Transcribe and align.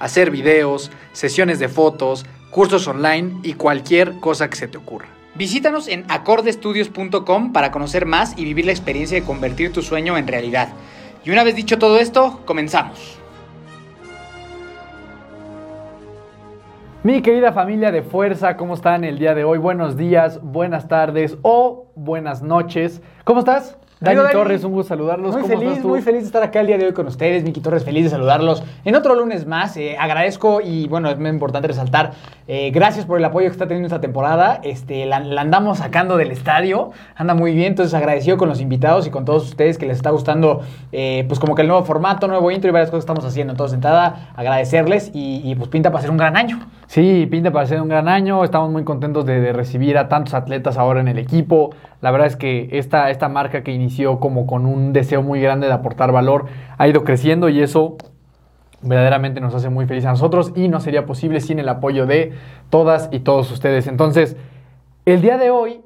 hacer 0.00 0.30
videos, 0.32 0.90
sesiones 1.12 1.60
de 1.60 1.68
fotos, 1.68 2.26
cursos 2.50 2.88
online 2.88 3.38
y 3.44 3.52
cualquier 3.52 4.18
cosa 4.18 4.50
que 4.50 4.56
se 4.56 4.66
te 4.66 4.78
ocurra. 4.78 5.06
Visítanos 5.36 5.86
en 5.86 6.04
acordestudios.com 6.08 7.52
para 7.52 7.70
conocer 7.70 8.04
más 8.04 8.36
y 8.36 8.44
vivir 8.44 8.66
la 8.66 8.72
experiencia 8.72 9.20
de 9.20 9.26
convertir 9.26 9.72
tu 9.72 9.82
sueño 9.82 10.18
en 10.18 10.26
realidad. 10.26 10.70
Y 11.24 11.30
una 11.30 11.44
vez 11.44 11.54
dicho 11.54 11.78
todo 11.78 12.00
esto, 12.00 12.40
comenzamos. 12.44 13.18
Mi 17.02 17.22
querida 17.22 17.52
familia 17.52 17.90
de 17.90 18.02
fuerza, 18.02 18.58
¿cómo 18.58 18.74
están 18.74 19.04
el 19.04 19.18
día 19.18 19.34
de 19.34 19.44
hoy? 19.44 19.58
Buenos 19.58 19.96
días, 19.96 20.38
buenas 20.42 20.86
tardes 20.86 21.38
o 21.40 21.90
buenas 21.94 22.42
noches. 22.42 23.00
¿Cómo 23.24 23.40
estás? 23.40 23.78
Dani. 24.00 24.18
Torres, 24.32 24.64
un 24.64 24.72
gusto 24.72 24.88
saludarlos. 24.88 25.32
Muy 25.32 25.42
¿Cómo 25.42 25.52
feliz, 25.54 25.68
estás 25.68 25.82
tú? 25.82 25.88
muy 25.88 26.00
feliz 26.00 26.20
de 26.22 26.26
estar 26.26 26.42
acá 26.42 26.60
el 26.60 26.68
día 26.68 26.78
de 26.78 26.86
hoy 26.86 26.92
con 26.92 27.06
ustedes. 27.06 27.44
Miki 27.44 27.60
Torres, 27.60 27.84
feliz 27.84 28.04
de 28.04 28.10
saludarlos. 28.10 28.62
En 28.86 28.94
otro 28.94 29.14
lunes 29.14 29.46
más, 29.46 29.76
eh, 29.76 29.96
agradezco 29.98 30.62
y 30.62 30.88
bueno, 30.88 31.10
es 31.10 31.18
muy 31.18 31.28
importante 31.28 31.68
resaltar, 31.68 32.12
eh, 32.48 32.70
gracias 32.70 33.04
por 33.04 33.18
el 33.18 33.24
apoyo 33.26 33.46
que 33.48 33.52
está 33.52 33.66
teniendo 33.66 33.88
esta 33.88 34.00
temporada. 34.00 34.60
Este, 34.64 35.04
la, 35.04 35.20
la 35.20 35.42
andamos 35.42 35.78
sacando 35.78 36.16
del 36.16 36.30
estadio, 36.30 36.92
anda 37.14 37.34
muy 37.34 37.54
bien, 37.54 37.68
entonces 37.68 37.92
agradecido 37.92 38.38
con 38.38 38.48
los 38.48 38.62
invitados 38.62 39.06
y 39.06 39.10
con 39.10 39.26
todos 39.26 39.44
ustedes 39.44 39.76
que 39.76 39.84
les 39.84 39.98
está 39.98 40.08
gustando, 40.10 40.62
eh, 40.92 41.24
pues 41.28 41.38
como 41.38 41.54
que 41.54 41.60
el 41.60 41.68
nuevo 41.68 41.84
formato, 41.84 42.26
nuevo 42.26 42.50
intro 42.50 42.70
y 42.70 42.72
varias 42.72 42.90
cosas 42.90 43.04
que 43.04 43.12
estamos 43.12 43.24
haciendo. 43.26 43.52
Entonces, 43.52 43.74
entrada, 43.74 44.30
agradecerles 44.34 45.10
y, 45.12 45.42
y, 45.44 45.54
pues 45.56 45.68
pinta 45.68 45.90
para 45.90 46.00
ser 46.00 46.10
un 46.10 46.16
gran 46.16 46.38
año. 46.38 46.58
Sí, 46.86 47.28
pinta 47.30 47.50
para 47.52 47.66
ser 47.66 47.82
un 47.82 47.88
gran 47.88 48.08
año. 48.08 48.42
Estamos 48.44 48.70
muy 48.70 48.82
contentos 48.82 49.26
de, 49.26 49.40
de 49.40 49.52
recibir 49.52 49.98
a 49.98 50.08
tantos 50.08 50.32
atletas 50.32 50.78
ahora 50.78 51.00
en 51.00 51.08
el 51.08 51.18
equipo. 51.18 51.70
La 52.00 52.10
verdad 52.10 52.28
es 52.28 52.36
que 52.36 52.68
esta, 52.72 53.10
esta 53.10 53.28
marca 53.28 53.62
que 53.62 53.72
inició 53.72 54.20
como 54.20 54.46
con 54.46 54.66
un 54.66 54.92
deseo 54.92 55.22
muy 55.22 55.40
grande 55.40 55.66
de 55.66 55.72
aportar 55.72 56.12
valor 56.12 56.46
ha 56.78 56.88
ido 56.88 57.04
creciendo 57.04 57.48
y 57.48 57.60
eso 57.60 57.96
verdaderamente 58.82 59.40
nos 59.40 59.54
hace 59.54 59.68
muy 59.68 59.86
felices 59.86 60.06
a 60.06 60.12
nosotros 60.12 60.52
y 60.56 60.68
no 60.68 60.80
sería 60.80 61.04
posible 61.04 61.40
sin 61.40 61.58
el 61.58 61.68
apoyo 61.68 62.06
de 62.06 62.32
todas 62.70 63.08
y 63.12 63.20
todos 63.20 63.50
ustedes. 63.50 63.86
Entonces, 63.86 64.36
el 65.04 65.20
día 65.20 65.36
de 65.36 65.50
hoy, 65.50 65.82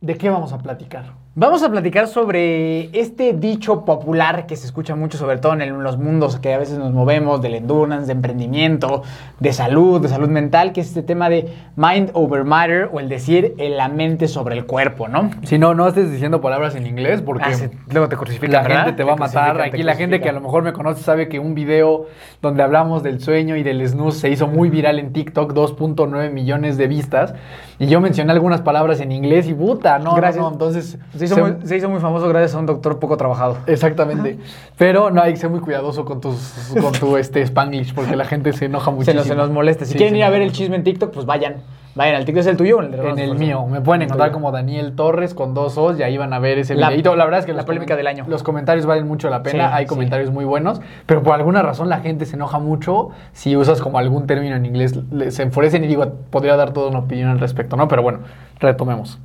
¿de 0.00 0.16
qué 0.16 0.30
vamos 0.30 0.52
a 0.52 0.58
platicar? 0.58 1.25
Vamos 1.38 1.62
a 1.62 1.68
platicar 1.70 2.08
sobre 2.08 2.88
este 2.98 3.34
dicho 3.34 3.84
popular 3.84 4.46
que 4.46 4.56
se 4.56 4.64
escucha 4.64 4.96
mucho, 4.96 5.18
sobre 5.18 5.36
todo 5.36 5.52
en 5.52 5.82
los 5.82 5.98
mundos 5.98 6.38
que 6.38 6.54
a 6.54 6.56
veces 6.58 6.78
nos 6.78 6.94
movemos, 6.94 7.42
del 7.42 7.56
endurance, 7.56 8.06
de 8.06 8.12
emprendimiento, 8.12 9.02
de 9.38 9.52
salud, 9.52 10.00
de 10.00 10.08
salud 10.08 10.30
mental, 10.30 10.72
que 10.72 10.80
es 10.80 10.86
este 10.88 11.02
tema 11.02 11.28
de 11.28 11.52
mind 11.76 12.08
over 12.14 12.44
matter 12.44 12.88
o 12.90 13.00
el 13.00 13.10
decir 13.10 13.52
en 13.58 13.76
la 13.76 13.90
mente 13.90 14.28
sobre 14.28 14.56
el 14.56 14.64
cuerpo, 14.64 15.08
¿no? 15.08 15.28
Si 15.42 15.58
no, 15.58 15.74
no 15.74 15.86
estés 15.86 16.10
diciendo 16.10 16.40
palabras 16.40 16.74
en 16.74 16.86
inglés 16.86 17.20
porque 17.20 17.44
Ah, 17.44 17.52
sí, 17.52 17.66
luego 17.90 18.08
te 18.08 18.16
crucifican, 18.16 18.52
la 18.52 18.62
¿verdad? 18.62 18.84
gente 18.86 18.96
te 18.96 19.04
va 19.04 19.12
a 19.12 19.16
matar. 19.16 19.60
Aquí 19.60 19.82
la 19.82 19.94
gente 19.94 20.22
que 20.22 20.30
a 20.30 20.32
lo 20.32 20.40
mejor 20.40 20.62
me 20.62 20.72
conoce 20.72 21.02
sabe 21.02 21.28
que 21.28 21.38
un 21.38 21.54
video 21.54 22.06
donde 22.40 22.62
hablamos 22.62 23.02
del 23.02 23.20
sueño 23.20 23.56
y 23.56 23.62
del 23.62 23.86
snooze 23.86 24.20
se 24.20 24.30
hizo 24.30 24.46
muy 24.46 24.70
viral 24.70 24.98
en 24.98 25.12
TikTok, 25.12 25.52
2.9 25.52 26.30
millones 26.32 26.78
de 26.78 26.86
vistas. 26.88 27.34
Y 27.78 27.88
yo 27.88 28.00
mencioné 28.00 28.32
algunas 28.32 28.62
palabras 28.62 29.00
en 29.02 29.12
inglés 29.12 29.46
y 29.48 29.52
puta, 29.52 29.98
no, 29.98 30.14
Gracias. 30.14 30.42
no, 30.42 30.50
entonces 30.50 30.98
Se 31.14 31.25
hizo, 31.26 31.34
sé- 31.36 31.42
muy, 31.42 31.66
se 31.66 31.76
hizo 31.76 31.88
muy 31.88 32.00
famoso 32.00 32.28
gracias 32.28 32.54
a 32.54 32.58
un 32.58 32.66
doctor 32.66 32.98
poco 32.98 33.16
trabajado. 33.16 33.58
Exactamente. 33.66 34.38
Pero 34.78 35.10
no 35.10 35.22
hay 35.22 35.32
que 35.34 35.38
ser 35.38 35.50
muy 35.50 35.60
cuidadoso 35.60 36.04
con 36.04 36.20
tus 36.20 36.72
con 36.80 36.92
tu 36.92 37.16
este 37.18 37.42
Spanglish 37.42 37.94
porque 37.94 38.16
la 38.16 38.24
gente 38.24 38.52
se 38.52 38.64
enoja 38.66 38.90
Se 38.90 38.96
muchísimo. 38.96 39.18
nos, 39.18 39.26
se 39.26 39.34
nos 39.36 39.50
molesta. 39.50 39.84
Si 39.84 39.92
Sí, 39.92 39.98
quieren 39.98 40.14
se 40.14 40.18
ir 40.18 40.24
a 40.24 40.30
ver 40.30 40.42
el 40.42 40.52
chisme 40.52 40.76
en 40.76 40.84
TikTok, 40.84 41.12
pues 41.12 41.26
vayan. 41.26 41.56
Vayan 41.94 42.16
al 42.16 42.26
TikTok. 42.26 42.40
¿Es 42.40 42.46
el 42.46 42.58
tuyo 42.58 42.76
o 42.76 42.82
el 42.82 42.90
de 42.90 42.98
En 43.08 43.18
el 43.18 43.38
mío, 43.38 43.64
me 43.66 43.80
pueden 43.80 44.02
encontrar 44.02 44.30
como 44.30 44.52
Daniel 44.52 44.94
Torres 44.94 45.32
con 45.32 45.54
dos 45.54 45.78
O's 45.78 45.98
y 45.98 46.02
ahí 46.02 46.18
van 46.18 46.34
a 46.34 46.38
ver 46.38 46.58
ese 46.58 46.74
La- 46.74 46.90
videito. 46.90 47.16
La 47.16 47.24
verdad 47.24 47.40
es 47.40 47.46
que 47.46 47.54
la 47.54 47.64
polémica 47.64 47.96
del 47.96 48.06
año. 48.06 48.26
Los 48.28 48.42
comentarios 48.42 48.84
valen 48.84 49.06
mucho 49.08 49.30
la 49.30 49.42
pena, 49.42 49.68
Sí, 49.68 49.74
hay 49.74 49.84
sí. 49.84 49.88
comentarios 49.88 50.30
muy 50.30 50.44
buenos, 50.44 50.82
pero 51.06 51.22
por 51.22 51.32
alguna 51.34 51.62
razón 51.62 51.88
la 51.88 52.00
gente 52.00 52.26
se 52.26 52.36
enoja 52.36 52.58
mucho 52.58 53.08
si 53.32 53.56
usas 53.56 53.80
como 53.80 53.98
algún 53.98 54.26
término 54.26 54.56
en 54.56 54.66
inglés, 54.66 54.98
se 55.30 55.42
enfurecen 55.42 55.84
y 55.84 55.86
digo, 55.86 56.04
podría 56.28 56.56
dar 56.56 56.72
toda 56.74 56.90
una 56.90 56.98
opinión 56.98 57.30
al 57.30 57.38
respecto, 57.40 57.76
¿no? 57.76 57.88
Pero 57.88 58.02
bueno, 58.02 58.18
retomemos. 58.60 59.18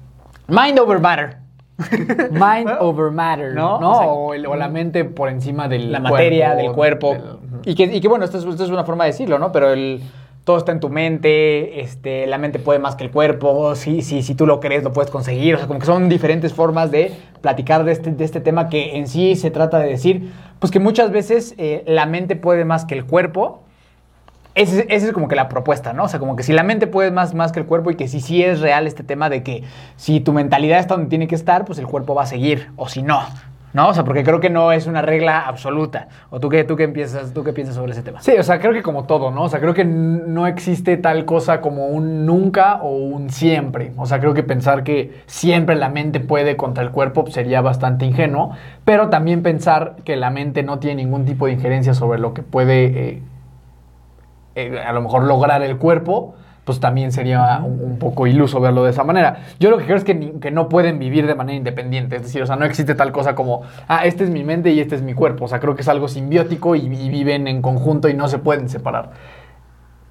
Mind 0.47 0.79
over 0.79 0.99
matter. 0.99 1.37
Mind 2.31 2.69
over 2.79 3.11
matter, 3.11 3.53
¿No? 3.53 3.79
¿no? 3.79 3.91
O 3.91 3.95
sea, 3.95 4.07
o, 4.07 4.33
el- 4.33 4.45
o 4.45 4.55
la 4.55 4.67
mente 4.69 5.05
por 5.05 5.29
encima 5.29 5.67
del 5.67 5.91
la 5.91 5.99
materia, 5.99 6.53
cuerpo, 6.73 7.09
del 7.13 7.17
cuerpo. 7.17 7.39
Y, 7.65 7.75
que, 7.75 7.83
y 7.83 8.01
que 8.01 8.07
bueno, 8.07 8.25
esto 8.25 8.37
es, 8.37 8.45
esto 8.45 8.63
es 8.63 8.69
una 8.69 8.83
forma 8.83 9.03
de 9.05 9.11
decirlo, 9.11 9.37
¿no? 9.39 9.51
Pero 9.51 9.71
el, 9.71 10.01
todo 10.43 10.57
está 10.57 10.71
en 10.71 10.79
tu 10.79 10.89
mente, 10.89 11.81
este, 11.81 12.25
la 12.25 12.37
mente 12.39 12.57
puede 12.57 12.79
más 12.79 12.95
que 12.95 13.03
el 13.03 13.11
cuerpo, 13.11 13.75
si, 13.75 14.01
si, 14.01 14.23
si 14.23 14.33
tú 14.33 14.47
lo 14.47 14.59
crees 14.59 14.83
lo 14.83 14.91
puedes 14.91 15.11
conseguir, 15.11 15.53
o 15.55 15.57
sea, 15.59 15.67
como 15.67 15.79
que 15.79 15.85
son 15.85 16.09
diferentes 16.09 16.53
formas 16.53 16.89
de 16.89 17.11
platicar 17.41 17.83
de 17.83 17.91
este, 17.91 18.11
de 18.11 18.23
este 18.25 18.41
tema 18.41 18.67
que 18.67 18.97
en 18.97 19.07
sí 19.07 19.35
se 19.35 19.51
trata 19.51 19.77
de 19.79 19.89
decir, 19.89 20.31
pues 20.59 20.71
que 20.71 20.79
muchas 20.79 21.11
veces 21.11 21.53
eh, 21.59 21.83
la 21.85 22.05
mente 22.07 22.35
puede 22.35 22.65
más 22.65 22.85
que 22.85 22.95
el 22.95 23.05
cuerpo, 23.05 23.61
esa 24.55 24.81
es 24.87 25.11
como 25.13 25.27
que 25.27 25.35
la 25.35 25.47
propuesta, 25.47 25.93
¿no? 25.93 26.03
O 26.03 26.07
sea, 26.07 26.19
como 26.19 26.35
que 26.35 26.43
si 26.43 26.53
la 26.53 26.63
mente 26.63 26.87
puede 26.87 27.11
más, 27.11 27.33
más 27.33 27.51
que 27.51 27.59
el 27.59 27.65
cuerpo 27.65 27.91
y 27.91 27.95
que 27.95 28.07
si 28.07 28.19
sí 28.19 28.43
es 28.43 28.59
real 28.59 28.87
este 28.87 29.03
tema 29.03 29.29
de 29.29 29.43
que 29.43 29.63
si 29.95 30.19
tu 30.19 30.33
mentalidad 30.33 30.79
está 30.79 30.95
donde 30.95 31.09
tiene 31.09 31.27
que 31.27 31.35
estar, 31.35 31.65
pues 31.65 31.79
el 31.79 31.87
cuerpo 31.87 32.15
va 32.15 32.23
a 32.23 32.25
seguir, 32.25 32.69
o 32.75 32.89
si 32.89 33.01
no, 33.01 33.21
¿no? 33.73 33.89
O 33.89 33.93
sea, 33.93 34.03
porque 34.03 34.23
creo 34.23 34.39
que 34.39 34.49
no 34.49 34.71
es 34.71 34.87
una 34.87 35.01
regla 35.01 35.39
absoluta. 35.41 36.07
¿O 36.29 36.39
tú 36.39 36.49
qué, 36.49 36.63
tú 36.63 36.75
qué, 36.75 36.87
piensas, 36.89 37.33
tú 37.33 37.43
qué 37.43 37.53
piensas 37.53 37.75
sobre 37.75 37.93
ese 37.93 38.03
tema? 38.03 38.21
Sí, 38.21 38.33
o 38.37 38.43
sea, 38.43 38.59
creo 38.59 38.73
que 38.73 38.83
como 38.83 39.05
todo, 39.05 39.31
¿no? 39.31 39.43
O 39.43 39.49
sea, 39.49 39.59
creo 39.59 39.73
que 39.73 39.85
no 39.85 40.47
existe 40.47 40.97
tal 40.97 41.25
cosa 41.25 41.61
como 41.61 41.87
un 41.87 42.25
nunca 42.25 42.75
o 42.81 42.89
un 42.89 43.29
siempre. 43.29 43.93
O 43.97 44.05
sea, 44.05 44.19
creo 44.19 44.33
que 44.33 44.43
pensar 44.43 44.83
que 44.83 45.21
siempre 45.25 45.75
la 45.75 45.89
mente 45.89 46.19
puede 46.19 46.57
contra 46.57 46.83
el 46.83 46.91
cuerpo 46.91 47.25
sería 47.27 47.61
bastante 47.61 48.05
ingenuo, 48.05 48.51
pero 48.83 49.09
también 49.09 49.43
pensar 49.43 49.95
que 50.03 50.17
la 50.17 50.29
mente 50.29 50.63
no 50.63 50.79
tiene 50.79 51.03
ningún 51.03 51.25
tipo 51.25 51.45
de 51.45 51.53
injerencia 51.53 51.93
sobre 51.93 52.19
lo 52.19 52.33
que 52.33 52.43
puede... 52.43 52.85
Eh, 52.85 53.21
eh, 54.55 54.79
a 54.79 54.91
lo 54.93 55.01
mejor 55.01 55.23
lograr 55.23 55.61
el 55.61 55.77
cuerpo, 55.77 56.35
pues 56.63 56.79
también 56.79 57.11
sería 57.11 57.61
un, 57.63 57.81
un, 57.81 57.99
poco 57.99 58.27
iluso 58.27 58.59
verlo 58.59 58.83
de 58.83 58.91
esa 58.91 59.03
manera. 59.03 59.39
Yo 59.59 59.71
lo 59.71 59.77
que 59.77 59.85
creo 59.85 59.97
es 59.97 60.03
que, 60.03 60.13
ni, 60.13 60.31
que, 60.39 60.51
no 60.51 60.69
pueden 60.69 60.99
vivir 60.99 61.25
de 61.25 61.35
manera 61.35 61.57
independiente, 61.57 62.17
es 62.17 62.23
decir, 62.23 62.41
o 62.41 62.45
sea, 62.45 62.55
no 62.55 62.65
existe 62.65 62.93
tal 62.95 63.11
cosa 63.11 63.33
como, 63.35 63.63
ah, 63.87 64.05
este 64.05 64.23
es 64.23 64.29
mi 64.29 64.43
mente 64.43 64.71
y 64.71 64.79
este 64.79 64.95
es 64.95 65.01
mi 65.01 65.13
cuerpo, 65.13 65.45
o 65.45 65.47
sea, 65.47 65.59
creo 65.59 65.75
que 65.75 65.81
es 65.81 65.87
algo 65.87 66.07
simbiótico 66.07 66.75
y, 66.75 66.81
y 66.85 67.09
viven 67.09 67.47
en 67.47 67.61
conjunto 67.61 68.09
y 68.09 68.13
no 68.13 68.27
se 68.27 68.37
pueden 68.37 68.69
separar. 68.69 69.11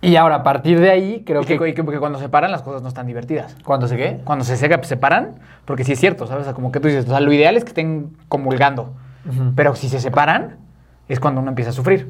Y 0.02 0.16
ahora, 0.16 0.36
a 0.36 0.42
partir 0.42 0.80
de 0.80 0.90
ahí, 0.90 1.24
creo 1.26 1.42
y 1.42 1.44
que, 1.44 1.74
que, 1.74 1.82
cuando 1.98 2.18
se 2.18 2.24
separan 2.24 2.50
las 2.50 2.62
cosas 2.62 2.80
no 2.80 2.88
están 2.88 3.06
divertidas. 3.06 3.54
¿Cuándo 3.64 3.86
se 3.86 3.96
qué? 3.98 4.20
Cuando 4.24 4.44
se 4.44 4.56
separan, 4.56 5.34
porque 5.66 5.84
sí 5.84 5.92
es 5.92 6.00
cierto, 6.00 6.26
¿sabes? 6.26 6.42
O 6.42 6.44
sea, 6.44 6.54
como 6.54 6.72
que 6.72 6.80
tú 6.80 6.88
dices, 6.88 7.04
o 7.04 7.10
sea, 7.10 7.20
lo 7.20 7.32
ideal 7.32 7.56
es 7.56 7.64
que 7.64 7.68
estén 7.68 8.16
comulgando, 8.28 8.94
uh 9.26 9.30
-huh. 9.30 9.52
pero 9.54 9.74
si 9.74 9.90
se 9.90 10.00
separan, 10.00 10.56
es 11.08 11.20
cuando 11.20 11.42
uno 11.42 11.50
empieza 11.50 11.70
a 11.70 11.74
sufrir. 11.74 12.08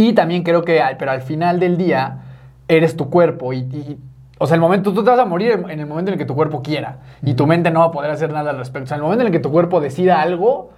Y 0.00 0.14
también 0.14 0.44
creo 0.44 0.62
que, 0.62 0.80
pero 0.98 1.10
al 1.10 1.20
final 1.20 1.60
del 1.60 1.76
día, 1.76 2.20
eres 2.68 2.96
tu 2.96 3.10
cuerpo 3.10 3.52
y, 3.52 3.58
y, 3.58 3.98
o 4.38 4.46
sea, 4.46 4.54
el 4.54 4.60
momento, 4.62 4.94
tú 4.94 5.04
te 5.04 5.10
vas 5.10 5.18
a 5.18 5.26
morir 5.26 5.62
en 5.68 5.78
el 5.78 5.86
momento 5.86 6.10
en 6.10 6.14
el 6.14 6.18
que 6.18 6.24
tu 6.24 6.34
cuerpo 6.34 6.62
quiera 6.62 7.00
y 7.22 7.34
tu 7.34 7.46
mente 7.46 7.70
no 7.70 7.80
va 7.80 7.86
a 7.86 7.90
poder 7.90 8.10
hacer 8.10 8.32
nada 8.32 8.48
al 8.48 8.56
respecto. 8.56 8.84
O 8.84 8.88
sea, 8.88 8.96
en 8.96 9.00
el 9.00 9.04
momento 9.04 9.20
en 9.20 9.26
el 9.26 9.32
que 9.34 9.40
tu 9.40 9.50
cuerpo 9.50 9.78
decida 9.78 10.22
algo, 10.22 10.70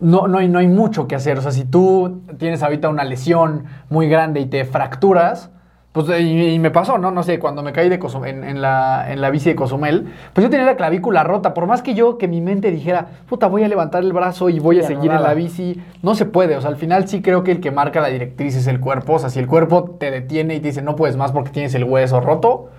no, 0.00 0.26
no, 0.26 0.38
hay, 0.38 0.48
no 0.48 0.58
hay 0.58 0.66
mucho 0.66 1.06
que 1.06 1.14
hacer. 1.14 1.38
O 1.38 1.42
sea, 1.42 1.52
si 1.52 1.64
tú 1.64 2.22
tienes 2.36 2.64
ahorita 2.64 2.88
una 2.88 3.04
lesión 3.04 3.66
muy 3.88 4.08
grande 4.08 4.40
y 4.40 4.46
te 4.46 4.64
fracturas, 4.64 5.52
pues, 5.94 6.08
y, 6.20 6.54
y, 6.54 6.58
me 6.58 6.72
pasó, 6.72 6.98
¿no? 6.98 7.12
No 7.12 7.22
sé, 7.22 7.38
cuando 7.38 7.62
me 7.62 7.72
caí 7.72 7.88
de 7.88 8.00
Cozumel, 8.00 8.38
en, 8.38 8.42
en, 8.42 8.60
la, 8.60 9.12
en 9.12 9.20
la 9.20 9.30
bici 9.30 9.50
de 9.50 9.54
Cozumel, 9.54 10.12
pues 10.32 10.42
yo 10.42 10.50
tenía 10.50 10.66
la 10.66 10.74
clavícula 10.74 11.22
rota. 11.22 11.54
Por 11.54 11.68
más 11.68 11.82
que 11.82 11.94
yo, 11.94 12.18
que 12.18 12.26
mi 12.26 12.40
mente 12.40 12.72
dijera, 12.72 13.06
puta, 13.28 13.46
voy 13.46 13.62
a 13.62 13.68
levantar 13.68 14.02
el 14.02 14.12
brazo 14.12 14.48
y 14.48 14.58
voy 14.58 14.80
a 14.80 14.82
seguir 14.82 15.12
en 15.12 15.22
la 15.22 15.34
bici, 15.34 15.80
no 16.02 16.16
se 16.16 16.24
puede. 16.24 16.56
O 16.56 16.60
sea, 16.60 16.70
al 16.70 16.76
final 16.78 17.06
sí 17.06 17.22
creo 17.22 17.44
que 17.44 17.52
el 17.52 17.60
que 17.60 17.70
marca 17.70 18.00
la 18.00 18.08
directriz 18.08 18.56
es 18.56 18.66
el 18.66 18.80
cuerpo. 18.80 19.12
O 19.12 19.18
sea, 19.20 19.30
si 19.30 19.38
el 19.38 19.46
cuerpo 19.46 19.96
te 20.00 20.10
detiene 20.10 20.56
y 20.56 20.60
te 20.60 20.66
dice, 20.66 20.82
no 20.82 20.96
puedes 20.96 21.16
más 21.16 21.30
porque 21.30 21.50
tienes 21.50 21.76
el 21.76 21.84
hueso 21.84 22.20
roto, 22.20 22.70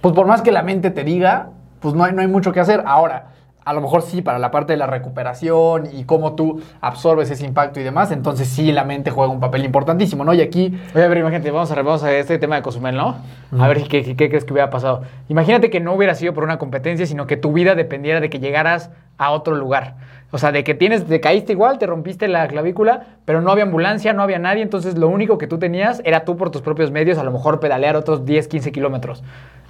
pues 0.00 0.14
por 0.14 0.26
más 0.26 0.40
que 0.40 0.50
la 0.50 0.62
mente 0.62 0.90
te 0.90 1.04
diga, 1.04 1.50
pues 1.80 1.94
no 1.94 2.04
hay, 2.04 2.14
no 2.14 2.22
hay 2.22 2.28
mucho 2.28 2.52
que 2.52 2.60
hacer. 2.60 2.84
Ahora, 2.86 3.32
a 3.64 3.72
lo 3.72 3.80
mejor 3.80 4.02
sí, 4.02 4.22
para 4.22 4.38
la 4.38 4.50
parte 4.50 4.72
de 4.72 4.76
la 4.76 4.86
recuperación 4.86 5.88
y 5.92 6.04
cómo 6.04 6.34
tú 6.34 6.62
absorbes 6.80 7.30
ese 7.30 7.44
impacto 7.44 7.80
y 7.80 7.82
demás, 7.82 8.10
entonces 8.10 8.48
sí 8.48 8.72
la 8.72 8.84
mente 8.84 9.10
juega 9.10 9.32
un 9.32 9.40
papel 9.40 9.64
importantísimo, 9.64 10.24
¿no? 10.24 10.34
Y 10.34 10.40
aquí... 10.40 10.78
Oye, 10.94 11.04
a 11.04 11.08
ver, 11.08 11.18
imagínate, 11.18 11.50
vamos 11.50 11.70
a, 11.70 11.74
vamos 11.76 12.02
a 12.02 12.12
este 12.12 12.38
tema 12.38 12.56
de 12.56 12.62
Cozumel, 12.62 12.96
¿no? 12.96 13.16
Uh 13.52 13.56
-huh. 13.56 13.64
A 13.64 13.68
ver 13.68 13.82
¿qué, 13.84 14.02
qué, 14.02 14.16
qué, 14.16 14.28
crees 14.28 14.44
que 14.44 14.52
hubiera 14.52 14.70
pasado. 14.70 15.02
Imagínate 15.28 15.70
que 15.70 15.80
no 15.80 15.94
hubiera 15.94 16.14
sido 16.14 16.34
por 16.34 16.44
una 16.44 16.58
competencia, 16.58 17.06
sino 17.06 17.26
que 17.26 17.36
tu 17.36 17.52
vida 17.52 17.74
dependiera 17.74 18.20
de 18.20 18.30
que 18.30 18.40
llegaras 18.40 18.90
a 19.18 19.30
otro 19.30 19.54
lugar. 19.54 19.94
O 20.32 20.38
sea, 20.38 20.50
de 20.50 20.64
que 20.64 20.74
tienes, 20.74 21.04
te 21.04 21.20
caíste 21.20 21.52
igual, 21.52 21.78
te 21.78 21.86
rompiste 21.86 22.26
la 22.26 22.48
clavícula, 22.48 23.02
pero 23.26 23.42
no 23.42 23.50
había 23.50 23.64
ambulancia, 23.64 24.14
no 24.14 24.22
había 24.22 24.38
nadie, 24.38 24.62
entonces 24.62 24.96
lo 24.96 25.08
único 25.08 25.36
que 25.36 25.46
tú 25.46 25.58
tenías 25.58 26.00
era 26.04 26.24
tú 26.24 26.38
por 26.38 26.50
tus 26.50 26.62
propios 26.62 26.90
medios, 26.90 27.18
a 27.18 27.22
lo 27.22 27.30
mejor 27.30 27.60
pedalear 27.60 27.96
otros 27.96 28.24
10, 28.24 28.48
15 28.48 28.72
kilómetros. 28.72 29.22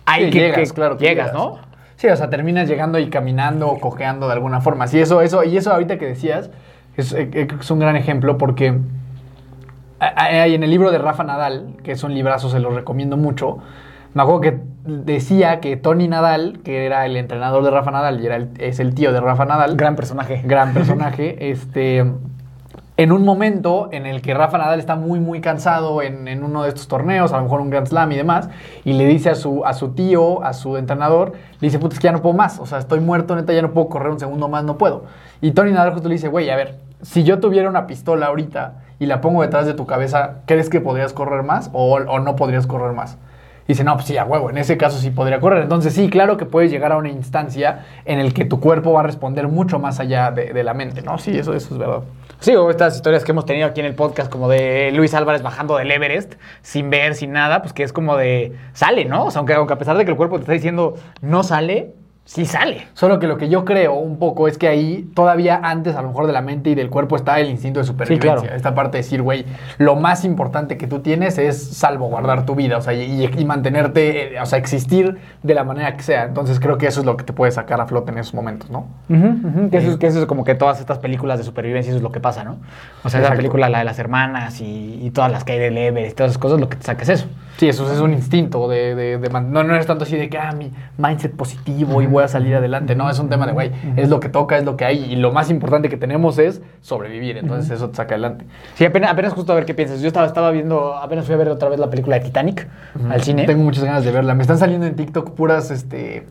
Ahí 0.07 0.27
sí, 0.27 0.31
que, 0.31 0.39
llegas, 0.39 0.69
que, 0.69 0.75
claro. 0.75 0.97
llegas, 0.97 1.33
llegas, 1.33 1.35
¿no? 1.35 1.72
Sí, 1.97 2.09
o 2.09 2.17
sea, 2.17 2.31
terminas 2.31 2.69
llegando 2.69 2.99
y 2.99 3.09
caminando 3.11 3.69
o 3.69 3.79
cojeando 3.79 4.27
de 4.27 4.33
alguna 4.33 4.61
forma. 4.61 4.87
Sí, 4.87 5.01
eso, 5.01 5.21
eso, 5.21 5.45
y 5.45 5.57
eso 5.57 5.73
ahorita 5.73 5.99
que 5.99 6.07
decías 6.07 6.51
es, 6.97 7.13
es 7.13 7.71
un 7.71 7.79
gran 7.79 7.97
ejemplo 7.97 8.39
porque 8.39 8.79
hay 9.99 10.55
en 10.55 10.63
el 10.65 10.71
libro 10.71 10.91
de 10.91 10.99
Rafa 10.99 11.23
Nadal, 11.23 11.77
que 11.85 11.93
es 11.93 12.03
un 12.03 12.13
librazo, 12.13 12.49
se 12.49 12.59
lo 12.59 12.71
recomiendo 12.71 13.17
mucho, 13.17 13.59
me 14.15 14.23
acuerdo 14.23 14.41
que 14.43 14.59
decía 14.85 15.61
que 15.61 15.77
Tony 15.77 16.09
Nadal, 16.09 16.61
que 16.65 16.85
era 16.85 17.07
el 17.07 17.17
entrenador 17.17 17.65
de 17.65 17.71
Rafa 17.71 17.91
Nadal 17.91 18.21
y 18.21 18.27
era 18.27 18.37
el, 18.37 18.51
es 18.59 18.79
el 18.79 18.95
tío 18.95 19.13
de 19.13 19.21
Rafa 19.21 19.47
Nadal. 19.47 19.77
Gran 19.77 19.97
personaje. 19.97 20.43
Gran 20.45 20.75
personaje. 20.75 21.51
este, 21.51 22.05
en 22.97 23.11
un 23.11 23.25
momento 23.25 23.89
en 23.91 24.05
el 24.07 24.21
que 24.21 24.35
Rafa 24.35 24.59
Nadal 24.59 24.79
está 24.79 24.97
muy, 24.97 25.19
muy 25.19 25.41
cansado 25.41 26.03
en, 26.03 26.29
en, 26.29 26.45
uno 26.45 26.63
de 26.63 26.69
estos 26.69 26.89
torneos, 26.89 27.33
a 27.33 27.39
lo 27.39 27.45
mejor 27.45 27.61
un 27.61 27.71
Grand 27.71 27.87
Slam 27.87 28.13
y 28.13 28.17
demás, 28.17 28.51
y 28.85 28.93
le 28.93 29.07
dice 29.07 29.31
a 29.31 29.35
su, 29.35 29.65
a 29.65 29.73
su 29.73 29.93
tío, 29.95 30.45
a 30.45 30.53
su 30.53 30.77
entrenador, 30.77 31.33
le 31.61 31.69
dice, 31.69 31.79
puta, 31.79 31.95
es 31.95 32.01
que 32.01 32.05
ya 32.05 32.13
no 32.13 32.21
puedo 32.21 32.35
más, 32.35 32.59
o 32.59 32.67
sea, 32.67 32.79
estoy 32.79 33.01
muerto, 33.01 33.35
neta, 33.35 33.53
ya 33.53 33.63
no 33.63 33.73
puedo 33.73 33.89
correr 33.89 34.11
un 34.11 34.21
segundo 34.21 34.49
más, 34.49 34.65
no 34.65 34.77
puedo. 34.77 35.05
Y 35.41 35.53
Tony 35.53 35.73
Nadal 35.73 35.93
justo 35.93 36.09
le 36.09 36.17
dice, 36.17 36.29
güey, 36.29 36.51
a 36.51 36.57
ver, 36.57 36.79
si 37.01 37.25
yo 37.25 37.41
tuviera 37.41 37.69
una 37.69 37.87
pistola 37.87 38.27
ahorita 38.27 38.83
y 38.99 39.07
la 39.07 39.21
pongo 39.21 39.43
detrás 39.43 39.67
de 39.67 39.75
tu 39.75 39.87
cabeza, 39.87 40.43
¿crees 40.47 40.69
que 40.69 40.81
podrías 40.81 41.13
correr 41.13 41.43
más 41.43 41.71
o, 41.73 41.95
o 41.95 42.21
no 42.21 42.37
podrías 42.37 42.67
correr 42.67 42.93
más? 42.93 43.17
Dice, 43.67 43.85
no, 43.85 43.95
pues 43.95 44.07
sí, 44.07 44.17
a 44.17 44.25
huevo, 44.25 44.51
en 44.51 44.59
ese 44.59 44.77
caso 44.77 44.99
sí 44.99 45.11
podría 45.11 45.41
correr. 45.41 45.63
Entonces 45.63 45.95
sí, 45.95 46.11
claro 46.11 46.37
que 46.37 46.47
puedes 46.47 46.71
llegar 46.71 46.93
a 46.93 46.97
una 46.97 47.09
instancia 47.09 47.87
en 48.05 48.19
el 48.19 48.35
que 48.35 48.45
tu 48.45 48.61
cuerpo 48.61 48.93
va 48.93 49.01
a 49.01 49.05
responder 49.05 49.49
mucho 49.49 49.79
más 49.79 50.01
allá 50.01 50.31
de, 50.31 50.53
de 50.53 50.65
la 50.65 50.75
mente, 50.75 51.03
¿no? 51.03 51.19
Sí, 51.19 51.37
eso, 51.37 51.55
eso 51.55 51.75
es 51.75 51.79
verdad. 51.79 52.03
Sí, 52.41 52.57
o 52.57 52.71
estas 52.71 52.97
historias 52.97 53.25
que 53.25 53.31
hemos 53.31 53.47
tenido 53.47 53.69
aquí 53.69 53.79
en 53.79 53.87
el 53.87 53.95
podcast, 53.95 54.31
como 54.31 54.49
de 54.49 54.91
Luis 54.93 55.15
Álvarez 55.15 55.43
bajando 55.43 55.77
del 55.77 55.91
Everest, 55.93 56.35
sin 56.61 56.91
ver, 56.91 57.15
sin 57.15 57.31
nada, 57.31 57.63
pues 57.63 57.73
que 57.73 57.85
es 57.85 57.93
como 57.93 58.17
de, 58.17 58.57
sale, 58.73 59.05
¿no? 59.05 59.27
O 59.27 59.31
sea, 59.31 59.39
aunque, 59.39 59.55
aunque 59.55 59.75
a 59.75 59.79
pesar 59.79 59.97
de 59.97 60.05
que 60.05 60.11
el 60.11 60.17
cuerpo 60.17 60.37
te 60.37 60.43
está 60.43 60.53
diciendo, 60.53 60.97
no 61.21 61.45
sale, 61.45 61.95
sí 62.25 62.47
sale. 62.47 62.87
Solo 62.95 63.19
que 63.19 63.27
lo 63.27 63.37
que 63.37 63.49
yo 63.49 63.65
creo 63.65 63.95
un 63.95 64.19
poco 64.19 64.47
es 64.47 64.57
que 64.57 64.69
ahí 64.69 65.11
todavía 65.15 65.61
antes 65.63 65.97
a 65.97 66.03
lo 66.03 66.09
mejor 66.09 66.27
de 66.27 66.33
la 66.33 66.41
mente 66.41 66.71
y 66.71 66.75
del 66.75 66.89
cuerpo 66.89 67.17
está 67.17 67.41
el 67.41 67.51
instinto 67.51 67.81
de 67.81 67.85
supervivencia. 67.85 68.37
Sí, 68.37 68.41
claro. 68.43 68.57
Esta 68.57 68.75
parte 68.75 68.99
de 68.99 69.03
decir, 69.03 69.23
güey, 69.23 69.45
lo 69.79 69.97
más 69.97 70.25
importante 70.25 70.77
que 70.77 70.87
tú 70.87 71.01
tienes 71.01 71.37
es 71.39 71.63
salvaguardar 71.77 72.47
tu 72.47 72.55
vida, 72.55 72.79
o 72.79 72.81
sea, 72.81 72.93
y, 72.95 73.25
y, 73.27 73.45
mantenerte, 73.45 74.39
o 74.41 74.47
sea, 74.47 74.59
existir 74.59 75.19
de 75.43 75.55
la 75.55 75.65
manera 75.65 75.97
que 75.97 76.03
sea. 76.03 76.25
Entonces 76.25 76.61
creo 76.61 76.79
que 76.79 76.87
eso 76.87 77.01
es 77.01 77.07
lo 77.07 77.17
que 77.17 77.25
te 77.25 77.33
puede 77.33 77.51
sacar 77.51 77.81
a 77.81 77.87
flote 77.87 78.13
en 78.13 78.19
esos 78.19 78.35
momentos, 78.35 78.71
¿no? 78.71 78.87
Uh 79.09 79.15
-huh, 79.15 79.45
uh 79.45 79.49
-huh. 79.49 79.71
Que, 79.71 79.79
eso, 79.79 79.99
que, 79.99 80.07
eso, 80.07 80.21
es 80.21 80.27
como 80.27 80.45
que 80.45 80.55
todas 80.55 80.81
estas 80.81 80.99
películas 80.99 81.39
de 81.39 81.45
supervivencia, 81.45 81.91
eso 81.91 81.97
es 81.97 82.03
lo 82.03 82.13
que 82.13 82.21
pasa, 82.21 82.45
¿no? 82.45 82.59
O 83.03 83.11
sea, 83.11 83.21
esa 83.21 83.35
película, 83.35 83.69
la 83.69 83.79
de 83.79 83.85
las 83.85 83.99
hermanas 83.99 84.61
y, 84.61 85.01
y, 85.03 85.11
todas 85.11 85.31
las 85.33 85.45
que 85.45 85.53
hay 85.53 85.59
del 85.59 85.77
Everest 85.77 86.13
y 86.13 86.17
todas 86.17 86.31
esas 86.31 86.41
cosas, 86.41 86.61
lo 86.61 86.69
que 86.69 86.77
te 86.77 86.85
saca 86.85 87.03
es 87.03 87.09
eso. 87.09 87.27
Sí, 87.57 87.69
eso 87.69 87.91
es 87.93 88.01
un 88.01 88.13
instinto 88.13 88.69
de, 88.69 88.95
de, 88.95 89.19
de 89.19 89.29
no, 89.29 89.63
no 89.63 89.77
es 89.77 89.87
tanto 89.87 90.05
así 90.05 90.17
de 90.17 90.29
que, 90.29 90.39
ah, 90.39 90.53
mi 90.53 90.73
mindset 90.97 91.33
positivo 91.35 91.97
uh 91.97 92.01
-huh. 92.01 92.05
y 92.05 92.07
voy 92.13 92.25
a 92.25 92.29
salir 92.29 92.55
adelante 92.55 92.95
no, 92.95 93.11
es 93.11 93.19
un 93.19 93.29
tema 93.29 93.47
de, 93.47 93.53
güey, 93.53 93.73
es 93.97 94.09
lo 94.09 94.21
que 94.21 94.29
toca, 94.29 94.59
es 94.59 94.65
lo 94.65 94.77
que 94.77 94.85
hay, 94.85 95.13
y 95.13 95.17
lo 95.17 95.33
más 95.33 95.51
importante 95.51 95.89
que 95.89 95.97
tenemos 95.97 96.39
es 96.39 96.63
sobrevivir, 96.81 97.37
entonces 97.37 97.71
eso 97.71 97.91
te 97.91 97.97
saca 97.97 98.15
adelante. 98.15 98.45
Sí, 98.75 98.85
apenas, 98.85 99.11
apenas, 99.11 99.33
justo 99.33 99.53
a 99.53 99.55
ver 99.55 99.65
qué 99.65 99.75
piensas. 99.75 100.01
Yo 100.01 100.09
estaba, 100.09 100.27
estaba 100.27 100.51
viendo, 100.51 100.95
apenas 100.95 101.27
fui 101.27 101.35
a 101.35 101.39
ver 101.39 101.49
otra 101.49 101.69
vez 101.69 101.79
la 101.79 101.91
película 101.91 102.19
de 102.19 102.25
Titanic 102.25 102.69
uh 102.95 102.99
-huh. 102.99 103.13
al 103.13 103.23
cine. 103.23 103.45
Tengo 103.47 103.63
muchas 103.63 103.85
ganas 103.85 104.05
de 104.05 104.13
verla. 104.13 104.35
Me 104.35 104.43
están 104.43 104.59
saliendo 104.59 104.87
en 104.87 104.95
TikTok 104.95 105.31
puras, 105.31 105.71
este 105.71 106.27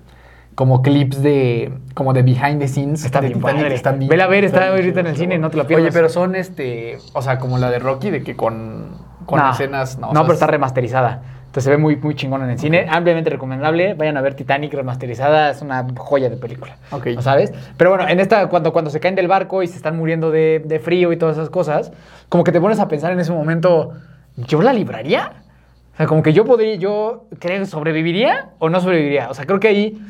como 0.54 0.82
clips 0.82 1.24
de 1.24 1.72
como 1.94 2.12
de 2.14 2.24
behind 2.24 2.60
the 2.60 2.68
scenes 2.68 3.06
está 3.06 3.22
de 3.22 3.30
bien 3.30 3.40
Titanic, 3.40 3.72
están 3.72 4.00
bien, 4.00 4.10
Vela 4.10 4.26
a 4.26 4.28
ver, 4.28 4.44
está 4.44 4.68
ahorita 4.68 5.00
en 5.00 5.08
el 5.08 5.16
cine, 5.16 5.40
no 5.40 5.50
te 5.50 5.58
lo 5.58 5.66
pierdas. 5.66 5.86
Oye, 5.86 5.94
pero 5.94 6.10
son 6.10 6.36
este, 6.36 6.98
o 7.14 7.22
sea, 7.22 7.40
como 7.40 7.58
la 7.58 7.70
de 7.72 7.80
Rocky 7.80 8.10
de 8.10 8.22
que 8.22 8.36
con 8.36 8.98
con 9.26 9.40
no, 9.40 9.52
escenas, 9.52 9.98
no, 9.98 10.12
no, 10.14 10.22
pero 10.24 10.34
está 10.34 10.48
remasterizada. 10.48 11.22
Entonces 11.52 11.66
se 11.66 11.72
ve 11.72 11.78
muy, 11.78 11.98
muy 11.98 12.16
chingón 12.16 12.42
en 12.44 12.50
el 12.50 12.58
cine. 12.58 12.88
Ampliamente 12.90 13.30
recomendable. 13.30 13.94
Vayan 13.94 14.16
a 14.16 14.22
ver 14.22 14.36
Titanic 14.36 14.74
remasterizada. 14.74 15.50
Es 15.50 15.62
una 15.62 15.86
joya 15.98 16.30
de 16.30 16.38
película. 16.38 16.78
Ok. 16.92 17.08
¿no 17.08 17.22
¿Sabes? 17.22 17.52
Pero 17.76 17.90
bueno, 17.90 18.08
en 18.08 18.22
esta, 18.22 18.48
cuando, 18.48 18.72
cuando 18.72 18.90
se 18.90 19.02
caen 19.02 19.16
del 19.16 19.28
barco 19.28 19.62
y 19.62 19.68
se 19.68 19.76
están 19.76 19.98
muriendo 19.98 20.32
de, 20.32 20.62
de, 20.64 20.80
frío 20.80 21.12
y 21.12 21.18
todas 21.18 21.36
esas 21.36 21.50
cosas, 21.50 21.92
como 22.30 22.46
que 22.46 22.54
te 22.54 22.62
pones 22.62 22.80
a 22.80 22.88
pensar 22.88 23.12
en 23.12 23.20
ese 23.20 23.34
momento, 23.34 23.92
¿yo 24.38 24.62
la 24.62 24.72
libraría? 24.72 25.34
O 25.94 25.98
sea, 25.98 26.08
como 26.08 26.24
que 26.24 26.32
yo 26.32 26.46
podría, 26.46 26.76
yo 26.76 27.26
creo, 27.38 27.66
¿sobreviviría 27.66 28.52
o 28.60 28.70
no 28.70 28.80
sobreviviría? 28.80 29.30
O 29.30 29.34
sea, 29.34 29.46
creo 29.46 29.60
que 29.60 29.68
ahí 29.68 30.02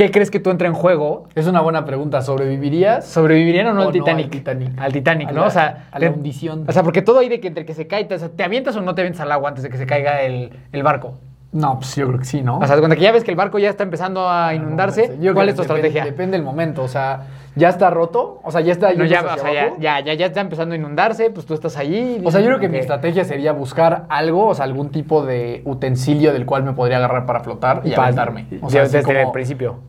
¿Qué 0.00 0.10
crees 0.10 0.30
que 0.30 0.40
tú 0.40 0.48
entra 0.48 0.66
en 0.66 0.72
juego? 0.72 1.28
Es 1.34 1.46
una 1.46 1.60
buena 1.60 1.84
pregunta. 1.84 2.22
¿Sobrevivirías? 2.22 3.04
¿Sobrevivirían 3.04 3.66
o 3.66 3.74
no, 3.74 3.82
o 3.82 3.86
al, 3.88 3.92
Titanic? 3.92 4.16
No 4.16 4.22
al 4.24 4.30
Titanic? 4.30 4.80
Al 4.80 4.92
Titanic, 4.94 5.28
a 5.28 5.32
¿no? 5.32 5.40
La, 5.42 5.46
o 5.46 5.50
sea, 5.50 5.88
a 5.92 5.98
la 5.98 6.08
hundición. 6.08 6.64
O 6.66 6.72
sea, 6.72 6.82
porque 6.82 7.02
todo 7.02 7.18
ahí 7.18 7.28
de 7.28 7.38
que 7.38 7.48
entre 7.48 7.66
que 7.66 7.74
se 7.74 7.86
cae, 7.86 8.08
o 8.10 8.18
sea, 8.18 8.30
¿te 8.30 8.42
avientas 8.42 8.74
o 8.76 8.80
no 8.80 8.94
te 8.94 9.02
avientas 9.02 9.20
al 9.20 9.30
agua 9.30 9.50
antes 9.50 9.62
de 9.62 9.68
que 9.68 9.76
se 9.76 9.84
caiga 9.84 10.22
el, 10.22 10.52
el 10.72 10.82
barco? 10.82 11.18
No, 11.52 11.80
pues 11.80 11.96
yo 11.96 12.06
creo 12.06 12.18
que 12.18 12.24
sí, 12.24 12.40
¿no? 12.40 12.60
O 12.60 12.66
sea, 12.66 12.78
cuando 12.78 12.96
que 12.96 13.02
ya 13.02 13.12
ves 13.12 13.24
que 13.24 13.30
el 13.32 13.36
barco 13.36 13.58
ya 13.58 13.68
está 13.68 13.82
empezando 13.82 14.26
a 14.30 14.54
inundarse, 14.54 15.08
Yo 15.16 15.18
creo 15.20 15.34
¿cuál 15.34 15.48
es 15.50 15.56
tu 15.56 15.62
depende- 15.62 15.88
estrategia? 15.88 16.04
Depende 16.04 16.36
del 16.38 16.44
momento, 16.46 16.82
o 16.84 16.88
sea, 16.88 17.26
ya 17.56 17.68
está 17.68 17.90
roto, 17.90 18.40
o 18.44 18.52
sea, 18.52 18.60
ya 18.60 18.70
está 18.70 18.92
No, 18.94 19.04
ya, 19.04 19.20
o 19.20 19.36
sea, 19.36 19.52
ya, 19.52 19.52
ya, 19.52 19.98
ya, 19.98 20.00
ya, 20.00 20.14
ya 20.14 20.26
está 20.26 20.40
empezando 20.42 20.74
a 20.74 20.78
inundarse, 20.78 21.28
pues 21.30 21.44
tú 21.46 21.54
estás 21.54 21.76
allí. 21.76 22.22
O 22.24 22.30
sea, 22.30 22.40
yo 22.40 22.46
creo 22.46 22.60
que 22.60 22.68
mi 22.68 22.78
estrategia 22.78 23.24
sería 23.24 23.50
buscar 23.50 24.04
algo, 24.08 24.46
o 24.46 24.54
sea, 24.54 24.64
algún 24.64 24.90
tipo 24.90 25.26
de 25.26 25.62
utensilio 25.64 26.32
del 26.32 26.46
cual 26.46 26.62
me 26.62 26.72
podría 26.72 26.98
agarrar 26.98 27.26
para 27.26 27.40
flotar 27.40 27.82
y 27.84 27.90
Pa- 27.90 28.04
aventarme. 28.04 28.46
O 28.62 28.70
sea, 28.70 28.82
desde 28.82 29.20
el 29.20 29.32
principio. 29.32 29.80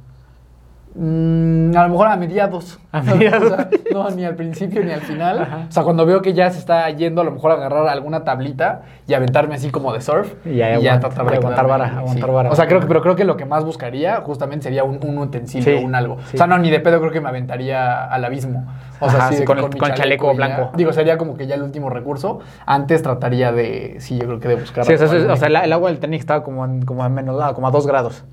Mm, 1.03 1.75
a 1.75 1.83
lo 1.83 1.89
mejor 1.89 2.07
a 2.09 2.15
mediados. 2.15 2.79
A 2.91 3.01
mediados. 3.01 3.51
O 3.51 3.55
sea, 3.55 3.69
no, 3.91 4.09
ni 4.11 4.23
al 4.23 4.35
principio 4.35 4.83
ni 4.85 4.91
al 4.91 5.01
final. 5.01 5.39
Ajá. 5.41 5.65
O 5.67 5.71
sea, 5.71 5.83
cuando 5.83 6.05
veo 6.05 6.21
que 6.21 6.33
ya 6.33 6.49
se 6.51 6.59
está 6.59 6.87
yendo, 6.91 7.21
a 7.21 7.23
lo 7.23 7.31
mejor 7.31 7.51
agarrar 7.51 7.87
alguna 7.87 8.23
tablita 8.23 8.83
y 9.07 9.13
aventarme 9.15 9.55
así 9.55 9.69
como 9.71 9.91
de 9.93 9.99
surf. 10.01 10.33
Y 10.45 10.55
ya 10.57 10.75
aguant- 10.77 10.99
tratar 10.99 11.33
y 11.33 11.37
aguantar 11.37 11.67
vara, 11.67 11.97
aguantar 11.97 12.29
sí. 12.29 12.35
vara. 12.35 12.49
O 12.51 12.55
sea, 12.55 12.67
creo 12.67 12.79
que, 12.81 12.85
pero 12.87 13.01
creo 13.01 13.15
que 13.15 13.25
lo 13.25 13.35
que 13.35 13.45
más 13.45 13.65
buscaría 13.65 14.21
justamente 14.21 14.63
sería 14.65 14.83
un, 14.83 14.99
un 15.03 15.17
utensilio, 15.17 15.79
Sí, 15.79 15.83
un 15.83 15.95
algo. 15.95 16.17
sí. 16.29 16.35
O 16.35 16.37
sea, 16.37 16.45
no, 16.47 16.57
ni 16.59 16.69
de 16.69 16.79
pedo 16.79 16.99
creo 16.99 17.11
que 17.11 17.19
me 17.19 17.29
aventaría 17.29 18.05
al 18.05 18.23
abismo. 18.23 18.65
O 18.99 19.09
sea, 19.09 19.25
Ajá, 19.25 19.29
de 19.35 19.43
con 19.43 19.57
el- 19.57 19.69
con 19.75 19.93
chaleco 19.93 20.27
ya- 20.31 20.33
blanco. 20.37 20.71
Digo, 20.75 20.93
sería 20.93 21.17
como 21.17 21.35
que 21.35 21.47
ya 21.47 21.55
el 21.55 21.63
último 21.63 21.89
recurso. 21.89 22.39
Antes 22.67 23.01
trataría 23.01 23.51
de, 23.51 23.95
sí, 23.99 24.19
yo 24.19 24.27
creo 24.27 24.39
que 24.39 24.47
de 24.49 24.55
buscar. 24.55 24.85
Sí, 24.85 24.93
o 24.93 24.97
sea, 24.97 25.09
algo 25.09 25.33
o 25.33 25.35
sea, 25.35 25.47
el, 25.47 25.73
agua 25.73 25.89
del 25.89 25.97
Titanic 25.97 26.19
estaba 26.21 26.43
como, 26.43 26.63
en- 26.63 26.85
como 26.85 27.03
a 27.03 27.09
menos, 27.09 27.41
como 27.53 27.67
a 27.67 27.71
dos 27.71 27.87
grados. 27.87 28.23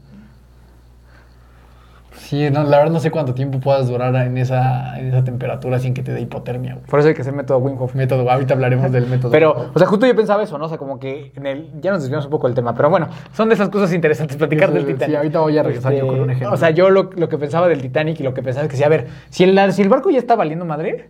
Sí, 2.29 2.51
no, 2.51 2.63
la 2.63 2.77
verdad 2.77 2.93
no 2.93 3.01
sé 3.01 3.11
cuánto 3.11 3.33
tiempo 3.33 3.59
puedas 3.59 3.89
durar 3.89 4.15
en 4.15 4.37
esa, 4.37 4.99
en 4.99 5.07
esa 5.07 5.25
temperatura 5.25 5.79
sin 5.79 5.95
que 5.95 6.03
te 6.03 6.13
dé 6.13 6.21
hipotermia. 6.21 6.75
güey. 6.75 6.85
Por 6.85 7.01
eso 7.01 7.09
hay 7.09 7.15
que 7.15 7.23
hacer 7.23 7.33
método 7.33 7.57
Wim 7.57 7.81
Hof. 7.81 7.95
Método, 7.95 8.31
ahorita 8.31 8.53
hablaremos 8.53 8.93
del 8.93 9.07
método. 9.07 9.31
Pero, 9.31 9.71
o 9.73 9.79
sea, 9.79 9.87
justo 9.89 10.07
yo 10.07 10.15
pensaba 10.15 10.43
eso, 10.43 10.59
¿no? 10.59 10.67
O 10.67 10.69
sea, 10.69 10.77
como 10.77 11.01
que 11.01 11.33
en 11.37 11.47
el, 11.47 11.71
ya 11.81 11.91
nos 11.91 12.03
desviamos 12.03 12.27
un 12.27 12.31
poco 12.31 12.47
del 12.47 12.55
tema, 12.55 12.75
pero 12.75 12.91
bueno, 12.91 13.09
son 13.33 13.49
de 13.49 13.55
esas 13.55 13.71
cosas 13.71 13.95
interesantes 13.95 14.37
platicar 14.37 14.71
del 14.75 14.85
Titanic. 14.85 15.09
sí, 15.09 15.17
ahorita 15.17 15.41
voy 15.41 15.57
a 15.57 15.63
regresar 15.63 15.95
yo 15.95 16.07
con 16.07 16.21
un 16.21 16.29
ejemplo. 16.29 16.53
O 16.53 16.59
sea, 16.59 16.69
yo 16.69 16.91
lo, 16.91 17.05
lo 17.17 17.31
que 17.31 17.39
pensaba 17.39 17.67
del 17.67 17.81
Titanic 17.81 18.21
y 18.21 18.23
lo 18.25 18.35
que 18.35 18.43
pensaba 18.43 18.67
es 18.67 18.71
que 18.71 18.77
sí, 18.77 18.85
a 18.85 18.91
ver, 18.91 19.07
si 19.31 19.45
el, 19.45 19.73
si 19.73 19.81
el 19.81 19.89
barco 19.89 20.11
ya 20.11 20.19
está 20.19 20.37
valiendo 20.37 20.67
madre, 20.67 21.09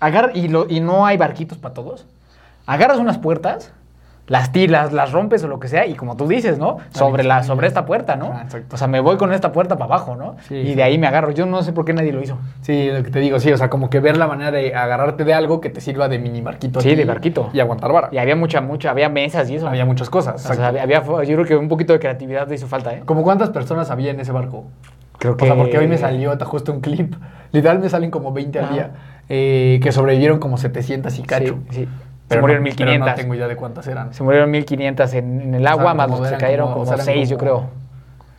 agarra 0.00 0.32
y, 0.34 0.48
lo, 0.48 0.66
y 0.68 0.80
no 0.80 1.06
hay 1.06 1.16
barquitos 1.16 1.56
para 1.56 1.72
todos, 1.72 2.04
agarras 2.66 2.98
unas 2.98 3.16
puertas, 3.16 3.72
las 4.28 4.52
tiras, 4.52 4.92
las 4.92 5.10
rompes 5.12 5.42
o 5.42 5.48
lo 5.48 5.58
que 5.58 5.68
sea, 5.68 5.86
y 5.86 5.94
como 5.94 6.16
tú 6.16 6.28
dices, 6.28 6.58
¿no? 6.58 6.76
Sobre, 6.90 7.24
la, 7.24 7.42
sobre 7.42 7.66
esta 7.66 7.84
puerta, 7.86 8.14
¿no? 8.16 8.30
Ah. 8.34 8.46
O 8.70 8.76
sea, 8.76 8.86
me 8.86 9.00
voy 9.00 9.16
con 9.16 9.32
esta 9.32 9.52
puerta 9.52 9.76
para 9.76 9.86
abajo, 9.94 10.16
¿no? 10.16 10.36
Sí, 10.46 10.54
y 10.54 10.74
de 10.74 10.82
ahí 10.82 10.98
me 10.98 11.06
agarro. 11.06 11.30
Yo 11.32 11.46
no 11.46 11.62
sé 11.62 11.72
por 11.72 11.84
qué 11.84 11.94
nadie 11.94 12.12
lo 12.12 12.22
hizo. 12.22 12.38
Sí, 12.60 12.90
lo 12.92 13.02
que 13.02 13.10
te 13.10 13.18
digo, 13.20 13.40
sí, 13.40 13.50
o 13.52 13.56
sea, 13.56 13.70
como 13.70 13.90
que 13.90 14.00
ver 14.00 14.16
la 14.16 14.26
manera 14.26 14.50
de 14.50 14.74
agarrarte 14.74 15.24
de 15.24 15.34
algo 15.34 15.60
que 15.60 15.70
te 15.70 15.80
sirva 15.80 16.08
de 16.08 16.18
mini 16.18 16.40
barquito. 16.42 16.80
Sí, 16.80 16.94
de 16.94 17.04
barquito. 17.04 17.50
Y 17.52 17.60
aguantar 17.60 17.92
vara. 17.92 18.08
Y 18.12 18.18
había 18.18 18.36
mucha, 18.36 18.60
mucha, 18.60 18.90
había 18.90 19.08
mesas 19.08 19.48
y 19.50 19.56
eso. 19.56 19.66
Había 19.68 19.84
muchas 19.86 20.10
cosas. 20.10 20.44
O 20.48 20.54
sea, 20.54 20.68
había, 20.68 20.82
había- 20.82 21.02
yo 21.02 21.34
creo 21.36 21.44
que 21.44 21.56
un 21.56 21.68
poquito 21.68 21.92
de 21.94 21.98
creatividad 21.98 22.46
le 22.48 22.54
hizo 22.54 22.66
falta, 22.66 22.92
¿eh? 22.94 23.02
¿Como 23.04 23.22
cuántas 23.22 23.50
personas 23.50 23.90
había 23.90 24.10
en 24.10 24.20
ese 24.20 24.32
barco? 24.32 24.64
Creo 25.18 25.36
O 25.40 25.44
sea, 25.44 25.56
porque 25.56 25.78
hoy 25.78 25.88
me 25.88 25.98
salió 25.98 26.30
hasta 26.30 26.44
justo 26.44 26.70
un 26.72 26.80
clip. 26.80 27.14
Literal 27.50 27.78
me 27.80 27.88
salen 27.88 28.10
como 28.10 28.32
20 28.32 28.58
al 28.60 28.72
día. 28.72 28.90
eh, 29.30 29.80
que 29.82 29.90
sobrevivieron 29.92 30.38
como 30.38 30.56
700 30.58 31.18
y 31.18 31.22
cacho. 31.22 31.58
Sí, 31.70 31.80
sí. 31.84 31.88
Pero 32.28 32.40
se 32.40 32.40
murieron 32.42 32.62
no, 32.64 32.70
pero 32.76 32.86
1500. 32.86 33.08
no 33.08 33.14
tengo 33.14 33.34
idea 33.34 33.48
de 33.48 33.56
cuántas 33.56 33.86
eran. 33.86 34.12
Se 34.14 34.22
murieron 34.22 34.50
1500 34.50 35.14
en, 35.14 35.40
en 35.40 35.54
el 35.54 35.66
agua, 35.66 35.82
O 35.82 35.86
sea, 35.86 35.94
más 35.94 36.10
los 36.10 36.20
que 36.20 36.28
se 36.28 36.36
cayeron 36.36 36.66
como- 36.66 36.74
como, 36.74 36.82
o 36.82 36.86
sea, 36.86 36.94
eran 36.94 37.06
6, 37.06 37.28
yo 37.30 37.38
creo. 37.38 37.70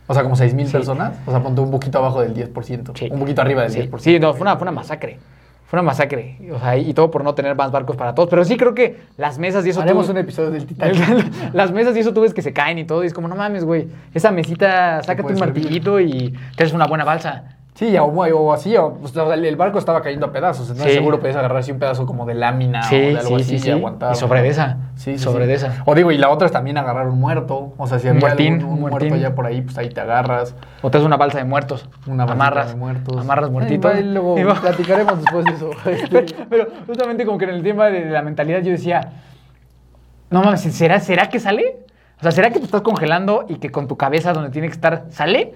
O 0.06 0.14
sea, 0.14 0.22
como 0.22 0.34
6.000 0.36 0.66
Sí. 0.66 0.72
personas. 0.72 1.12
O 1.26 1.30
sea, 1.30 1.40
ponte 1.42 1.60
un 1.60 1.70
poquito 1.70 1.98
abajo 1.98 2.20
del 2.22 2.34
10%. 2.34 2.92
Sí. 2.96 3.08
Un 3.12 3.20
poquito 3.20 3.42
arriba 3.42 3.62
del 3.62 3.70
sí. 3.70 3.78
10%. 3.78 3.98
Sí, 4.02 4.18
no, 4.18 4.32
fue 4.34 4.42
una, 4.42 4.56
fue 4.56 4.62
una 4.62 4.72
masacre. 4.72 5.18
Fue 5.66 5.78
una 5.78 5.86
masacre. 5.86 6.36
O 6.52 6.58
sea, 6.58 6.76
y 6.76 6.92
todo 6.94 7.12
por 7.12 7.22
no 7.22 7.32
tener 7.34 7.54
más 7.54 7.70
barcos 7.70 7.96
para 7.96 8.12
todos. 8.12 8.28
Pero 8.28 8.44
sí 8.44 8.56
creo 8.56 8.74
que 8.74 9.02
las 9.16 9.38
mesas 9.38 9.64
y 9.66 9.70
eso. 9.70 9.80
Haremos 9.80 10.06
tú- 10.06 10.12
un 10.12 10.18
episodio 10.18 10.50
del 10.50 10.66
Titanic. 10.66 11.00
las 11.54 11.70
mesas 11.70 11.96
y 11.96 12.00
eso 12.00 12.12
tú 12.12 12.22
ves 12.22 12.34
que 12.34 12.42
se 12.42 12.52
caen 12.52 12.78
y 12.78 12.84
todo. 12.84 13.04
Y 13.04 13.06
es 13.06 13.14
como, 13.14 13.28
no 13.28 13.36
mames, 13.36 13.64
güey. 13.64 13.86
Esa 14.12 14.32
mesita, 14.32 15.00
sácate 15.04 15.32
un 15.32 15.38
servir. 15.38 15.62
martillito 15.62 16.00
y 16.00 16.36
te 16.56 16.64
haces 16.64 16.74
una 16.74 16.86
buena 16.86 17.04
balsa. 17.04 17.56
Sí, 17.74 17.96
o, 17.96 18.04
o 18.04 18.52
así, 18.52 18.76
o, 18.76 18.98
o 19.02 19.08
sea, 19.08 19.32
el 19.32 19.56
barco 19.56 19.78
estaba 19.78 20.02
cayendo 20.02 20.26
a 20.26 20.32
pedazos, 20.32 20.68
entonces 20.68 20.92
Sí. 20.92 20.98
seguro 20.98 21.18
podías 21.20 21.36
agarrar 21.36 21.58
así 21.58 21.72
un 21.72 21.78
pedazo 21.78 22.04
como 22.04 22.26
de 22.26 22.34
lámina 22.34 22.82
o 22.86 22.90
de 22.90 23.16
algo 23.18 23.36
así 23.36 23.56
y 23.64 23.70
aguantar. 23.70 24.12
Y 24.12 24.16
sobre 24.16 24.42
de 24.42 24.48
esa. 24.48 24.76
Sí, 24.96 25.12
sí, 25.16 25.18
sobre 25.18 25.44
sí. 25.44 25.48
de 25.48 25.54
esa. 25.54 25.82
O 25.86 25.94
digo, 25.94 26.10
y 26.12 26.18
la 26.18 26.28
otra 26.28 26.44
es 26.46 26.52
también 26.52 26.76
agarrar 26.76 27.06
un 27.08 27.18
muerto, 27.18 27.72
o 27.78 27.86
sea, 27.86 27.98
si 27.98 28.08
había 28.08 28.20
muertín, 28.20 28.54
algún- 28.60 28.72
un, 28.74 28.80
muerto 28.80 29.16
ya 29.16 29.34
por 29.34 29.46
ahí, 29.46 29.62
pues 29.62 29.78
ahí 29.78 29.88
te 29.88 30.00
agarras. 30.00 30.54
O 30.82 30.90
te 30.90 30.98
haces 30.98 31.06
una 31.06 31.16
balsa 31.16 31.38
de 31.38 31.44
muertos. 31.44 31.88
Una 32.06 32.24
amarras. 32.24 32.70
de 32.70 32.74
muertos. 32.76 33.16
Amarras 33.16 33.50
muertitos. 33.50 33.90
Ay, 33.94 34.00
y 34.00 34.12
luego 34.12 34.38
Y 34.38 34.44
platicaremos 34.44 35.18
después 35.22 35.44
de 35.46 35.52
eso. 35.52 35.70
pero, 36.10 36.26
pero 36.50 36.66
justamente 36.86 37.24
como 37.24 37.38
que 37.38 37.44
en 37.44 37.50
el 37.52 37.62
tema 37.62 37.86
de 37.86 38.04
la 38.06 38.20
mentalidad 38.20 38.60
yo 38.62 38.72
decía, 38.72 39.12
no 40.28 40.42
mames, 40.42 40.60
¿será, 40.60 41.00
¿será 41.00 41.28
que 41.28 41.38
sale? 41.40 41.76
O 42.18 42.22
sea, 42.22 42.30
¿será 42.32 42.50
que 42.50 42.58
te 42.58 42.66
estás 42.66 42.82
congelando 42.82 43.46
y 43.48 43.54
que 43.56 43.70
con 43.70 43.88
tu 43.88 43.96
cabeza 43.96 44.32
donde 44.34 44.50
tiene 44.50 44.68
que 44.68 44.74
estar 44.74 45.04
sale? 45.10 45.54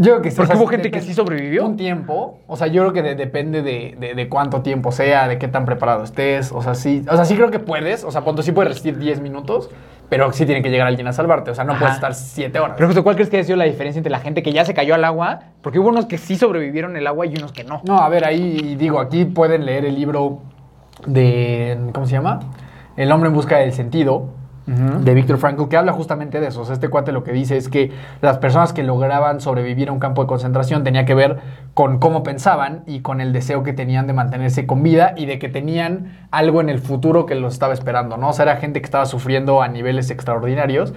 Yo 0.00 0.12
creo 0.12 0.22
que 0.22 0.30
sí, 0.30 0.36
Porque 0.36 0.52
o 0.52 0.54
sea, 0.54 0.62
hubo 0.62 0.70
gente 0.70 0.90
que 0.90 1.00
sí 1.00 1.12
sobrevivió. 1.12 1.66
Un 1.66 1.76
tiempo, 1.76 2.38
o 2.46 2.56
sea, 2.56 2.68
yo 2.68 2.82
creo 2.82 2.92
que 2.92 3.02
de- 3.02 3.14
depende 3.16 3.62
de, 3.62 3.96
de- 3.98 4.14
de 4.14 4.28
cuánto 4.28 4.62
tiempo 4.62 4.92
sea, 4.92 5.26
de 5.28 5.38
qué 5.38 5.48
tan 5.48 5.64
preparado 5.64 6.04
estés, 6.04 6.52
o 6.52 6.62
sea, 6.62 6.74
sí, 6.74 7.04
o 7.10 7.16
sea, 7.16 7.24
sí 7.24 7.34
creo 7.34 7.50
que 7.50 7.58
puedes, 7.58 8.04
o 8.04 8.10
sea, 8.12 8.22
punto 8.22 8.42
sí 8.42 8.52
puedes 8.52 8.68
resistir 8.68 8.96
10 8.96 9.20
minutos, 9.20 9.70
pero 10.08 10.32
sí 10.32 10.46
tiene 10.46 10.62
que 10.62 10.70
llegar 10.70 10.86
alguien 10.86 11.06
a 11.08 11.12
salvarte, 11.12 11.50
o 11.50 11.54
sea, 11.54 11.64
no 11.64 11.72
Ajá. 11.72 11.80
puedes 11.80 11.94
estar 11.96 12.14
7 12.14 12.58
horas. 12.60 12.74
Pero 12.76 12.86
justo, 12.88 13.02
¿cuál 13.02 13.16
crees 13.16 13.28
que 13.28 13.40
ha 13.40 13.44
sido 13.44 13.56
la 13.56 13.64
diferencia 13.64 13.98
entre 13.98 14.10
la 14.12 14.20
gente 14.20 14.42
que 14.42 14.52
ya 14.52 14.64
se 14.64 14.72
cayó 14.72 14.94
al 14.94 15.04
agua? 15.04 15.40
Porque 15.62 15.78
hubo 15.80 15.88
unos 15.88 16.06
que 16.06 16.16
sí 16.16 16.36
sobrevivieron 16.36 16.96
el 16.96 17.06
agua 17.06 17.26
y 17.26 17.34
unos 17.36 17.50
que 17.52 17.64
no. 17.64 17.82
No, 17.84 17.98
a 17.98 18.08
ver, 18.08 18.24
ahí 18.24 18.76
digo, 18.76 19.00
aquí 19.00 19.24
pueden 19.24 19.66
leer 19.66 19.84
el 19.84 19.96
libro 19.96 20.38
de, 21.06 21.76
¿cómo 21.92 22.06
se 22.06 22.12
llama? 22.12 22.40
El 22.96 23.10
hombre 23.12 23.28
en 23.28 23.34
busca 23.34 23.58
del 23.58 23.72
sentido, 23.72 24.30
De 24.68 25.14
Víctor 25.14 25.38
Frankl, 25.38 25.68
que 25.68 25.78
habla 25.78 25.92
justamente 25.92 26.40
de 26.40 26.48
eso. 26.48 26.60
O 26.60 26.64
sea, 26.66 26.74
este 26.74 26.88
cuate 26.88 27.10
lo 27.10 27.24
que 27.24 27.32
dice 27.32 27.56
es 27.56 27.70
que 27.70 27.90
las 28.20 28.36
personas 28.36 28.74
que 28.74 28.82
lograban 28.82 29.40
sobrevivir 29.40 29.88
a 29.88 29.92
un 29.92 29.98
campo 29.98 30.20
de 30.22 30.28
concentración 30.28 30.84
tenía 30.84 31.06
que 31.06 31.14
ver 31.14 31.38
con 31.72 31.98
cómo 31.98 32.22
pensaban 32.22 32.82
y 32.86 33.00
con 33.00 33.22
el 33.22 33.32
deseo 33.32 33.62
que 33.62 33.72
tenían 33.72 34.06
de 34.06 34.12
mantenerse 34.12 34.66
con 34.66 34.82
vida 34.82 35.14
y 35.16 35.24
de 35.24 35.38
que 35.38 35.48
tenían 35.48 36.18
algo 36.30 36.60
en 36.60 36.68
el 36.68 36.80
futuro 36.80 37.24
que 37.24 37.34
los 37.34 37.54
estaba 37.54 37.72
esperando, 37.72 38.18
¿no? 38.18 38.28
O 38.28 38.32
sea, 38.34 38.42
era 38.42 38.56
gente 38.56 38.80
que 38.80 38.84
estaba 38.84 39.06
sufriendo 39.06 39.62
a 39.62 39.68
niveles 39.68 40.10
extraordinarios. 40.10 40.92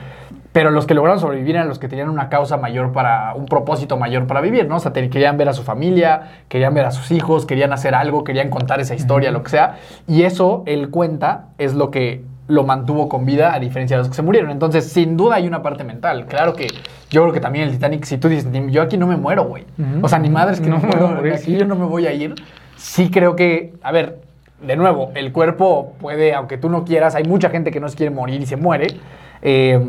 Pero 0.51 0.69
los 0.69 0.85
que 0.85 0.93
lograron 0.93 1.17
sobrevivir 1.21 1.55
eran 1.55 1.69
los 1.69 1.79
que 1.79 1.87
tenían 1.87 2.09
una 2.09 2.27
causa 2.27 2.57
mayor 2.57 2.91
para, 2.91 3.33
un 3.35 3.45
propósito 3.45 3.95
mayor 3.95 4.27
para 4.27 4.41
vivir, 4.41 4.67
¿no? 4.67 4.75
O 4.75 4.79
sea, 4.79 4.91
te- 4.91 5.09
querían 5.09 5.37
ver 5.37 5.47
a 5.47 5.53
su 5.53 5.63
familia, 5.63 6.23
querían 6.49 6.73
ver 6.73 6.83
a 6.85 6.91
sus 6.91 7.09
hijos, 7.11 7.45
querían 7.45 7.71
hacer 7.71 7.95
algo, 7.95 8.25
querían 8.25 8.49
contar 8.49 8.81
esa 8.81 8.93
historia, 8.93 9.31
lo 9.31 9.43
que 9.43 9.49
sea. 9.51 9.77
Y 10.09 10.23
eso, 10.23 10.63
él 10.65 10.89
cuenta, 10.89 11.45
es 11.57 11.73
lo 11.73 11.89
que 11.89 12.25
lo 12.47 12.63
mantuvo 12.63 13.07
con 13.07 13.25
vida 13.25 13.53
a 13.53 13.59
diferencia 13.59 13.95
de 13.97 13.99
los 14.01 14.09
que 14.09 14.15
se 14.15 14.21
murieron. 14.21 14.51
Entonces, 14.51 14.85
sin 14.91 15.15
duda 15.15 15.35
hay 15.35 15.47
una 15.47 15.61
parte 15.61 15.83
mental. 15.83 16.25
Claro 16.25 16.53
que 16.53 16.67
yo 17.09 17.21
creo 17.21 17.31
que 17.33 17.39
también 17.39 17.65
el 17.67 17.71
Titanic, 17.71 18.03
si 18.05 18.17
tú 18.17 18.27
dices, 18.27 18.45
"Ni- 18.45 18.71
yo 18.71 18.81
aquí 18.81 18.97
no 18.97 19.07
me 19.07 19.15
muero, 19.17 19.45
güey. 19.45 19.63
O 20.01 20.09
sea, 20.09 20.19
ni 20.19 20.29
madre 20.29 20.53
es 20.55 20.61
que 20.61 20.69
No 20.69 20.77
no, 20.77 20.81
me 20.81 20.87
muero, 20.89 21.07
morir, 21.15 21.33
aquí 21.33 21.43
sí. 21.45 21.57
yo 21.57 21.65
no 21.65 21.75
me 21.75 21.85
voy 21.85 22.07
a 22.07 22.13
ir. 22.13 22.35
Sí 22.75 23.09
creo 23.11 23.35
que, 23.35 23.73
a 23.83 23.91
ver, 23.91 24.19
de 24.65 24.75
nuevo, 24.75 25.11
el 25.15 25.31
cuerpo 25.31 25.93
puede, 25.99 26.33
aunque 26.33 26.57
tú 26.57 26.69
no 26.69 26.83
quieras, 26.83 27.15
hay 27.15 27.23
mucha 27.23 27.49
gente 27.49 27.71
que 27.71 27.79
no 27.79 27.87
se 27.89 27.95
quiere 27.95 28.13
morir 28.13 28.41
y 28.41 28.45
se 28.45 28.57
muere. 28.57 28.87
Eh, 29.41 29.79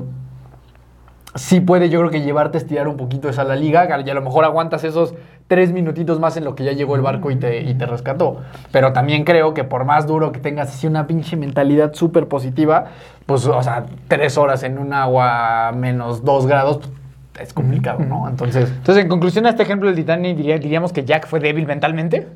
sí 1.34 1.60
puede, 1.60 1.88
yo 1.88 2.00
creo 2.00 2.10
que 2.10 2.20
llevarte 2.20 2.58
a 2.58 2.60
estirar 2.60 2.88
un 2.88 2.96
poquito 2.96 3.28
esa 3.28 3.44
la 3.44 3.56
liga, 3.56 3.86
y 4.04 4.10
a 4.10 4.14
lo 4.14 4.22
mejor 4.22 4.44
aguantas 4.44 4.84
esos 4.84 5.14
tres 5.48 5.72
minutitos 5.72 6.20
más 6.20 6.36
en 6.36 6.44
lo 6.44 6.54
que 6.54 6.64
ya 6.64 6.72
llegó 6.72 6.94
el 6.96 7.02
barco 7.02 7.30
y 7.30 7.36
te, 7.36 7.62
y 7.62 7.74
te 7.74 7.86
rescató. 7.86 8.40
Pero 8.70 8.92
también 8.92 9.24
creo 9.24 9.54
que 9.54 9.64
por 9.64 9.84
más 9.84 10.06
duro 10.06 10.32
que 10.32 10.40
tengas 10.40 10.68
así 10.68 10.86
una 10.86 11.06
pinche 11.06 11.36
mentalidad 11.36 11.94
súper 11.94 12.28
positiva, 12.28 12.86
pues, 13.26 13.46
o 13.46 13.62
sea, 13.62 13.86
tres 14.08 14.38
horas 14.38 14.62
en 14.62 14.78
un 14.78 14.92
agua 14.92 15.72
menos 15.74 16.24
dos 16.24 16.46
grados, 16.46 16.78
pues, 17.32 17.48
es 17.48 17.52
complicado, 17.54 18.00
¿no? 18.00 18.28
Entonces, 18.28 18.70
Entonces, 18.70 19.02
en 19.04 19.08
conclusión 19.10 19.46
a 19.46 19.50
este 19.50 19.62
ejemplo 19.62 19.88
del 19.88 19.96
Titanic, 19.96 20.36
diría- 20.36 20.58
diríamos 20.58 20.92
que 20.92 21.04
Jack 21.04 21.26
fue 21.26 21.40
débil 21.40 21.66
mentalmente. 21.66 22.28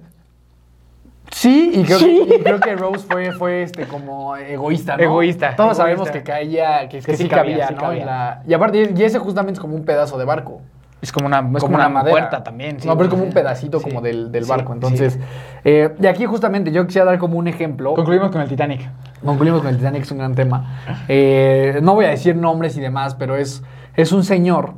Sí, 1.38 1.70
y 1.74 1.82
creo, 1.84 1.98
Sí. 1.98 2.24
Que, 2.26 2.36
y 2.36 2.40
creo 2.42 2.60
que 2.60 2.76
Rose 2.76 3.04
fue, 3.06 3.30
fue 3.32 3.62
este, 3.62 3.84
como 3.86 4.34
egoísta, 4.38 4.96
¿no? 4.96 5.02
Egoísta, 5.02 5.54
Todos 5.54 5.78
egoísta. 5.78 5.82
sabemos 5.82 6.10
que 6.10 6.22
caía, 6.22 6.88
que, 6.88 7.00
que 7.00 7.14
sí 7.14 7.24
sí 7.24 7.28
cabía, 7.28 7.58
cabía, 7.58 7.68
sí 7.68 7.74
¿no? 7.74 7.80
cabía. 7.80 8.00
En 8.00 8.06
la- 8.06 8.42
y 8.48 8.54
aparte, 8.54 8.90
y 8.96 9.02
ese 9.02 9.18
justamente 9.18 9.58
es 9.58 9.60
como 9.60 9.74
un 9.76 9.84
pedazo 9.84 10.16
de 10.16 10.24
barco. 10.24 10.62
Es 11.02 11.12
como 11.12 11.26
una, 11.26 11.40
es 11.54 11.62
como 11.62 11.76
una, 11.76 12.02
puerta 12.04 12.42
también. 12.42 12.80
sí. 12.80 12.88
no, 12.88 12.94
pero 12.96 13.04
es 13.08 13.10
como 13.10 13.22
un 13.24 13.32
pedacito 13.34 13.82
como 13.82 14.00
del, 14.00 14.32
del 14.32 14.46
barco. 14.46 14.72
Entonces, 14.72 15.18
eh, 15.62 15.94
y 16.00 16.06
aquí 16.06 16.24
justamente 16.24 16.72
yo 16.72 16.86
quisiera 16.86 17.04
dar 17.04 17.18
como 17.18 17.36
un 17.38 17.48
ejemplo. 17.48 17.92
Concluimos 17.92 18.30
con 18.30 18.40
el 18.40 18.48
Titanic. 18.48 18.88
Concluimos 19.22 19.60
con 19.60 19.68
el 19.68 19.76
Titanic, 19.76 20.02
es 20.04 20.10
un 20.10 20.18
gran 20.18 20.34
tema. 20.34 20.80
Eh, 21.06 21.80
no 21.82 21.92
voy 21.94 22.06
a 22.06 22.08
decir 22.08 22.34
nombres 22.34 22.78
y 22.78 22.80
demás, 22.80 23.14
pero 23.14 23.36
es, 23.36 23.62
es 23.94 24.10
un 24.12 24.24
señor 24.24 24.72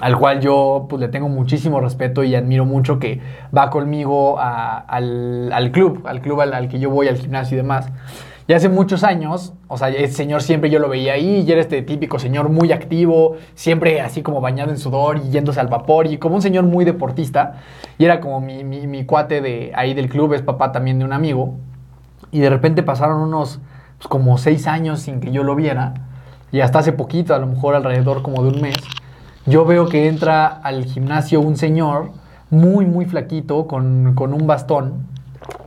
al 0.00 0.18
cual 0.18 0.40
yo 0.40 0.86
pues, 0.88 1.00
le 1.00 1.08
tengo 1.08 1.28
muchísimo 1.28 1.80
respeto 1.80 2.24
y 2.24 2.34
admiro 2.34 2.64
mucho 2.64 2.98
que 2.98 3.20
va 3.56 3.70
conmigo 3.70 4.38
al, 4.38 5.52
al 5.52 5.70
club, 5.70 6.02
al 6.06 6.20
club 6.20 6.40
al, 6.40 6.68
que 6.68 6.78
yo 6.78 6.90
voy, 6.90 7.08
al 7.08 7.16
gimnasio 7.16 7.54
y 7.54 7.58
demás. 7.58 7.88
Y 8.46 8.52
hace 8.52 8.68
muchos 8.68 9.04
años, 9.04 9.54
o 9.68 9.78
sea, 9.78 9.88
ese 9.88 10.12
señor 10.12 10.42
siempre 10.42 10.68
yo 10.68 10.78
lo 10.78 10.90
veía 10.90 11.14
ahí 11.14 11.44
y 11.48 11.50
era 11.50 11.62
este 11.62 11.80
típico 11.80 12.18
señor 12.18 12.50
muy 12.50 12.72
activo, 12.72 13.36
siempre 13.54 14.02
así 14.02 14.20
como 14.22 14.42
bañado 14.42 14.70
en 14.70 14.76
sudor 14.76 15.16
y 15.24 15.30
yéndose 15.30 15.60
al 15.60 15.68
vapor 15.68 16.06
y 16.08 16.18
como 16.18 16.34
un 16.34 16.42
señor 16.42 16.64
muy 16.64 16.84
deportista. 16.84 17.54
Y 17.96 18.04
era 18.04 18.20
como 18.20 18.40
mi, 18.42 18.62
mi- 18.62 18.86
mi 18.86 19.06
cuate 19.06 19.40
de 19.40 19.72
ahí 19.74 19.94
del 19.94 20.10
club, 20.10 20.34
es 20.34 20.42
papá 20.42 20.72
también 20.72 20.98
de 20.98 21.06
un 21.06 21.14
amigo. 21.14 21.54
Y 22.32 22.40
de 22.40 22.50
repente 22.50 22.82
pasaron 22.82 23.22
unos 23.22 23.60
pues, 23.96 24.08
como 24.08 24.36
seis 24.36 24.66
años 24.66 25.00
sin 25.00 25.20
que 25.20 25.30
yo 25.32 25.42
lo 25.42 25.54
viera. 25.54 25.94
y 26.52 26.60
hasta 26.60 26.80
hace 26.80 26.92
poquito, 26.92 27.34
a 27.34 27.38
lo 27.38 27.46
mejor 27.46 27.74
alrededor 27.74 28.20
como 28.22 28.42
de 28.42 28.48
un 28.50 28.60
mes, 28.60 28.76
yo 29.46 29.64
veo 29.64 29.88
que 29.88 30.08
entra 30.08 30.46
al 30.46 30.84
gimnasio 30.84 31.40
un 31.40 31.56
señor 31.56 32.10
muy, 32.50 32.86
muy 32.86 33.04
flaquito 33.04 33.66
con, 33.66 34.14
con 34.14 34.32
un 34.32 34.46
bastón 34.46 35.06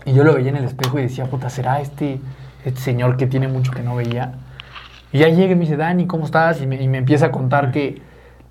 y 0.05 0.13
yo 0.13 0.23
lo 0.23 0.33
veía 0.33 0.49
en 0.49 0.55
el 0.55 0.63
espejo 0.63 0.97
y 0.99 1.03
decía, 1.03 1.25
puta, 1.25 1.49
¿será 1.49 1.81
este, 1.81 2.19
este 2.65 2.79
señor 2.79 3.17
que 3.17 3.27
tiene 3.27 3.47
mucho 3.47 3.71
que 3.71 3.83
no 3.83 3.95
veía? 3.95 4.33
Y 5.11 5.19
ya 5.19 5.29
llega 5.29 5.51
y 5.51 5.55
me 5.55 5.61
dice, 5.61 5.77
Dani, 5.77 6.07
¿cómo 6.07 6.25
estás? 6.25 6.61
Y 6.61 6.67
me, 6.67 6.81
y 6.81 6.87
me 6.87 6.97
empieza 6.97 7.27
a 7.27 7.31
contar 7.31 7.71
que, 7.71 8.01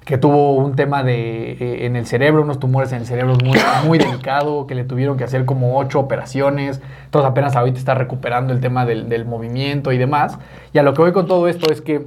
que 0.04 0.18
tuvo 0.18 0.54
un 0.54 0.76
tema 0.76 1.02
de, 1.02 1.52
eh, 1.52 1.87
en 1.87 1.97
el 1.97 2.06
cerebro, 2.06 2.42
unos 2.42 2.61
tumores 2.61 2.92
en 2.92 2.99
el 2.99 3.06
cerebro 3.06 3.37
muy, 3.42 3.59
muy 3.87 3.99
delicado, 3.99 4.66
que 4.66 4.75
le 4.75 4.85
tuvieron 4.85 5.16
que 5.16 5.25
hacer 5.25 5.45
como 5.45 5.78
ocho 5.78 5.99
operaciones. 5.99 6.80
Entonces 7.06 7.30
apenas 7.30 7.56
ahorita 7.56 7.78
está 7.78 7.95
recuperando 7.95 8.52
el 8.52 8.61
tema 8.61 8.87
del, 8.87 9.09
del 9.09 9.25
movimiento 9.25 9.92
y 9.92 9.99
demás. 9.99 10.38
Y 10.73 10.78
a 10.78 10.83
lo 10.83 10.95
que 10.95 11.02
voy 11.02 11.12
con 11.12 11.26
todo 11.26 11.49
esto 11.49 11.73
es 11.73 11.80
que 11.80 12.06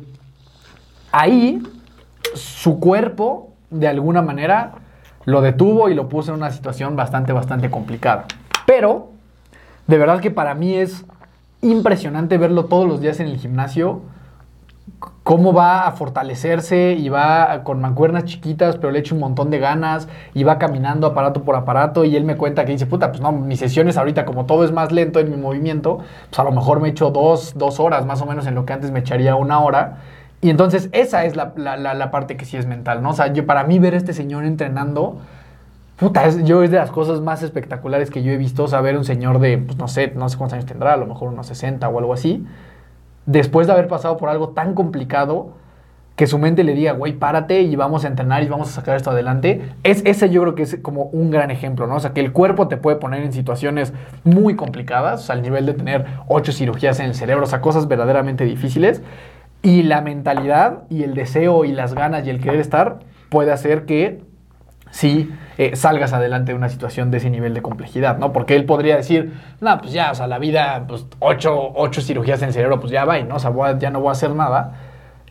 ahí 1.11 1.61
su 2.36 2.79
cuerpo, 2.79 3.50
de 3.69 3.88
alguna 3.88 4.21
manera, 4.21 4.74
lo 5.25 5.41
detuvo 5.41 5.89
y 5.89 5.93
lo 5.93 6.09
puso 6.09 6.31
en 6.31 6.38
una 6.38 6.51
situación 6.51 6.95
bastante, 6.95 7.33
bastante 7.33 7.69
complicada. 7.69 8.25
Pero, 8.65 9.09
de 9.88 9.98
verdad 9.98 10.19
que 10.19 10.31
para 10.31 10.53
mí 10.55 10.75
es 10.75 11.05
impresionante 11.62 12.38
verlo 12.38 12.65
todos 12.65 12.88
los 12.88 13.01
días 13.01 13.19
en 13.19 13.27
el 13.27 13.38
gimnasio, 13.38 14.01
cómo 15.24 15.53
va 15.53 15.86
a 15.86 15.91
fortalecerse 15.91 16.93
y 16.93 17.09
va 17.09 17.63
con 17.63 17.79
mancuernas 17.79 18.25
chiquitas, 18.25 18.77
pero 18.77 18.91
le 18.91 19.00
echa 19.00 19.13
un 19.13 19.21
montón 19.21 19.51
de 19.51 19.59
ganas 19.59 20.07
y 20.33 20.43
va 20.43 20.57
caminando 20.57 21.05
aparato 21.05 21.43
por 21.43 21.55
aparato 21.55 22.03
y 22.03 22.15
él 22.15 22.24
me 22.24 22.36
cuenta 22.36 22.65
que 22.65 22.71
dice, 22.71 22.88
puta, 22.88 23.12
pues 23.12 23.21
no, 23.21 23.31
mis 23.31 23.59
sesiones 23.59 23.98
ahorita 23.98 24.25
como 24.25 24.45
todo 24.45 24.63
es 24.63 24.71
más 24.71 24.91
lento 24.91 25.19
en 25.19 25.29
mi 25.29 25.38
movimiento, 25.38 26.00
pues 26.29 26.39
a 26.39 26.43
lo 26.43 26.51
mejor 26.51 26.79
me 26.79 26.89
echo 26.89 27.12
dos, 27.12 27.53
dos 27.55 27.79
horas 27.79 28.07
más 28.07 28.21
o 28.21 28.25
menos 28.25 28.48
en 28.48 28.55
lo 28.55 28.65
que 28.65 28.74
antes 28.74 28.89
me 28.89 29.00
echaría 29.00 29.36
una 29.36 29.59
hora. 29.59 29.98
Y 30.41 30.50
entonces 30.50 30.89
esa 30.93 31.25
es 31.25 31.36
la, 31.36 31.53
la, 31.55 32.12
parte 32.12 32.38
que 32.38 32.46
sí 32.46 32.55
es 32.55 32.65
mental, 32.65 33.01
¿no? 33.01 33.10
O 33.10 33.13
sea, 33.13 33.34
yo, 33.34 33.46
para 33.46 33.65
mí 33.65 33.77
ver 33.77 33.93
a 33.93 33.98
este 33.98 34.13
señor 34.13 34.46
entrenando, 34.46 35.17
puta, 35.98 36.25
es, 36.25 36.43
yo 36.46 36.63
es 36.63 36.72
de 36.72 36.77
las 36.77 36.91
cosas 36.91 37.19
más 37.19 37.43
espectaculares 37.43 38.10
que 38.10 38.24
yo 38.24 38.31
he 38.31 38.38
visto, 38.38 38.63
o 38.63 38.67
sea, 38.67 38.79
ver 38.79 38.98
un 38.98 39.03
señor 39.03 39.39
de, 39.39 39.58
pues 39.58 39.77
no 39.77 39.89
sé, 39.89 40.13
no 40.15 40.29
sé 40.29 40.38
cuántos 40.38 40.53
años 40.53 40.65
tendrá, 40.65 40.93
a 40.93 40.98
lo 40.98 41.08
mejor 41.08 41.29
unos 41.29 41.48
60 41.48 41.88
o 41.89 42.00
algo 42.00 42.13
así, 42.13 42.46
después 43.25 43.67
de 43.67 43.74
haber 43.74 43.89
pasado 43.89 44.15
por 44.15 44.29
algo 44.29 44.50
tan 44.50 44.74
complicado, 44.75 45.53
que 46.19 46.27
su 46.27 46.38
mente 46.38 46.65
le 46.65 46.74
diga, 46.74 46.91
güey, 46.91 47.13
párate 47.13 47.62
y 47.62 47.77
vamos 47.77 48.03
a 48.03 48.10
entrenar 48.10 48.43
y 48.43 48.50
vamos 48.50 48.67
a 48.67 48.72
sacar 48.74 48.98
esto 48.98 49.10
adelante. 49.10 49.62
Es, 49.84 50.01
ese 50.05 50.29
yo 50.29 50.41
creo 50.41 50.53
que 50.53 50.63
es 50.63 50.77
como 50.81 51.03
un 51.03 51.31
gran 51.31 51.50
ejemplo, 51.50 51.88
¿no? 51.88 51.96
O 51.96 52.00
sea, 52.01 52.12
que 52.12 52.19
el 52.19 52.34
cuerpo 52.34 52.67
te 52.67 52.75
puede 52.75 52.98
poner 52.98 53.24
en 53.24 53.31
situaciones 53.31 53.93
muy 54.25 54.58
complicadas, 54.58 55.22
o 55.22 55.24
sea, 55.27 55.36
al 55.36 55.41
nivel 55.41 55.65
de 55.65 55.75
tener 55.75 56.05
ocho 56.27 56.51
cirugías 56.51 57.00
en 57.00 57.05
el 57.05 57.15
cerebro, 57.15 57.46
o 57.46 57.48
sea, 57.48 57.62
cosas 57.62 57.88
verdaderamente 57.88 58.43
difíciles. 58.43 59.01
Y 59.61 59.83
la 59.83 60.01
mentalidad 60.01 60.83
y 60.89 61.03
el 61.03 61.13
deseo 61.13 61.65
y 61.65 61.71
las 61.71 61.93
ganas 61.93 62.25
y 62.25 62.29
el 62.29 62.39
querer 62.39 62.59
estar 62.59 62.99
puede 63.29 63.51
hacer 63.51 63.85
que 63.85 64.21
sí 64.91 65.31
eh, 65.57 65.75
salgas 65.75 66.13
adelante 66.13 66.51
de 66.51 66.57
una 66.57 66.69
situación 66.69 67.11
de 67.11 67.17
ese 67.17 67.29
nivel 67.29 67.53
de 67.53 67.61
complejidad, 67.61 68.17
¿no? 68.17 68.31
Porque 68.31 68.55
él 68.55 68.65
podría 68.65 68.95
decir, 68.95 69.33
no, 69.59 69.79
pues 69.79 69.91
ya, 69.91 70.11
o 70.11 70.15
sea, 70.15 70.27
la 70.27 70.39
vida, 70.39 70.85
pues 70.87 71.05
ocho, 71.19 71.73
ocho 71.75 72.01
cirugías 72.01 72.41
en 72.41 72.47
el 72.47 72.53
cerebro, 72.53 72.79
pues 72.79 72.91
ya 72.91 73.05
va, 73.05 73.19
¿no? 73.19 73.35
O 73.35 73.39
sea, 73.39 73.51
ya 73.77 73.91
no 73.91 73.99
voy 73.99 74.09
a 74.09 74.11
hacer 74.13 74.33
nada. 74.33 74.73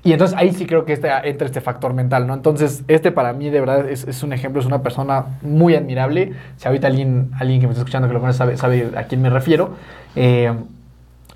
Y 0.04 0.12
entonces 0.12 0.36
ahí 0.38 0.52
sí 0.52 0.64
creo 0.66 0.84
que 0.84 0.92
este, 0.92 1.08
entra 1.24 1.46
este 1.46 1.60
factor 1.60 1.92
mental, 1.92 2.26
¿no? 2.26 2.34
Entonces, 2.34 2.84
este 2.86 3.10
para 3.10 3.32
mí 3.32 3.50
de 3.50 3.60
verdad 3.60 3.88
es, 3.88 4.06
es 4.06 4.22
un 4.22 4.32
ejemplo, 4.32 4.60
es 4.60 4.66
una 4.66 4.82
persona 4.82 5.38
muy 5.42 5.74
admirable. 5.74 6.32
Si 6.56 6.68
ahorita 6.68 6.86
alguien, 6.86 7.30
alguien 7.38 7.60
que 7.60 7.66
me 7.66 7.72
está 7.72 7.80
escuchando 7.80 8.06
que 8.06 8.14
lo 8.14 8.20
conoce 8.20 8.38
sabe, 8.38 8.56
sabe 8.56 8.90
a 8.96 9.04
quién 9.04 9.22
me 9.22 9.30
refiero. 9.30 9.70
Eh, 10.14 10.52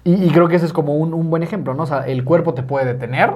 y, 0.04 0.24
y 0.24 0.30
creo 0.30 0.48
que 0.48 0.56
ese 0.56 0.66
es 0.66 0.72
como 0.72 0.94
un, 0.94 1.14
un 1.14 1.30
buen 1.30 1.42
ejemplo, 1.42 1.74
¿no? 1.74 1.84
O 1.84 1.86
sea, 1.86 2.06
el 2.06 2.24
cuerpo 2.24 2.54
te 2.54 2.62
puede 2.62 2.86
detener, 2.86 3.34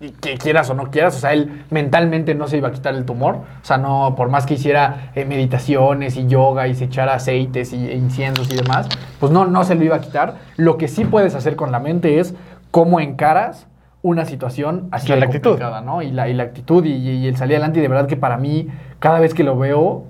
y 0.00 0.10
que 0.10 0.38
quieras 0.38 0.70
o 0.70 0.74
no 0.74 0.92
quieras, 0.92 1.16
o 1.16 1.18
sea, 1.18 1.32
él 1.32 1.64
mentalmente 1.70 2.32
no 2.36 2.46
se 2.46 2.56
iba 2.58 2.68
a 2.68 2.72
quitar 2.72 2.94
el 2.94 3.04
tumor, 3.04 3.34
o 3.34 3.64
sea, 3.64 3.78
no, 3.78 4.14
por 4.16 4.28
más 4.28 4.46
que 4.46 4.54
hiciera 4.54 5.10
eh, 5.16 5.24
meditaciones 5.24 6.16
y 6.16 6.28
yoga 6.28 6.68
y 6.68 6.76
se 6.76 6.84
echara 6.84 7.14
aceites 7.14 7.72
y, 7.72 7.88
e 7.88 7.96
inciensos 7.96 8.48
y 8.52 8.56
demás, 8.56 8.88
pues 9.18 9.32
no, 9.32 9.44
no 9.46 9.64
se 9.64 9.74
lo 9.74 9.82
iba 9.82 9.96
a 9.96 10.00
quitar. 10.00 10.36
Lo 10.56 10.76
que 10.76 10.86
sí 10.86 11.04
puedes 11.04 11.34
hacer 11.34 11.56
con 11.56 11.72
la 11.72 11.80
mente 11.80 12.20
es 12.20 12.34
cómo 12.70 13.00
encaras 13.00 13.66
una 14.02 14.24
situación 14.24 14.86
así 14.92 15.08
La 15.08 15.24
actitud. 15.24 15.50
complicada, 15.50 15.80
¿no? 15.80 16.00
Y 16.02 16.12
la, 16.12 16.28
y 16.28 16.34
la 16.34 16.44
actitud 16.44 16.84
y, 16.84 16.92
y 16.92 17.26
el 17.26 17.36
salir 17.36 17.56
adelante, 17.56 17.80
y 17.80 17.82
de 17.82 17.88
verdad 17.88 18.06
que 18.06 18.16
para 18.16 18.36
mí, 18.36 18.68
cada 19.00 19.18
vez 19.18 19.34
que 19.34 19.42
lo 19.42 19.58
veo, 19.58 20.04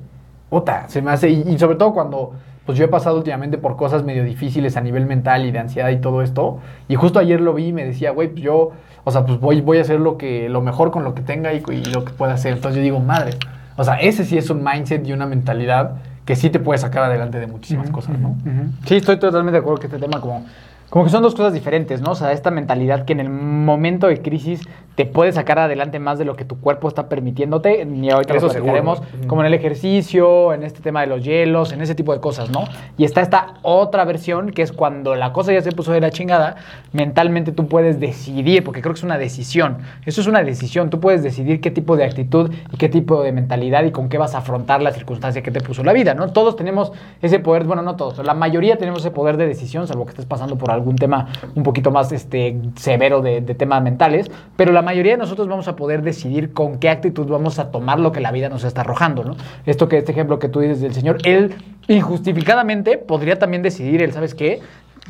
puta, 0.50 0.86
se 0.88 1.00
me 1.00 1.12
hace, 1.12 1.30
y, 1.30 1.44
y 1.48 1.58
sobre 1.58 1.78
todo 1.78 1.94
cuando, 1.94 2.34
pues 2.68 2.76
yo 2.76 2.84
he 2.84 2.88
pasado 2.88 3.16
últimamente 3.16 3.56
por 3.56 3.76
cosas 3.76 4.04
medio 4.04 4.22
difíciles 4.24 4.76
a 4.76 4.82
nivel 4.82 5.06
mental 5.06 5.46
y 5.46 5.50
de 5.50 5.58
ansiedad 5.58 5.88
y 5.88 5.96
todo 5.96 6.20
esto, 6.20 6.58
y 6.86 6.96
justo 6.96 7.18
ayer 7.18 7.40
lo 7.40 7.54
vi 7.54 7.68
y 7.68 7.72
me 7.72 7.82
decía, 7.82 8.10
güey, 8.10 8.28
pues 8.28 8.42
yo, 8.42 8.72
o 9.04 9.10
sea, 9.10 9.24
pues 9.24 9.40
voy, 9.40 9.62
voy 9.62 9.78
a 9.78 9.80
hacer 9.80 9.98
lo, 9.98 10.18
que, 10.18 10.50
lo 10.50 10.60
mejor 10.60 10.90
con 10.90 11.02
lo 11.02 11.14
que 11.14 11.22
tenga 11.22 11.54
y, 11.54 11.62
y 11.66 11.84
lo 11.86 12.04
que 12.04 12.12
pueda 12.12 12.34
hacer. 12.34 12.52
Entonces 12.52 12.76
yo 12.76 12.82
digo, 12.82 13.00
madre, 13.00 13.30
o 13.78 13.84
sea, 13.84 13.94
ese 13.94 14.22
sí 14.26 14.36
es 14.36 14.50
un 14.50 14.62
mindset 14.62 15.06
y 15.06 15.14
una 15.14 15.24
mentalidad 15.24 15.92
que 16.26 16.36
sí 16.36 16.50
te 16.50 16.58
puede 16.58 16.78
sacar 16.78 17.04
adelante 17.04 17.40
de 17.40 17.46
muchísimas 17.46 17.88
cosas, 17.88 18.18
¿no? 18.18 18.36
Sí, 18.84 18.96
estoy 18.96 19.18
totalmente 19.18 19.52
de 19.52 19.60
acuerdo 19.60 19.80
que 19.80 19.86
este 19.86 19.98
tema 19.98 20.20
como, 20.20 20.44
como 20.90 21.04
que 21.04 21.10
son 21.10 21.22
dos 21.22 21.34
cosas 21.34 21.52
diferentes, 21.52 22.00
¿no? 22.00 22.12
O 22.12 22.14
sea, 22.14 22.32
esta 22.32 22.50
mentalidad 22.50 23.04
que 23.04 23.12
en 23.12 23.20
el 23.20 23.28
momento 23.28 24.06
de 24.06 24.22
crisis 24.22 24.66
te 24.94 25.06
puede 25.06 25.30
sacar 25.30 25.60
adelante 25.60 26.00
más 26.00 26.18
de 26.18 26.24
lo 26.24 26.34
que 26.34 26.44
tu 26.44 26.60
cuerpo 26.60 26.88
está 26.88 27.08
permitiéndote, 27.08 27.82
y 27.82 28.10
ahorita 28.10 28.34
Eso 28.34 28.46
lo 28.46 28.52
seguro. 28.52 28.72
platicaremos, 28.72 29.02
como 29.28 29.42
en 29.42 29.46
el 29.46 29.54
ejercicio, 29.54 30.52
en 30.52 30.64
este 30.64 30.80
tema 30.80 31.02
de 31.02 31.06
los 31.06 31.22
hielos, 31.22 31.72
en 31.72 31.82
ese 31.82 31.94
tipo 31.94 32.12
de 32.12 32.20
cosas, 32.20 32.50
¿no? 32.50 32.64
Y 32.96 33.04
está 33.04 33.20
esta 33.20 33.54
otra 33.62 34.04
versión 34.04 34.50
que 34.50 34.62
es 34.62 34.72
cuando 34.72 35.14
la 35.14 35.32
cosa 35.32 35.52
ya 35.52 35.60
se 35.60 35.70
puso 35.70 35.92
de 35.92 36.00
la 36.00 36.10
chingada, 36.10 36.56
mentalmente 36.92 37.52
tú 37.52 37.68
puedes 37.68 38.00
decidir, 38.00 38.64
porque 38.64 38.80
creo 38.80 38.92
que 38.92 38.98
es 38.98 39.04
una 39.04 39.18
decisión, 39.18 39.78
eso 40.04 40.20
es 40.20 40.26
una 40.26 40.42
decisión, 40.42 40.90
tú 40.90 40.98
puedes 40.98 41.22
decidir 41.22 41.60
qué 41.60 41.70
tipo 41.70 41.96
de 41.96 42.04
actitud 42.04 42.50
y 42.72 42.76
qué 42.76 42.88
tipo 42.88 43.22
de 43.22 43.30
mentalidad 43.30 43.84
y 43.84 43.92
con 43.92 44.08
qué 44.08 44.18
vas 44.18 44.34
a 44.34 44.38
afrontar 44.38 44.82
la 44.82 44.90
circunstancia 44.90 45.42
que 45.42 45.52
te 45.52 45.60
puso 45.60 45.84
la 45.84 45.92
vida, 45.92 46.14
¿no? 46.14 46.32
Todos 46.32 46.56
tenemos 46.56 46.92
ese 47.22 47.38
poder, 47.38 47.64
bueno, 47.64 47.82
no 47.82 47.94
todos, 47.94 48.18
la 48.24 48.34
mayoría 48.34 48.78
tenemos 48.78 49.00
ese 49.00 49.12
poder 49.12 49.36
de 49.36 49.46
decisión, 49.46 49.86
salvo 49.86 50.06
que 50.06 50.10
estés 50.10 50.26
pasando 50.26 50.58
por 50.58 50.72
algún 50.78 50.96
tema 50.96 51.28
un 51.54 51.62
poquito 51.62 51.90
más 51.90 52.10
este, 52.12 52.56
severo 52.76 53.20
de, 53.20 53.42
temas 53.42 53.82
mentales, 53.82 54.30
pero 54.56 54.72
la 54.72 54.82
mayoría 54.82 55.12
de 55.12 55.18
nosotros 55.18 55.48
vamos 55.48 55.68
a 55.68 55.76
poder 55.76 56.02
decidir 56.02 56.52
con 56.52 56.78
qué 56.78 56.88
actitud 56.88 57.26
vamos 57.26 57.58
a 57.58 57.70
tomar 57.70 57.98
lo 57.98 58.12
que 58.12 58.20
la 58.20 58.32
vida 58.32 58.48
nos 58.48 58.64
está 58.64 58.82
arrojando, 58.82 59.24
¿no? 59.24 59.36
Esto 59.66 59.88
que 59.88 59.98
este 59.98 60.12
ejemplo 60.12 60.38
que 60.38 60.48
tú 60.48 60.60
dices 60.60 60.80
del 60.80 60.94
Señor, 60.94 61.18
él 61.24 61.54
injustificadamente 61.88 62.98
podría 62.98 63.38
también 63.38 63.62
decidir, 63.62 64.02
él, 64.02 64.12
¿sabes 64.12 64.34
qué? 64.34 64.60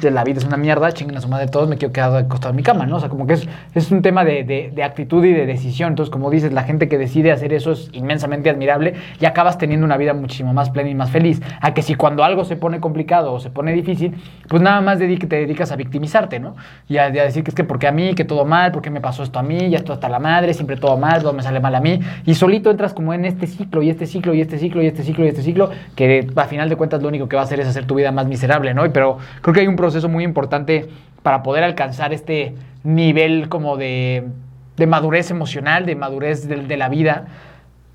La 0.03 0.25
vida 0.25 0.39
es 0.39 0.45
una 0.45 0.57
mierda, 0.57 0.91
chinguen 0.93 1.17
a 1.17 1.21
su 1.21 1.29
madre 1.29 1.49
todos, 1.49 1.69
me 1.69 1.77
quiero 1.77 1.93
quedar 1.93 2.17
acostado 2.17 2.51
en 2.51 2.57
mi 2.57 2.63
cama, 2.63 2.87
¿no? 2.87 2.97
O 2.97 3.01
sea, 3.01 3.09
como 3.09 3.27
que 3.27 3.35
es, 3.35 3.49
es 3.75 3.91
un 3.91 4.03
tema 4.03 4.25
de, 4.25 4.45
de- 4.45 4.73
de 4.75 4.83
actitud 4.83 5.25
y 5.25 5.33
de 5.33 5.47
decisión. 5.47 5.91
Entonces, 5.91 6.11
como 6.11 6.31
dices, 6.31 6.53
la 6.53 6.63
gente 6.63 6.89
que 6.89 6.99
decide 6.99 7.33
hacer 7.33 7.53
eso 7.53 7.73
es 7.73 7.91
inmensamente 7.93 8.51
admirable 8.51 8.95
y 9.21 9.27
acabas 9.27 9.59
teniendo 9.59 9.85
una 9.85 9.97
vida 9.97 10.15
muchísimo 10.15 10.53
más 10.53 10.71
plena 10.71 10.91
y 10.91 10.95
más 10.95 11.11
feliz. 11.11 11.41
A 11.61 11.75
que 11.75 11.83
si 11.83 11.95
cuando 11.95 12.23
algo 12.25 12.45
se 12.45 12.57
pone 12.57 12.81
complicado 12.81 13.33
o 13.33 13.41
se 13.41 13.51
pone 13.51 13.73
difícil, 13.73 14.15
pues 14.49 14.63
nada 14.63 14.81
más 14.81 14.99
te 14.99 15.07
dedicas 15.07 15.73
a 15.73 15.77
victimizarte, 15.77 16.39
¿no? 16.39 16.55
Y 16.89 16.99
a, 16.99 17.05
a 17.05 17.11
decir 17.11 17.43
que 17.43 17.51
es 17.51 17.55
que 17.55 17.65
porque 17.65 17.87
a 17.89 17.93
mí, 17.93 18.15
que 18.15 18.25
todo 18.25 18.45
mal, 18.45 18.71
porque 18.73 18.91
me 18.91 19.01
pasó 19.01 19.23
esto 19.25 19.39
a 19.39 19.43
mí, 19.43 19.71
ya 19.71 19.79
esto 19.79 19.93
hasta 19.93 20.09
la 20.09 20.19
madre, 20.21 20.55
siempre 20.55 20.77
todo 20.77 20.97
mal, 20.97 21.23
todo 21.23 21.33
me 21.33 21.43
sale 21.43 21.59
mal 21.59 21.75
a 21.75 21.81
mí. 21.81 21.99
Y 22.25 22.35
solito 22.35 22.71
entras 22.71 22.95
como 22.95 23.13
en 23.15 23.25
este 23.25 23.47
ciclo 23.49 23.83
y 23.83 23.91
este 23.91 24.07
ciclo 24.07 24.33
y 24.33 24.41
este 24.41 24.59
ciclo 24.59 24.83
y 24.83 24.87
este 24.87 25.03
ciclo 25.03 25.25
y 25.25 25.29
este 25.29 25.43
ciclo, 25.43 25.71
que 25.97 26.27
a 26.37 26.45
final 26.45 26.69
de 26.69 26.77
cuentas 26.77 27.03
lo 27.03 27.09
único 27.09 27.29
que 27.29 27.35
va 27.37 27.43
a 27.43 27.45
hacer 27.45 27.59
es 27.61 27.67
hacer 27.67 27.85
tu 27.87 27.95
vida 27.97 28.13
más 28.13 28.27
miserable, 28.27 28.73
¿no? 28.75 28.83
Pero 28.93 29.19
creo 29.43 29.55
que 29.55 29.61
hay 29.61 29.67
un 29.67 29.75
proceso 29.75 29.88
muy 30.09 30.24
importante 30.24 30.88
para 31.22 31.42
poder 31.42 31.64
alcanzar 31.64 32.12
este 32.12 32.55
nivel 32.85 33.48
como 33.48 33.77
de, 33.77 34.24
de 34.77 34.87
madurez 34.87 35.31
emocional, 35.31 35.87
de 35.87 35.94
madurez 35.96 36.46
de, 36.48 36.57
de 36.57 36.77
la 36.77 36.88
vida. 36.88 37.27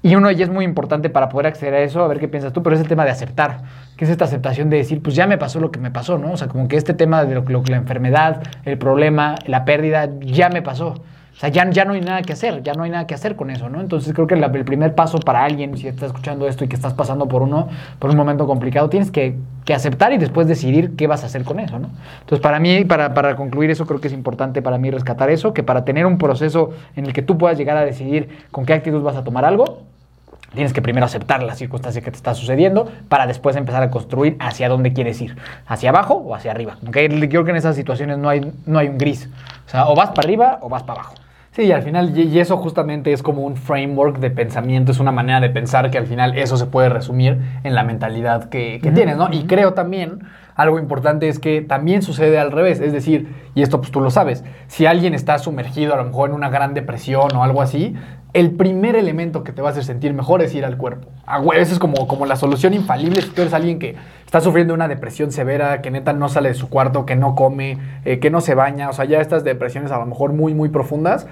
Y 0.01 0.15
uno 0.15 0.29
ya 0.31 0.43
es 0.43 0.49
muy 0.51 0.65
importante 0.65 1.09
para 1.09 1.29
poder 1.29 1.47
acceder 1.47 1.73
a 1.75 1.79
eso, 1.79 2.03
a 2.03 2.07
ver 2.09 2.19
qué 2.19 2.27
piensas 2.27 2.51
tú, 2.51 2.61
pero 2.61 2.75
es 2.75 2.81
el 2.81 2.89
tema 2.89 3.05
de 3.05 3.11
aceptar, 3.11 3.61
que 3.95 4.03
es 4.03 4.11
esta 4.11 4.25
aceptación 4.25 4.69
de 4.69 4.75
decir, 4.77 5.01
pues 5.01 5.15
ya 5.15 5.27
me 5.27 5.37
pasó 5.37 5.61
lo 5.61 5.71
que 5.71 5.79
me 5.79 5.91
pasó, 5.91 6.17
¿no? 6.17 6.33
O 6.33 6.37
sea, 6.37 6.49
como 6.49 6.67
que 6.67 6.75
este 6.75 6.93
tema 6.93 7.23
de 7.23 7.35
lo, 7.35 7.41
lo- 7.47 7.63
la 7.67 7.77
enfermedad, 7.77 8.43
el 8.65 8.77
problema, 8.77 9.35
la 9.45 9.63
pérdida, 9.63 10.09
ya 10.19 10.49
me 10.49 10.61
pasó. 10.61 10.95
O 11.35 11.39
sea, 11.39 11.49
ya, 11.49 11.69
ya 11.71 11.83
no 11.83 11.93
hay 11.93 12.01
nada 12.01 12.21
que 12.21 12.33
hacer, 12.33 12.61
ya 12.63 12.73
no 12.73 12.83
hay 12.83 12.91
nada 12.91 13.07
que 13.07 13.15
hacer 13.15 13.35
con 13.35 13.49
eso, 13.49 13.67
¿no? 13.67 13.81
Entonces 13.81 14.13
creo 14.13 14.27
que 14.27 14.35
la- 14.35 14.47
el 14.47 14.63
primer 14.65 14.93
paso 14.95 15.17
para 15.19 15.43
alguien, 15.43 15.75
si 15.77 15.87
estás 15.87 16.07
escuchando 16.07 16.47
esto 16.47 16.63
y 16.63 16.67
que 16.67 16.75
estás 16.75 16.93
pasando 16.93 17.27
por 17.27 17.41
uno, 17.41 17.67
por 17.99 18.11
un 18.11 18.15
momento 18.17 18.45
complicado, 18.45 18.87
tienes 18.89 19.09
que, 19.11 19.35
que 19.65 19.73
aceptar 19.73 20.13
y 20.13 20.17
después 20.17 20.47
decidir 20.47 20.95
qué 20.95 21.07
vas 21.07 21.23
a 21.23 21.25
hacer 21.25 21.43
con 21.43 21.59
eso, 21.59 21.79
¿no? 21.79 21.89
Entonces 22.21 22.39
para 22.39 22.59
mí, 22.59 22.85
para, 22.85 23.13
para 23.13 23.35
concluir 23.35 23.71
eso, 23.71 23.85
creo 23.87 23.99
que 23.99 24.07
es 24.07 24.13
importante 24.13 24.61
para 24.61 24.77
mí 24.77 24.91
rescatar 24.91 25.29
eso, 25.31 25.53
que 25.53 25.63
para 25.63 25.83
tener 25.85 26.05
un 26.05 26.17
proceso 26.17 26.71
en 26.95 27.07
el 27.07 27.13
que 27.13 27.23
tú 27.23 27.37
puedas 27.37 27.57
llegar 27.57 27.77
a 27.77 27.83
decidir 27.83 28.29
con 28.51 28.65
qué 28.65 28.73
actitud 28.73 29.01
vas 29.01 29.15
a 29.15 29.23
tomar 29.23 29.43
algo, 29.45 29.81
Tienes 30.53 30.71
que 30.71 30.83
primero 30.83 31.03
aceptar 31.03 31.41
la 31.41 31.55
circunstancia 31.55 32.03
que 32.03 32.11
te 32.11 32.17
está 32.17 32.35
sucediendo 32.35 32.87
para 33.09 33.25
después 33.25 33.55
empezar 33.55 33.81
a 33.81 33.89
construir 33.89 34.37
hacia 34.39 34.69
dónde 34.69 34.93
quieres 34.93 35.19
ir, 35.19 35.35
hacia 35.65 35.89
abajo 35.89 36.13
o 36.13 36.35
hacia 36.35 36.51
arriba. 36.51 36.77
¿ok? 36.87 36.95
Yo 37.09 37.27
creo 37.29 37.43
que 37.43 37.49
en 37.49 37.57
esas 37.57 37.75
situaciones 37.75 38.19
no 38.19 38.29
hay, 38.29 38.53
no 38.67 38.77
hay 38.77 38.87
un 38.87 38.99
gris. 38.99 39.29
O 39.65 39.69
sea, 39.71 39.87
o 39.87 39.95
vas 39.95 40.09
para 40.09 40.27
arriba 40.27 40.59
o 40.61 40.69
vas 40.69 40.83
para 40.83 40.99
abajo. 40.99 41.15
Sí, 41.55 41.65
y 41.65 41.71
al 41.71 41.83
final, 41.83 42.17
y 42.17 42.39
eso 42.39 42.57
justamente 42.57 43.13
es 43.13 43.21
como 43.21 43.43
un 43.43 43.57
framework 43.57 44.17
de 44.17 44.31
pensamiento, 44.31 44.91
es 44.91 44.99
una 44.99 45.11
manera 45.11 45.39
de 45.39 45.51
pensar 45.51 45.91
que 45.91 45.99
al 45.99 46.07
final 46.07 46.35
eso 46.35 46.57
se 46.57 46.65
puede 46.65 46.89
resumir 46.89 47.39
en 47.63 47.75
la 47.75 47.83
mentalidad 47.83 48.49
que, 48.49 48.79
que 48.81 48.91
tienes, 48.91 49.17
¿no? 49.17 49.31
Y 49.31 49.43
creo 49.43 49.75
también, 49.75 50.21
algo 50.55 50.79
importante 50.79 51.27
es 51.27 51.39
que 51.39 51.61
también 51.61 52.01
sucede 52.01 52.39
al 52.39 52.51
revés, 52.51 52.79
es 52.79 52.93
decir, 52.93 53.33
y 53.55 53.61
esto 53.61 53.79
pues 53.79 53.91
tú 53.91 54.01
lo 54.01 54.11
sabes, 54.11 54.43
si 54.67 54.85
alguien 54.85 55.13
está 55.13 55.39
sumergido 55.39 55.93
a 55.93 55.97
lo 55.97 56.05
mejor 56.05 56.29
en 56.29 56.35
una 56.35 56.49
gran 56.49 56.73
depresión 56.73 57.35
o 57.35 57.43
algo 57.43 57.61
así, 57.61 57.95
el 58.33 58.51
primer 58.51 58.95
elemento 58.95 59.43
que 59.43 59.51
te 59.51 59.61
va 59.61 59.69
a 59.69 59.71
hacer 59.71 59.83
sentir 59.83 60.11
mejor 60.13 60.41
es 60.41 60.55
ir 60.55 60.65
al 60.65 60.75
cuerpo. 60.75 61.07
Esa 61.53 61.73
es 61.73 61.79
como, 61.79 62.07
como 62.07 62.25
la 62.25 62.35
solución 62.35 62.73
infalible 62.73 63.21
si 63.21 63.29
tú 63.29 63.41
eres 63.41 63.53
alguien 63.53 63.77
que 63.77 63.95
está 64.25 64.41
sufriendo 64.41 64.73
una 64.73 64.87
depresión 64.87 65.31
severa, 65.31 65.83
que 65.83 65.91
neta 65.91 66.13
no 66.13 66.29
sale 66.29 66.49
de 66.49 66.55
su 66.55 66.67
cuarto, 66.67 67.05
que 67.05 67.15
no 67.15 67.35
come, 67.35 67.77
eh, 68.05 68.17
que 68.17 68.31
no 68.31 68.41
se 68.41 68.55
baña, 68.55 68.89
o 68.89 68.93
sea, 68.93 69.05
ya 69.05 69.21
estas 69.21 69.43
depresiones 69.43 69.91
a 69.91 69.99
lo 69.99 70.07
mejor 70.07 70.33
muy, 70.33 70.55
muy 70.55 70.69
profundas. 70.69 71.27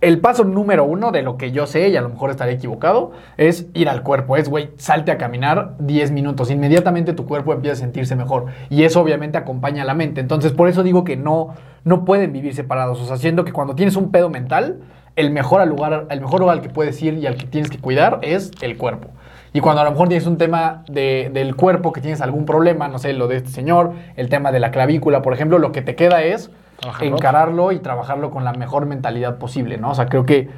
El 0.00 0.18
paso 0.20 0.44
número 0.44 0.84
uno 0.84 1.12
de 1.12 1.20
lo 1.22 1.36
que 1.36 1.52
yo 1.52 1.66
sé, 1.66 1.90
y 1.90 1.96
a 1.96 2.00
lo 2.00 2.08
mejor 2.08 2.30
estaré 2.30 2.52
equivocado, 2.52 3.12
es 3.36 3.66
ir 3.74 3.86
al 3.90 4.02
cuerpo. 4.02 4.38
Es, 4.38 4.48
güey, 4.48 4.70
salte 4.78 5.12
a 5.12 5.18
caminar 5.18 5.74
10 5.78 6.10
minutos. 6.10 6.50
Inmediatamente 6.50 7.12
tu 7.12 7.26
cuerpo 7.26 7.52
empieza 7.52 7.74
a 7.74 7.76
sentirse 7.76 8.16
mejor. 8.16 8.46
Y 8.70 8.84
eso 8.84 9.02
obviamente 9.02 9.36
acompaña 9.36 9.82
a 9.82 9.84
la 9.84 9.92
mente. 9.92 10.22
Entonces, 10.22 10.52
por 10.52 10.68
eso 10.68 10.82
digo 10.82 11.04
que 11.04 11.16
no, 11.16 11.54
no 11.84 12.06
pueden 12.06 12.32
vivir 12.32 12.54
separados. 12.54 12.98
O 12.98 13.04
sea, 13.04 13.18
siendo 13.18 13.44
que 13.44 13.52
cuando 13.52 13.74
tienes 13.74 13.94
un 13.96 14.10
pedo 14.10 14.30
mental, 14.30 14.78
el 15.16 15.30
mejor, 15.32 15.66
lugar, 15.66 16.06
el 16.08 16.20
mejor 16.22 16.40
lugar 16.40 16.56
al 16.56 16.62
que 16.62 16.70
puedes 16.70 17.02
ir 17.02 17.14
y 17.18 17.26
al 17.26 17.36
que 17.36 17.44
tienes 17.46 17.70
que 17.70 17.78
cuidar 17.78 18.20
es 18.22 18.52
el 18.62 18.78
cuerpo. 18.78 19.08
Y 19.52 19.60
cuando 19.60 19.82
a 19.82 19.84
lo 19.84 19.90
mejor 19.90 20.08
tienes 20.08 20.26
un 20.26 20.38
tema 20.38 20.82
de- 20.88 21.28
del 21.34 21.56
cuerpo, 21.56 21.92
que 21.92 22.00
tienes 22.00 22.22
algún 22.22 22.46
problema, 22.46 22.88
no 22.88 22.98
sé, 22.98 23.12
lo 23.12 23.28
de 23.28 23.36
este 23.36 23.50
señor, 23.50 23.92
el 24.16 24.30
tema 24.30 24.50
de 24.50 24.60
la 24.60 24.70
clavícula, 24.70 25.20
por 25.20 25.34
ejemplo, 25.34 25.58
lo 25.58 25.72
que 25.72 25.82
te 25.82 25.94
queda 25.94 26.22
es 26.22 26.50
Trabajarlo. 26.80 27.16
encararlo 27.16 27.72
y 27.72 27.78
trabajarlo 27.78 28.30
con 28.30 28.44
la 28.44 28.52
mejor 28.52 28.86
mentalidad 28.86 29.36
posible, 29.36 29.76
¿no? 29.76 29.90
O 29.90 29.94
sea, 29.94 30.06
creo 30.06 30.24
que 30.24 30.48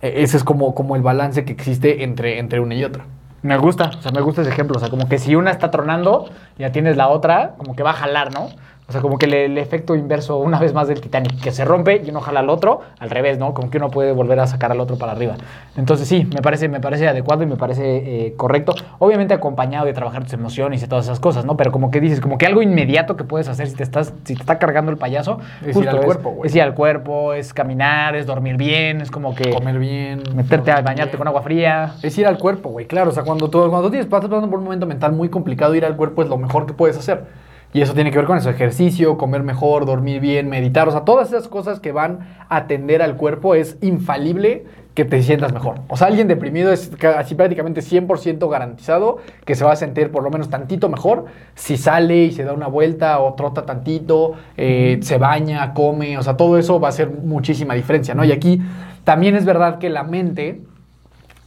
eh, 0.00 0.12
ese 0.16 0.36
es 0.36 0.44
como, 0.44 0.74
como 0.74 0.96
el 0.96 1.02
balance 1.02 1.44
que 1.44 1.52
existe 1.52 2.04
entre, 2.04 2.38
entre 2.38 2.60
una 2.60 2.74
y 2.74 2.84
otra. 2.84 3.04
Me 3.42 3.56
gusta, 3.56 3.90
o 3.96 4.02
sea, 4.02 4.10
me 4.10 4.20
gusta 4.20 4.42
ese 4.42 4.50
ejemplo. 4.50 4.76
O 4.76 4.80
sea, 4.80 4.90
como 4.90 5.08
que 5.08 5.18
si 5.18 5.36
una 5.36 5.50
está 5.50 5.70
tronando, 5.70 6.28
ya 6.58 6.72
tienes 6.72 6.96
la 6.96 7.08
otra, 7.08 7.54
como 7.56 7.76
que 7.76 7.82
va 7.82 7.90
a 7.90 7.94
jalar, 7.94 8.32
¿no? 8.32 8.48
O 8.88 8.92
sea, 8.92 9.02
como 9.02 9.18
que 9.18 9.26
el, 9.26 9.58
efecto 9.58 9.94
inverso, 9.94 10.38
una 10.38 10.58
vez 10.58 10.72
más 10.72 10.88
del 10.88 11.02
Titanic, 11.02 11.42
que 11.42 11.52
se 11.52 11.62
rompe 11.66 12.00
y 12.02 12.08
uno 12.08 12.22
jala 12.22 12.40
al 12.40 12.48
otro, 12.48 12.80
al 12.98 13.10
revés, 13.10 13.38
¿no? 13.38 13.52
Como 13.52 13.68
que 13.68 13.76
uno 13.76 13.90
puede 13.90 14.12
volver 14.12 14.40
a 14.40 14.46
sacar 14.46 14.72
al 14.72 14.80
otro 14.80 14.96
para 14.96 15.12
arriba. 15.12 15.34
Entonces, 15.76 16.08
sí, 16.08 16.26
me 16.34 16.40
parece, 16.40 16.70
me 16.70 16.80
parece 16.80 17.06
adecuado 17.06 17.42
y 17.42 17.46
me 17.46 17.56
parece 17.56 18.28
eh, 18.28 18.34
correcto. 18.38 18.72
Obviamente 18.98 19.34
acompañado 19.34 19.84
de 19.84 19.92
trabajar 19.92 20.22
tus 20.22 20.32
emociones 20.32 20.82
y 20.82 20.86
todas 20.86 21.04
esas 21.04 21.20
cosas, 21.20 21.44
¿no? 21.44 21.54
Pero 21.54 21.70
como 21.70 21.90
que 21.90 22.00
dices, 22.00 22.22
como 22.22 22.38
que 22.38 22.46
algo 22.46 22.62
inmediato 22.62 23.14
que 23.14 23.24
puedes 23.24 23.46
hacer 23.48 23.68
si 23.68 23.76
te 23.76 23.82
estás, 23.82 24.14
si 24.24 24.34
te 24.34 24.40
está 24.40 24.58
cargando 24.58 24.90
el 24.90 24.96
payaso, 24.96 25.38
Es 25.66 25.76
ir 25.76 25.86
al 25.86 26.00
cuerpo, 26.00 26.30
güey. 26.30 26.48
Es 26.48 26.56
ir 26.56 26.62
al 26.62 26.72
cuerpo, 26.72 27.34
es 27.34 27.52
caminar, 27.52 28.16
es 28.16 28.24
dormir 28.24 28.56
bien, 28.56 29.02
es 29.02 29.10
como 29.10 29.34
que 29.34 29.50
Comer 29.50 29.78
bien. 29.78 30.22
meterte 30.34 30.70
a 30.70 30.80
bañarte 30.80 31.10
bien. 31.10 31.18
con 31.18 31.28
agua 31.28 31.42
fría. 31.42 31.92
Es 32.02 32.16
ir 32.16 32.26
al 32.26 32.38
cuerpo, 32.38 32.70
güey, 32.70 32.86
claro. 32.86 33.10
O 33.10 33.12
sea, 33.12 33.22
cuando 33.22 33.50
tú, 33.50 33.68
cuando 33.68 33.90
tienes, 33.90 34.06
estás 34.06 34.22
pasando 34.22 34.48
por 34.48 34.60
un 34.60 34.64
momento 34.64 34.86
mental 34.86 35.12
muy 35.12 35.28
complicado, 35.28 35.74
ir 35.74 35.84
al 35.84 35.94
cuerpo 35.94 36.22
es 36.22 36.30
lo 36.30 36.38
mejor 36.38 36.64
que 36.64 36.72
puedes 36.72 36.96
hacer. 36.96 37.47
Y 37.74 37.82
eso 37.82 37.92
tiene 37.92 38.10
que 38.10 38.16
ver 38.16 38.26
con 38.26 38.38
eso, 38.38 38.48
ejercicio, 38.48 39.18
comer 39.18 39.42
mejor, 39.42 39.84
dormir 39.84 40.20
bien, 40.20 40.48
meditar. 40.48 40.88
O 40.88 40.90
sea, 40.90 41.02
todas 41.02 41.28
esas 41.28 41.48
cosas 41.48 41.80
que 41.80 41.92
van 41.92 42.20
a 42.48 42.56
atender 42.56 43.02
al 43.02 43.16
cuerpo 43.16 43.54
es 43.54 43.76
infalible 43.82 44.64
que 44.94 45.04
te 45.04 45.22
sientas 45.22 45.52
mejor. 45.52 45.80
O 45.88 45.96
sea, 45.96 46.08
alguien 46.08 46.26
deprimido 46.28 46.72
es 46.72 46.90
ca- 46.98 47.18
así 47.20 47.34
prácticamente 47.34 47.82
100% 47.82 48.48
garantizado 48.48 49.18
que 49.44 49.54
se 49.54 49.64
va 49.64 49.72
a 49.72 49.76
sentir 49.76 50.10
por 50.10 50.22
lo 50.24 50.30
menos 50.30 50.48
tantito 50.48 50.88
mejor 50.88 51.26
si 51.54 51.76
sale 51.76 52.24
y 52.24 52.32
se 52.32 52.42
da 52.42 52.52
una 52.52 52.66
vuelta 52.68 53.20
o 53.20 53.34
trota 53.34 53.64
tantito, 53.66 54.32
eh, 54.56 54.98
se 55.02 55.18
baña, 55.18 55.72
come. 55.74 56.16
O 56.18 56.22
sea, 56.22 56.36
todo 56.36 56.58
eso 56.58 56.80
va 56.80 56.88
a 56.88 56.90
hacer 56.90 57.10
muchísima 57.10 57.74
diferencia, 57.74 58.14
¿no? 58.14 58.24
Y 58.24 58.32
aquí 58.32 58.60
también 59.04 59.36
es 59.36 59.44
verdad 59.44 59.78
que 59.78 59.90
la 59.90 60.02
mente 60.04 60.62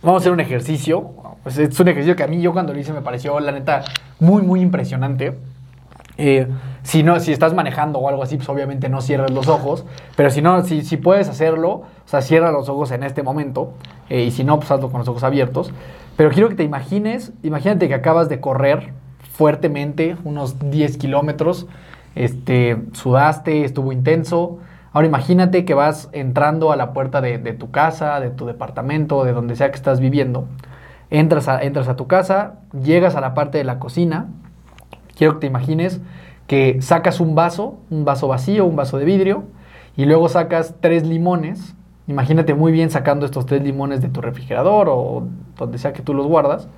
Vamos 0.03 0.19
a 0.19 0.21
hacer 0.21 0.31
un 0.31 0.39
ejercicio. 0.39 1.11
Es 1.45 1.79
un 1.79 1.87
ejercicio 1.87 2.15
que 2.15 2.23
a 2.23 2.27
mí 2.27 2.41
yo 2.41 2.53
cuando 2.53 2.73
lo 2.73 2.79
hice 2.79 2.91
me 2.91 3.01
pareció, 3.01 3.39
la 3.39 3.51
neta, 3.51 3.83
muy, 4.19 4.41
muy 4.41 4.59
impresionante. 4.61 5.37
Eh, 6.23 6.47
si, 6.83 7.01
no, 7.01 7.19
si 7.19 7.31
estás 7.31 7.55
manejando 7.55 7.97
o 7.97 8.07
algo 8.07 8.21
así, 8.21 8.37
pues 8.37 8.47
obviamente 8.47 8.89
no 8.89 9.01
cierres 9.01 9.31
los 9.31 9.47
ojos. 9.47 9.85
Pero 10.15 10.29
si 10.29 10.43
no, 10.43 10.63
si, 10.63 10.97
puedes 10.97 11.27
hacerlo, 11.27 11.69
o 11.71 11.85
sea, 12.05 12.21
cierra 12.21 12.51
los 12.51 12.69
ojos 12.69 12.91
en 12.91 13.01
este 13.03 13.23
momento. 13.23 13.73
eh, 14.07 14.21
y 14.23 14.31
si 14.31 14.43
no, 14.43 14.59
pues 14.59 14.69
hazlo 14.69 14.91
con 14.91 14.99
los 14.99 15.07
ojos 15.07 15.23
abiertos. 15.23 15.71
Pero 16.17 16.29
quiero 16.29 16.49
que 16.49 16.55
te 16.55 16.63
imagines, 16.63 17.33
imagínate 17.41 17.87
que 17.87 17.95
acabas 17.95 18.29
de 18.29 18.39
correr 18.39 18.93
fuertemente, 19.33 20.15
unos 20.23 20.59
10 20.69 20.97
kilómetros. 20.97 21.65
Este, 22.13 22.77
sudaste, 22.93 23.65
estuvo 23.65 23.91
intenso. 23.91 24.59
Ahora 24.93 25.07
imagínate 25.07 25.65
que 25.65 25.73
vas 25.73 26.09
entrando 26.11 26.71
a 26.71 26.75
la 26.75 26.93
puerta 26.93 27.21
de, 27.21 27.39
tu 27.53 27.71
casa, 27.71 28.19
de 28.19 28.29
tu 28.29 28.45
departamento, 28.45 29.23
de 29.23 29.31
donde 29.31 29.55
sea 29.55 29.71
que 29.71 29.77
estás 29.77 29.99
viviendo. 29.99 30.45
Entras 31.09 31.47
entras 31.61 31.87
a 31.87 31.95
tu 31.95 32.05
casa, 32.05 32.59
llegas 32.83 33.15
a 33.15 33.21
la 33.21 33.33
parte 33.33 33.57
de 33.57 33.63
la 33.63 33.79
cocina. 33.79 34.27
Quiero 35.21 35.35
que 35.35 35.41
te 35.41 35.45
imagines 35.45 36.01
que 36.47 36.81
sacas 36.81 37.19
un 37.19 37.35
vaso, 37.35 37.77
un 37.91 38.05
vaso 38.05 38.27
vacío, 38.27 38.65
un 38.65 38.75
vaso 38.75 38.97
de 38.97 39.05
vidrio, 39.05 39.43
y 39.95 40.05
luego 40.05 40.27
sacas 40.29 40.73
tres 40.79 41.05
limones. 41.05 41.75
Imagínate 42.07 42.55
muy 42.55 42.71
bien 42.71 42.89
sacando 42.89 43.27
estos 43.27 43.45
tres 43.45 43.61
limones 43.61 44.01
de 44.01 44.09
tu 44.09 44.19
refrigerador 44.19 44.89
o 44.89 45.27
donde 45.59 45.77
sea 45.77 45.93
que 45.93 46.01
tú 46.01 46.15
los 46.15 46.25
guardas. 46.25 46.69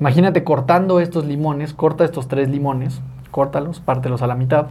Imagínate 0.00 0.42
cortando 0.42 0.98
estos 0.98 1.24
limones, 1.24 1.72
corta 1.72 2.04
estos 2.04 2.26
tres 2.26 2.48
limones, 2.48 3.00
córtalos, 3.30 3.78
pártelos 3.78 4.22
a 4.22 4.26
la 4.26 4.34
mitad. 4.34 4.66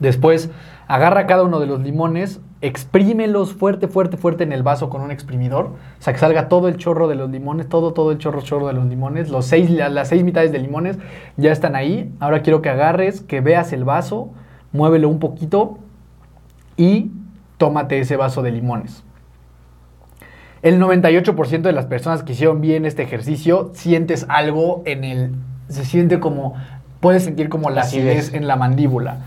Después 0.00 0.50
agarra 0.86 1.26
cada 1.26 1.42
uno 1.42 1.60
de 1.60 1.66
los 1.66 1.80
limones, 1.80 2.40
exprímelos 2.60 3.52
fuerte, 3.52 3.88
fuerte, 3.88 4.16
fuerte 4.16 4.44
en 4.44 4.52
el 4.52 4.62
vaso 4.62 4.88
con 4.90 5.00
un 5.02 5.10
exprimidor. 5.10 5.66
O 5.66 5.76
sea, 6.02 6.12
que 6.12 6.18
salga 6.18 6.48
todo 6.48 6.68
el 6.68 6.76
chorro 6.76 7.08
de 7.08 7.14
los 7.14 7.30
limones, 7.30 7.68
todo, 7.68 7.92
todo 7.92 8.10
el 8.12 8.18
chorro, 8.18 8.40
chorro 8.42 8.66
de 8.68 8.72
los 8.74 8.86
limones. 8.86 9.28
Los 9.30 9.46
seis, 9.46 9.70
la- 9.70 9.88
las 9.88 10.08
seis 10.08 10.22
mitades 10.24 10.52
de 10.52 10.58
limones 10.58 10.98
ya 11.36 11.52
están 11.52 11.76
ahí. 11.76 12.12
Ahora 12.20 12.42
quiero 12.42 12.62
que 12.62 12.68
agarres, 12.70 13.20
que 13.20 13.40
veas 13.40 13.72
el 13.72 13.84
vaso, 13.84 14.30
muévelo 14.72 15.08
un 15.08 15.18
poquito 15.18 15.78
y 16.76 17.10
tómate 17.58 17.98
ese 18.00 18.16
vaso 18.16 18.42
de 18.42 18.52
limones. 18.52 19.02
El 20.62 20.80
98% 20.80 21.62
de 21.62 21.72
las 21.72 21.86
personas 21.86 22.22
que 22.22 22.32
hicieron 22.32 22.60
bien 22.60 22.84
este 22.84 23.02
ejercicio 23.02 23.70
sientes 23.74 24.26
algo 24.28 24.82
en 24.86 25.04
el... 25.04 25.34
Se 25.68 25.84
siente 25.84 26.18
como... 26.18 26.54
Puedes 27.00 27.22
sentir 27.22 27.48
como 27.48 27.70
la 27.70 27.82
acidez 27.82 28.34
en 28.34 28.48
la 28.48 28.56
mandíbula. 28.56 29.18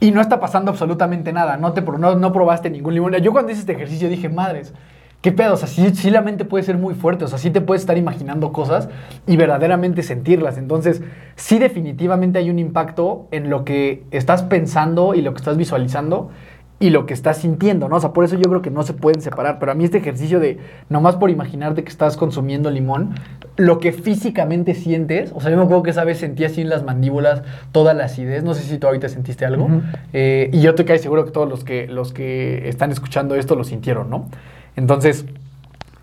Y 0.00 0.10
no 0.10 0.20
está 0.20 0.40
pasando 0.40 0.70
absolutamente 0.70 1.32
nada. 1.32 1.56
No, 1.56 1.72
te, 1.72 1.80
no, 1.80 2.14
no 2.14 2.32
probaste 2.32 2.70
ningún 2.70 2.94
limón. 2.94 3.14
Yo 3.14 3.32
cuando 3.32 3.52
hice 3.52 3.60
este 3.60 3.72
ejercicio 3.72 4.08
dije, 4.08 4.28
madres, 4.28 4.74
qué 5.22 5.32
pedo. 5.32 5.54
O 5.54 5.56
sea, 5.56 5.68
sí, 5.68 5.94
sí 5.94 6.10
la 6.10 6.20
mente 6.20 6.44
puede 6.44 6.64
ser 6.64 6.76
muy 6.76 6.94
fuerte. 6.94 7.24
O 7.24 7.28
sea, 7.28 7.38
sí 7.38 7.50
te 7.50 7.60
puedes 7.60 7.82
estar 7.82 7.96
imaginando 7.96 8.52
cosas 8.52 8.88
y 9.26 9.36
verdaderamente 9.36 10.02
sentirlas. 10.02 10.58
Entonces, 10.58 11.02
sí 11.34 11.58
definitivamente 11.58 12.38
hay 12.38 12.50
un 12.50 12.58
impacto 12.58 13.28
en 13.30 13.48
lo 13.48 13.64
que 13.64 14.04
estás 14.10 14.42
pensando 14.42 15.14
y 15.14 15.22
lo 15.22 15.32
que 15.32 15.38
estás 15.38 15.56
visualizando 15.56 16.30
y 16.78 16.90
lo 16.90 17.06
que 17.06 17.14
estás 17.14 17.38
sintiendo, 17.38 17.88
¿no? 17.88 17.96
O 17.96 18.00
sea, 18.00 18.12
por 18.12 18.24
eso 18.24 18.36
yo 18.36 18.42
creo 18.42 18.60
que 18.60 18.70
no 18.70 18.82
se 18.82 18.92
pueden 18.92 19.22
separar. 19.22 19.58
Pero 19.58 19.72
a 19.72 19.74
mí 19.74 19.84
este 19.84 19.98
ejercicio 19.98 20.40
de, 20.40 20.58
nomás 20.90 21.16
por 21.16 21.30
imaginarte 21.30 21.82
que 21.82 21.88
estás 21.88 22.18
consumiendo 22.18 22.70
limón, 22.70 23.14
lo 23.56 23.78
que 23.78 23.92
físicamente 23.92 24.74
sientes, 24.74 25.32
o 25.34 25.40
sea, 25.40 25.50
yo 25.50 25.56
me 25.56 25.62
acuerdo 25.62 25.82
que 25.82 25.90
esa 25.90 26.04
vez 26.04 26.18
sentí 26.18 26.44
así 26.44 26.60
en 26.60 26.68
las 26.68 26.84
mandíbulas 26.84 27.42
toda 27.72 27.94
la 27.94 28.04
acidez, 28.04 28.44
no 28.44 28.52
sé 28.52 28.62
si 28.62 28.76
tú 28.76 28.86
ahorita 28.86 29.08
sentiste 29.08 29.46
algo, 29.46 29.68
eh, 30.12 30.50
y 30.52 30.60
yo 30.60 30.74
te 30.74 30.84
cae 30.84 30.98
seguro 30.98 31.24
que 31.24 31.30
todos 31.30 31.48
los 31.48 31.64
que, 31.64 31.86
los 31.86 32.12
que 32.12 32.68
están 32.68 32.92
escuchando 32.92 33.34
esto 33.36 33.56
lo 33.56 33.64
sintieron, 33.64 34.10
¿no? 34.10 34.28
Entonces, 34.76 35.24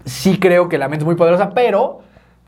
sí 0.05 0.39
creo 0.39 0.69
que 0.69 0.79
la 0.79 0.87
mente 0.87 1.03
es 1.03 1.05
muy 1.05 1.15
poderosa, 1.15 1.51
pero 1.51 2.01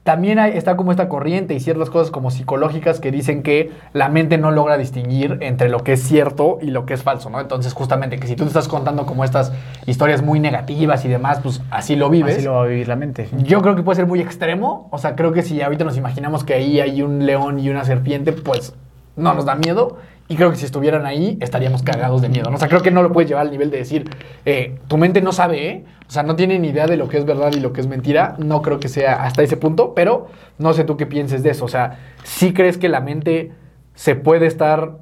también 0.05 0.37
hay- 0.37 0.55
está 0.55 0.77
como 0.77 0.91
esta 0.91 1.09
corriente 1.09 1.55
y 1.55 1.59
ciertas 1.59 1.89
cosas 1.89 2.11
como 2.11 2.29
psicológicas 2.29 2.99
que 2.99 3.11
dicen 3.11 3.41
que 3.41 3.71
la 3.91 4.07
mente 4.07 4.37
no 4.37 4.51
logra 4.51 4.77
distinguir 4.77 5.39
entre 5.41 5.67
lo 5.67 5.79
que 5.79 5.93
es 5.93 6.03
cierto 6.03 6.59
y 6.61 6.67
lo 6.67 6.85
que 6.85 6.93
es 6.93 7.01
falso, 7.01 7.31
¿no? 7.31 7.39
Entonces, 7.41 7.73
justamente 7.73 8.19
que 8.19 8.27
si 8.27 8.35
tú 8.35 8.43
te 8.43 8.49
estás 8.49 8.67
contando 8.67 9.07
como 9.07 9.23
estas 9.23 9.51
historias 9.87 10.21
muy 10.21 10.39
negativas 10.39 11.03
y 11.05 11.07
demás, 11.07 11.39
pues 11.41 11.63
así 11.71 11.95
lo 11.95 12.11
vives. 12.11 12.35
Así 12.35 12.45
lo 12.45 12.53
va 12.53 12.61
a 12.61 12.67
vivir 12.67 12.87
la 12.87 12.95
mente. 12.95 13.27
Yo 13.45 13.63
creo 13.63 13.75
que 13.75 13.81
puede 13.81 13.95
ser 13.95 14.05
muy 14.05 14.21
extremo. 14.21 14.87
O 14.91 14.99
sea, 14.99 15.15
creo 15.15 15.33
que 15.33 15.41
si 15.41 15.59
ahorita 15.63 15.83
nos 15.83 15.97
imaginamos 15.97 16.43
que 16.43 16.53
ahí 16.53 16.79
hay 16.79 17.01
un 17.01 17.25
león 17.25 17.57
y 17.57 17.71
una 17.71 17.83
serpiente, 17.83 18.31
pues 18.31 18.75
no 19.15 19.33
nos 19.33 19.45
da 19.45 19.55
miedo. 19.55 19.97
Y 20.27 20.35
creo 20.35 20.49
que 20.49 20.57
si 20.57 20.65
estuvieran 20.65 21.05
ahí, 21.05 21.37
estaríamos 21.39 21.83
cagados 21.83 22.21
de 22.21 22.29
miedo. 22.29 22.49
¿no? 22.49 22.55
O 22.55 22.59
sea, 22.59 22.67
creo 22.67 22.81
que 22.81 22.89
no 22.89 23.03
lo 23.03 23.11
puedes 23.11 23.29
llevar 23.29 23.45
al 23.45 23.51
nivel 23.51 23.69
de 23.69 23.77
decir, 23.77 24.09
eh, 24.45 24.79
tu 24.87 24.97
mente 24.97 25.21
no 25.21 25.31
sabe, 25.31 25.69
¿eh? 25.69 25.85
O 26.07 26.11
sea, 26.11 26.23
no 26.23 26.35
tiene 26.35 26.57
ni 26.57 26.69
idea 26.69 26.87
de 26.87 26.97
lo 26.97 27.07
que 27.07 27.17
es 27.17 27.25
verdad 27.25 27.51
y 27.53 27.59
lo 27.59 27.73
que 27.73 27.81
es 27.81 27.87
mentira. 27.87 28.35
No 28.39 28.61
creo 28.61 28.79
que 28.79 28.87
sea 28.87 29.23
hasta 29.23 29.43
ese 29.43 29.57
punto, 29.57 29.93
pero 29.93 30.27
no 30.57 30.73
sé 30.73 30.83
tú 30.83 30.97
qué 30.97 31.05
pienses 31.05 31.43
de 31.43 31.51
eso. 31.51 31.65
O 31.65 31.67
sea, 31.67 31.99
¿sí 32.23 32.53
crees 32.53 32.77
que 32.77 32.89
la 32.89 33.01
mente 33.01 33.51
se 33.93 34.15
puede 34.15 34.47
estar 34.47 34.97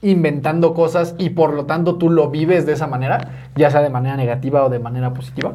inventando 0.00 0.74
cosas 0.74 1.14
y 1.18 1.30
por 1.30 1.52
lo 1.52 1.66
tanto 1.66 1.96
tú 1.96 2.10
lo 2.10 2.28
vives 2.30 2.66
de 2.66 2.72
esa 2.72 2.86
manera, 2.86 3.50
ya 3.54 3.70
sea 3.70 3.82
de 3.82 3.90
manera 3.90 4.16
negativa 4.16 4.64
o 4.64 4.70
de 4.70 4.78
manera 4.78 5.12
positiva? 5.12 5.52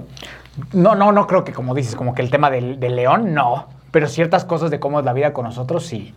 No, 0.73 0.95
no, 0.95 1.11
no 1.11 1.27
creo 1.27 1.43
que 1.43 1.53
como 1.53 1.73
dices, 1.73 1.95
como 1.95 2.13
que 2.13 2.21
el 2.21 2.29
tema 2.29 2.49
del 2.49 2.79
león, 2.79 3.33
no. 3.33 3.67
Pero 3.91 4.07
ciertas 4.07 4.45
cosas 4.45 4.69
de 4.69 4.79
cómo 4.79 4.99
es 4.99 5.05
la 5.05 5.13
vida 5.13 5.33
con 5.33 5.45
nosotros, 5.45 5.85
sí. 5.85 6.13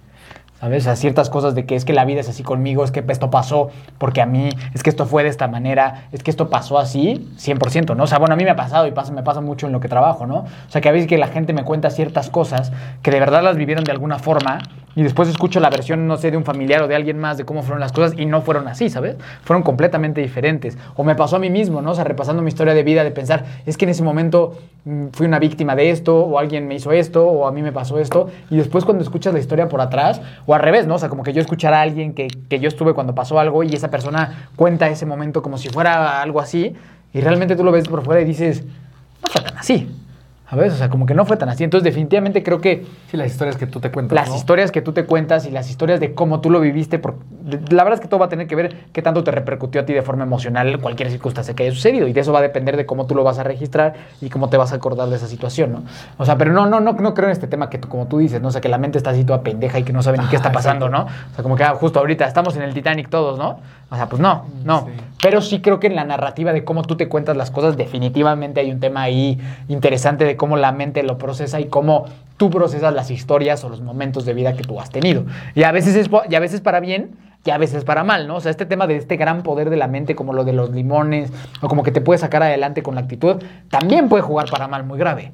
¿Sabes? 0.60 0.86
A 0.86 0.94
ciertas 0.94 1.30
cosas 1.30 1.54
de 1.54 1.64
que 1.64 1.74
es 1.74 1.86
que 1.86 1.94
la 1.94 2.04
vida 2.04 2.20
es 2.20 2.28
así 2.28 2.42
conmigo, 2.42 2.84
es 2.84 2.90
que 2.90 3.02
esto 3.08 3.30
pasó 3.30 3.70
porque 3.96 4.20
a 4.20 4.26
mí, 4.26 4.50
es 4.74 4.82
que 4.82 4.90
esto 4.90 5.06
fue 5.06 5.22
de 5.22 5.30
esta 5.30 5.48
manera, 5.48 6.08
es 6.12 6.22
que 6.22 6.30
esto 6.30 6.50
pasó 6.50 6.78
así, 6.78 7.30
100%, 7.38 7.96
¿no? 7.96 8.04
O 8.04 8.06
sea, 8.06 8.18
bueno, 8.18 8.34
a 8.34 8.36
mí 8.36 8.44
me 8.44 8.50
ha 8.50 8.56
pasado 8.56 8.86
y 8.86 8.90
pasa, 8.90 9.10
me 9.12 9.22
pasa 9.22 9.40
mucho 9.40 9.66
en 9.66 9.72
lo 9.72 9.80
que 9.80 9.88
trabajo, 9.88 10.26
¿no? 10.26 10.40
O 10.40 10.68
sea, 10.68 10.82
que 10.82 10.90
a 10.90 10.92
veces 10.92 11.08
que 11.08 11.16
la 11.16 11.28
gente 11.28 11.54
me 11.54 11.64
cuenta 11.64 11.88
ciertas 11.88 12.28
cosas 12.28 12.72
que 13.02 13.10
de 13.10 13.18
verdad 13.20 13.42
las 13.42 13.56
vivieron 13.56 13.84
de 13.84 13.92
alguna 13.92 14.18
forma 14.18 14.58
y 14.96 15.02
después 15.02 15.28
escucho 15.28 15.60
la 15.60 15.70
versión, 15.70 16.06
no 16.06 16.16
sé, 16.16 16.30
de 16.30 16.36
un 16.36 16.44
familiar 16.44 16.82
o 16.82 16.88
de 16.88 16.96
alguien 16.96 17.18
más 17.18 17.38
de 17.38 17.44
cómo 17.44 17.62
fueron 17.62 17.80
las 17.80 17.92
cosas 17.92 18.18
y 18.18 18.26
no 18.26 18.42
fueron 18.42 18.66
así, 18.68 18.90
¿sabes? 18.90 19.16
Fueron 19.42 19.62
completamente 19.62 20.20
diferentes. 20.20 20.76
O 20.96 21.04
me 21.04 21.14
pasó 21.14 21.36
a 21.36 21.38
mí 21.38 21.50
mismo, 21.50 21.80
¿no? 21.80 21.92
O 21.92 21.94
sea, 21.94 22.04
repasando 22.04 22.42
mi 22.42 22.48
historia 22.48 22.74
de 22.74 22.82
vida, 22.82 23.04
de 23.04 23.10
pensar, 23.10 23.44
es 23.66 23.76
que 23.76 23.84
en 23.84 23.90
ese 23.90 24.02
momento 24.02 24.58
mm, 24.84 25.08
fui 25.12 25.26
una 25.26 25.38
víctima 25.38 25.76
de 25.76 25.90
esto, 25.90 26.18
o 26.18 26.38
alguien 26.38 26.66
me 26.66 26.74
hizo 26.74 26.92
esto, 26.92 27.26
o 27.26 27.46
a 27.46 27.52
mí 27.52 27.62
me 27.62 27.72
pasó 27.72 27.98
esto, 27.98 28.28
y 28.50 28.56
después 28.56 28.84
cuando 28.84 29.04
escuchas 29.04 29.32
la 29.32 29.38
historia 29.38 29.68
por 29.68 29.80
atrás, 29.80 30.20
o 30.46 30.54
al 30.54 30.60
revés, 30.60 30.86
¿no? 30.86 30.96
O 30.96 30.98
sea, 30.98 31.08
como 31.08 31.22
que 31.22 31.32
yo 31.32 31.40
escuchar 31.40 31.72
a 31.72 31.82
alguien 31.82 32.12
que, 32.14 32.26
que 32.26 32.58
yo 32.58 32.68
estuve 32.68 32.92
cuando 32.92 33.14
pasó 33.14 33.38
algo 33.38 33.62
y 33.62 33.72
esa 33.74 33.90
persona 33.90 34.48
cuenta 34.56 34.88
ese 34.88 35.06
momento 35.06 35.42
como 35.42 35.56
si 35.56 35.68
fuera 35.68 36.20
algo 36.20 36.40
así, 36.40 36.74
y 37.12 37.20
realmente 37.20 37.56
tú 37.56 37.64
lo 37.64 37.72
ves 37.72 37.88
por 37.88 38.04
fuera 38.04 38.20
y 38.20 38.24
dices, 38.24 38.64
no 39.22 39.28
fue 39.28 39.42
tan 39.42 39.56
así. 39.56 39.88
¿Sabes? 40.50 40.72
O 40.72 40.76
sea, 40.76 40.88
como 40.90 41.06
que 41.06 41.14
no 41.14 41.24
fue 41.24 41.36
tan 41.36 41.48
así. 41.48 41.62
Entonces, 41.62 41.84
definitivamente 41.84 42.42
creo 42.42 42.60
que 42.60 42.84
Sí, 43.08 43.16
las 43.16 43.28
historias 43.30 43.56
que 43.56 43.66
tú 43.68 43.78
te 43.78 43.92
cuentas. 43.92 44.16
las 44.16 44.28
¿no? 44.30 44.34
historias 44.36 44.72
que 44.72 44.82
tú 44.82 44.92
te 44.92 45.04
cuentas 45.06 45.46
y 45.46 45.50
las 45.52 45.70
historias 45.70 46.00
de 46.00 46.12
cómo 46.12 46.40
tú 46.40 46.50
lo 46.50 46.58
viviste, 46.60 46.98
por- 46.98 47.14
la 47.70 47.84
verdad 47.84 47.94
es 47.94 48.00
que 48.00 48.08
todo 48.08 48.18
va 48.18 48.26
a 48.26 48.28
tener 48.28 48.48
que 48.48 48.56
ver 48.56 48.76
qué 48.92 49.00
tanto 49.00 49.22
te 49.22 49.30
repercutió 49.30 49.80
a 49.80 49.86
ti 49.86 49.92
de 49.92 50.02
forma 50.02 50.24
emocional 50.24 50.80
cualquier 50.80 51.08
circunstancia 51.10 51.54
que 51.54 51.62
haya 51.62 51.72
sucedido. 51.72 52.08
Y 52.08 52.12
de 52.12 52.20
eso 52.20 52.32
va 52.32 52.40
a 52.40 52.42
depender 52.42 52.76
de 52.76 52.84
cómo 52.84 53.06
tú 53.06 53.14
lo 53.14 53.22
vas 53.22 53.38
a 53.38 53.44
registrar 53.44 53.94
y 54.20 54.28
cómo 54.28 54.48
te 54.50 54.56
vas 54.56 54.72
a 54.72 54.76
acordar 54.76 55.08
de 55.08 55.16
esa 55.16 55.28
situación, 55.28 55.72
¿no? 55.72 55.82
O 56.18 56.24
sea, 56.26 56.36
pero 56.36 56.52
no, 56.52 56.66
no, 56.66 56.80
no, 56.80 56.92
no 56.94 57.14
creo 57.14 57.26
en 57.28 57.32
este 57.32 57.46
tema 57.46 57.70
que 57.70 57.78
tú, 57.78 57.88
como 57.88 58.06
tú 58.08 58.18
dices, 58.18 58.42
¿no? 58.42 58.48
O 58.48 58.50
sea, 58.50 58.60
que 58.60 58.68
la 58.68 58.78
mente 58.78 58.98
está 58.98 59.10
así 59.10 59.22
toda 59.24 59.42
pendeja 59.42 59.78
y 59.78 59.84
que 59.84 59.92
no 59.92 60.02
sabe 60.02 60.18
ni 60.18 60.26
qué 60.26 60.36
está 60.36 60.50
pasando. 60.50 60.88
¿no? 60.88 61.02
O 61.04 61.34
sea, 61.34 61.42
como 61.44 61.54
que 61.54 61.62
ah, 61.62 61.74
justo 61.76 62.00
ahorita 62.00 62.24
estamos 62.26 62.56
en 62.56 62.62
el 62.62 62.74
Titanic 62.74 63.08
todos, 63.08 63.38
¿no? 63.38 63.60
O 63.90 63.96
sea, 63.96 64.08
pues 64.08 64.22
no, 64.22 64.46
no. 64.64 64.86
Sí. 64.86 64.92
Pero 65.22 65.42
sí 65.42 65.60
creo 65.60 65.80
que 65.80 65.88
en 65.88 65.96
la 65.96 66.04
narrativa 66.04 66.52
de 66.52 66.64
cómo 66.64 66.82
tú 66.82 66.96
te 66.96 67.08
cuentas 67.08 67.36
las 67.36 67.50
cosas, 67.50 67.76
definitivamente 67.76 68.60
hay 68.60 68.70
un 68.70 68.80
tema 68.80 69.02
ahí 69.02 69.38
interesante 69.68 70.24
de 70.24 70.36
cómo 70.36 70.56
la 70.56 70.72
mente 70.72 71.02
lo 71.02 71.18
procesa 71.18 71.60
y 71.60 71.66
cómo 71.66 72.06
tú 72.36 72.48
procesas 72.50 72.94
las 72.94 73.10
historias 73.10 73.62
o 73.64 73.68
los 73.68 73.82
momentos 73.82 74.24
de 74.24 74.32
vida 74.32 74.54
que 74.54 74.62
tú 74.62 74.80
has 74.80 74.90
tenido. 74.90 75.24
Y 75.54 75.64
a 75.64 75.72
veces 75.72 75.96
es, 75.96 76.08
y 76.28 76.34
a 76.34 76.40
veces 76.40 76.60
para 76.60 76.80
bien 76.80 77.16
y 77.44 77.50
a 77.50 77.58
veces 77.58 77.84
para 77.84 78.04
mal, 78.04 78.28
¿no? 78.28 78.36
O 78.36 78.40
sea, 78.40 78.50
este 78.50 78.64
tema 78.64 78.86
de 78.86 78.96
este 78.96 79.16
gran 79.16 79.42
poder 79.42 79.70
de 79.70 79.76
la 79.76 79.88
mente, 79.88 80.14
como 80.14 80.32
lo 80.32 80.44
de 80.44 80.52
los 80.52 80.70
limones, 80.70 81.32
o 81.60 81.68
como 81.68 81.82
que 81.82 81.90
te 81.90 82.00
puede 82.00 82.18
sacar 82.18 82.42
adelante 82.42 82.82
con 82.82 82.94
la 82.94 83.02
actitud, 83.02 83.42
también 83.68 84.08
puede 84.08 84.22
jugar 84.22 84.48
para 84.50 84.68
mal 84.68 84.84
muy 84.84 84.98
grave. 84.98 85.32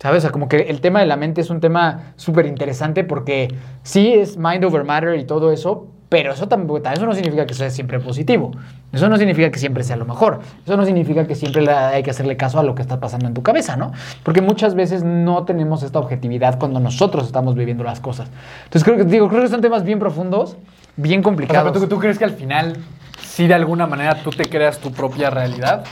¿Sabes? 0.00 0.18
O 0.18 0.20
sea, 0.22 0.30
como 0.30 0.48
que 0.48 0.56
el 0.62 0.80
tema 0.80 1.00
de 1.00 1.06
la 1.06 1.16
mente 1.16 1.40
es 1.40 1.50
un 1.50 1.60
tema 1.60 2.12
súper 2.16 2.46
interesante 2.46 3.02
porque 3.02 3.52
sí 3.82 4.12
es 4.14 4.36
mind 4.36 4.64
over 4.64 4.84
matter 4.84 5.18
y 5.18 5.24
todo 5.24 5.50
eso, 5.50 5.88
pero 6.08 6.32
eso 6.32 6.48
tampoco, 6.48 6.88
eso 6.88 7.04
no 7.04 7.12
significa 7.12 7.44
que 7.46 7.52
sea 7.52 7.68
siempre 7.68 8.00
positivo. 8.00 8.52
Eso 8.92 9.10
no 9.10 9.18
significa 9.18 9.50
que 9.50 9.58
siempre 9.58 9.84
sea 9.84 9.96
lo 9.96 10.06
mejor. 10.06 10.40
Eso 10.64 10.76
no 10.76 10.86
significa 10.86 11.26
que 11.26 11.34
siempre 11.34 11.68
hay 11.70 12.02
que 12.02 12.10
hacerle 12.10 12.36
caso 12.38 12.58
a 12.58 12.62
lo 12.62 12.74
que 12.74 12.80
está 12.80 12.98
pasando 12.98 13.26
en 13.26 13.34
tu 13.34 13.42
cabeza, 13.42 13.76
¿no? 13.76 13.92
Porque 14.22 14.40
muchas 14.40 14.74
veces 14.74 15.04
no 15.04 15.44
tenemos 15.44 15.82
esta 15.82 15.98
objetividad 15.98 16.58
cuando 16.58 16.80
nosotros 16.80 17.26
estamos 17.26 17.54
viviendo 17.54 17.84
las 17.84 18.00
cosas. 18.00 18.30
Entonces 18.64 18.84
creo 18.84 18.96
que, 18.96 19.04
digo, 19.04 19.28
creo 19.28 19.42
que 19.42 19.48
son 19.48 19.60
temas 19.60 19.84
bien 19.84 19.98
profundos, 19.98 20.56
bien 20.96 21.20
O 21.20 21.22
sea, 21.22 21.24
complicados. 21.24 21.72
pero 21.72 21.86
¿tú, 21.86 21.94
tú 21.96 22.00
crees 22.00 22.18
que 22.18 22.24
al 22.24 22.32
final, 22.32 22.78
sí 23.20 23.46
de 23.46 23.54
alguna 23.54 23.86
manera 23.86 24.22
tú 24.22 24.30
te 24.30 24.48
creas 24.48 24.78
tu 24.78 24.92
propia 24.92 25.28
realidad? 25.28 25.84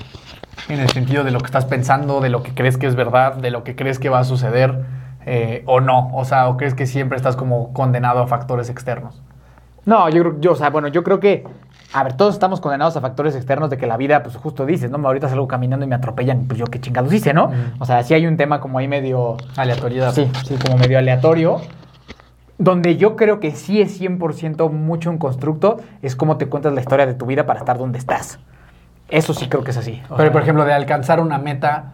En 0.70 0.80
el 0.80 0.88
sentido 0.88 1.24
de 1.24 1.30
lo 1.30 1.40
que 1.40 1.46
estás 1.46 1.66
pensando, 1.66 2.20
de 2.22 2.30
lo 2.30 2.42
que 2.42 2.54
crees 2.54 2.78
que 2.78 2.86
es 2.86 2.94
verdad, 2.94 3.34
de 3.34 3.50
lo 3.50 3.64
que 3.64 3.76
crees 3.76 3.98
que 3.98 4.08
va 4.08 4.20
a 4.20 4.24
suceder, 4.24 4.82
eh, 5.26 5.62
o 5.66 5.80
no. 5.80 6.10
O 6.14 6.24
sea, 6.24 6.48
o 6.48 6.56
crees 6.56 6.74
que 6.74 6.86
siempre 6.86 7.16
estás 7.16 7.36
como 7.36 7.74
condenado 7.74 8.22
a 8.22 8.26
factores 8.26 8.70
externos. 8.70 9.20
No, 9.86 10.08
yo 10.10 10.22
creo, 10.22 10.40
yo, 10.40 10.52
o 10.52 10.56
sea, 10.56 10.70
bueno, 10.70 10.88
yo 10.88 11.02
creo 11.02 11.20
que, 11.20 11.44
a 11.92 12.02
ver, 12.02 12.14
todos 12.14 12.34
estamos 12.34 12.60
condenados 12.60 12.96
a 12.96 13.00
factores 13.00 13.34
externos 13.36 13.70
de 13.70 13.78
que 13.78 13.86
la 13.86 13.96
vida, 13.96 14.22
pues 14.22 14.36
justo 14.36 14.66
dices, 14.66 14.90
¿no? 14.90 14.98
Ahorita 15.06 15.28
salgo 15.28 15.46
caminando 15.48 15.86
y 15.86 15.88
me 15.88 15.94
atropellan, 15.94 16.46
pues 16.46 16.58
yo 16.58 16.66
qué 16.66 16.80
chingados 16.80 17.12
hice, 17.12 17.32
¿no? 17.32 17.48
Mm. 17.48 17.80
O 17.80 17.86
sea, 17.86 18.02
sí 18.02 18.12
hay 18.12 18.26
un 18.26 18.36
tema 18.36 18.60
como 18.60 18.78
ahí 18.78 18.88
medio, 18.88 19.36
Aleatoriedad. 19.56 20.12
sí, 20.12 20.30
sí, 20.44 20.56
como 20.56 20.76
medio 20.76 20.98
aleatorio, 20.98 21.60
donde 22.58 22.96
yo 22.96 23.16
creo 23.16 23.38
que 23.38 23.52
sí 23.52 23.80
es 23.80 24.00
100% 24.00 24.70
mucho 24.70 25.10
un 25.10 25.18
constructo, 25.18 25.78
es 26.02 26.16
cómo 26.16 26.36
te 26.36 26.46
cuentas 26.46 26.72
la 26.72 26.80
historia 26.80 27.06
de 27.06 27.14
tu 27.14 27.26
vida 27.26 27.46
para 27.46 27.60
estar 27.60 27.78
donde 27.78 27.98
estás. 27.98 28.38
Eso 29.08 29.34
sí 29.34 29.48
creo 29.48 29.62
que 29.62 29.70
es 29.70 29.76
así. 29.76 30.02
O 30.06 30.16
Pero, 30.16 30.28
sea, 30.28 30.32
por 30.32 30.42
ejemplo, 30.42 30.64
de 30.64 30.72
alcanzar 30.72 31.20
una 31.20 31.38
meta. 31.38 31.92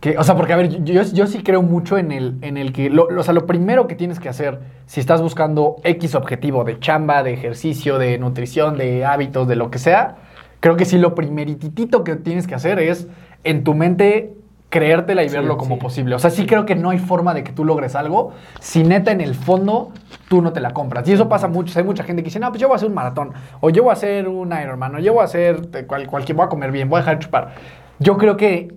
Que, 0.00 0.18
o 0.18 0.22
sea, 0.24 0.36
porque, 0.36 0.52
a 0.52 0.56
ver, 0.56 0.84
yo, 0.84 1.02
yo 1.02 1.26
sí 1.26 1.42
creo 1.42 1.62
mucho 1.62 1.96
en 1.96 2.12
el, 2.12 2.36
en 2.42 2.56
el 2.56 2.72
que. 2.72 2.90
Lo, 2.90 3.06
o 3.06 3.22
sea, 3.22 3.32
lo 3.32 3.46
primero 3.46 3.86
que 3.86 3.94
tienes 3.94 4.20
que 4.20 4.28
hacer, 4.28 4.60
si 4.86 5.00
estás 5.00 5.22
buscando 5.22 5.76
X 5.84 6.14
objetivo 6.14 6.64
de 6.64 6.78
chamba, 6.78 7.22
de 7.22 7.32
ejercicio, 7.32 7.98
de 7.98 8.18
nutrición, 8.18 8.76
de 8.76 9.04
hábitos, 9.04 9.48
de 9.48 9.56
lo 9.56 9.70
que 9.70 9.78
sea, 9.78 10.16
creo 10.60 10.76
que 10.76 10.84
sí 10.84 10.98
lo 10.98 11.14
primeritito 11.14 12.04
que 12.04 12.16
tienes 12.16 12.46
que 12.46 12.54
hacer 12.54 12.78
es 12.78 13.08
en 13.44 13.64
tu 13.64 13.74
mente 13.74 14.34
creértela 14.68 15.22
y 15.22 15.28
Sí, 15.28 15.36
verlo 15.36 15.56
como 15.56 15.76
sí. 15.76 15.80
posible. 15.80 16.14
O 16.14 16.18
sea, 16.18 16.30
sí 16.30 16.44
creo 16.44 16.66
que 16.66 16.74
no 16.74 16.90
hay 16.90 16.98
forma 16.98 17.32
de 17.32 17.44
que 17.44 17.52
tú 17.52 17.64
logres 17.64 17.94
algo 17.94 18.32
si 18.60 18.82
neta 18.82 19.12
en 19.12 19.20
el 19.20 19.34
fondo 19.34 19.92
tú 20.28 20.42
no 20.42 20.52
te 20.52 20.60
la 20.60 20.72
compras. 20.72 21.08
Y 21.08 21.12
eso 21.12 21.28
pasa 21.28 21.48
mucho. 21.48 21.78
Hay 21.78 21.84
mucha 21.84 22.02
gente 22.04 22.22
que 22.22 22.26
dice, 22.26 22.40
no, 22.40 22.48
pues 22.50 22.60
yo 22.60 22.68
voy 22.68 22.74
a 22.74 22.76
hacer 22.76 22.88
un 22.88 22.94
maratón, 22.94 23.32
o 23.60 23.70
yo 23.70 23.84
voy 23.84 23.90
a 23.90 23.92
hacer 23.94 24.28
un 24.28 24.52
Ironman, 24.52 24.96
o 24.96 24.98
yo 24.98 25.12
voy 25.14 25.22
a 25.22 25.24
hacer 25.24 25.68
cual, 25.86 26.06
cualquier, 26.06 26.36
voy 26.36 26.46
a 26.46 26.48
comer 26.48 26.72
bien, 26.72 26.88
voy 26.88 26.98
a 26.98 27.00
dejar 27.00 27.18
de 27.18 27.24
chupar. 27.24 27.54
Yo 27.98 28.18
creo 28.18 28.36
que 28.36 28.74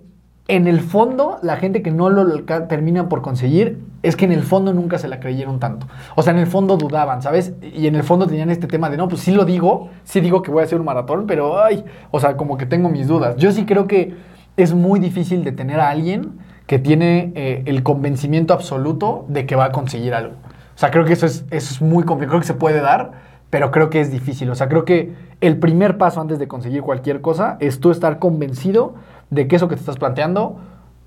en 0.50 0.66
el 0.66 0.80
fondo, 0.80 1.38
la 1.42 1.56
gente 1.56 1.80
que 1.80 1.92
no 1.92 2.10
lo 2.10 2.42
termina 2.68 3.08
por 3.08 3.22
conseguir 3.22 3.78
es 4.02 4.16
que 4.16 4.24
en 4.24 4.32
el 4.32 4.42
fondo 4.42 4.72
nunca 4.72 4.98
se 4.98 5.06
la 5.06 5.20
creyeron 5.20 5.60
tanto. 5.60 5.86
O 6.16 6.22
sea, 6.22 6.32
en 6.32 6.40
el 6.40 6.48
fondo 6.48 6.76
dudaban, 6.76 7.22
¿sabes? 7.22 7.54
Y 7.62 7.86
en 7.86 7.94
el 7.94 8.02
fondo 8.02 8.26
tenían 8.26 8.50
este 8.50 8.66
tema 8.66 8.90
de, 8.90 8.96
no, 8.96 9.06
pues 9.06 9.20
sí 9.20 9.32
lo 9.32 9.44
digo, 9.44 9.90
sí 10.02 10.20
digo 10.20 10.42
que 10.42 10.50
voy 10.50 10.62
a 10.62 10.64
hacer 10.64 10.80
un 10.80 10.86
maratón, 10.86 11.26
pero, 11.28 11.62
ay, 11.62 11.84
o 12.10 12.18
sea, 12.18 12.36
como 12.36 12.58
que 12.58 12.66
tengo 12.66 12.88
mis 12.88 13.06
dudas. 13.06 13.36
Yo 13.36 13.52
sí 13.52 13.64
creo 13.64 13.86
que 13.86 14.16
es 14.56 14.74
muy 14.74 14.98
difícil 14.98 15.44
de 15.44 15.52
tener 15.52 15.78
a 15.78 15.90
alguien 15.90 16.38
que 16.66 16.80
tiene 16.80 17.32
eh, 17.36 17.62
el 17.66 17.84
convencimiento 17.84 18.52
absoluto 18.52 19.26
de 19.28 19.46
que 19.46 19.54
va 19.54 19.66
a 19.66 19.72
conseguir 19.72 20.14
algo. 20.14 20.34
O 20.74 20.78
sea, 20.80 20.90
creo 20.90 21.04
que 21.04 21.12
eso 21.12 21.26
es, 21.26 21.44
eso 21.50 21.74
es 21.74 21.80
muy 21.80 22.04
complicado. 22.04 22.38
Creo 22.38 22.40
que 22.40 22.46
se 22.46 22.54
puede 22.54 22.80
dar, 22.80 23.12
pero 23.50 23.70
creo 23.70 23.88
que 23.88 24.00
es 24.00 24.10
difícil. 24.10 24.50
O 24.50 24.56
sea, 24.56 24.68
creo 24.68 24.84
que 24.84 25.12
el 25.40 25.58
primer 25.58 25.96
paso 25.96 26.20
antes 26.20 26.38
de 26.38 26.48
conseguir 26.48 26.82
cualquier 26.82 27.20
cosa 27.20 27.56
es 27.60 27.80
tú 27.80 27.90
estar 27.90 28.18
convencido 28.18 28.94
de 29.30 29.48
que 29.48 29.56
eso 29.56 29.68
que 29.68 29.76
te 29.76 29.80
estás 29.80 29.96
planteando 29.96 30.58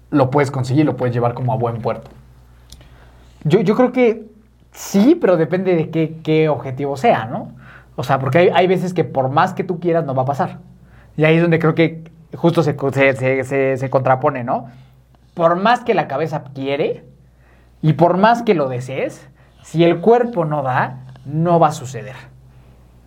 lo 0.10 0.30
puedes 0.30 0.52
conseguir, 0.52 0.86
lo 0.86 0.96
puedes 0.96 1.14
llevar 1.14 1.34
como 1.34 1.54
a 1.54 1.58
buen 1.58 1.82
puerto. 1.82 2.10
Yo, 3.44 3.60
yo 3.62 3.76
creo 3.76 3.92
que 3.92 4.26
sí, 4.72 5.16
pero 5.20 5.38
depende 5.38 5.76
de 5.76 5.90
qué, 5.90 6.18
qué 6.24 6.50
objetivo 6.50 6.98
sea, 6.98 7.26
¿no? 7.26 7.52
O 7.96 8.04
sea, 8.04 8.20
porque 8.20 8.38
hay, 8.40 8.50
hay 8.54 8.68
veces 8.68 8.94
que 8.94 9.04
por 9.04 9.30
más 9.30 9.54
que 9.54 9.64
tú 9.64 9.80
quieras 9.80 10.06
no 10.06 10.16
va 10.16 10.24
a 10.24 10.26
pasar. 10.26 10.60
Y 11.18 11.26
ahí 11.26 11.36
es 11.36 11.42
donde 11.42 11.60
creo 11.60 11.76
que 11.76 12.04
justo 12.36 12.64
se, 12.64 12.76
se- 12.94 13.44
se- 13.44 13.78
se 13.78 13.90
contrapone, 13.90 14.44
¿no? 14.44 14.68
Por 15.34 15.56
más 15.58 15.82
que 15.82 15.94
la 15.94 16.08
cabeza 16.08 16.44
quiere 16.56 17.04
y 17.82 17.94
por 17.94 18.18
más 18.18 18.44
que 18.44 18.54
lo 18.54 18.70
desees, 18.70 19.28
si 19.62 19.84
el 19.84 20.00
cuerpo 20.00 20.46
no 20.46 20.64
da, 20.64 21.06
no 21.26 21.60
va 21.60 21.68
a 21.68 21.72
suceder. 21.72 22.16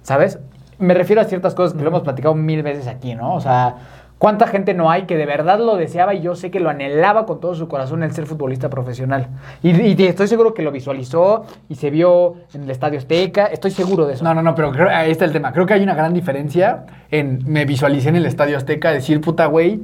¿Sabes? 0.02 0.38
Me 0.79 0.94
refiero 0.94 1.22
a 1.22 1.24
ciertas 1.24 1.55
cosas 1.55 1.74
que 1.76 1.83
lo 1.83 1.88
hemos 1.88 2.02
platicado 2.02 2.35
mil 2.35 2.62
veces 2.62 2.87
aquí, 2.87 3.14
¿no? 3.14 3.35
O 3.35 3.40
sea, 3.40 3.76
¿cuánta 4.18 4.46
gente 4.46 4.74
no 4.74 4.90
hay 4.90 5.02
que 5.02 5.16
de 5.16 5.26
verdad 5.26 5.59
lo 5.59 5.76
deseaba 5.76 6.14
y 6.14 6.22
yo 6.22 6.35
sé 6.35 6.50
que 6.50 6.61
lo 6.61 6.70
anhelaba 6.70 7.26
con 7.26 7.40
todo 7.40 7.55
su 7.55 7.68
corazón 7.68 8.02
el 8.02 8.12
ser 8.12 8.26
futbolista 8.26 8.70
profesional? 8.70 9.29
Y, 9.62 9.70
y 9.70 10.07
estoy 10.07 10.29
seguro 10.29 10.55
que 10.55 10.62
lo 10.62 10.72
visualizó 10.72 11.44
y 11.68 11.74
se 11.74 11.90
vio 11.90 12.37
en 12.55 12.64
el 12.64 12.70
Estadio 12.70 12.98
Azteca, 12.98 13.46
estoy 13.46 13.70
seguro 13.70 14.07
de 14.07 14.14
eso. 14.14 14.24
No, 14.24 14.35
no, 14.35 14.42
no, 14.42 14.55
pero 14.55 14.72
creo, 14.72 14.88
ahí 14.88 15.11
está 15.11 15.24
el 15.24 15.33
tema. 15.33 15.52
Creo 15.52 15.66
que 15.66 15.74
hay 15.74 15.83
una 15.83 15.94
gran 15.94 16.14
diferencia 16.14 16.87
en 17.11 17.40
me 17.46 17.64
visualicé 17.64 18.09
en 18.09 18.16
el 18.16 18.26
Estadio 18.26 18.57
Azteca 18.57 18.90
decir, 18.90 19.20
puta, 19.20 19.46
güey, 19.46 19.83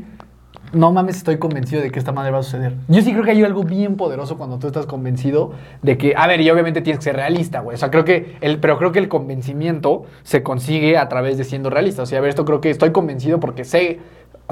no 0.72 0.90
mames, 0.90 1.18
estoy 1.18 1.38
convencido 1.38 1.82
de 1.82 1.90
que 1.90 1.98
esta 1.98 2.12
madre 2.12 2.30
va 2.30 2.38
a 2.38 2.42
suceder. 2.42 2.74
Yo 2.88 3.02
sí 3.02 3.12
creo 3.12 3.24
que 3.24 3.32
hay 3.32 3.42
algo 3.42 3.62
bien 3.62 3.96
poderoso 3.96 4.38
cuando 4.38 4.58
tú 4.58 4.68
estás 4.68 4.86
convencido 4.86 5.52
de 5.82 5.98
que, 5.98 6.14
a 6.16 6.26
ver, 6.26 6.40
y 6.40 6.50
obviamente 6.50 6.80
tienes 6.80 6.98
que 6.98 7.04
ser 7.04 7.16
realista, 7.16 7.60
güey. 7.60 7.74
O 7.74 7.78
sea, 7.78 7.90
creo 7.90 8.04
que, 8.04 8.36
el, 8.40 8.58
pero 8.58 8.78
creo 8.78 8.90
que 8.90 8.98
el 8.98 9.08
convencimiento 9.08 10.04
se 10.22 10.42
consigue 10.42 10.96
a 10.96 11.08
través 11.08 11.36
de 11.36 11.44
siendo 11.44 11.68
realista. 11.68 12.02
O 12.02 12.06
sea, 12.06 12.18
a 12.18 12.20
ver, 12.22 12.30
esto 12.30 12.44
creo 12.44 12.60
que 12.60 12.70
estoy 12.70 12.90
convencido 12.90 13.38
porque 13.38 13.64
sé, 13.64 14.00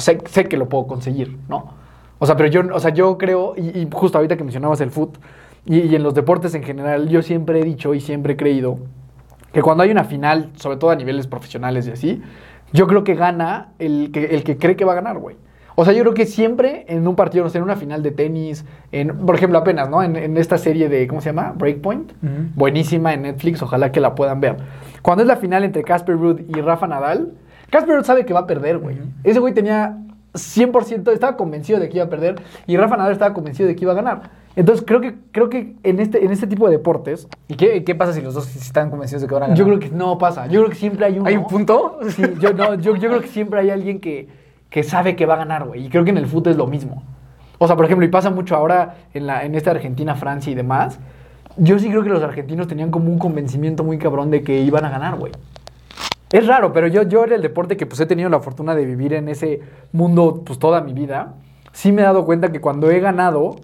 sé, 0.00 0.18
sé 0.26 0.46
que 0.46 0.56
lo 0.56 0.68
puedo 0.68 0.86
conseguir, 0.86 1.38
¿no? 1.48 1.74
O 2.18 2.26
sea, 2.26 2.36
pero 2.36 2.48
yo, 2.48 2.62
o 2.72 2.80
sea, 2.80 2.90
yo 2.92 3.16
creo, 3.16 3.54
y, 3.56 3.78
y 3.78 3.88
justo 3.92 4.18
ahorita 4.18 4.36
que 4.36 4.44
mencionabas 4.44 4.80
el 4.80 4.90
foot, 4.90 5.18
y, 5.64 5.80
y 5.80 5.94
en 5.94 6.02
los 6.02 6.14
deportes 6.14 6.54
en 6.54 6.62
general, 6.62 7.08
yo 7.08 7.22
siempre 7.22 7.60
he 7.60 7.64
dicho 7.64 7.94
y 7.94 8.00
siempre 8.00 8.34
he 8.34 8.36
creído 8.36 8.78
que 9.52 9.62
cuando 9.62 9.82
hay 9.82 9.90
una 9.90 10.04
final, 10.04 10.50
sobre 10.56 10.76
todo 10.76 10.90
a 10.90 10.96
niveles 10.96 11.26
profesionales 11.26 11.88
y 11.88 11.90
así, 11.90 12.22
yo 12.72 12.86
creo 12.86 13.04
que 13.04 13.14
gana 13.14 13.72
el 13.78 14.10
que, 14.12 14.26
el 14.26 14.44
que 14.44 14.56
cree 14.56 14.76
que 14.76 14.84
va 14.84 14.92
a 14.92 14.94
ganar, 14.96 15.18
güey. 15.18 15.36
O 15.76 15.84
sea, 15.84 15.94
yo 15.94 16.02
creo 16.02 16.14
que 16.14 16.26
siempre 16.26 16.84
en 16.88 17.08
un 17.08 17.16
partido, 17.16 17.42
no 17.42 17.50
sé, 17.50 17.58
en 17.58 17.64
una 17.64 17.76
final 17.76 18.02
de 18.02 18.10
tenis, 18.10 18.66
en, 18.92 19.16
por 19.18 19.34
ejemplo, 19.34 19.58
apenas, 19.58 19.88
¿no? 19.88 20.02
En, 20.02 20.14
en 20.14 20.36
esta 20.36 20.58
serie 20.58 20.88
de, 20.88 21.06
¿cómo 21.06 21.20
se 21.22 21.30
llama? 21.30 21.54
Breakpoint. 21.56 22.12
Ujú. 22.22 22.32
Buenísima 22.54 23.14
en 23.14 23.22
Netflix, 23.22 23.62
ojalá 23.62 23.90
que 23.90 24.00
la 24.00 24.14
puedan 24.14 24.40
ver. 24.40 24.58
Cuando 25.00 25.22
es 25.22 25.28
la 25.28 25.36
final 25.36 25.64
entre 25.64 25.82
Casper 25.82 26.16
Ruud 26.16 26.40
y 26.48 26.60
Rafa 26.60 26.86
Nadal, 26.86 27.32
Casper 27.70 28.04
sabe 28.04 28.26
que 28.26 28.32
va 28.32 28.40
a 28.40 28.46
perder, 28.46 28.78
güey. 28.78 28.98
Ese 29.24 29.38
güey 29.38 29.54
tenía 29.54 29.96
100%, 30.34 31.12
estaba 31.12 31.36
convencido 31.36 31.80
de 31.80 31.88
que 31.88 31.98
iba 31.98 32.06
a 32.06 32.10
perder 32.10 32.36
y 32.66 32.76
Rafa 32.76 32.96
Nadal 32.96 33.12
estaba 33.12 33.34
convencido 33.34 33.68
de 33.68 33.76
que 33.76 33.84
iba 33.84 33.92
a 33.92 33.96
ganar. 33.96 34.30
Entonces 34.56 34.84
creo 34.86 35.00
que, 35.00 35.14
creo 35.30 35.48
que 35.48 35.76
en, 35.82 36.00
este, 36.00 36.24
en 36.24 36.32
este 36.32 36.46
tipo 36.46 36.66
de 36.66 36.72
deportes, 36.72 37.28
¿Y 37.48 37.54
qué, 37.54 37.84
qué 37.84 37.94
pasa 37.94 38.12
si 38.12 38.20
los 38.20 38.34
dos 38.34 38.54
están 38.56 38.90
convencidos 38.90 39.22
de 39.22 39.28
que 39.28 39.34
van 39.34 39.44
a 39.44 39.46
ganar? 39.46 39.58
yo 39.58 39.64
creo 39.64 39.78
que 39.78 39.90
no 39.90 40.18
pasa. 40.18 40.46
Yo 40.46 40.60
creo 40.60 40.70
que 40.70 40.76
siempre 40.76 41.06
hay 41.06 41.18
uno. 41.18 41.28
¿Hay 41.28 41.36
un 41.36 41.46
punto? 41.46 42.00
Sí, 42.10 42.22
yo, 42.40 42.52
no, 42.52 42.74
yo, 42.74 42.96
yo 42.96 43.08
creo 43.08 43.20
que 43.20 43.28
siempre 43.28 43.60
hay 43.60 43.70
alguien 43.70 44.00
que, 44.00 44.28
que 44.68 44.82
sabe 44.82 45.14
que 45.14 45.26
va 45.26 45.34
a 45.34 45.38
ganar, 45.38 45.66
güey. 45.66 45.86
Y 45.86 45.88
creo 45.88 46.04
que 46.04 46.10
en 46.10 46.18
el 46.18 46.26
fútbol 46.26 46.52
es 46.52 46.56
lo 46.56 46.66
mismo. 46.66 47.02
O 47.58 47.66
sea, 47.66 47.76
por 47.76 47.84
ejemplo, 47.84 48.04
y 48.06 48.08
pasa 48.08 48.30
mucho 48.30 48.56
ahora 48.56 48.96
en, 49.14 49.26
la, 49.26 49.44
en 49.44 49.54
esta 49.54 49.70
Argentina, 49.70 50.14
Francia 50.16 50.50
y 50.50 50.54
demás. 50.54 50.98
Yo 51.56 51.78
sí 51.78 51.88
creo 51.90 52.02
que 52.02 52.08
los 52.08 52.22
argentinos 52.22 52.68
tenían 52.68 52.90
como 52.90 53.10
un 53.10 53.18
convencimiento 53.18 53.84
muy 53.84 53.98
cabrón 53.98 54.30
de 54.30 54.42
que 54.42 54.60
iban 54.60 54.84
a 54.84 54.90
ganar, 54.90 55.16
güey. 55.16 55.32
Es 56.32 56.46
raro, 56.46 56.72
pero 56.72 56.86
yo, 56.86 57.02
yo 57.02 57.24
en 57.24 57.32
el 57.32 57.42
deporte 57.42 57.76
que 57.76 57.86
pues 57.86 58.00
he 58.00 58.06
tenido 58.06 58.28
la 58.28 58.40
fortuna 58.40 58.74
de 58.74 58.84
vivir 58.84 59.14
en 59.14 59.28
ese 59.28 59.60
mundo 59.92 60.42
pues 60.44 60.58
toda 60.58 60.80
mi 60.80 60.92
vida, 60.92 61.34
sí 61.72 61.90
me 61.90 62.02
he 62.02 62.04
dado 62.04 62.24
cuenta 62.24 62.52
que 62.52 62.60
cuando 62.60 62.90
he 62.90 63.00
ganado, 63.00 63.56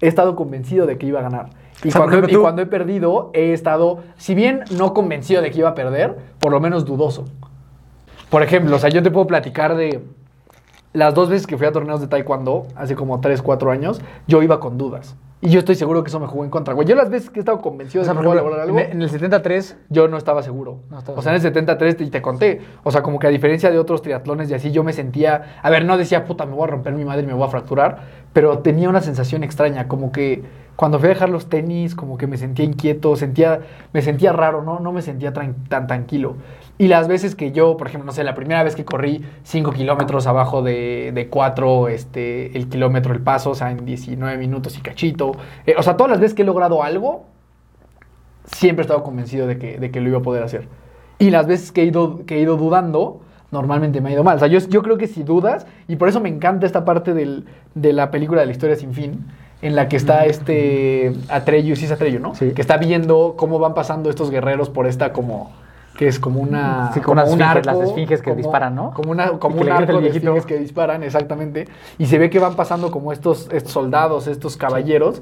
he 0.00 0.06
estado 0.06 0.36
convencido 0.36 0.86
de 0.86 0.98
que 0.98 1.06
iba 1.06 1.20
a 1.20 1.22
ganar. 1.22 1.50
Y, 1.82 1.88
O 1.88 1.90
sea, 1.92 2.02
por 2.02 2.10
cuando, 2.10 2.16
ejemplo, 2.18 2.38
y 2.38 2.42
cuando 2.42 2.62
he 2.62 2.66
perdido, 2.66 3.30
he 3.32 3.52
estado, 3.54 4.00
si 4.16 4.34
bien 4.34 4.64
no 4.76 4.92
convencido 4.92 5.40
de 5.40 5.50
que 5.50 5.60
iba 5.60 5.70
a 5.70 5.74
perder, 5.74 6.16
por 6.38 6.52
lo 6.52 6.60
menos 6.60 6.84
dudoso. 6.84 7.24
Por 8.28 8.42
ejemplo, 8.42 8.76
o 8.76 8.78
sea, 8.78 8.90
yo 8.90 9.02
te 9.02 9.10
puedo 9.10 9.26
platicar 9.26 9.74
de 9.74 10.02
las 10.92 11.14
dos 11.14 11.30
veces 11.30 11.46
que 11.46 11.56
fui 11.56 11.66
a 11.66 11.72
torneos 11.72 12.00
de 12.00 12.06
taekwondo, 12.06 12.66
hace 12.76 12.94
como 12.96 13.20
3, 13.20 13.40
4 13.40 13.70
años, 13.70 14.00
yo 14.26 14.42
iba 14.42 14.60
con 14.60 14.76
dudas. 14.76 15.16
Y 15.42 15.48
yo 15.48 15.60
estoy 15.60 15.74
seguro 15.74 16.04
que 16.04 16.08
eso 16.08 16.20
me 16.20 16.26
jugó 16.26 16.44
en 16.44 16.50
contra. 16.50 16.74
Güey, 16.74 16.86
yo 16.86 16.94
las 16.94 17.08
veces 17.08 17.30
que 17.30 17.38
he 17.38 17.42
estado 17.42 17.62
convencido 17.62 18.02
O 18.02 18.04
sea, 18.04 18.12
de 18.12 18.20
que 18.20 18.26
voy 18.26 18.36
a 18.36 18.42
lograr 18.42 18.60
algo, 18.60 18.78
en, 18.78 19.00
el 19.00 19.08
73, 19.08 19.76
yo 19.88 20.06
no 20.06 20.18
estaba 20.18 20.42
seguro. 20.42 20.80
No 20.90 20.98
estabas 20.98 21.18
o 21.18 21.22
sea, 21.22 21.32
en 21.32 21.36
el 21.36 21.42
73 21.42 21.96
te, 21.96 22.04
y 22.04 22.10
te 22.10 22.20
conté. 22.20 22.60
O 22.82 22.90
sea, 22.90 23.02
como 23.02 23.18
que 23.18 23.26
a 23.26 23.30
diferencia 23.30 23.70
de 23.70 23.78
otros 23.78 24.02
triatlones 24.02 24.50
y 24.50 24.54
así, 24.54 24.70
yo 24.70 24.84
me 24.84 24.92
sentía. 24.92 25.58
A 25.62 25.70
ver, 25.70 25.86
no 25.86 25.96
decía, 25.96 26.26
puta, 26.26 26.44
me 26.44 26.52
voy 26.52 26.64
a 26.64 26.66
romper 26.66 26.92
mi 26.92 27.06
madre 27.06 27.22
y 27.22 27.26
me 27.26 27.32
voy 27.32 27.46
a 27.46 27.48
fracturar. 27.48 28.02
Pero 28.34 28.58
tenía 28.58 28.90
una 28.90 29.00
sensación 29.00 29.42
extraña. 29.42 29.88
Como 29.88 30.12
que 30.12 30.42
cuando 30.76 30.98
fui 30.98 31.06
a 31.06 31.10
dejar 31.10 31.30
los 31.30 31.48
tenis, 31.48 31.94
como 31.94 32.18
que 32.18 32.26
me 32.26 32.36
sentía 32.36 32.66
inquieto, 32.66 33.16
sentía, 33.16 33.60
me 33.94 34.02
sentía 34.02 34.34
raro, 34.34 34.62
¿no? 34.62 34.78
No 34.78 34.92
me 34.92 35.00
sentía 35.00 35.32
tan 35.32 35.86
tranquilo. 35.86 36.36
Y 36.80 36.88
las 36.88 37.08
veces 37.08 37.34
que 37.34 37.52
yo, 37.52 37.76
por 37.76 37.88
ejemplo, 37.88 38.06
no 38.06 38.12
sé, 38.12 38.24
la 38.24 38.34
primera 38.34 38.62
vez 38.62 38.74
que 38.74 38.86
corrí 38.86 39.22
5 39.42 39.70
kilómetros 39.72 40.26
abajo 40.26 40.62
de, 40.62 41.10
de 41.14 41.28
4, 41.28 41.88
este, 41.88 42.56
el 42.56 42.70
kilómetro, 42.70 43.12
el 43.12 43.20
paso, 43.20 43.50
o 43.50 43.54
sea, 43.54 43.70
en 43.70 43.84
19 43.84 44.38
minutos 44.38 44.78
y 44.78 44.80
cachito. 44.80 45.32
eh, 45.66 45.74
o 45.76 45.82
sea, 45.82 45.98
todas 45.98 46.10
las 46.10 46.20
veces 46.20 46.34
que 46.34 46.40
he 46.40 46.46
logrado 46.46 46.82
algo, 46.82 47.26
siempre 48.50 48.82
he 48.82 48.84
estado 48.86 49.02
convencido 49.02 49.46
de 49.46 49.58
que, 49.58 49.78
de 49.78 49.90
que 49.90 50.00
lo 50.00 50.08
iba 50.08 50.18
a 50.18 50.22
poder 50.22 50.42
hacer. 50.42 50.68
Y 51.18 51.30
las 51.30 51.46
veces 51.46 51.70
que 51.70 51.82
he 51.82 51.84
ido, 51.84 52.24
que 52.24 52.36
he 52.38 52.40
ido 52.40 52.56
dudando, 52.56 53.20
normalmente 53.50 54.00
me 54.00 54.08
ha 54.08 54.12
ido 54.12 54.24
mal. 54.24 54.36
O 54.36 54.38
sea, 54.38 54.48
yo, 54.48 54.58
yo 54.60 54.82
creo 54.82 54.96
que 54.96 55.06
si 55.06 55.22
dudas, 55.22 55.66
y 55.86 55.96
por 55.96 56.08
eso 56.08 56.20
me 56.20 56.30
encanta 56.30 56.64
esta 56.66 56.84
parte 56.86 57.12
del- 57.12 57.44
de 57.74 57.92
la 57.92 58.10
película 58.10 58.40
de 58.40 58.46
la 58.46 58.52
historia 58.52 58.76
sin 58.76 58.94
fin, 58.94 59.26
en 59.60 59.76
la 59.76 59.88
que 59.88 59.96
está 59.96 60.24
este 60.24 61.12
Atreyu, 61.28 61.76
sí 61.76 61.84
es 61.84 61.92
Atreyu, 61.92 62.20
¿no? 62.20 62.34
Sí. 62.34 62.52
Que 62.52 62.62
está 62.62 62.78
viendo 62.78 63.34
cómo 63.36 63.58
van 63.58 63.74
pasando 63.74 64.08
estos 64.08 64.30
guerreros 64.30 64.70
por 64.70 64.86
esta 64.86 65.12
como 65.12 65.50
que 66.00 66.08
es 66.08 66.18
como 66.18 66.40
una 66.40 66.90
Sí, 66.94 67.00
como 67.00 67.20
como 67.20 67.34
unas 67.34 67.50
esfinges, 67.50 67.66
las 67.66 67.88
esfinges 67.90 68.22
que 68.22 68.34
disparan, 68.34 68.74
¿no? 68.74 68.94
Como 68.94 69.10
una 69.10 69.32
como 69.32 69.60
un 69.60 69.68
arco 69.68 70.00
de 70.00 70.08
esfinges 70.08 70.46
que 70.46 70.56
disparan, 70.56 71.02
exactamente. 71.02 71.68
Y 71.98 72.06
se 72.06 72.16
ve 72.16 72.30
que 72.30 72.38
van 72.38 72.56
pasando 72.56 72.90
como 72.90 73.12
estos, 73.12 73.50
estos 73.52 73.70
soldados, 73.70 74.26
estos 74.26 74.56
caballeros 74.56 75.20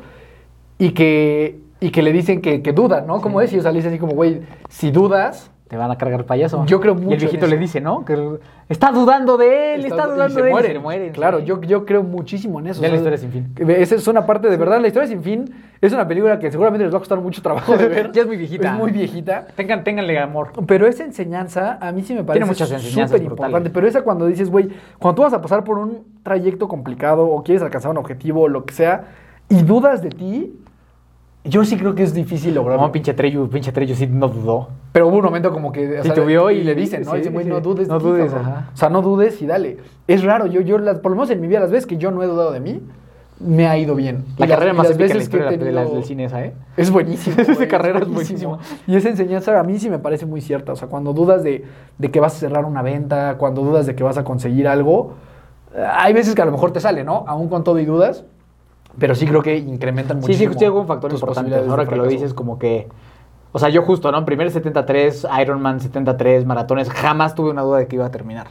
y 0.78 0.90
que 0.90 1.58
y 1.80 1.90
que 1.90 2.00
le 2.00 2.12
dicen 2.12 2.40
que, 2.40 2.62
que 2.62 2.72
dudan, 2.72 3.08
¿no? 3.08 3.20
Como 3.20 3.40
es, 3.40 3.52
y 3.52 3.58
o 3.58 3.62
sea, 3.62 3.72
le 3.72 3.80
así 3.80 3.98
como, 3.98 4.12
güey, 4.12 4.42
si 4.68 4.92
dudas, 4.92 5.50
te 5.68 5.76
van 5.76 5.90
a 5.90 5.96
cargar 5.96 6.24
payaso. 6.24 6.64
Yo 6.64 6.81
creo 6.81 6.94
Y 6.94 6.96
mucho 6.96 7.14
el 7.14 7.20
viejito 7.20 7.44
en 7.44 7.50
le 7.50 7.59
dice, 7.59 7.81
¿no? 7.81 8.04
Que 8.04 8.38
está 8.70 8.90
dudando 8.90 9.37
de 9.37 9.74
él, 9.74 9.85
está, 9.85 10.07
y 10.07 10.11
dudando 10.11 10.35
se 10.35 10.42
de 10.42 10.50
él. 10.50 10.57
y 10.59 10.72
se 10.72 10.78
mueren. 10.78 11.12
Claro, 11.12 11.40
sí. 11.40 11.44
yo, 11.44 11.61
yo 11.61 11.85
creo 11.85 12.02
muchísimo 12.02 12.59
en 12.59 12.68
eso. 12.68 12.81
O 12.81 12.88
la 12.88 12.96
historia 12.96 13.18
sin 13.18 13.31
fin. 13.31 13.54
Esa 13.68 13.94
es 13.94 14.09
una 14.09 14.24
parte 14.24 14.48
de 14.48 14.57
verdad. 14.57 14.81
La 14.81 14.88
historia 14.88 15.07
sin 15.07 15.22
fin 15.22 15.44
es 15.81 15.92
una 15.92 16.09
película 16.09 16.38
que 16.38 16.50
seguramente 16.50 16.85
les 16.85 16.92
va 16.92 16.96
a 16.96 17.00
costar 17.00 17.20
mucho 17.20 17.42
trabajo 17.42 17.76
de 17.76 17.88
ver. 17.88 18.11
Ya 18.18 18.22
es 18.22 18.26
muy 18.26 18.38
viejita. 18.38 18.72
Es 18.72 18.78
muy 18.78 18.90
viejita. 18.90 19.46
Tengan, 19.54 19.85
ténganle 19.85 20.18
amor. 20.18 20.52
Pero 20.66 20.87
esa 20.87 21.04
enseñanza 21.04 21.78
a 21.81 21.92
mí 21.92 22.02
sí 22.02 22.14
me 22.14 22.24
parece 22.24 22.54
súper 22.78 23.22
importante. 23.22 23.68
Pero 23.68 23.87
esa 23.87 24.02
cuando 24.02 24.26
dices, 24.26 24.50
güey, 24.50 24.70
cuando 24.98 25.16
tú 25.16 25.22
vas 25.22 25.35
a 25.35 25.42
pasar 25.42 25.64
por 25.64 25.78
un 25.78 26.04
trayecto 26.22 26.66
complicado 26.66 27.26
o 27.26 27.42
quieres 27.42 27.62
alcanzar 27.62 27.90
un 27.90 27.98
objetivo 27.98 28.42
o 28.42 28.48
lo 28.48 28.64
que 28.64 28.72
sea 28.72 29.04
y 29.50 29.62
dudas 29.62 30.02
de 30.02 30.11
ti, 30.11 30.54
yo 31.48 31.64
sí 31.64 31.76
creo 31.76 31.94
que 31.94 32.02
es 32.02 32.14
difícil 32.14 32.54
lograrlo. 32.54 32.82
No, 32.87 32.92
pinche 32.92 33.14
Treyu, 33.14 33.48
pinche 33.48 33.72
Treyu 33.72 33.94
sí 33.94 34.06
no 34.06 34.28
dudó. 34.28 34.68
Pero 34.92 35.08
hubo 35.08 35.16
un 35.18 35.24
momento 35.24 35.52
como 35.52 35.72
que... 35.72 36.00
o 36.00 36.04
Sí, 36.04 36.11
te 36.11 36.20
vio 36.24 36.50
y- 36.50 36.62
le 36.64 36.74
dicen, 36.74 37.02
¿no? 37.02 37.12
sí, 37.12 37.18
Dicen, 37.18 37.32
güey, 37.32 37.44
sí. 37.44 37.50
no 37.50 37.61
dudes. 37.61 37.88
de 37.88 37.94
No 37.94 38.00
dudes, 38.00 38.32
cabrón". 38.32 38.52
ajá. 38.52 38.70
O 38.72 38.76
sea, 38.76 38.88
no 38.88 39.02
dudes 39.02 39.40
y 39.42 39.46
dale. 39.46 39.78
Es 40.06 40.22
raro, 40.24 40.46
yo, 40.46 40.61
yo 40.61 40.78
las, 40.78 40.98
por 41.00 41.11
lo 41.11 41.16
menos 41.16 41.30
en 41.30 41.40
mi 41.40 41.46
vida, 41.46 41.61
las 41.61 41.70
veces 41.70 41.87
que 41.87 41.96
yo 41.96 42.11
no 42.11 42.22
he 42.22 42.26
dudado 42.26 42.52
de 42.52 42.61
mí, 42.61 42.80
me 43.40 43.68
ha 43.68 43.78
ido 43.78 43.94
bien. 43.94 44.24
La 44.37 44.46
Y 44.46 44.48
las- 44.48 44.56
carrera 44.58 44.72
y 44.74 44.76
más 44.76 44.88
las 44.88 44.96
la 44.98 45.02
veces 45.06 45.28
que 45.28 45.37
he 45.37 45.40
la- 45.40 45.50
de 45.50 45.56
la- 45.72 45.80
tenido- 45.82 45.94
del 45.94 46.04
cine 46.04 46.24
esa, 46.24 46.44
¿eh? 46.44 46.52
Es 46.76 46.90
buenísimo. 46.90 47.37
Esa 47.40 47.68
carrera 47.68 48.00
es 48.00 48.08
buenísimo. 48.08 48.58
Y 48.87 48.96
esa 48.96 49.08
enseñanza 49.11 49.58
a 49.58 49.62
mí 49.62 49.78
sí 49.78 49.88
me 49.90 49.98
parece 50.00 50.26
muy 50.26 50.40
cierta. 50.40 50.72
O 50.72 50.76
sea, 50.76 50.88
cuando 50.88 51.12
dudas 51.12 51.44
de, 51.44 51.64
de 51.98 52.11
que 52.11 52.18
vas 52.18 52.34
a 52.34 52.38
cerrar 52.38 52.64
una 52.64 52.82
venta, 52.82 53.37
cuando 53.38 53.62
dudas 53.62 53.87
de 53.87 53.94
que 53.94 54.02
vas 54.02 54.18
a 54.18 54.24
conseguir 54.24 54.66
algo, 54.66 55.12
hay 55.94 56.12
veces 56.14 56.34
que 56.34 56.42
a 56.42 56.46
lo 56.46 56.50
mejor 56.52 56.72
te 56.72 56.80
sale, 56.80 57.04
¿no? 57.04 57.24
Aún 57.28 57.48
con 57.48 57.62
todo 57.62 57.78
y 57.78 57.84
dudas, 57.84 58.24
pero 58.98 59.14
sí 59.14 59.26
creo 59.26 59.42
que 59.42 59.56
incrementan 59.56 60.22
Sí, 60.22 60.34
sí, 60.34 60.46
muchísimo. 60.46 60.72
sí, 60.72 60.78
un 60.78 60.87
factor 60.87 61.12
importante. 61.12 61.54
Ahora 61.68 61.87
que 61.87 61.96
lo 61.96 62.06
dices, 62.06 62.34
como 62.34 62.58
que. 62.58 62.88
O 63.52 63.58
sea, 63.58 63.70
yo 63.70 63.82
justo, 63.82 64.12
¿no? 64.12 64.24
Primer 64.24 64.50
73, 64.50 65.26
Ironman 65.40 65.80
73, 65.80 66.44
maratones, 66.44 66.90
jamás 66.90 67.34
tuve 67.34 67.50
una 67.50 67.62
duda 67.62 67.78
de 67.78 67.87
que 67.87 67.96
iba 67.96 68.04
a 68.06 68.11
terminar. 68.11 68.48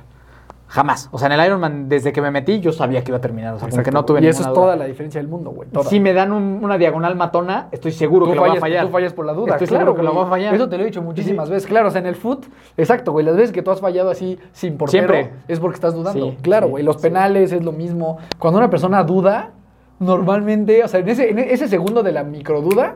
Jamás. 0.69 1.07
O 1.13 1.17
sea, 1.17 1.27
en 1.27 1.39
el 1.39 1.45
Ironman, 1.45 1.87
desde 1.87 2.11
que 2.11 2.21
me 2.21 2.29
metí, 2.29 2.59
yo 2.59 2.73
sabía 2.73 3.01
que 3.01 3.11
iba 3.11 3.19
a 3.19 3.21
terminar. 3.21 3.53
O 3.53 3.59
sea, 3.59 3.69
como 3.69 3.83
que 3.83 3.91
no 3.91 4.03
tuve 4.03 4.21
Y 4.21 4.27
eso 4.27 4.41
es 4.41 4.47
toda 4.51 4.65
duda. 4.73 4.75
la 4.75 4.83
diferencia 4.85 5.21
del 5.21 5.29
mundo, 5.29 5.51
güey. 5.51 5.69
Si 5.87 6.01
me 6.01 6.11
dan 6.11 6.33
un- 6.33 6.59
una 6.61 6.77
diagonal 6.77 7.15
matona, 7.15 7.69
estoy 7.71 7.93
seguro 7.93 8.25
tú 8.25 8.31
que 8.31 8.35
lo 8.35 8.41
fallas, 8.41 8.55
va 8.55 8.57
a 8.57 8.61
fallar. 8.61 8.85
tú 8.87 8.91
fallas 8.91 9.13
por 9.13 9.25
la 9.25 9.31
duda. 9.33 9.53
Estoy 9.53 9.67
claro, 9.67 9.85
seguro 9.85 9.95
que 10.01 10.03
lo 10.05 10.13
va 10.13 10.25
a 10.25 10.29
fallar. 10.29 10.53
Eso 10.55 10.67
te 10.67 10.75
lo 10.77 10.83
he 10.83 10.87
dicho 10.87 11.01
muchísimas 11.01 11.47
Sí. 11.47 11.53
veces. 11.53 11.69
Claro, 11.69 11.87
o 11.87 11.91
sea, 11.91 12.01
en 12.01 12.07
el 12.07 12.15
foot, 12.15 12.47
exacto, 12.75 13.13
güey. 13.13 13.25
Las 13.25 13.37
veces 13.37 13.53
que 13.53 13.61
tú 13.61 13.71
has 13.71 13.79
fallado 13.79 14.09
así 14.09 14.37
sin 14.51 14.77
portero 14.77 15.07
Siempre. 15.13 15.33
es 15.47 15.59
porque 15.61 15.75
estás 15.75 15.93
dudando. 15.93 16.31
Sí, 16.31 16.37
claro, 16.41 16.65
sí, 16.65 16.71
güey. 16.71 16.83
Los 16.83 16.97
sí. 16.97 17.01
penales 17.03 17.53
es 17.53 17.63
lo 17.63 17.71
mismo. 17.71 18.17
Cuando 18.37 18.57
una 18.57 18.69
persona 18.69 19.01
duda, 19.05 19.51
normalmente, 19.99 20.83
o 20.83 20.87
sea, 20.87 20.99
en 20.99 21.09
ese, 21.09 21.29
en 21.29 21.39
ese 21.39 21.67
segundo 21.67 22.03
de 22.03 22.11
la 22.11 22.23
microduda, 22.23 22.95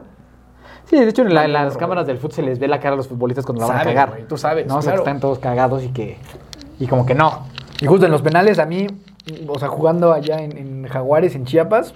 Sí, 0.86 1.00
de 1.00 1.08
hecho, 1.08 1.22
en, 1.22 1.34
la- 1.34 1.48
las 1.48 1.78
cámaras 1.78 2.06
del 2.08 2.18
fútbol 2.18 2.32
se 2.34 2.42
les 2.42 2.60
ve 2.60 2.68
la 2.68 2.80
cara 2.80 2.94
a 2.94 2.98
los 2.98 3.08
futbolistas 3.08 3.46
cuando 3.46 3.62
la 3.62 3.68
van 3.68 3.78
a 3.80 3.84
cagar. 3.84 4.10
güey, 4.10 4.24
tú 4.28 4.36
sabes, 4.38 4.66
No, 4.68 4.78
o 4.78 4.82
sea, 4.82 4.94
que 4.94 4.98
están 5.00 5.20
todos 5.22 5.40
cagados 5.40 5.84
y 5.84 5.90
que. 5.90 6.18
Y 6.80 6.88
como 6.88 7.06
que 7.06 7.14
no. 7.14 7.46
Y 7.80 7.86
justo 7.86 8.08
en 8.08 8.12
los 8.12 8.22
penales, 8.24 8.58
a 8.60 8.66
mí, 8.66 8.88
o 9.48 9.60
sea, 9.60 9.70
jugando 9.70 10.12
allá 10.12 10.40
en, 10.42 10.58
en 10.58 10.88
Jaguares, 10.88 11.36
en 11.36 11.46
Chiapas, 11.46 11.94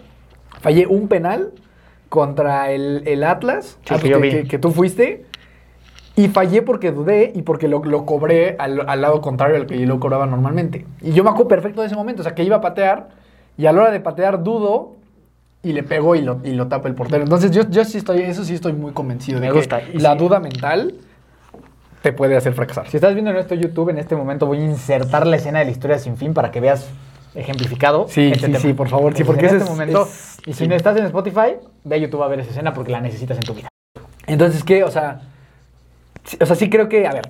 fallé 0.62 0.86
un 0.88 1.08
penal 1.10 1.52
contra 2.10 2.72
el, 2.72 3.02
el 3.08 3.24
Atlas, 3.24 3.80
Sí, 3.86 3.96
ah, 3.96 4.00
que 4.00 4.08
yo 4.08 4.18
que, 4.18 4.22
vi. 4.22 4.30
que- 4.32 4.48
que 4.48 4.60
tú 4.60 4.72
fuiste. 4.72 5.26
Y 6.16 6.30
fallé 6.30 6.62
porque 6.62 6.92
dudé 6.94 7.34
y 7.36 7.42
porque 7.42 7.68
lo, 7.68 7.84
lo 7.84 8.06
cobré 8.06 8.56
al, 8.60 8.88
al 8.88 9.02
lado 9.02 9.20
contrario 9.20 9.58
al 9.58 9.66
que 9.66 9.78
yo 9.78 9.88
lo 9.88 10.00
cobraba 10.00 10.26
normalmente. 10.28 10.86
Y 11.02 11.12
yo 11.12 11.24
me 11.26 11.32
acuerdo 11.32 11.50
perfecto 11.50 11.82
de 11.82 11.88
ese 11.88 11.96
momento, 11.98 12.22
o 12.22 12.24
sea, 12.24 12.34
que 12.36 12.44
iba 12.44 12.56
a 12.58 12.62
patear 12.62 13.10
y 13.58 13.66
a 13.66 13.72
la 13.72 13.82
hora 13.84 13.92
de 13.92 14.00
patear 14.00 14.44
dudo 14.44 14.94
y 15.64 15.74
le 15.74 15.84
pego 15.84 16.16
y 16.16 16.22
lo, 16.22 16.40
y 16.44 16.52
lo 16.54 16.68
tapa 16.68 16.88
el 16.88 16.96
portero. 16.96 17.24
Entonces 17.24 17.52
yo, 17.52 17.64
yo 17.70 17.84
sí 17.86 17.98
estoy, 17.98 18.22
eso 18.22 18.44
sí 18.44 18.54
estoy 18.54 18.74
muy 18.74 18.92
convencido 18.92 19.40
de 19.40 19.48
Me 19.48 19.52
que 19.54 19.58
gusta. 19.60 19.82
Y 19.94 20.00
la 20.00 20.14
sí. 20.14 20.20
duda 20.20 20.40
mental 20.40 20.96
te 22.02 22.14
puede 22.14 22.36
hacer 22.38 22.54
fracasar. 22.54 22.88
Si 22.88 22.98
estás 22.98 23.14
viendo 23.14 23.34
nuestro 23.34 23.56
YouTube, 23.58 23.90
en 23.90 23.98
este 23.98 24.16
momento 24.16 24.46
voy 24.46 24.60
a 24.60 24.64
insertar 24.66 25.26
la 25.26 25.38
escena 25.38 25.60
de 25.60 25.66
la 25.66 25.72
historia 25.72 25.98
sin 25.98 26.18
fin 26.18 26.34
para 26.36 26.52
que 26.52 26.60
veas 26.60 26.88
ejemplificado. 27.34 28.06
Sí, 28.08 28.28
este 28.28 28.46
sí, 28.46 28.52
tema. 28.52 28.60
sí, 28.60 28.74
por 28.74 28.90
favor, 28.90 29.16
sí, 29.16 29.24
porque 29.24 29.48
en 29.48 29.54
este 29.56 29.64
es- 29.64 29.70
momento. 29.70 30.04
es- 30.04 30.38
y 30.46 30.54
si 30.54 30.60
sí. 30.60 30.68
no 30.68 30.76
estás 30.76 30.96
en 30.98 31.06
Spotify, 31.06 31.56
ve 31.84 31.96
a 31.96 31.98
YouTube 31.98 32.22
a 32.22 32.28
ver 32.28 32.40
esa 32.42 32.52
escena 32.52 32.74
porque 32.74 32.92
la 32.92 33.02
necesitas 33.02 33.38
en 33.38 33.44
tu 33.44 33.56
vida. 33.56 33.68
Entonces, 34.28 34.64
¿qué? 34.64 34.84
O 34.84 34.92
sea, 34.92 35.22
o 36.40 36.46
sea, 36.46 36.56
sí 36.56 36.70
creo 36.70 36.88
que, 36.90 37.08
a 37.08 37.12
ver, 37.14 37.30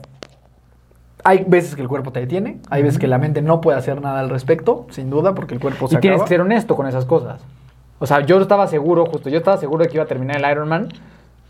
hay 1.26 1.44
veces 1.46 1.76
que 1.76 1.82
el 1.82 1.88
cuerpo 1.90 2.12
te 2.12 2.22
detiene, 2.22 2.60
hay 2.70 2.84
veces 2.84 3.00
que 3.00 3.08
la 3.08 3.18
mente 3.18 3.42
no 3.42 3.60
puede 3.60 3.78
hacer 3.78 4.00
nada 4.00 4.20
al 4.22 4.30
respecto, 4.30 4.86
sin 4.92 5.10
duda, 5.10 5.36
porque 5.36 5.54
el 5.56 5.60
cuerpo 5.60 5.88
se 5.90 5.96
y 5.96 6.00
tienes 6.00 6.20
acaba. 6.20 6.26
que 6.28 6.34
ser 6.36 6.42
honesto 6.42 6.76
con 6.76 6.88
esas 6.88 7.06
cosas. 7.06 7.44
O 8.00 8.06
sea, 8.06 8.22
yo 8.22 8.40
estaba 8.40 8.68
seguro, 8.68 9.06
justo, 9.08 9.30
yo 9.30 9.40
estaba 9.40 9.58
seguro 9.58 9.84
de 9.84 9.90
que 9.90 9.96
iba 9.96 10.04
a 10.04 10.08
terminar 10.08 10.38
el 10.38 10.50
Ironman. 10.50 10.88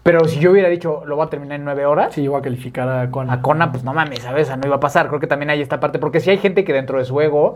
Pero 0.04 0.26
si 0.26 0.40
yo 0.40 0.52
hubiera 0.52 0.70
dicho, 0.70 1.02
lo 1.06 1.16
voy 1.16 1.26
a 1.26 1.30
terminar 1.30 1.58
en 1.60 1.66
nueve 1.66 1.86
horas, 1.86 2.14
Sí, 2.14 2.22
iba 2.22 2.38
a 2.38 2.42
calificar 2.42 2.88
a 2.88 3.10
Kona. 3.10 3.34
a 3.34 3.42
Kona, 3.42 3.72
pues 3.72 3.84
no 3.84 3.92
mames, 3.94 4.20
¿sabes? 4.20 4.44
O 4.44 4.48
sea, 4.48 4.56
no 4.58 4.68
iba 4.68 4.76
a 4.76 4.80
pasar. 4.80 5.08
Creo 5.08 5.20
que 5.20 5.26
también 5.28 5.50
hay 5.50 5.62
esta 5.62 5.80
parte, 5.80 5.98
porque 6.00 6.20
si 6.20 6.30
hay 6.30 6.38
gente 6.38 6.64
que 6.64 6.74
dentro 6.74 7.00
de 7.00 7.06
su 7.06 7.20
ego, 7.20 7.56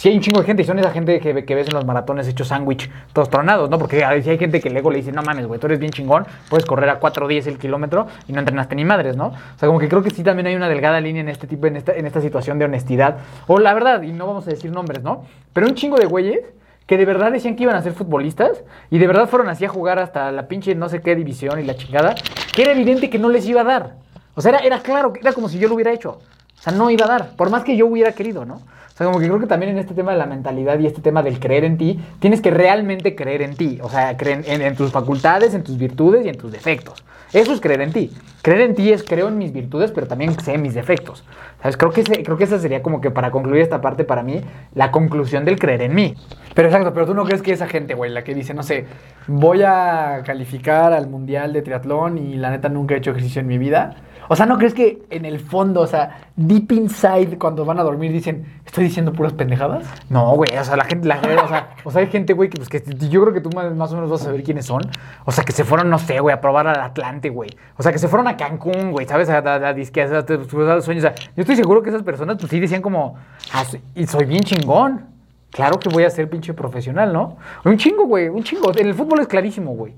si 0.00 0.08
hay 0.08 0.14
un 0.14 0.22
chingo 0.22 0.40
de 0.40 0.46
gente, 0.46 0.62
y 0.62 0.64
son 0.64 0.78
esa 0.78 0.92
gente 0.92 1.20
que, 1.20 1.44
que 1.44 1.54
ves 1.54 1.68
en 1.68 1.74
los 1.74 1.84
maratones 1.84 2.26
hechos 2.26 2.48
sándwich, 2.48 2.90
todos 3.12 3.28
tronados, 3.28 3.68
¿no? 3.68 3.78
Porque 3.78 3.98
si 4.22 4.30
hay 4.30 4.38
gente 4.38 4.58
que 4.58 4.70
el 4.70 4.76
ego 4.78 4.90
le 4.90 4.96
dice, 4.96 5.12
no 5.12 5.20
mames, 5.20 5.46
güey, 5.46 5.60
tú 5.60 5.66
eres 5.66 5.78
bien 5.78 5.92
chingón, 5.92 6.26
puedes 6.48 6.64
correr 6.64 6.88
a 6.88 6.98
4.10 6.98 7.48
el 7.48 7.58
kilómetro 7.58 8.06
y 8.26 8.32
no 8.32 8.38
entrenaste 8.38 8.74
ni 8.76 8.86
madres, 8.86 9.14
¿no? 9.18 9.26
O 9.26 9.58
sea, 9.58 9.66
como 9.66 9.78
que 9.78 9.90
creo 9.90 10.02
que 10.02 10.08
sí 10.08 10.24
también 10.24 10.46
hay 10.46 10.56
una 10.56 10.70
delgada 10.70 11.02
línea 11.02 11.20
en 11.20 11.28
este 11.28 11.46
tipo, 11.46 11.66
en 11.66 11.76
esta, 11.76 11.92
en 11.92 12.06
esta 12.06 12.22
situación 12.22 12.58
de 12.58 12.64
honestidad. 12.64 13.18
O 13.46 13.58
la 13.58 13.74
verdad, 13.74 14.00
y 14.00 14.12
no 14.12 14.26
vamos 14.26 14.46
a 14.46 14.50
decir 14.52 14.72
nombres, 14.72 15.02
¿no? 15.02 15.26
Pero 15.52 15.66
un 15.66 15.74
chingo 15.74 15.98
de 15.98 16.06
güeyes 16.06 16.46
que 16.86 16.96
de 16.96 17.04
verdad 17.04 17.30
decían 17.30 17.54
que 17.54 17.64
iban 17.64 17.76
a 17.76 17.82
ser 17.82 17.92
futbolistas 17.92 18.64
y 18.90 18.96
de 18.96 19.06
verdad 19.06 19.28
fueron 19.28 19.50
así 19.50 19.66
a 19.66 19.68
jugar 19.68 19.98
hasta 19.98 20.32
la 20.32 20.48
pinche 20.48 20.74
no 20.74 20.88
sé 20.88 21.02
qué 21.02 21.14
división 21.14 21.60
y 21.60 21.64
la 21.64 21.76
chingada, 21.76 22.14
que 22.54 22.62
era 22.62 22.72
evidente 22.72 23.10
que 23.10 23.18
no 23.18 23.28
les 23.28 23.44
iba 23.44 23.60
a 23.60 23.64
dar. 23.64 23.96
O 24.34 24.40
sea, 24.40 24.52
era, 24.52 24.60
era 24.60 24.80
claro, 24.80 25.12
era 25.20 25.34
como 25.34 25.50
si 25.50 25.58
yo 25.58 25.68
lo 25.68 25.74
hubiera 25.74 25.92
hecho. 25.92 26.20
O 26.60 26.62
sea, 26.62 26.72
no 26.74 26.90
iba 26.90 27.06
a 27.06 27.08
dar, 27.08 27.30
por 27.36 27.50
más 27.50 27.64
que 27.64 27.76
yo 27.76 27.86
hubiera 27.86 28.12
querido, 28.12 28.44
¿no? 28.44 28.54
O 28.56 28.96
sea, 29.02 29.06
como 29.06 29.18
que 29.18 29.26
creo 29.26 29.40
que 29.40 29.46
también 29.46 29.72
en 29.72 29.78
este 29.78 29.94
tema 29.94 30.12
de 30.12 30.18
la 30.18 30.26
mentalidad 30.26 30.78
y 30.78 30.86
este 30.86 31.00
tema 31.00 31.22
del 31.22 31.40
creer 31.40 31.64
en 31.64 31.78
ti, 31.78 31.98
tienes 32.18 32.42
que 32.42 32.50
realmente 32.50 33.14
creer 33.16 33.40
en 33.40 33.56
ti. 33.56 33.78
O 33.82 33.88
sea, 33.88 34.14
creer 34.18 34.44
en, 34.46 34.60
en 34.60 34.76
tus 34.76 34.92
facultades, 34.92 35.54
en 35.54 35.64
tus 35.64 35.78
virtudes 35.78 36.26
y 36.26 36.28
en 36.28 36.36
tus 36.36 36.52
defectos. 36.52 37.02
Eso 37.32 37.52
es 37.54 37.60
creer 37.62 37.80
en 37.80 37.92
ti. 37.92 38.12
Creer 38.42 38.60
en 38.62 38.74
ti 38.74 38.92
es 38.92 39.02
creo 39.02 39.28
en 39.28 39.38
mis 39.38 39.52
virtudes, 39.54 39.90
pero 39.92 40.06
también 40.06 40.38
sé 40.40 40.58
mis 40.58 40.74
defectos. 40.74 41.24
¿Sabes? 41.62 41.78
Creo 41.78 41.92
que, 41.92 42.02
ese- 42.02 42.22
creo 42.22 42.36
que 42.36 42.44
esa 42.44 42.58
sería 42.58 42.82
como 42.82 43.00
que 43.00 43.10
para 43.10 43.30
concluir 43.30 43.62
esta 43.62 43.80
parte, 43.80 44.04
para 44.04 44.22
mí, 44.22 44.42
la 44.74 44.90
conclusión 44.90 45.46
del 45.46 45.58
creer 45.58 45.80
en 45.82 45.94
mí. 45.94 46.14
Pero 46.54 46.68
exacto, 46.68 46.92
pero 46.92 47.06
tú 47.06 47.14
no 47.14 47.24
crees 47.24 47.40
que 47.40 47.52
esa 47.52 47.68
gente, 47.68 47.94
güey, 47.94 48.10
la 48.10 48.22
que 48.24 48.34
dice, 48.34 48.52
no 48.52 48.62
sé, 48.64 48.84
voy 49.28 49.62
a 49.62 50.22
calificar 50.26 50.92
al 50.92 51.06
mundial 51.08 51.52
de 51.54 51.62
triatlón 51.62 52.18
y 52.18 52.34
la 52.36 52.50
neta 52.50 52.68
nunca 52.68 52.94
he 52.94 52.98
hecho 52.98 53.12
ejercicio 53.12 53.40
en 53.40 53.46
mi 53.46 53.56
vida. 53.56 53.94
O 54.32 54.36
sea, 54.36 54.46
¿no 54.46 54.58
crees 54.58 54.74
que 54.74 55.02
en 55.10 55.24
el 55.24 55.40
fondo, 55.40 55.80
o 55.80 55.88
sea, 55.88 56.28
deep 56.36 56.70
inside, 56.70 57.36
cuando 57.36 57.64
van 57.64 57.80
a 57.80 57.82
dormir, 57.82 58.12
dicen, 58.12 58.46
estoy 58.64 58.84
diciendo 58.84 59.12
puras 59.12 59.32
pendejadas? 59.32 59.84
No, 60.08 60.36
güey, 60.36 60.56
o 60.56 60.62
sea, 60.62 60.76
la 60.76 60.84
gente, 60.84 61.08
la 61.08 61.16
gente, 61.16 61.34
o 61.36 61.48
sea, 61.48 61.70
o 61.82 61.90
sea, 61.90 62.00
hay 62.02 62.06
gente, 62.06 62.32
güey, 62.32 62.48
que, 62.48 62.56
pues, 62.56 62.68
que 62.68 62.80
yo 63.08 63.22
creo 63.22 63.34
que 63.34 63.40
tú 63.40 63.50
más, 63.50 63.90
o 63.90 63.94
menos 63.96 64.08
vas 64.08 64.20
a 64.20 64.24
saber 64.26 64.44
quiénes 64.44 64.66
son. 64.66 64.82
O 65.24 65.32
sea, 65.32 65.42
que 65.42 65.50
se 65.50 65.64
fueron, 65.64 65.90
no 65.90 65.98
sé, 65.98 66.20
güey, 66.20 66.32
a 66.32 66.40
probar 66.40 66.68
al 66.68 66.80
Atlante, 66.80 67.28
güey. 67.28 67.50
O 67.76 67.82
sea, 67.82 67.90
que 67.90 67.98
se 67.98 68.06
fueron 68.06 68.28
a 68.28 68.36
Cancún, 68.36 68.92
güey, 68.92 69.04
¿sabes? 69.04 69.28
A, 69.30 69.38
a, 69.38 69.56
a 69.56 69.68
a- 69.70 70.80
sueños. 70.80 71.04
O 71.04 71.08
sea, 71.08 71.14
yo 71.16 71.40
estoy 71.42 71.56
seguro 71.56 71.82
que 71.82 71.90
esas 71.90 72.04
personas, 72.04 72.36
pues 72.38 72.50
sí 72.50 72.60
decían 72.60 72.82
como, 72.82 73.16
ah, 73.52 73.64
y 73.96 74.06
soy 74.06 74.26
bien 74.26 74.42
chingón. 74.44 75.06
Claro 75.50 75.80
que 75.80 75.88
voy 75.88 76.04
a 76.04 76.10
ser 76.10 76.30
pinche 76.30 76.54
profesional, 76.54 77.12
¿no? 77.12 77.36
Un 77.64 77.76
chingo, 77.78 78.04
güey, 78.06 78.28
un 78.28 78.44
chingo. 78.44 78.70
En 78.76 78.86
el 78.86 78.94
fútbol 78.94 79.18
es 79.18 79.26
clarísimo, 79.26 79.72
güey. 79.72 79.92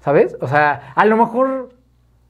¿Sabes? 0.00 0.36
O 0.40 0.48
sea, 0.48 0.92
a 0.96 1.04
lo 1.04 1.16
mejor 1.16 1.68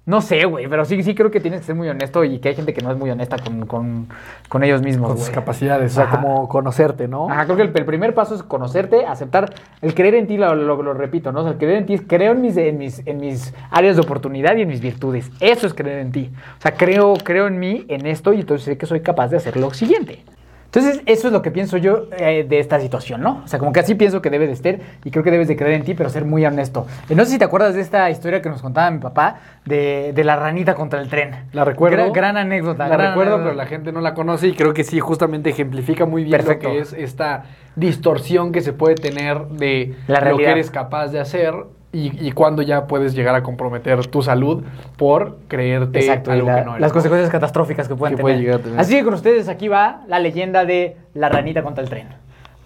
no 0.07 0.21
sé, 0.21 0.45
güey, 0.45 0.69
pero 0.69 0.85
sí, 0.85 1.03
sí 1.03 1.15
creo 1.15 1.31
que 1.33 1.41
tienes 1.41 1.61
que 1.61 1.67
ser 1.67 1.75
muy 1.75 1.89
honesto 1.89 2.23
y 2.25 2.39
que 2.39 2.51
hay 2.51 2.55
gente 2.55 2.73
que 2.73 2.81
no 2.81 2.93
es 2.93 2.97
muy 2.97 3.11
honesta 3.11 3.37
con, 3.39 3.67
con, 3.67 4.07
con 4.49 4.63
ellos 4.63 4.81
mismos. 4.81 5.09
Con 5.09 5.19
sus 5.19 5.27
güey. 5.27 5.35
capacidades, 5.35 5.93
o 5.93 5.95
sea, 5.97 6.09
como 6.11 6.49
conocerte, 6.49 7.09
¿no? 7.09 7.29
Ajá, 7.29 7.45
creo 7.45 7.57
que 7.57 7.63
el, 7.65 7.73
el 7.75 7.85
primer 7.85 8.15
paso 8.15 8.37
es 8.37 8.43
conocerte, 8.45 9.05
aceptar, 9.05 9.53
el 9.83 9.95
creer 9.95 10.15
en 10.15 10.27
ti, 10.29 10.37
lo, 10.37 10.55
lo- 10.55 10.81
lo 10.83 10.95
repito, 10.95 11.33
¿no? 11.33 11.41
O 11.41 11.43
sea, 11.43 11.53
el 11.53 11.59
creer 11.59 11.79
en 11.79 11.87
ti 11.87 11.95
es 11.95 12.03
creo 12.07 12.33
en 12.33 12.41
mis, 12.41 12.57
en, 12.57 12.79
mis, 12.79 13.07
en 13.07 13.17
mis 13.19 13.53
áreas 13.71 13.97
de 13.97 14.03
oportunidad 14.03 14.57
y 14.57 14.63
en 14.63 14.69
mis 14.69 14.81
virtudes. 14.81 15.31
Eso 15.41 15.67
es 15.67 15.75
creer 15.75 15.99
en 15.99 16.13
ti. 16.13 16.31
O 16.59 16.63
sea, 16.63 16.75
creo, 16.75 17.15
creo 17.25 17.49
en 17.49 17.59
mí, 17.59 17.85
en 17.89 18.07
esto, 18.07 18.33
y 18.33 18.41
entonces 18.41 18.65
sé 18.65 18.79
que 18.79 18.87
soy 18.87 19.01
capaz 19.01 19.29
de 19.29 19.39
hacer 19.39 19.57
lo 19.57 19.75
siguiente. 19.75 20.23
Entonces, 20.67 21.01
eso 21.07 21.29
es 21.29 21.33
lo 21.33 21.41
que 21.43 21.51
pienso 21.51 21.79
yo 21.79 22.09
eh, 22.19 22.45
de 22.49 22.59
esta 22.59 22.79
situación, 22.81 23.23
¿no? 23.23 23.43
O 23.45 23.49
sea, 23.49 23.59
como 23.59 23.73
que 23.73 23.81
así 23.81 23.95
pienso 23.95 24.21
que 24.21 24.29
debe 24.31 24.47
de 24.47 24.57
ser 24.57 24.81
y 25.05 25.11
creo 25.11 25.25
que 25.25 25.31
debes 25.31 25.49
de 25.49 25.57
creer 25.57 25.75
en 25.75 25.85
ti, 25.85 25.95
pero 25.95 26.11
ser 26.11 26.25
muy 26.25 26.45
honesto. 26.45 26.87
Eh, 27.09 27.15
no 27.15 27.25
sé 27.25 27.33
si 27.33 27.39
te 27.39 27.45
acuerdas 27.45 27.75
de 27.75 27.81
esta 27.81 28.11
historia 28.11 28.43
que 28.43 28.49
nos 28.49 28.61
contaba 28.61 28.91
mi 28.91 28.99
papá 28.99 29.37
de, 29.65 30.13
de 30.15 30.25
la 30.25 30.37
ranita 30.37 30.75
contra 30.75 31.01
el 31.01 31.09
tren. 31.09 31.31
La 31.53 31.65
recuerdo. 31.65 31.97
Gran, 31.97 32.13
gran 32.13 32.37
anécdota. 32.37 32.89
La 32.89 32.97
gran 32.97 33.09
recuerdo, 33.11 33.35
anécdota. 33.37 33.55
pero 33.55 33.57
la 33.57 33.67
gente 33.67 33.93
no 33.93 34.01
la 34.01 34.15
conoce 34.15 34.49
y 34.49 34.53
creo 34.55 34.75
que 34.75 34.85
sí, 34.85 35.01
justamente 35.01 35.51
ejemplifica 35.51 36.05
muy 36.05 36.25
bien 36.25 36.33
Perfecto. 36.37 36.69
lo 36.69 36.75
que 36.75 36.81
es 36.81 36.93
esta 36.93 37.45
distorsión 37.77 38.53
que 38.53 38.61
se 38.61 38.73
puede 38.73 38.95
tener 38.97 39.39
de 39.49 39.95
La 40.09 40.21
lo 40.21 40.37
que 40.37 40.49
eres 40.49 40.71
capaz 40.71 41.09
de 41.09 41.21
hacer 41.21 41.55
y, 41.97 42.29
y 42.29 42.33
cuándo 42.33 42.63
ya 42.63 42.87
puedes 42.87 43.15
llegar 43.15 43.35
a 43.35 43.43
comprometer 43.43 44.07
tu 44.07 44.23
salud 44.23 44.63
por 44.97 45.39
creerte 45.49 46.01
Exacto, 46.01 46.31
algo 46.33 46.47
la- 46.49 46.57
que 46.59 46.65
no 46.65 46.71
eres. 46.73 46.81
las 46.83 46.93
consecuencias 46.93 47.31
catastróficas 47.31 47.89
que 47.89 47.95
pueden 47.95 48.17
Que 48.17 48.23
tener. 48.23 48.79
Así 48.79 48.95
que 48.97 49.05
con 49.05 49.15
ustedes 49.15 49.49
aquí 49.49 49.69
va 49.69 50.03
la 50.09 50.19
leyenda 50.19 50.65
de 50.65 50.97
la 51.15 51.29
ranita 51.29 51.63
contra 51.63 51.83
el 51.83 51.89
tren. 51.91 52.09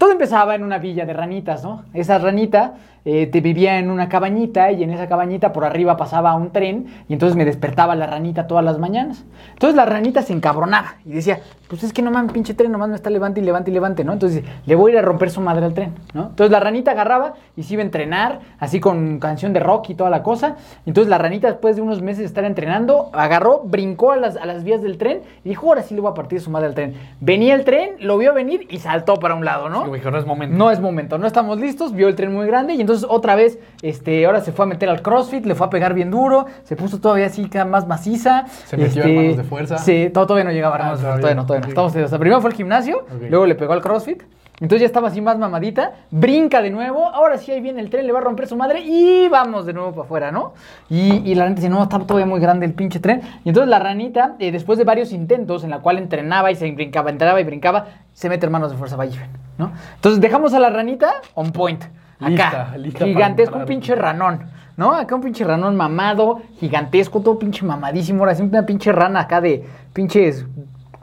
Todo 0.01 0.13
empezaba 0.13 0.55
en 0.55 0.63
una 0.63 0.79
villa 0.79 1.05
de 1.05 1.13
ranitas, 1.13 1.63
¿no? 1.63 1.83
Esa 1.93 2.17
ranita 2.17 2.73
eh, 3.05 3.27
te 3.27 3.39
vivía 3.39 3.77
en 3.77 3.91
una 3.91 4.09
cabañita 4.09 4.71
y 4.71 4.83
en 4.83 4.89
esa 4.89 5.07
cabañita 5.07 5.53
por 5.53 5.63
arriba 5.63 5.95
pasaba 5.95 6.33
un 6.33 6.51
tren 6.51 6.87
y 7.07 7.13
entonces 7.13 7.35
me 7.35 7.45
despertaba 7.45 7.95
la 7.95 8.07
ranita 8.07 8.47
todas 8.47 8.65
las 8.65 8.79
mañanas. 8.79 9.23
Entonces 9.53 9.75
la 9.75 9.85
ranita 9.85 10.23
se 10.23 10.33
encabronaba 10.33 10.95
y 11.05 11.11
decía, 11.11 11.39
pues 11.67 11.83
es 11.83 11.93
que 11.93 12.01
no 12.01 12.09
mames, 12.09 12.31
pinche 12.31 12.55
tren, 12.55 12.71
nomás 12.71 12.89
me 12.89 12.95
está 12.95 13.11
levante 13.11 13.41
y 13.41 13.43
levante 13.43 13.69
y 13.69 13.73
levante, 13.75 14.03
¿no? 14.03 14.13
Entonces 14.13 14.43
le 14.65 14.75
voy 14.75 14.91
a 14.91 14.93
ir 14.93 14.99
a 14.99 15.01
romper 15.03 15.29
su 15.29 15.39
madre 15.39 15.65
al 15.65 15.73
tren, 15.75 15.93
¿no? 16.13 16.29
Entonces 16.29 16.51
la 16.51 16.59
ranita 16.59 16.91
agarraba 16.91 17.33
y 17.55 17.61
se 17.61 17.73
iba 17.73 17.81
a 17.81 17.85
entrenar, 17.85 18.39
así 18.59 18.79
con 18.79 19.19
canción 19.19 19.53
de 19.53 19.59
rock 19.59 19.91
y 19.91 19.95
toda 19.95 20.09
la 20.09 20.23
cosa. 20.23 20.57
Entonces 20.87 21.09
la 21.09 21.19
ranita, 21.19 21.47
después 21.47 21.75
de 21.75 21.83
unos 21.83 22.01
meses 22.01 22.19
de 22.19 22.25
estar 22.25 22.43
entrenando, 22.43 23.11
agarró, 23.13 23.61
brincó 23.65 24.11
a 24.11 24.17
las, 24.17 24.35
a 24.35 24.45
las 24.45 24.63
vías 24.63 24.81
del 24.81 24.97
tren 24.97 25.21
y 25.43 25.49
dijo, 25.49 25.67
ahora 25.67 25.83
sí 25.83 25.93
le 25.93 26.01
voy 26.01 26.11
a 26.11 26.15
partir 26.15 26.41
su 26.41 26.49
madre 26.49 26.67
al 26.67 26.75
tren. 26.75 26.95
Venía 27.19 27.55
el 27.55 27.65
tren, 27.65 27.95
lo 27.99 28.17
vio 28.17 28.33
venir 28.33 28.67
y 28.69 28.79
saltó 28.79 29.15
para 29.15 29.35
un 29.35 29.45
lado, 29.45 29.69
¿no? 29.69 29.90
No 29.99 30.17
es 30.17 30.25
momento. 30.25 30.55
No 30.57 30.71
es 30.71 30.79
momento, 30.79 31.17
no 31.17 31.27
estamos 31.27 31.59
listos, 31.59 31.93
vio 31.93 32.07
el 32.07 32.15
tren 32.15 32.33
muy 32.33 32.47
grande 32.47 32.73
y 32.73 32.81
entonces 32.81 33.05
otra 33.09 33.35
vez, 33.35 33.59
este, 33.81 34.25
ahora 34.25 34.41
se 34.41 34.51
fue 34.51 34.65
a 34.65 34.67
meter 34.67 34.89
al 34.89 35.01
CrossFit, 35.01 35.45
le 35.45 35.55
fue 35.55 35.67
a 35.67 35.69
pegar 35.69 35.93
bien 35.93 36.11
duro, 36.11 36.45
se 36.63 36.75
puso 36.75 36.99
todavía 36.99 37.25
así 37.27 37.49
más 37.67 37.87
maciza. 37.87 38.45
Se 38.65 38.77
metió 38.77 39.03
a 39.03 39.05
este, 39.05 39.15
Hermanos 39.17 39.37
de 39.37 39.43
Fuerza. 39.43 39.77
Sí, 39.79 40.09
todo- 40.13 40.25
todavía 40.27 40.45
no 40.45 40.51
llegaba 40.51 40.75
a 40.75 40.79
Ah, 40.79 40.91
de 40.91 40.97
todavía 40.97 41.01
Fuerza, 41.01 41.19
todavía 41.21 41.35
no, 41.35 41.45
todavía 41.45 41.61
no. 41.65 41.69
Estamos, 41.69 41.95
o 41.95 42.07
sea, 42.09 42.19
primero 42.19 42.41
fue 42.41 42.49
al 42.51 42.55
gimnasio, 42.55 43.05
luego 43.29 43.45
le 43.45 43.55
pegó 43.55 43.73
al 43.73 43.81
CrossFit. 43.81 44.23
Entonces 44.59 44.81
ya 44.81 44.85
estaba 44.85 45.07
así 45.07 45.21
más 45.21 45.39
mamadita, 45.39 45.93
brinca 46.11 46.61
de 46.61 46.69
nuevo, 46.69 47.07
ahora 47.07 47.37
sí 47.37 47.51
ahí 47.51 47.61
viene 47.61 47.81
el 47.81 47.89
tren, 47.89 48.05
le 48.05 48.13
va 48.13 48.19
a 48.19 48.21
romper 48.21 48.47
su 48.47 48.55
madre 48.55 48.81
y 48.81 49.27
vamos 49.27 49.65
de 49.65 49.73
nuevo 49.73 49.91
para 49.91 50.03
afuera, 50.03 50.31
¿no? 50.31 50.53
Y, 50.87 51.23
y 51.25 51.33
la 51.33 51.45
ranita 51.45 51.61
dice, 51.61 51.69
no, 51.69 51.81
está 51.81 51.97
todavía 51.97 52.27
muy 52.27 52.39
grande 52.39 52.67
el 52.67 52.73
pinche 52.73 52.99
tren. 52.99 53.21
Y 53.43 53.49
entonces 53.49 53.69
la 53.69 53.79
ranita, 53.79 54.35
eh, 54.37 54.51
después 54.51 54.77
de 54.77 54.85
varios 54.85 55.13
intentos 55.13 55.63
en 55.63 55.71
la 55.71 55.79
cual 55.79 55.97
entrenaba 55.97 56.51
y 56.51 56.55
se 56.55 56.69
brincaba, 56.71 57.09
entrenaba 57.09 57.41
y 57.41 57.43
brincaba, 57.43 57.87
se 58.13 58.29
mete 58.29 58.45
hermanos 58.45 58.71
de 58.71 58.77
fuerza 58.77 58.95
Valleven, 58.95 59.31
¿no? 59.57 59.71
Entonces 59.95 60.21
dejamos 60.21 60.53
a 60.53 60.59
la 60.59 60.69
ranita 60.69 61.11
on 61.33 61.51
point, 61.51 61.83
acá, 62.19 62.27
Lista, 62.29 62.77
lista 62.77 62.99
para 62.99 63.11
gigantesco, 63.11 63.57
un 63.57 63.65
pinche 63.65 63.95
ranón. 63.95 64.61
¿No? 64.77 64.93
Acá 64.93 65.15
un 65.15 65.21
pinche 65.21 65.43
ranón 65.43 65.75
mamado, 65.75 66.41
gigantesco, 66.59 67.21
todo 67.21 67.37
pinche 67.37 67.65
mamadísimo. 67.65 68.19
Ahora 68.19 68.35
sí, 68.35 68.41
una 68.41 68.65
pinche 68.65 68.91
rana 68.91 69.19
acá 69.19 69.41
de 69.41 69.63
pinches 69.93 70.45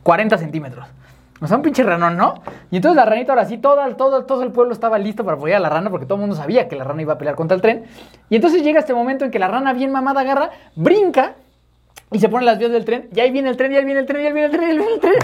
40 0.03 0.38
centímetros. 0.38 0.86
O 1.41 1.47
sea, 1.47 1.57
un 1.57 1.62
pinche 1.62 1.82
ranón, 1.82 2.16
¿no? 2.16 2.34
Y 2.70 2.76
entonces 2.76 2.97
la 2.97 3.05
ranita 3.05 3.32
ahora 3.32 3.45
sí, 3.45 3.59
todo, 3.59 3.95
todo, 3.97 4.24
todo 4.24 4.43
el 4.43 4.51
pueblo 4.51 4.72
estaba 4.72 4.99
listo 4.99 5.24
para 5.24 5.36
apoyar 5.36 5.59
a 5.59 5.61
la 5.61 5.68
rana 5.68 5.91
porque 5.91 6.07
todo 6.07 6.16
el 6.16 6.20
mundo 6.22 6.34
sabía 6.34 6.68
que 6.68 6.76
la 6.76 6.84
rana 6.84 7.03
iba 7.03 7.14
a 7.14 7.18
pelear 7.18 7.36
contra 7.36 7.55
el 7.55 7.62
tren. 7.62 7.84
Y 8.28 8.36
entonces 8.36 8.62
llega 8.62 8.80
este 8.80 8.95
momento 8.95 9.24
en 9.24 9.30
que 9.30 9.39
la 9.39 9.49
rana 9.49 9.72
bien 9.72 9.93
mamada 9.93 10.22
agarra, 10.22 10.51
brinca 10.74 11.34
y 12.11 12.18
se 12.18 12.28
pone 12.28 12.45
las 12.45 12.59
vías 12.59 12.72
del 12.72 12.84
tren. 12.84 13.09
Y 13.14 13.20
ahí 13.20 13.30
viene 13.30 13.51
el 13.51 13.57
tren, 13.57 13.72
y 13.72 13.76
ahí 13.76 13.84
viene 13.84 14.01
el 14.01 14.07
tren, 14.07 14.22
y 14.22 14.26
ahí 14.26 14.32
viene 14.32 14.47
el 14.47 14.53
tren, 14.53 14.68
y 14.68 14.70
ahí 14.70 14.78
viene 14.78 14.95
el 14.95 15.01
tren. 15.01 15.14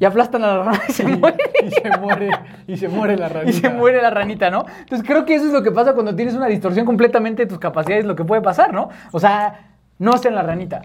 Y 0.00 0.04
aplastan 0.04 0.44
a 0.44 0.46
la 0.46 0.62
rana 0.62 0.80
y 0.88 0.92
se 0.92 1.04
muere. 1.04 1.36
y 1.64 1.70
se 1.70 1.98
muere, 1.98 2.30
y 2.68 2.76
se 2.76 2.88
muere 2.88 3.16
la 3.16 3.28
ranita. 3.28 3.50
Y 3.58 3.60
se 3.60 3.68
muere 3.68 4.00
la 4.00 4.10
ranita, 4.10 4.50
¿no? 4.50 4.64
Entonces 4.80 5.06
creo 5.06 5.24
que 5.24 5.34
eso 5.34 5.46
es 5.46 5.52
lo 5.52 5.62
que 5.62 5.72
pasa 5.72 5.94
cuando 5.94 6.14
tienes 6.14 6.34
una 6.34 6.46
distorsión 6.46 6.86
completamente 6.86 7.42
de 7.42 7.48
tus 7.48 7.58
capacidades, 7.58 8.04
lo 8.04 8.14
que 8.14 8.24
puede 8.24 8.40
pasar, 8.40 8.72
¿no? 8.72 8.90
O 9.10 9.18
sea, 9.18 9.72
no 9.98 10.12
en 10.24 10.34
la 10.34 10.42
ranita. 10.42 10.82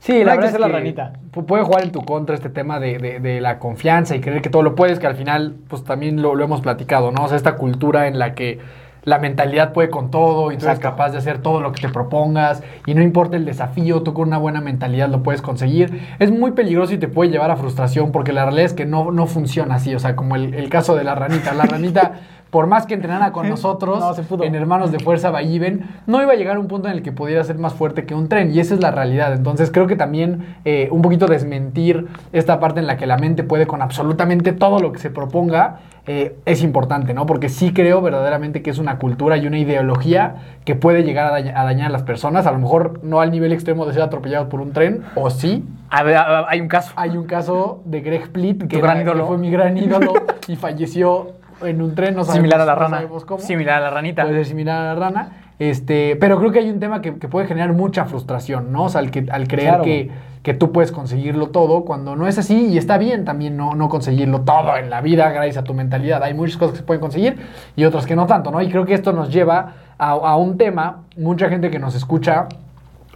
Sí, 0.00 0.22
la 0.24 0.32
que 0.32 0.38
verdad 0.38 0.54
es 0.54 0.60
la 0.60 0.68
ranita. 0.68 1.12
Puede 1.46 1.64
jugar 1.64 1.82
en 1.82 1.90
tu 1.92 2.04
contra 2.04 2.34
este 2.34 2.48
tema 2.48 2.78
de, 2.80 2.98
de- 2.98 3.20
de 3.20 3.40
la 3.40 3.58
confianza 3.58 4.14
y 4.14 4.20
creer 4.20 4.40
que 4.42 4.50
todo 4.50 4.62
lo 4.62 4.74
puedes, 4.74 4.98
que 4.98 5.06
al 5.06 5.16
final, 5.16 5.56
pues 5.68 5.84
también 5.84 6.22
lo, 6.22 6.34
lo 6.34 6.44
hemos 6.44 6.60
platicado, 6.60 7.10
¿no? 7.12 7.24
O 7.24 7.28
sea, 7.28 7.36
esta 7.36 7.56
cultura 7.56 8.06
en 8.06 8.18
la 8.18 8.34
que 8.34 8.58
la 9.02 9.18
mentalidad 9.20 9.72
puede 9.72 9.88
con 9.88 10.10
todo 10.10 10.50
y 10.50 10.56
tú 10.56 10.66
eres 10.66 10.80
capaz 10.80 11.10
de 11.10 11.18
hacer 11.18 11.38
todo 11.38 11.60
lo 11.60 11.70
que 11.70 11.80
te 11.80 11.88
propongas 11.88 12.62
y 12.86 12.94
no 12.94 13.02
importa 13.02 13.36
el 13.36 13.44
desafío, 13.44 14.02
tú 14.02 14.12
con 14.14 14.26
una 14.26 14.38
buena 14.38 14.60
mentalidad 14.60 15.08
lo 15.08 15.22
puedes 15.22 15.42
conseguir. 15.42 16.00
Es 16.18 16.32
muy 16.32 16.52
peligroso 16.52 16.92
y 16.94 16.98
te 16.98 17.06
puede 17.06 17.30
llevar 17.30 17.52
a 17.52 17.56
frustración 17.56 18.10
porque 18.10 18.32
la 18.32 18.44
realidad 18.44 18.64
es 18.66 18.72
que 18.74 18.84
no, 18.84 19.12
no 19.12 19.26
funciona 19.26 19.76
así, 19.76 19.94
o 19.94 20.00
sea, 20.00 20.16
como 20.16 20.34
el, 20.34 20.54
el 20.54 20.68
caso 20.70 20.96
de 20.96 21.04
la 21.04 21.14
ranita. 21.14 21.54
La 21.54 21.64
ranita, 21.66 22.12
por 22.50 22.66
más 22.66 22.86
que 22.86 22.94
entrenara 22.94 23.32
con 23.32 23.48
nosotros 23.50 23.98
No 24.00 24.06
en 24.46 24.54
Hermanos 24.54 24.92
de 24.92 24.98
Fuerza 25.00 25.30
Valliven, 25.30 25.86
no 26.06 26.22
iba 26.22 26.32
a 26.32 26.36
llegar 26.36 26.56
a 26.56 26.60
un 26.60 26.68
punto 26.68 26.88
en 26.88 26.94
el 26.94 27.02
que 27.02 27.12
pudiera 27.12 27.42
ser 27.44 27.58
más 27.58 27.74
fuerte 27.74 28.06
que 28.06 28.14
un 28.14 28.28
tren 28.28 28.54
y 28.54 28.60
esa 28.60 28.74
es 28.74 28.80
la 28.80 28.90
realidad. 28.90 29.32
Entonces 29.34 29.70
creo 29.70 29.86
que 29.86 29.96
también 29.96 30.56
eh, 30.64 30.88
un 30.90 31.02
poquito 31.02 31.26
desmentir 31.26 32.06
esta 32.32 32.60
parte 32.60 32.80
en 32.80 32.86
la 32.86 32.96
que 32.96 33.06
la 33.06 33.18
mente 33.18 33.42
puede 33.44 33.66
con 33.66 33.82
absolutamente 33.82 34.52
todo 34.52 34.78
lo 34.80 34.92
que 34.92 34.98
se 34.98 35.10
proponga 35.10 35.80
eh, 36.08 36.36
es 36.44 36.62
importante, 36.62 37.14
¿no? 37.14 37.26
Porque 37.26 37.48
sí 37.48 37.72
creo 37.72 38.00
verdaderamente 38.00 38.62
que 38.62 38.70
es 38.70 38.78
una 38.78 38.98
cultura 38.98 39.36
y 39.38 39.46
una 39.48 39.58
ideología 39.58 40.36
que 40.64 40.76
puede 40.76 41.02
llegar 41.02 41.26
a, 41.26 41.30
daña- 41.32 41.60
a 41.60 41.64
dañar 41.64 41.88
a 41.88 41.90
las 41.90 42.04
personas, 42.04 42.46
a 42.46 42.52
lo 42.52 42.58
mejor 42.60 43.00
no 43.02 43.20
al 43.20 43.32
nivel 43.32 43.52
extremo 43.52 43.86
de 43.86 43.92
ser 43.92 44.02
atropellados 44.02 44.48
por 44.48 44.60
un 44.60 44.72
tren, 44.72 45.02
o 45.16 45.30
sí. 45.30 45.64
A 45.90 46.04
ver, 46.04 46.14
a- 46.16 46.40
a- 46.40 46.46
hay 46.48 46.60
un 46.60 46.68
caso. 46.68 46.92
Hay 46.94 47.16
un 47.16 47.24
caso 47.24 47.82
de 47.86 48.02
Greg 48.02 48.30
Plitt, 48.30 48.68
que, 48.68 48.76
era- 49.00 49.04
fue 49.26 49.36
mi 49.38 49.50
gran 49.50 49.76
ídolo 49.76 50.12
y 50.46 50.54
falleció 50.54 51.32
en 51.64 51.80
un 51.82 51.94
tren, 51.94 52.14
no 52.14 52.24
sabemos, 52.24 52.36
Similar 52.36 52.60
a 52.60 52.64
la 52.66 52.74
no 52.74 52.80
rana. 52.80 52.96
sabemos 52.98 53.24
cómo. 53.24 53.40
Similar 53.40 53.78
a 53.78 53.80
la 53.80 53.90
ranita. 53.90 54.22
Puede 54.22 54.36
ser 54.36 54.46
similar 54.46 54.76
a 54.80 54.94
la 54.94 55.00
rana. 55.00 55.28
Este, 55.58 56.16
pero 56.16 56.38
creo 56.38 56.52
que 56.52 56.58
hay 56.58 56.68
un 56.68 56.80
tema 56.80 57.00
que, 57.00 57.14
que 57.18 57.28
puede 57.28 57.46
generar 57.46 57.72
mucha 57.72 58.04
frustración, 58.04 58.72
¿no? 58.72 58.84
O 58.84 58.88
sea, 58.90 59.00
al, 59.00 59.10
que, 59.10 59.26
al 59.30 59.48
creer 59.48 59.68
Claro. 59.68 59.84
que, 59.84 60.10
que 60.42 60.52
tú 60.52 60.70
puedes 60.70 60.92
conseguirlo 60.92 61.46
todo 61.48 61.84
cuando 61.86 62.14
no 62.14 62.28
es 62.28 62.36
así 62.38 62.66
y 62.66 62.76
está 62.78 62.98
bien 62.98 63.24
también 63.24 63.56
no, 63.56 63.74
no 63.74 63.88
conseguirlo 63.88 64.42
todo 64.42 64.76
en 64.76 64.90
la 64.90 65.00
vida 65.00 65.30
gracias 65.30 65.56
a 65.56 65.64
tu 65.64 65.72
mentalidad. 65.72 66.22
Hay 66.22 66.34
muchas 66.34 66.58
cosas 66.58 66.72
que 66.72 66.78
se 66.80 66.84
pueden 66.84 67.00
conseguir 67.00 67.38
y 67.74 67.84
otras 67.84 68.04
que 68.04 68.14
no 68.16 68.26
tanto, 68.26 68.50
¿no? 68.50 68.60
Y 68.60 68.68
creo 68.68 68.84
que 68.84 68.92
esto 68.92 69.12
nos 69.14 69.32
lleva 69.32 69.72
a, 69.96 70.10
a 70.10 70.36
un 70.36 70.58
tema, 70.58 71.04
mucha 71.16 71.48
gente 71.48 71.70
que 71.70 71.78
nos 71.78 71.94
escucha 71.94 72.48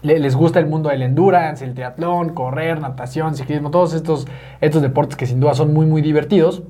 le- 0.01 0.19
les 0.19 0.35
gusta 0.35 0.59
el 0.61 0.67
mundo 0.67 0.89
del 0.89 1.03
endurance, 1.03 1.63
el 1.63 1.75
triatlón, 1.75 2.31
correr, 2.31 2.81
natación, 2.81 3.35
ciclismo, 3.35 3.71
todos 3.71 3.93
estos, 3.93 4.27
estos 4.63 4.81
deportes 4.81 5.15
que 5.19 5.27
sin 5.27 5.41
duda 5.41 5.53
son 5.53 5.75
muy, 5.75 5.85
muy 5.85 6.01
divertidos. 6.01 6.63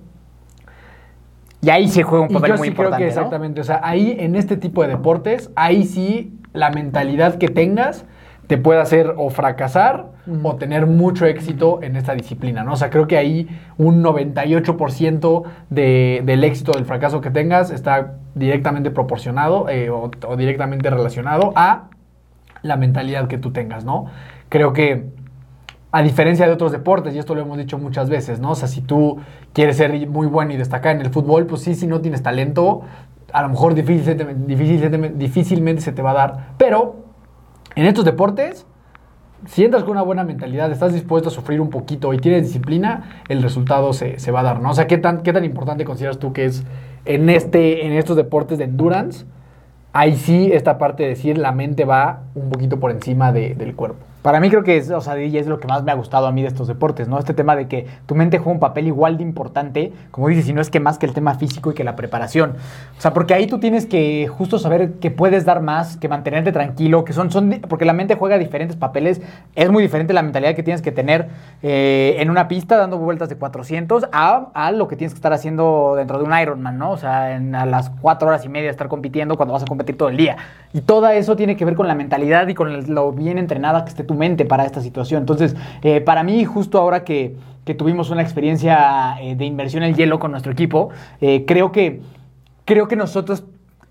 Y 1.63 1.71
ahí 1.71 1.89
se 1.89 2.03
juega 2.03 2.25
un 2.25 2.31
Y 2.31 2.35
papel 2.35 2.53
yo 2.53 2.59
muy 2.59 2.69
sí 2.69 2.75
creo 2.75 2.87
importante. 2.87 3.05
que 3.05 3.15
¿no? 3.15 3.21
exactamente, 3.21 3.61
o 3.61 3.65
sea, 3.65 3.81
ahí 3.83 4.17
en 4.19 4.35
este 4.35 4.57
tipo 4.57 4.83
de 4.83 4.89
deportes, 4.89 5.51
ahí 5.57 5.85
sí 5.85 6.39
la 6.53 6.71
mentalidad 6.71 7.37
que 7.37 7.49
tengas 7.49 8.07
te 8.47 8.59
puede 8.59 8.81
hacer 8.81 9.15
o 9.17 9.31
fracasar 9.31 10.07
o 10.43 10.57
tener 10.57 10.87
mucho 10.87 11.27
éxito 11.27 11.81
en 11.83 11.95
esta 11.97 12.15
disciplina, 12.15 12.65
¿no? 12.65 12.73
O 12.73 12.77
sea, 12.77 12.91
creo 12.91 13.07
que 13.07 13.17
ahí 13.17 13.49
un 13.79 14.03
98% 14.03 15.43
de, 15.71 16.23
del 16.25 16.45
éxito 16.45 16.73
del 16.73 16.85
fracaso 16.85 17.21
que 17.21 17.31
tengas 17.31 17.71
está 17.71 18.15
directamente 18.35 18.91
proporcionado 18.91 19.69
eh, 19.69 19.91
o, 19.91 20.11
o 20.27 20.37
directamente 20.37 20.91
relacionado 20.91 21.53
a 21.55 21.91
la 22.63 22.77
mentalidad 22.77 23.29
que 23.29 23.39
tú 23.39 23.53
tengas, 23.53 23.85
¿no? 23.85 24.07
Creo 24.49 24.73
que 24.73 25.07
a 25.93 26.03
diferencia 26.03 26.47
de 26.47 26.53
otros 26.53 26.71
deportes, 26.71 27.15
y 27.15 27.19
esto 27.19 27.35
lo 27.35 27.41
hemos 27.41 27.59
dicho 27.59 27.79
muchas 27.79 28.09
veces, 28.09 28.39
¿no? 28.39 28.53
O 28.53 28.55
sea, 28.55 28.69
si 28.69 28.81
tú 28.81 29.19
quieres 29.53 29.77
ser 29.77 30.09
muy 30.09 30.27
bueno 30.27 30.53
y 30.53 30.57
destacar 30.57 30.95
en 30.95 31.03
el 31.03 31.11
fútbol, 31.11 31.47
pues 31.47 31.63
sí, 31.63 31.75
si 31.75 31.87
no 31.87 32.01
tienes 32.01 32.23
talento, 32.23 32.83
a 33.33 33.43
lo 33.43 33.49
mejor 33.49 33.75
difícil, 33.75 34.47
difícil, 34.47 35.19
difícilmente 35.19 35.83
se 35.83 35.93
te 35.93 36.03
va 36.03 36.13
a 36.13 36.15
dar. 36.15 36.47
Pero 36.59 36.97
en 37.75 37.87
estos 37.87 38.05
deportes, 38.05 38.67
si 39.47 39.65
entras 39.65 39.83
con 39.83 39.93
una 39.93 40.03
buena 40.03 40.23
mentalidad, 40.23 40.71
estás 40.71 40.93
dispuesto 40.93 41.29
a 41.29 41.33
sufrir 41.33 41.61
un 41.61 41.71
poquito 41.71 42.13
y 42.13 42.19
tienes 42.19 42.45
disciplina, 42.45 43.23
el 43.29 43.43
resultado 43.43 43.93
se, 43.93 44.19
se 44.19 44.31
va 44.31 44.41
a 44.41 44.43
dar, 44.45 44.61
¿no? 44.61 44.71
O 44.71 44.75
sea, 44.75 44.87
¿qué 44.87 44.99
tan, 44.99 45.23
¿qué 45.23 45.33
tan 45.33 45.45
importante 45.45 45.85
consideras 45.85 46.19
tú 46.19 46.33
que 46.33 46.45
es 46.45 46.65
en, 47.05 47.29
este, 47.31 47.87
en 47.87 47.93
estos 47.93 48.17
deportes 48.17 48.59
de 48.59 48.65
endurance? 48.65 49.25
Ahí 49.93 50.15
sí, 50.15 50.51
esta 50.53 50.79
parte 50.79 51.03
de 51.03 51.09
decir 51.11 51.37
la 51.37 51.51
mente 51.51 51.85
va 51.85 52.23
un 52.37 52.49
poquito 52.51 52.79
por 52.79 52.93
encima 52.93 53.33
de, 53.33 53.57
del 53.57 53.75
cuerpo. 53.75 54.10
Para 54.23 54.39
mí 54.39 54.51
creo 54.51 54.63
que 54.63 54.77
es, 54.77 54.91
o 54.91 55.01
sea, 55.01 55.19
y 55.19 55.39
es 55.39 55.47
lo 55.47 55.59
que 55.59 55.67
más 55.67 55.83
me 55.83 55.93
ha 55.93 55.95
gustado 55.95 56.27
a 56.27 56.33
mí 56.33 56.43
de 56.43 56.49
estos 56.49 56.69
deportes, 56.69 57.09
¿no? 57.09 57.19
Este 57.19 57.33
tema 57.33 57.57
de 57.57 57.69
que 57.69 57.87
tu 58.05 58.15
mente 58.15 58.37
juega 58.37 58.53
un 58.53 58.61
papel 58.61 58.87
igual 58.87 59.17
de 59.17 59.23
importante, 59.23 59.93
como 60.11 60.29
dices, 60.29 60.45
si 60.45 60.53
no 60.53 60.61
es 60.61 60.69
que 60.69 60.79
más 60.79 60.99
que 60.99 61.07
el 61.07 61.15
tema 61.15 61.37
físico 61.37 61.71
y 61.71 61.75
que 61.75 61.85
la 61.85 61.97
preparación. 61.97 62.57
O 62.99 63.01
sea, 63.01 63.15
porque 63.15 63.33
ahí 63.33 63.47
tú 63.47 63.59
tienes 63.61 63.87
que 63.87 64.29
justo 64.29 64.59
saber 64.59 64.93
que 64.95 65.11
puedes 65.11 65.47
dar 65.47 65.63
más, 65.63 65.97
que 65.97 66.07
mantenerte 66.09 66.53
tranquilo, 66.53 67.03
que 67.05 67.15
son, 67.15 67.31
son 67.31 67.63
porque 67.67 67.87
la 67.87 67.95
mente 67.95 68.15
juega 68.15 68.37
diferentes 68.37 68.77
papeles. 68.77 69.23
Es 69.55 69.71
muy 69.71 69.83
diferente 69.83 70.13
la 70.13 70.23
mentalidad 70.23 70.55
que 70.55 70.63
tienes 70.63 70.83
que 70.83 70.93
tener 70.93 71.29
eh, 71.63 72.17
en 72.19 72.29
una 72.29 72.47
pista 72.47 72.77
dando 72.77 72.99
vueltas 72.99 73.31
de 73.31 73.37
400 73.37 74.05
a, 74.13 74.49
a, 74.53 74.71
lo 74.73 74.87
que 74.87 74.97
tienes 74.97 75.15
que 75.15 75.19
estar 75.19 75.33
haciendo 75.33 75.95
dentro 75.97 76.19
de 76.19 76.25
un 76.25 76.39
Ironman, 76.39 76.77
¿no? 76.77 76.91
O 76.91 76.99
sea, 76.99 77.37
en, 77.37 77.55
a 77.55 77.65
las 77.65 77.89
4 77.89 78.29
horas 78.29 78.45
y 78.45 78.51
media 78.51 78.69
estar 78.69 78.89
compitiendo 78.89 79.39
cuando 79.39 79.55
vas 79.55 79.63
a 79.63 79.67
competir 79.67 79.97
todo 79.97 80.11
el 80.11 80.19
día. 80.19 80.37
Y 80.75 80.83
todo 80.83 81.09
eso 81.09 81.37
tiene 81.37 81.57
que 81.57 81.65
ver 81.65 81.75
con 81.75 81.89
la 81.89 81.95
mentalidad 81.95 82.47
y 82.49 82.55
con 82.55 82.95
lo 82.95 83.13
bien 83.13 83.39
entrenada 83.39 83.83
que 83.85 83.89
esté 83.89 84.05
tu 84.11 84.15
mente 84.17 84.45
para 84.45 84.65
esta 84.65 84.81
situación. 84.81 85.23
Entonces, 85.23 85.55
eh, 85.83 86.01
para 86.01 86.25
mí, 86.25 86.45
justo 86.45 86.79
ahora 86.79 87.05
que, 87.05 87.37
que 87.65 87.75
tuvimos 87.75 88.11
una 88.11 88.23
experiencia 88.23 89.17
eh, 89.23 89.37
de 89.37 89.45
inversión 89.45 89.85
en 89.85 89.91
el 89.91 89.97
hielo 89.97 90.19
con 90.19 90.33
nuestro 90.33 90.51
equipo, 90.51 90.89
eh, 91.21 91.45
creo, 91.47 91.71
que, 91.71 92.01
creo 92.65 92.89
que 92.89 92.97
nosotros 92.97 93.45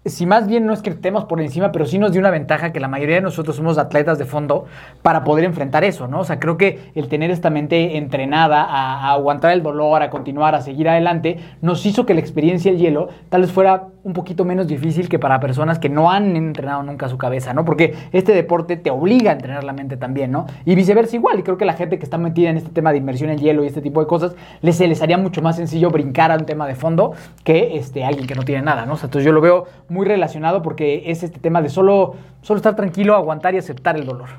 si 0.06 0.26
más 0.26 0.47
bien 0.47 0.66
no 0.66 0.72
es 0.72 0.82
que 0.82 0.91
estemos 0.91 1.26
por 1.26 1.41
encima, 1.41 1.74
pero 1.74 1.86
sí 1.86 2.00
nos 2.00 2.14
dio 2.14 2.22
una 2.22 2.30
ventaja 2.30 2.72
que 2.72 2.80
la 2.80 2.88
mayoría 2.88 3.16
de 3.16 3.22
nosotros 3.22 3.58
somos 3.58 3.78
atletas 3.78 4.18
de 4.18 4.24
fondo 4.24 4.66
para 5.02 5.26
poder 5.26 5.43
enfrentar 5.43 5.84
eso, 5.84 6.08
¿no? 6.08 6.22
O 6.22 6.24
sea, 6.24 6.39
creo 6.39 6.58
que 6.58 6.91
el 6.95 7.10
tener 7.10 7.32
esta 7.32 7.50
mente 7.50 7.97
entrenada 7.97 8.64
a, 8.64 9.12
aguantar 9.12 9.52
el 9.52 9.62
dolor, 9.62 10.02
a 10.02 10.10
continuar, 10.10 10.56
a 10.56 10.62
seguir 10.62 10.88
adelante, 10.88 11.38
nos 11.62 11.86
hizo 11.86 12.06
que 12.06 12.14
la 12.14 12.22
experiencia 12.22 12.72
del 12.72 12.80
hielo 12.80 13.10
tal 13.30 13.41
vez 13.41 13.52
fuera 13.52 13.88
un 14.04 14.14
poquito 14.14 14.45
menos 14.45 14.68
difícil 14.68 15.10
que 15.10 15.20
para 15.20 15.41
personas 15.41 15.80
que 15.80 15.89
no 15.89 16.10
han 16.10 16.36
entrenado 16.38 16.82
nunca 16.84 17.10
su 17.10 17.18
cabeza, 17.18 17.54
¿no? 17.54 17.66
Porque 17.66 17.93
este 18.14 18.34
deporte 18.34 18.78
te 18.78 18.91
obliga 18.91 19.32
a 19.32 19.34
entrenar 19.34 19.66
la 19.66 19.74
mente 19.74 19.97
también, 19.97 20.32
¿no? 20.32 20.47
Y 20.66 20.76
viceversa 20.76 21.18
igual, 21.18 21.39
y 21.39 21.43
creo 21.43 21.58
que 21.58 21.66
la 21.66 21.74
gente 21.74 22.00
que 22.00 22.06
está 22.06 22.18
metida 22.18 22.50
en 22.50 22.56
este 22.56 22.70
tema 22.70 22.91
de 22.91 23.00
inmersión 23.00 23.30
en 23.30 23.38
el 23.38 23.41
hielo 23.41 23.66
y 23.66 23.68
este 23.68 23.82
tipo 23.82 24.00
de 24.00 24.08
cosas, 24.08 24.34
les, 24.62 24.80
les 24.80 25.02
haría 25.02 25.18
mucho 25.18 25.41
más 25.41 25.58
sencillo 25.58 25.89
brincar 25.89 26.32
a 26.32 26.36
un 26.36 26.45
tema 26.45 26.66
de 26.66 26.76
fondo 26.76 27.14
que 27.43 27.76
este, 27.76 28.06
alguien 28.06 28.26
que 28.26 28.36
no 28.36 28.43
tiene 28.43 28.62
nada, 28.62 28.86
¿no? 28.86 28.93
O 28.93 28.97
sea, 28.97 29.08
entonces 29.08 29.26
yo 29.26 29.34
lo 29.34 29.41
veo 29.41 29.66
muy 29.90 30.06
relacionado 30.06 30.62
porque 30.62 31.04
es 31.08 31.24
este 31.24 31.40
tema 31.40 31.62
de 31.62 31.70
solo, 31.70 32.16
solo 32.42 32.58
estar 32.58 32.76
tranquilo, 32.76 33.16
aguantar 33.16 33.56
y 33.56 33.58
aceptar 33.58 33.96
el 33.98 34.06
dolor. 34.06 34.30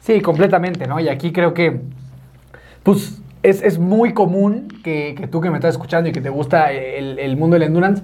Sí, 0.00 0.20
completamente, 0.20 0.86
¿no? 0.86 1.00
Y 1.00 1.08
aquí 1.08 1.32
creo 1.32 1.54
que, 1.54 1.80
pues, 2.82 3.20
es, 3.42 3.62
es 3.62 3.78
muy 3.78 4.14
común 4.14 4.68
que, 4.82 5.14
que, 5.16 5.26
tú 5.28 5.40
que 5.40 5.50
me 5.50 5.56
estás 5.56 5.74
escuchando 5.74 6.08
y 6.08 6.12
que 6.12 6.20
te 6.20 6.30
gusta 6.30 6.72
el, 6.72 7.18
el 7.18 7.36
mundo 7.36 7.54
del 7.54 7.64
endurance, 7.64 8.02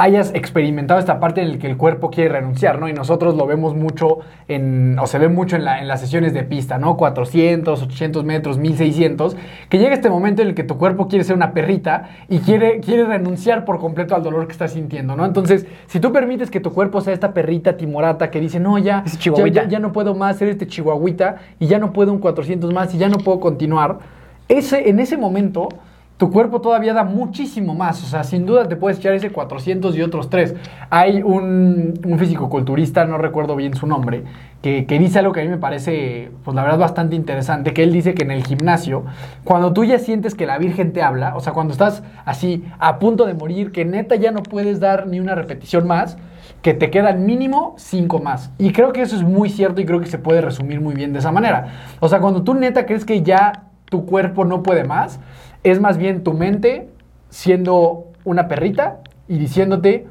hayas 0.00 0.34
experimentado 0.34 0.98
esta 0.98 1.20
parte 1.20 1.42
en 1.42 1.52
la 1.52 1.58
que 1.58 1.66
el 1.66 1.76
cuerpo 1.76 2.08
quiere 2.08 2.30
renunciar, 2.30 2.80
¿no? 2.80 2.88
Y 2.88 2.94
nosotros 2.94 3.36
lo 3.36 3.46
vemos 3.46 3.74
mucho, 3.74 4.20
en, 4.48 4.98
o 4.98 5.06
se 5.06 5.18
ve 5.18 5.28
mucho 5.28 5.56
en, 5.56 5.66
la, 5.66 5.78
en, 5.78 5.88
las 5.88 6.00
sesiones 6.00 6.32
de 6.32 6.42
pista, 6.42 6.78
¿no? 6.78 6.96
400, 6.96 7.82
800 7.82 8.24
metros, 8.24 8.56
1600, 8.56 9.36
que 9.68 9.78
llega 9.78 9.92
este 9.92 10.08
momento 10.08 10.40
en 10.40 10.48
el 10.48 10.54
que 10.54 10.64
tu 10.64 10.78
cuerpo 10.78 11.06
quiere 11.06 11.22
ser 11.22 11.36
una 11.36 11.52
perrita 11.52 12.08
y 12.30 12.38
quiere, 12.38 12.80
quiere 12.80 13.04
renunciar 13.04 13.66
por 13.66 13.78
completo 13.78 14.14
al 14.14 14.22
dolor 14.22 14.46
que 14.46 14.52
estás 14.52 14.72
sintiendo, 14.72 15.16
¿no? 15.16 15.26
Entonces, 15.26 15.66
si 15.86 16.00
tú 16.00 16.14
permites 16.14 16.50
que 16.50 16.60
tu 16.60 16.72
cuerpo 16.72 17.02
sea 17.02 17.12
esta 17.12 17.34
perrita 17.34 17.76
timorata 17.76 18.30
que 18.30 18.40
dice, 18.40 18.58
no, 18.58 18.78
ya, 18.78 19.04
ya, 19.04 19.48
ya, 19.48 19.68
ya, 19.68 19.78
no 19.80 19.92
puedo 19.92 20.14
más 20.14 20.38
ser 20.38 20.48
este 20.48 20.66
chihuahuita 20.66 21.36
y 21.58 21.66
ya 21.66 21.78
no 21.78 21.92
puedo 21.92 22.10
un 22.10 22.20
400 22.20 22.72
más 22.72 22.94
y 22.94 22.96
ya 22.96 23.10
no 23.10 23.18
puedo 23.18 23.38
continuar, 23.38 23.98
ese, 24.48 24.88
en 24.88 24.98
ese 24.98 25.18
momento 25.18 25.68
tu 26.20 26.30
cuerpo 26.30 26.60
todavía 26.60 26.92
da 26.92 27.02
muchísimo 27.02 27.74
más. 27.74 28.04
O 28.04 28.06
sea, 28.06 28.24
sin 28.24 28.44
duda 28.44 28.68
te 28.68 28.76
puedes 28.76 28.98
echar 28.98 29.14
ese 29.14 29.32
400 29.32 29.96
y 29.96 30.02
otros 30.02 30.28
3. 30.28 30.54
Hay 30.90 31.22
un, 31.22 31.98
un 32.04 32.18
físico-culturista, 32.18 33.06
no 33.06 33.16
recuerdo 33.16 33.56
bien 33.56 33.72
su 33.72 33.86
nombre, 33.86 34.24
que, 34.60 34.84
que, 34.84 34.98
dice 34.98 35.20
algo 35.20 35.32
que 35.32 35.40
a 35.40 35.44
mí 35.44 35.48
me 35.48 35.56
parece, 35.56 36.30
pues 36.44 36.54
la 36.54 36.62
verdad, 36.62 36.76
bastante 36.76 37.16
interesante, 37.16 37.72
que 37.72 37.82
él 37.84 37.90
dice 37.90 38.12
que 38.12 38.24
en 38.24 38.32
el 38.32 38.44
gimnasio, 38.44 39.06
cuando 39.44 39.72
tú 39.72 39.82
ya 39.84 39.98
sientes 39.98 40.34
que 40.34 40.44
la 40.44 40.58
Virgen 40.58 40.92
te 40.92 41.00
habla, 41.02 41.34
o 41.36 41.40
sea, 41.40 41.54
cuando 41.54 41.72
estás 41.72 42.02
así 42.26 42.66
a 42.78 42.98
punto 42.98 43.24
de 43.24 43.32
morir, 43.32 43.72
que 43.72 43.86
neta 43.86 44.16
ya 44.16 44.30
no 44.30 44.42
puedes 44.42 44.78
dar 44.78 45.06
ni 45.06 45.20
una 45.20 45.34
repetición 45.34 45.86
más, 45.86 46.18
que 46.60 46.74
te 46.74 46.90
quedan 46.90 47.24
mínimo 47.24 47.76
5 47.78 48.18
más. 48.18 48.52
Y 48.58 48.72
creo 48.72 48.92
que 48.92 49.00
eso 49.00 49.16
es 49.16 49.22
muy 49.22 49.48
cierto 49.48 49.80
y 49.80 49.86
creo 49.86 50.00
que 50.00 50.06
se 50.06 50.18
puede 50.18 50.42
resumir 50.42 50.82
muy 50.82 50.94
bien 50.94 51.14
de 51.14 51.20
esa 51.20 51.32
manera. 51.32 51.96
O 51.98 52.10
sea, 52.10 52.20
cuando 52.20 52.42
tú 52.42 52.52
neta 52.52 52.84
crees 52.84 53.06
que 53.06 53.22
ya 53.22 53.70
tu 53.86 54.04
cuerpo 54.04 54.44
no 54.44 54.62
puede 54.62 54.84
más, 54.84 55.18
es 55.62 55.80
más 55.80 55.98
bien 55.98 56.22
tu 56.22 56.32
mente 56.32 56.88
siendo 57.28 58.06
una 58.24 58.48
perrita 58.48 58.98
y 59.28 59.38
diciéndote, 59.38 60.06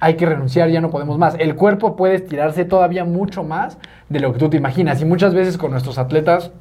hay 0.00 0.14
que 0.16 0.26
renunciar, 0.26 0.70
ya 0.70 0.80
no 0.80 0.90
podemos 0.90 1.18
más. 1.18 1.34
El 1.38 1.56
cuerpo 1.56 1.96
puede 1.96 2.14
estirarse 2.14 2.64
todavía 2.64 3.04
mucho 3.04 3.42
más 3.42 3.78
de 4.08 4.20
lo 4.20 4.32
que 4.32 4.38
tú 4.38 4.48
te 4.48 4.56
imaginas. 4.56 5.00
Y 5.00 5.04
muchas 5.04 5.34
veces 5.34 5.58
con 5.58 5.72
nuestros 5.72 5.98
atletas, 5.98 6.52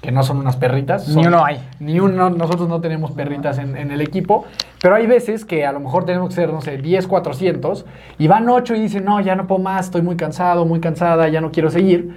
que 0.00 0.12
no 0.12 0.22
son 0.22 0.38
unas 0.38 0.56
perritas. 0.56 1.04
Son, 1.04 1.16
ni 1.16 1.26
uno 1.26 1.44
hay. 1.44 1.60
Ni 1.80 1.98
uno, 1.98 2.30
nosotros 2.30 2.68
no 2.68 2.80
tenemos 2.80 3.12
perritas 3.12 3.58
en, 3.58 3.76
en, 3.76 3.90
el 3.90 4.00
equipo. 4.00 4.44
Pero 4.80 4.94
hay 4.94 5.06
veces 5.06 5.44
que 5.44 5.66
a 5.66 5.72
lo 5.72 5.80
mejor 5.80 6.04
tenemos 6.04 6.28
que 6.28 6.36
ser, 6.36 6.52
no 6.52 6.60
sé, 6.60 6.76
10, 6.76 7.06
400. 7.06 7.84
Y 8.18 8.28
van 8.28 8.48
8 8.48 8.76
y 8.76 8.80
dicen, 8.80 9.04
no, 9.04 9.20
ya 9.20 9.34
no 9.34 9.46
puedo 9.46 9.60
más, 9.60 9.86
estoy 9.86 10.02
muy 10.02 10.16
cansado, 10.16 10.64
muy 10.64 10.80
cansada, 10.80 11.28
ya 11.28 11.40
no 11.40 11.50
quiero 11.50 11.70
seguir. 11.70 12.14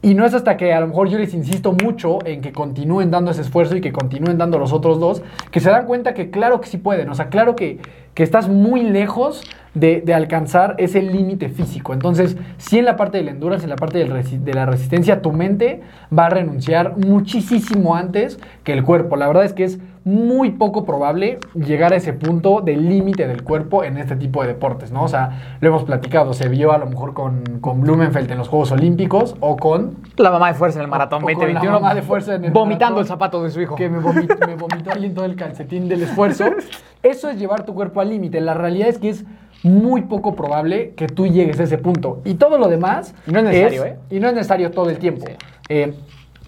Y 0.00 0.14
no 0.14 0.24
es 0.24 0.32
hasta 0.32 0.56
que 0.56 0.72
a 0.72 0.80
lo 0.80 0.86
mejor 0.86 1.08
yo 1.08 1.18
les 1.18 1.34
insisto 1.34 1.72
mucho 1.72 2.18
en 2.24 2.40
que 2.40 2.52
continúen 2.52 3.10
dando 3.10 3.32
ese 3.32 3.40
esfuerzo 3.40 3.76
y 3.76 3.80
que 3.80 3.90
continúen 3.92 4.38
dando 4.38 4.58
los 4.58 4.72
otros 4.72 5.00
dos, 5.00 5.22
que 5.50 5.58
se 5.58 5.70
dan 5.70 5.86
cuenta 5.86 6.14
que 6.14 6.30
claro 6.30 6.60
que 6.60 6.68
sí 6.68 6.78
pueden, 6.78 7.08
o 7.08 7.14
sea, 7.16 7.30
claro 7.30 7.56
que, 7.56 7.80
que 8.14 8.22
estás 8.22 8.48
muy 8.48 8.82
lejos 8.82 9.42
de, 9.74 10.00
de 10.00 10.14
alcanzar 10.14 10.76
ese 10.78 11.02
límite 11.02 11.48
físico. 11.48 11.92
Entonces, 11.92 12.36
sí 12.58 12.78
en 12.78 12.84
la 12.84 12.96
parte 12.96 13.18
del 13.18 13.28
endurance, 13.28 13.64
en 13.64 13.70
la 13.70 13.76
parte 13.76 13.98
de 13.98 14.54
la 14.54 14.66
resistencia, 14.66 15.20
tu 15.20 15.32
mente 15.32 15.82
va 16.16 16.26
a 16.26 16.30
renunciar 16.30 16.96
muchísimo 16.96 17.96
antes 17.96 18.38
que 18.62 18.72
el 18.72 18.84
cuerpo. 18.84 19.16
La 19.16 19.26
verdad 19.26 19.44
es 19.44 19.52
que 19.52 19.64
es 19.64 19.78
muy 20.08 20.52
poco 20.52 20.86
probable 20.86 21.38
llegar 21.54 21.92
a 21.92 21.96
ese 21.96 22.14
punto 22.14 22.62
del 22.62 22.88
límite 22.88 23.28
del 23.28 23.44
cuerpo 23.44 23.84
en 23.84 23.98
este 23.98 24.16
tipo 24.16 24.40
de 24.40 24.48
deportes, 24.48 24.90
¿no? 24.90 25.02
O 25.04 25.08
sea, 25.08 25.58
lo 25.60 25.68
hemos 25.68 25.84
platicado, 25.84 26.32
se 26.32 26.48
vio 26.48 26.72
a 26.72 26.78
lo 26.78 26.86
mejor 26.86 27.12
con, 27.12 27.60
con 27.60 27.82
Blumenfeld 27.82 28.30
en 28.30 28.38
los 28.38 28.48
Juegos 28.48 28.72
Olímpicos 28.72 29.36
o 29.40 29.56
con... 29.56 29.96
La 30.16 30.30
mamá 30.30 30.48
de 30.48 30.54
fuerza 30.54 30.78
en 30.78 30.84
el 30.84 30.90
maratón 30.90 31.24
o, 31.24 31.26
2021. 31.26 31.62
la 31.62 31.78
mamá 31.78 31.94
de 31.94 32.00
fuerza 32.00 32.36
en 32.36 32.46
el 32.46 32.52
Vomitando 32.52 32.96
maratón, 32.96 33.00
el 33.02 33.06
zapato 33.06 33.42
de 33.42 33.50
su 33.50 33.60
hijo. 33.60 33.74
Que 33.74 33.90
me 33.90 33.98
vomitó, 33.98 34.34
me 34.46 34.54
vomitó 34.54 34.92
alguien 34.92 35.12
todo 35.12 35.26
el 35.26 35.36
calcetín 35.36 35.90
del 35.90 36.02
esfuerzo. 36.04 36.46
Eso 37.02 37.28
es 37.28 37.38
llevar 37.38 37.66
tu 37.66 37.74
cuerpo 37.74 38.00
al 38.00 38.08
límite. 38.08 38.40
La 38.40 38.54
realidad 38.54 38.88
es 38.88 38.96
que 38.96 39.10
es 39.10 39.26
muy 39.62 40.02
poco 40.02 40.34
probable 40.34 40.94
que 40.96 41.06
tú 41.06 41.26
llegues 41.26 41.60
a 41.60 41.64
ese 41.64 41.76
punto. 41.76 42.22
Y 42.24 42.36
todo 42.36 42.56
lo 42.56 42.68
demás... 42.68 43.14
Y 43.26 43.32
no 43.32 43.40
es 43.40 43.44
necesario, 43.44 43.84
es, 43.84 43.92
¿eh? 43.92 43.98
Y 44.08 44.20
no 44.20 44.28
es 44.28 44.34
necesario 44.34 44.70
todo 44.70 44.88
el 44.88 44.98
tiempo. 44.98 45.26
Sí. 45.26 45.34
Eh, 45.68 45.92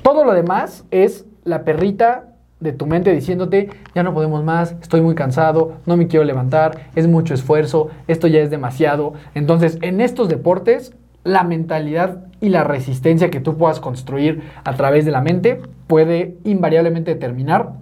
todo 0.00 0.24
lo 0.24 0.32
demás 0.32 0.86
es 0.90 1.26
la 1.44 1.62
perrita 1.64 2.29
de 2.60 2.72
tu 2.72 2.86
mente 2.86 3.12
diciéndote, 3.12 3.70
ya 3.94 4.02
no 4.02 4.14
podemos 4.14 4.44
más, 4.44 4.76
estoy 4.82 5.00
muy 5.00 5.14
cansado, 5.14 5.74
no 5.86 5.96
me 5.96 6.06
quiero 6.06 6.24
levantar, 6.24 6.88
es 6.94 7.08
mucho 7.08 7.34
esfuerzo, 7.34 7.88
esto 8.06 8.26
ya 8.26 8.40
es 8.40 8.50
demasiado. 8.50 9.14
Entonces, 9.34 9.78
en 9.80 10.00
estos 10.00 10.28
deportes, 10.28 10.94
la 11.24 11.42
mentalidad 11.42 12.24
y 12.40 12.48
la 12.48 12.64
resistencia 12.64 13.30
que 13.30 13.40
tú 13.40 13.56
puedas 13.56 13.80
construir 13.80 14.42
a 14.64 14.74
través 14.74 15.04
de 15.04 15.10
la 15.10 15.20
mente 15.20 15.60
puede 15.86 16.36
invariablemente 16.44 17.14
determinar 17.14 17.72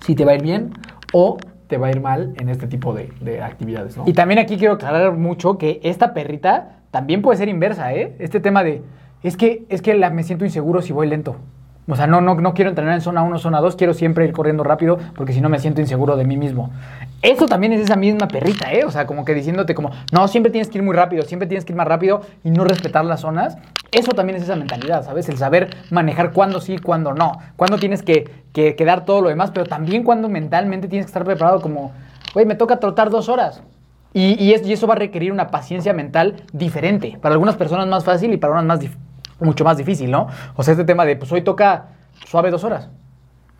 si 0.00 0.14
te 0.14 0.24
va 0.24 0.32
a 0.32 0.34
ir 0.36 0.42
bien 0.42 0.70
o 1.12 1.38
te 1.66 1.78
va 1.78 1.88
a 1.88 1.90
ir 1.90 2.00
mal 2.00 2.34
en 2.38 2.48
este 2.48 2.66
tipo 2.66 2.94
de, 2.94 3.10
de 3.20 3.42
actividades. 3.42 3.96
Y 4.06 4.12
también 4.12 4.38
aquí 4.38 4.56
quiero 4.56 4.74
aclarar 4.74 5.16
mucho 5.16 5.58
que 5.58 5.80
esta 5.82 6.14
perrita 6.14 6.80
también 6.90 7.22
puede 7.22 7.38
ser 7.38 7.48
inversa, 7.48 7.92
¿eh? 7.94 8.14
Este 8.18 8.38
tema 8.38 8.62
de, 8.62 8.82
es 9.22 9.36
que, 9.36 9.64
es 9.68 9.82
que 9.82 9.94
la, 9.94 10.10
me 10.10 10.22
siento 10.22 10.44
inseguro 10.44 10.82
si 10.82 10.92
voy 10.92 11.08
lento. 11.08 11.36
O 11.86 11.96
sea, 11.96 12.06
no, 12.06 12.20
no, 12.22 12.34
no 12.36 12.54
quiero 12.54 12.70
entrenar 12.70 12.94
en 12.94 13.00
zona 13.02 13.22
1, 13.22 13.38
zona 13.38 13.60
2, 13.60 13.76
quiero 13.76 13.92
siempre 13.92 14.24
ir 14.24 14.32
corriendo 14.32 14.64
rápido 14.64 14.98
porque 15.16 15.32
si 15.34 15.40
no 15.42 15.48
me 15.50 15.58
siento 15.58 15.82
inseguro 15.82 16.16
de 16.16 16.24
mí 16.24 16.36
mismo. 16.38 16.70
Eso 17.20 17.46
también 17.46 17.72
es 17.74 17.80
esa 17.82 17.96
misma 17.96 18.26
perrita, 18.28 18.72
¿eh? 18.72 18.84
O 18.86 18.90
sea, 18.90 19.06
como 19.06 19.24
que 19.24 19.34
diciéndote 19.34 19.74
como, 19.74 19.90
no, 20.12 20.26
siempre 20.28 20.50
tienes 20.50 20.68
que 20.68 20.78
ir 20.78 20.84
muy 20.84 20.94
rápido, 20.96 21.22
siempre 21.24 21.46
tienes 21.46 21.64
que 21.64 21.72
ir 21.72 21.76
más 21.76 21.86
rápido 21.86 22.22
y 22.42 22.50
no 22.50 22.64
respetar 22.64 23.04
las 23.04 23.20
zonas. 23.20 23.58
Eso 23.92 24.12
también 24.12 24.36
es 24.36 24.42
esa 24.44 24.56
mentalidad, 24.56 25.04
¿sabes? 25.04 25.28
El 25.28 25.36
saber 25.36 25.70
manejar 25.90 26.32
cuándo 26.32 26.60
sí, 26.60 26.78
cuándo 26.78 27.12
no. 27.14 27.38
Cuándo 27.56 27.78
tienes 27.78 28.02
que, 28.02 28.30
que, 28.52 28.74
dar 28.84 29.04
todo 29.04 29.20
lo 29.20 29.28
demás, 29.28 29.50
pero 29.52 29.66
también 29.66 30.04
cuando 30.04 30.28
mentalmente 30.28 30.88
tienes 30.88 31.06
que 31.06 31.10
estar 31.10 31.24
preparado 31.24 31.60
como, 31.60 31.92
güey, 32.32 32.46
me 32.46 32.54
toca 32.54 32.80
trotar 32.80 33.10
dos 33.10 33.28
horas. 33.28 33.62
Y, 34.12 34.42
y, 34.42 34.52
es- 34.54 34.66
y 34.66 34.72
eso 34.72 34.86
va 34.86 34.94
a 34.94 34.98
requerir 34.98 35.32
una 35.32 35.48
paciencia 35.48 35.92
mental 35.92 36.36
diferente. 36.52 37.18
Para 37.20 37.34
algunas 37.34 37.56
personas 37.56 37.86
más 37.88 38.04
fácil 38.04 38.32
y 38.32 38.36
para 38.36 38.52
unas 38.54 38.64
más 38.64 38.80
mucho 39.40 39.64
más 39.64 39.76
difícil, 39.76 40.10
¿no? 40.10 40.28
O 40.56 40.62
sea, 40.62 40.72
este 40.72 40.84
tema 40.84 41.04
de, 41.04 41.16
pues 41.16 41.30
hoy 41.32 41.42
toca 41.42 41.86
suave 42.26 42.50
dos 42.50 42.64
horas. 42.64 42.88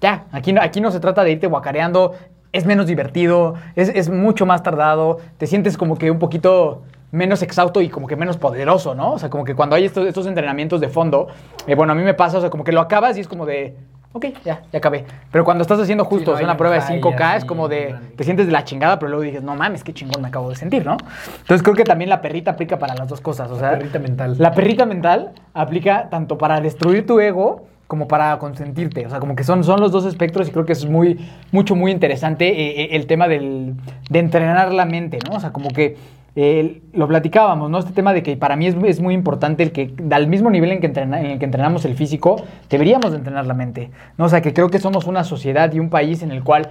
Ya, 0.00 0.24
aquí, 0.32 0.52
no- 0.52 0.60
aquí 0.62 0.80
no 0.80 0.90
se 0.90 1.00
trata 1.00 1.24
de 1.24 1.32
irte 1.32 1.46
guacareando, 1.46 2.12
es 2.52 2.66
menos 2.66 2.86
divertido, 2.86 3.54
es, 3.74 3.88
es 3.88 4.10
mucho 4.10 4.46
más 4.46 4.62
tardado, 4.62 5.18
te 5.38 5.46
sientes 5.46 5.76
como 5.76 5.96
que 5.96 6.10
un 6.10 6.18
poquito 6.18 6.82
menos 7.10 7.42
exhausto 7.42 7.80
y 7.80 7.88
como 7.88 8.06
que 8.06 8.16
menos 8.16 8.36
poderoso, 8.36 8.94
¿no? 8.94 9.12
O 9.12 9.18
sea, 9.18 9.30
como 9.30 9.44
que 9.44 9.54
cuando 9.54 9.76
hay 9.76 9.84
estos, 9.84 10.06
estos 10.06 10.26
entrenamientos 10.26 10.80
de 10.80 10.88
fondo, 10.88 11.28
eh, 11.66 11.74
bueno, 11.74 11.92
a 11.92 11.96
mí 11.96 12.02
me 12.02 12.14
pasa, 12.14 12.38
o 12.38 12.40
sea, 12.40 12.50
como 12.50 12.64
que 12.64 12.72
lo 12.72 12.80
acabas 12.80 13.16
y 13.16 13.20
es 13.20 13.28
como 13.28 13.46
de, 13.46 13.76
ok, 14.14 14.26
ya, 14.44 14.62
ya 14.72 14.78
acabé. 14.78 15.04
Pero 15.32 15.44
cuando 15.44 15.62
estás 15.62 15.78
haciendo 15.80 16.04
justo 16.04 16.30
no 16.30 16.34
o 16.34 16.36
sea, 16.36 16.40
hay 16.40 16.44
una 16.44 16.52
un 16.52 16.58
prueba 16.58 16.76
de 16.76 16.80
high 16.80 17.00
5K, 17.00 17.36
es 17.36 17.44
como 17.44 17.68
de, 17.68 17.86
grande. 17.86 18.08
te 18.16 18.24
sientes 18.24 18.46
de 18.46 18.52
la 18.52 18.64
chingada, 18.64 18.98
pero 18.98 19.10
luego 19.10 19.24
dices, 19.24 19.42
no 19.42 19.56
mames, 19.56 19.82
qué 19.82 19.92
chingón 19.92 20.22
me 20.22 20.28
acabo 20.28 20.48
de 20.48 20.56
sentir, 20.56 20.86
¿no? 20.86 20.96
Entonces 21.40 21.62
creo 21.62 21.74
que 21.74 21.84
también 21.84 22.08
la 22.08 22.22
perrita 22.22 22.52
aplica 22.52 22.78
para 22.78 22.94
las 22.94 23.08
dos 23.08 23.20
cosas, 23.20 23.50
o 23.50 23.58
sea, 23.58 23.72
perrita 23.72 23.98
mental. 23.98 24.36
La 24.38 24.52
perrita 24.52 24.86
mental 24.86 25.32
aplica 25.52 26.08
tanto 26.10 26.38
para 26.38 26.60
destruir 26.60 27.04
tu 27.06 27.18
ego 27.18 27.66
como 27.88 28.06
para 28.08 28.38
consentirte, 28.38 29.04
o 29.04 29.10
sea, 29.10 29.18
como 29.18 29.34
que 29.34 29.42
son, 29.42 29.64
son 29.64 29.80
los 29.80 29.90
dos 29.90 30.06
espectros 30.06 30.48
y 30.48 30.52
creo 30.52 30.64
que 30.64 30.72
es 30.72 30.86
muy, 30.86 31.18
mucho, 31.50 31.74
muy 31.74 31.90
interesante 31.90 32.48
eh, 32.48 32.82
eh, 32.82 32.88
el 32.92 33.06
tema 33.06 33.26
del, 33.26 33.74
de 34.08 34.18
entrenar 34.20 34.72
la 34.72 34.86
mente, 34.86 35.18
¿no? 35.28 35.36
O 35.36 35.40
sea, 35.40 35.52
como 35.52 35.70
que 35.70 35.96
lo 36.36 37.06
platicábamos, 37.06 37.70
¿no? 37.70 37.78
Este 37.78 37.92
tema 37.92 38.12
de 38.12 38.22
que 38.22 38.36
para 38.36 38.56
mí 38.56 38.66
es, 38.66 39.00
muy 39.00 39.14
importante 39.14 39.62
el 39.62 39.72
que 39.72 39.94
al 40.10 40.26
mismo 40.26 40.50
nivel 40.50 40.72
en 40.72 40.80
que, 40.80 40.86
el 40.86 41.38
que 41.38 41.44
entrenamos 41.44 41.84
el 41.84 41.94
físico, 41.94 42.42
deberíamos 42.68 43.12
de 43.12 43.18
entrenar 43.18 43.46
la 43.46 43.54
mente, 43.54 43.90
¿no? 44.18 44.24
O 44.24 44.28
sea, 44.28 44.42
que 44.42 44.52
creo 44.52 44.68
que 44.68 44.78
somos 44.78 45.06
una 45.06 45.24
sociedad 45.24 45.72
y 45.72 45.78
un 45.78 45.90
país 45.90 46.22
en 46.22 46.30
el 46.30 46.42
cual 46.42 46.70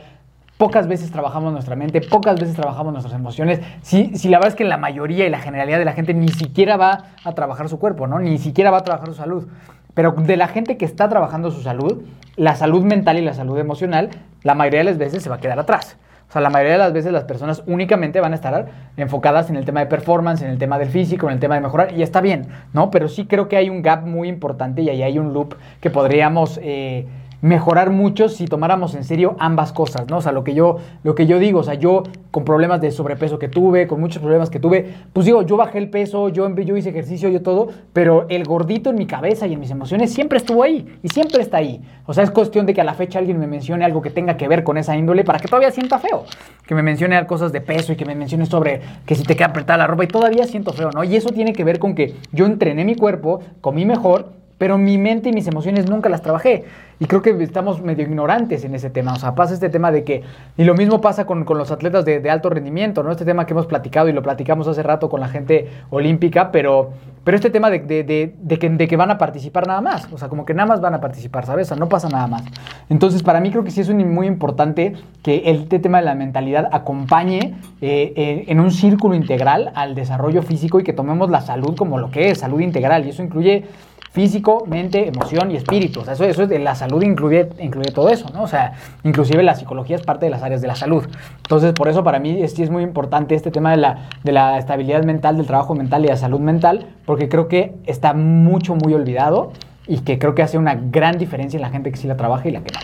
Pocas 0.58 0.88
veces 0.88 1.12
trabajamos 1.12 1.52
nuestra 1.52 1.76
mente, 1.76 2.00
pocas 2.00 2.40
veces 2.40 2.56
trabajamos 2.56 2.94
nuestras 2.94 3.16
emociones. 3.16 3.60
Si, 3.82 4.16
si 4.16 4.30
la 4.30 4.38
verdad 4.38 4.50
es 4.50 4.56
que 4.56 4.64
la 4.64 4.78
mayoría 4.78 5.26
y 5.26 5.30
la 5.30 5.40
generalidad 5.40 5.80
de 5.80 5.86
la 5.86 5.94
gente 5.94 6.14
ni 6.14 6.28
siquiera 6.28 6.78
va 6.78 7.06
a 7.24 7.34
trabajar 7.34 7.70
su 7.70 7.80
cuerpo, 7.80 8.06
¿no? 8.06 8.20
Ni 8.20 8.38
siquiera 8.38 8.70
va 8.70 8.78
a 8.78 8.84
trabajar 8.84 9.08
su 9.10 9.16
salud. 9.16 9.48
Pero 9.96 10.12
de 10.12 10.38
la 10.38 10.48
gente 10.48 10.78
que 10.78 10.86
está 10.86 11.10
trabajando 11.10 11.50
su 11.50 11.62
salud, 11.62 12.04
la 12.36 12.56
salud 12.56 12.84
mental 12.84 13.18
y 13.18 13.22
la 13.22 13.34
salud 13.34 13.58
emocional, 13.58 14.12
la 14.44 14.54
mayoría 14.54 14.82
de 14.82 14.86
las 14.86 14.98
veces 15.00 15.24
se 15.24 15.30
va 15.30 15.36
a 15.36 15.40
quedar 15.40 15.60
atrás. 15.60 15.98
O 16.34 16.36
sea, 16.36 16.42
la 16.42 16.50
mayoría 16.50 16.72
de 16.72 16.80
las 16.80 16.94
veces 16.94 17.12
las 17.12 17.26
personas 17.26 17.62
únicamente 17.68 18.20
van 18.20 18.32
a 18.32 18.36
estar 18.36 18.66
enfocadas 18.98 19.52
en 19.52 19.56
el 19.56 19.66
tema 19.66 19.82
de 19.82 19.86
performance, 19.86 20.42
en 20.42 20.50
el 20.50 20.58
tema 20.58 20.80
del 20.80 20.90
físico, 20.90 21.28
en 21.28 21.34
el 21.34 21.40
tema 21.40 21.54
de 21.54 21.62
mejorar, 21.62 21.94
y 21.96 22.02
está 22.02 22.22
bien, 22.22 22.48
¿no? 22.74 22.90
Pero 22.90 23.08
sí 23.08 23.28
creo 23.28 23.48
que 23.48 23.56
hay 23.56 23.70
un 23.70 23.84
gap 23.84 24.08
muy 24.08 24.30
importante 24.30 24.82
y 24.82 24.90
ahí 24.90 25.04
hay 25.04 25.20
un 25.20 25.32
loop 25.32 25.54
que 25.80 25.92
podríamos 25.92 26.60
eh, 26.64 27.06
mejorar 27.44 27.90
mucho 27.90 28.30
si 28.30 28.46
tomáramos 28.46 28.96
en 28.96 29.04
serio 29.04 29.36
ambas 29.38 29.74
cosas, 29.74 30.08
¿no? 30.10 30.20
O 30.20 30.22
sea, 30.22 30.32
lo 30.32 30.46
que 30.46 30.54
yo, 30.54 30.78
lo 31.04 31.14
que 31.14 31.28
yo 31.28 31.40
digo, 31.40 31.60
o 31.60 31.64
sea, 31.64 31.74
yo 31.74 32.04
con 32.32 32.46
problemas 32.46 32.80
de 32.80 32.90
sobrepeso 32.90 33.38
que 33.38 33.50
tuve, 33.50 33.86
con 33.86 34.00
muchos 34.00 34.22
problemas 34.22 34.50
que 34.50 34.62
tuve, 34.62 34.94
pues 35.12 35.26
digo, 35.26 35.42
yo 35.42 35.58
bajé 35.58 35.78
el 35.78 35.90
peso, 35.90 36.30
yo, 36.30 36.50
yo 36.56 36.78
hice 36.78 36.92
ejercicio, 36.92 37.28
yo 37.28 37.42
todo, 37.42 37.68
pero 37.92 38.28
el 38.30 38.46
gordito 38.46 38.92
en 38.92 38.96
mi 38.96 39.06
cabeza 39.08 39.46
y 39.46 39.54
en 39.54 39.60
mis 39.60 39.72
emociones 39.72 40.14
siempre 40.14 40.38
estuvo 40.38 40.64
ahí 40.64 40.98
y 41.04 41.10
siempre 41.10 41.42
está 41.42 41.58
ahí. 41.58 41.82
O 42.06 42.14
sea, 42.14 42.24
es 42.24 42.32
cuestión 42.32 42.66
de 42.66 42.74
que 42.74 42.80
a 42.80 42.86
la 42.86 42.94
fecha 42.94 43.20
alguien 43.20 43.38
me 43.38 43.46
mencione 43.46 43.84
algo 43.84 44.02
que 44.02 44.10
tenga 44.10 44.38
que 44.38 44.48
ver 44.48 44.64
con 44.64 44.78
esa 44.78 44.96
índole 44.96 45.26
para 45.26 45.38
que 45.40 45.50
todavía 45.50 45.72
sienta 45.72 46.00
feo. 46.00 46.24
Que 46.66 46.76
me 46.76 46.82
mencione 46.82 47.26
cosas 47.28 47.52
de 47.52 47.60
peso 47.60 47.92
y 47.92 47.98
que 47.98 48.06
me 48.06 48.16
mencione 48.16 48.46
sobre 48.46 48.80
que 49.06 49.16
si 49.16 49.24
te 49.24 49.36
queda 49.36 49.48
apretada 49.48 49.80
la 49.80 49.88
ropa 49.88 50.06
y 50.06 50.08
todavía 50.08 50.46
siento 50.46 50.72
feo, 50.72 50.92
¿no? 50.92 51.04
Y 51.04 51.18
eso 51.18 51.32
tiene 51.32 51.52
que 51.52 51.66
ver 51.66 51.78
con 51.78 51.94
que 51.94 52.16
yo 52.32 52.46
entrené 52.46 52.86
mi 52.86 52.96
cuerpo, 52.96 53.42
comí 53.60 53.84
mejor, 53.84 54.43
pero 54.58 54.78
mi 54.78 54.98
mente 54.98 55.30
y 55.30 55.34
mis 55.34 55.48
emociones 55.48 55.90
nunca 55.90 56.10
las 56.10 56.22
trabajé. 56.22 56.66
Y 57.00 57.06
creo 57.06 57.22
que 57.22 57.32
estamos 57.44 57.82
medio 57.82 58.06
ignorantes 58.06 58.64
en 58.64 58.76
ese 58.76 58.90
tema. 58.90 59.14
O 59.14 59.18
sea, 59.18 59.36
pasa 59.36 59.54
este 59.54 59.70
tema 59.70 59.92
de 59.92 60.04
que. 60.04 60.24
Y 60.58 60.64
lo 60.64 60.74
mismo 60.74 61.02
pasa 61.02 61.26
con, 61.26 61.44
con 61.44 61.58
los 61.58 61.72
atletas 61.72 62.06
de, 62.06 62.30
alto 62.30 62.50
rendimiento, 62.50 63.04
¿no? 63.04 63.12
Este 63.12 63.26
tema 63.26 63.46
que 63.46 63.54
hemos 63.54 63.66
platicado 63.66 64.08
y 64.10 64.14
lo 64.14 64.22
platicamos 64.22 64.68
hace 64.68 64.84
rato 64.84 65.10
con 65.10 65.20
la 65.20 65.28
gente 65.28 65.70
olímpica, 65.90 66.52
pero, 66.52 66.92
pero 67.24 67.36
este 67.36 67.50
tema 67.50 67.70
de, 67.70 67.80
de- 67.80 68.58
que, 68.60 68.70
de 68.70 68.88
que 68.88 68.96
van 68.96 69.12
a 69.12 69.18
participar 69.18 69.68
nada 69.68 69.82
más. 69.82 70.08
O 70.14 70.18
sea, 70.18 70.30
como 70.30 70.46
que 70.46 70.54
nada 70.54 70.68
más 70.68 70.82
van 70.82 70.94
a 70.94 71.02
participar, 71.02 71.46
¿sabes? 71.46 71.68
O 71.68 71.70
sea, 71.70 71.78
no 71.78 71.90
pasa 71.90 72.08
nada 72.08 72.28
más. 72.28 72.44
Entonces, 72.90 73.22
para 73.24 73.42
mí 73.42 73.50
creo 73.52 73.64
que 73.64 73.72
sí 73.72 73.82
es 73.82 73.90
muy 73.94 74.28
importante 74.28 74.94
que 75.24 75.42
este 75.46 75.80
tema 75.80 76.00
de 76.00 76.06
la 76.06 76.16
mentalidad 76.16 76.70
acompañe 76.72 77.56
eh, 77.82 78.14
eh, 78.16 78.46
en 78.48 78.60
un 78.60 78.72
círculo 78.72 79.16
integral 79.16 79.72
al 79.76 79.96
desarrollo 79.96 80.42
físico 80.42 80.80
y 80.80 80.84
que 80.84 80.94
tomemos 80.94 81.30
la 81.30 81.42
salud 81.42 81.76
como 81.76 81.98
lo 81.98 82.12
que 82.12 82.30
es, 82.30 82.38
salud 82.40 82.62
integral. 82.62 83.06
Y 83.06 83.10
eso 83.10 83.24
incluye 83.24 83.66
físico, 84.12 84.66
mente, 84.68 85.08
emoción 85.08 85.50
y 85.52 85.56
espíritu. 85.56 86.02
O 86.02 86.06
sea, 86.06 86.14
eso, 86.14 86.24
eso 86.26 86.44
es 86.44 86.50
de 86.50 86.60
la 86.60 86.76
salud 86.76 87.02
incluye, 87.02 87.50
incluye 87.60 87.92
todo 87.92 88.10
eso, 88.10 88.30
¿no? 88.34 88.44
O 88.44 88.48
sea, 88.48 88.74
inclusive 89.04 89.42
la 89.42 89.56
psicología 89.56 89.96
es 89.96 90.04
parte 90.04 90.26
de 90.26 90.30
las 90.30 90.44
áreas 90.44 90.62
de 90.62 90.68
la 90.68 90.76
salud. 90.76 91.04
Entonces, 91.38 91.74
por 91.74 91.88
eso 91.88 92.04
para 92.04 92.20
mí 92.20 92.48
sí 92.48 92.64
es 92.64 92.70
muy 92.70 92.84
importante 92.84 93.36
este 93.36 93.50
tema 93.50 93.72
de 93.72 93.78
la, 93.78 94.10
de 94.24 94.32
la 94.32 94.58
estabilidad 94.60 95.04
mental, 95.04 95.38
del 95.38 95.48
trabajo 95.48 95.74
mental 95.74 96.06
y 96.06 96.10
la 96.10 96.18
salud 96.18 96.40
mental, 96.40 96.88
porque 97.06 97.28
creo 97.28 97.48
que 97.48 97.76
está 97.86 98.14
mucho, 98.14 98.76
muy 98.76 98.94
olvidado 98.94 99.52
y 99.88 100.00
que 100.00 100.20
creo 100.20 100.36
que 100.36 100.44
hace 100.44 100.58
una 100.58 100.76
gran 100.76 101.18
diferencia 101.18 101.58
en 101.58 101.62
la 101.62 101.70
gente 101.70 101.92
que 101.92 101.98
sí 101.98 102.08
la 102.08 102.16
trabaja 102.16 102.48
y 102.48 102.52
la 102.52 102.62
que 102.62 102.72
no. 102.74 102.80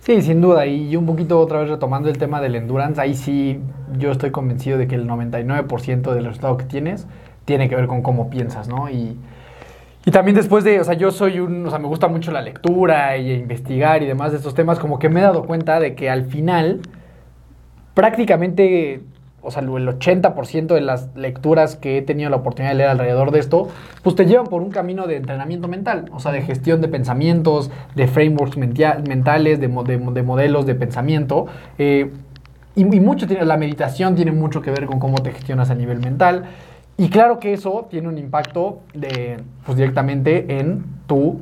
Sí, 0.00 0.22
sin 0.22 0.40
duda. 0.40 0.66
Y 0.66 0.96
un 0.96 1.06
poquito 1.06 1.40
otra 1.40 1.60
vez 1.60 1.68
retomando 1.68 2.08
el 2.08 2.18
tema 2.18 2.40
del 2.40 2.54
endurance, 2.54 3.00
ahí 3.00 3.14
sí 3.14 3.60
yo 3.98 4.10
estoy 4.10 4.30
convencido 4.30 4.78
de 4.78 4.86
que 4.86 4.94
el 4.94 5.08
99% 5.08 6.14
del 6.14 6.24
resultado 6.24 6.56
que 6.56 6.64
tienes 6.64 7.06
tiene 7.44 7.68
que 7.68 7.76
ver 7.76 7.86
con 7.86 8.02
cómo 8.02 8.30
piensas, 8.30 8.68
¿no? 8.68 8.88
Y, 8.90 9.16
y 10.08 10.10
también 10.10 10.34
después 10.34 10.64
de, 10.64 10.80
o 10.80 10.84
sea, 10.84 10.94
yo 10.94 11.10
soy 11.10 11.38
un, 11.38 11.66
o 11.66 11.68
sea, 11.68 11.78
me 11.78 11.86
gusta 11.86 12.08
mucho 12.08 12.32
la 12.32 12.40
lectura 12.40 13.18
y 13.18 13.30
investigar 13.30 14.02
y 14.02 14.06
demás 14.06 14.30
de 14.30 14.38
estos 14.38 14.54
temas, 14.54 14.78
como 14.78 14.98
que 14.98 15.10
me 15.10 15.20
he 15.20 15.22
dado 15.22 15.44
cuenta 15.44 15.80
de 15.80 15.94
que 15.94 16.08
al 16.08 16.24
final 16.24 16.80
prácticamente, 17.92 19.02
o 19.42 19.50
sea, 19.50 19.60
el 19.60 19.68
80% 19.68 20.72
de 20.72 20.80
las 20.80 21.14
lecturas 21.14 21.76
que 21.76 21.98
he 21.98 22.00
tenido 22.00 22.30
la 22.30 22.36
oportunidad 22.36 22.70
de 22.72 22.78
leer 22.78 22.88
alrededor 22.88 23.32
de 23.32 23.40
esto, 23.40 23.68
pues 24.02 24.16
te 24.16 24.24
llevan 24.24 24.46
por 24.46 24.62
un 24.62 24.70
camino 24.70 25.06
de 25.06 25.16
entrenamiento 25.16 25.68
mental, 25.68 26.06
o 26.14 26.20
sea, 26.20 26.32
de 26.32 26.40
gestión 26.40 26.80
de 26.80 26.88
pensamientos, 26.88 27.70
de 27.94 28.08
frameworks 28.08 28.56
mentales, 28.56 29.60
de, 29.60 29.68
de 29.68 29.98
de 29.98 30.22
modelos 30.22 30.64
de 30.64 30.74
pensamiento. 30.74 31.48
eh, 31.76 32.10
y, 32.74 32.82
y 32.82 33.00
mucho 33.00 33.26
tiene, 33.26 33.44
la 33.44 33.58
meditación 33.58 34.14
tiene 34.14 34.32
mucho 34.32 34.62
que 34.62 34.70
ver 34.70 34.86
con 34.86 35.00
cómo 35.00 35.18
te 35.18 35.32
gestionas 35.32 35.68
a 35.68 35.74
nivel 35.74 35.98
mental. 35.98 36.44
Y 37.00 37.10
claro 37.10 37.38
que 37.38 37.52
eso 37.52 37.86
tiene 37.88 38.08
un 38.08 38.18
impacto 38.18 38.80
de, 38.92 39.36
pues, 39.64 39.78
directamente 39.78 40.58
en 40.58 40.84
tu 41.06 41.40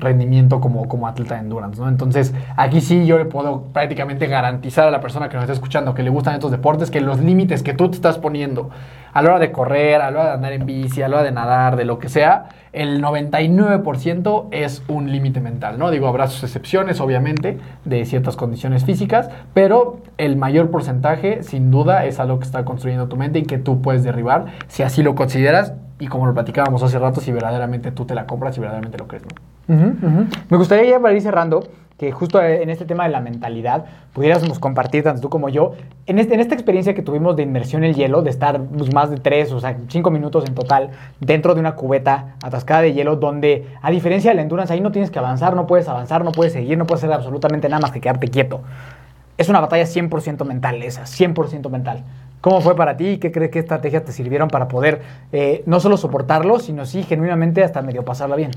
rendimiento 0.00 0.60
como, 0.60 0.88
como 0.88 1.06
atleta 1.06 1.34
de 1.34 1.42
endurance, 1.42 1.80
¿no? 1.80 1.88
Entonces, 1.88 2.34
aquí 2.56 2.80
sí 2.80 3.06
yo 3.06 3.18
le 3.18 3.26
puedo 3.26 3.64
prácticamente 3.72 4.26
garantizar 4.26 4.88
a 4.88 4.90
la 4.90 5.00
persona 5.00 5.28
que 5.28 5.34
nos 5.34 5.44
está 5.44 5.52
escuchando 5.52 5.94
que 5.94 6.02
le 6.02 6.10
gustan 6.10 6.34
estos 6.34 6.50
deportes 6.50 6.90
que 6.90 7.00
los 7.00 7.20
límites 7.20 7.62
que 7.62 7.74
tú 7.74 7.90
te 7.90 7.96
estás 7.96 8.18
poniendo 8.18 8.70
a 9.12 9.22
la 9.22 9.30
hora 9.30 9.38
de 9.38 9.52
correr, 9.52 10.00
a 10.00 10.10
la 10.10 10.20
hora 10.20 10.28
de 10.28 10.34
andar 10.34 10.52
en 10.52 10.66
bici, 10.66 11.02
a 11.02 11.08
la 11.08 11.16
hora 11.16 11.24
de 11.24 11.32
nadar, 11.32 11.76
de 11.76 11.84
lo 11.84 11.98
que 11.98 12.08
sea, 12.08 12.48
el 12.72 13.02
99% 13.02 14.48
es 14.52 14.82
un 14.86 15.10
límite 15.10 15.40
mental, 15.40 15.78
¿no? 15.78 15.90
Digo, 15.90 16.06
habrá 16.06 16.28
sus 16.28 16.44
excepciones, 16.44 17.00
obviamente, 17.00 17.58
de 17.84 18.04
ciertas 18.04 18.36
condiciones 18.36 18.84
físicas, 18.84 19.28
pero 19.54 20.00
el 20.18 20.36
mayor 20.36 20.70
porcentaje, 20.70 21.42
sin 21.42 21.70
duda, 21.70 22.04
es 22.04 22.20
algo 22.20 22.38
que 22.38 22.44
está 22.44 22.64
construyendo 22.64 23.08
tu 23.08 23.16
mente 23.16 23.40
y 23.40 23.42
que 23.42 23.58
tú 23.58 23.82
puedes 23.82 24.04
derribar 24.04 24.46
si 24.68 24.82
así 24.84 25.02
lo 25.02 25.14
consideras 25.14 25.74
y 25.98 26.06
como 26.06 26.26
lo 26.26 26.34
platicábamos 26.34 26.82
hace 26.82 26.98
rato, 26.98 27.20
si 27.20 27.32
verdaderamente 27.32 27.90
tú 27.90 28.04
te 28.04 28.14
la 28.14 28.26
compras, 28.26 28.54
si 28.54 28.60
verdaderamente 28.60 28.98
lo 28.98 29.08
crees, 29.08 29.24
¿no? 29.24 29.49
Me 29.68 30.56
gustaría 30.56 30.90
ya 30.90 31.00
para 31.00 31.14
ir 31.14 31.22
cerrando 31.22 31.62
que 32.00 32.12
justo 32.12 32.40
eh, 32.40 32.62
en 32.62 32.70
este 32.70 32.86
tema 32.86 33.04
de 33.04 33.10
la 33.10 33.20
mentalidad 33.20 33.84
pudiéramos 34.14 34.58
compartir, 34.58 35.04
tanto 35.04 35.20
tú 35.20 35.28
como 35.28 35.50
yo, 35.50 35.72
en, 36.06 36.18
este, 36.18 36.40
esta 36.40 36.54
experiencia 36.54 36.94
que 36.94 37.02
tuvimos 37.02 37.36
de 37.36 37.42
inmersión 37.42 37.84
en 37.84 37.90
el 37.90 37.94
hielo, 37.94 38.22
de 38.22 38.30
estar 38.30 38.58
pues, 38.58 38.94
más 38.94 39.10
de 39.10 39.18
tres, 39.18 39.52
o 39.52 39.60
sea, 39.60 39.76
cinco 39.88 40.10
minutos 40.10 40.46
en 40.48 40.54
total, 40.54 40.92
dentro 41.20 41.54
de 41.54 41.60
una 41.60 41.74
cubeta 41.74 42.36
atascada 42.42 42.80
de 42.80 42.94
hielo, 42.94 43.16
donde 43.16 43.66
a 43.82 43.90
diferencia 43.90 44.30
del 44.30 44.38
endurance, 44.38 44.72
ahí 44.72 44.80
no 44.80 44.92
tienes 44.92 45.10
que 45.10 45.18
avanzar, 45.18 45.54
no 45.54 45.66
puedes 45.66 45.88
avanzar, 45.88 46.24
no 46.24 46.32
puedes 46.32 46.54
seguir, 46.54 46.78
no 46.78 46.86
puedes 46.86 47.04
hacer 47.04 47.14
absolutamente 47.14 47.68
nada 47.68 47.82
más 47.82 47.90
que 47.90 48.00
quedarte 48.00 48.28
quieto. 48.28 48.62
Es 49.36 49.50
una 49.50 49.60
batalla 49.60 49.84
100% 49.84 50.46
mental 50.46 50.82
esa, 50.82 51.02
100% 51.02 51.68
mental. 51.68 52.04
¿Cómo 52.40 52.62
fue 52.62 52.74
para 52.76 52.96
ti? 52.96 53.18
¿Qué 53.18 53.30
crees 53.30 53.50
que 53.50 53.58
estrategias 53.58 54.06
te 54.06 54.12
sirvieron 54.12 54.48
para 54.48 54.68
poder 54.68 55.02
eh, 55.32 55.62
no 55.66 55.80
solo 55.80 55.98
soportarlo, 55.98 56.60
sino 56.60 56.86
sí 56.86 57.02
genuinamente 57.02 57.62
hasta 57.62 57.82
medio 57.82 58.06
pasarla 58.06 58.36
bien? 58.36 58.52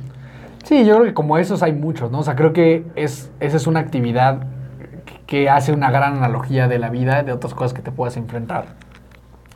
Sí, 0.64 0.86
yo 0.86 0.96
creo 0.96 1.06
que 1.06 1.14
como 1.14 1.38
esos 1.38 1.62
hay 1.62 1.74
muchos, 1.74 2.10
¿no? 2.12 2.20
O 2.20 2.24
sea, 2.24 2.36
creo 2.36 2.54
que 2.54 2.86
es, 2.96 3.32
esa 3.40 3.58
es 3.58 3.68
una 3.68 3.82
actividad 3.82 4.48
que 5.28 5.50
hace 5.50 5.74
una 5.74 5.92
gran 5.92 6.16
analogía 6.18 6.68
de 6.68 6.80
la 6.80 6.90
vida, 6.90 7.24
de 7.24 7.34
otras 7.34 7.54
cosas 7.54 7.74
que 7.74 7.82
te 7.82 7.92
puedas 7.92 8.18
enfrentar. 8.18 8.76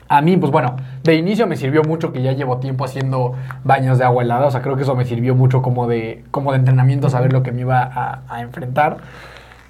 A 0.09 0.21
mí, 0.21 0.37
pues 0.37 0.51
bueno, 0.51 0.77
de 1.03 1.15
inicio 1.15 1.47
me 1.47 1.57
sirvió 1.57 1.83
mucho 1.83 2.13
que 2.13 2.21
ya 2.21 2.31
llevo 2.33 2.57
tiempo 2.59 2.85
haciendo 2.85 3.33
baños 3.63 3.97
de 3.97 4.05
agua 4.05 4.23
helada. 4.23 4.47
O 4.47 4.51
sea, 4.51 4.61
creo 4.61 4.75
que 4.77 4.83
eso 4.83 4.95
me 4.95 5.05
sirvió 5.05 5.35
mucho 5.35 5.61
como 5.61 5.87
de, 5.87 6.23
como 6.31 6.51
de 6.51 6.59
entrenamiento, 6.59 7.09
saber 7.09 7.33
lo 7.33 7.43
que 7.43 7.51
me 7.51 7.61
iba 7.61 7.81
a, 7.83 8.23
a 8.29 8.41
enfrentar. 8.41 8.97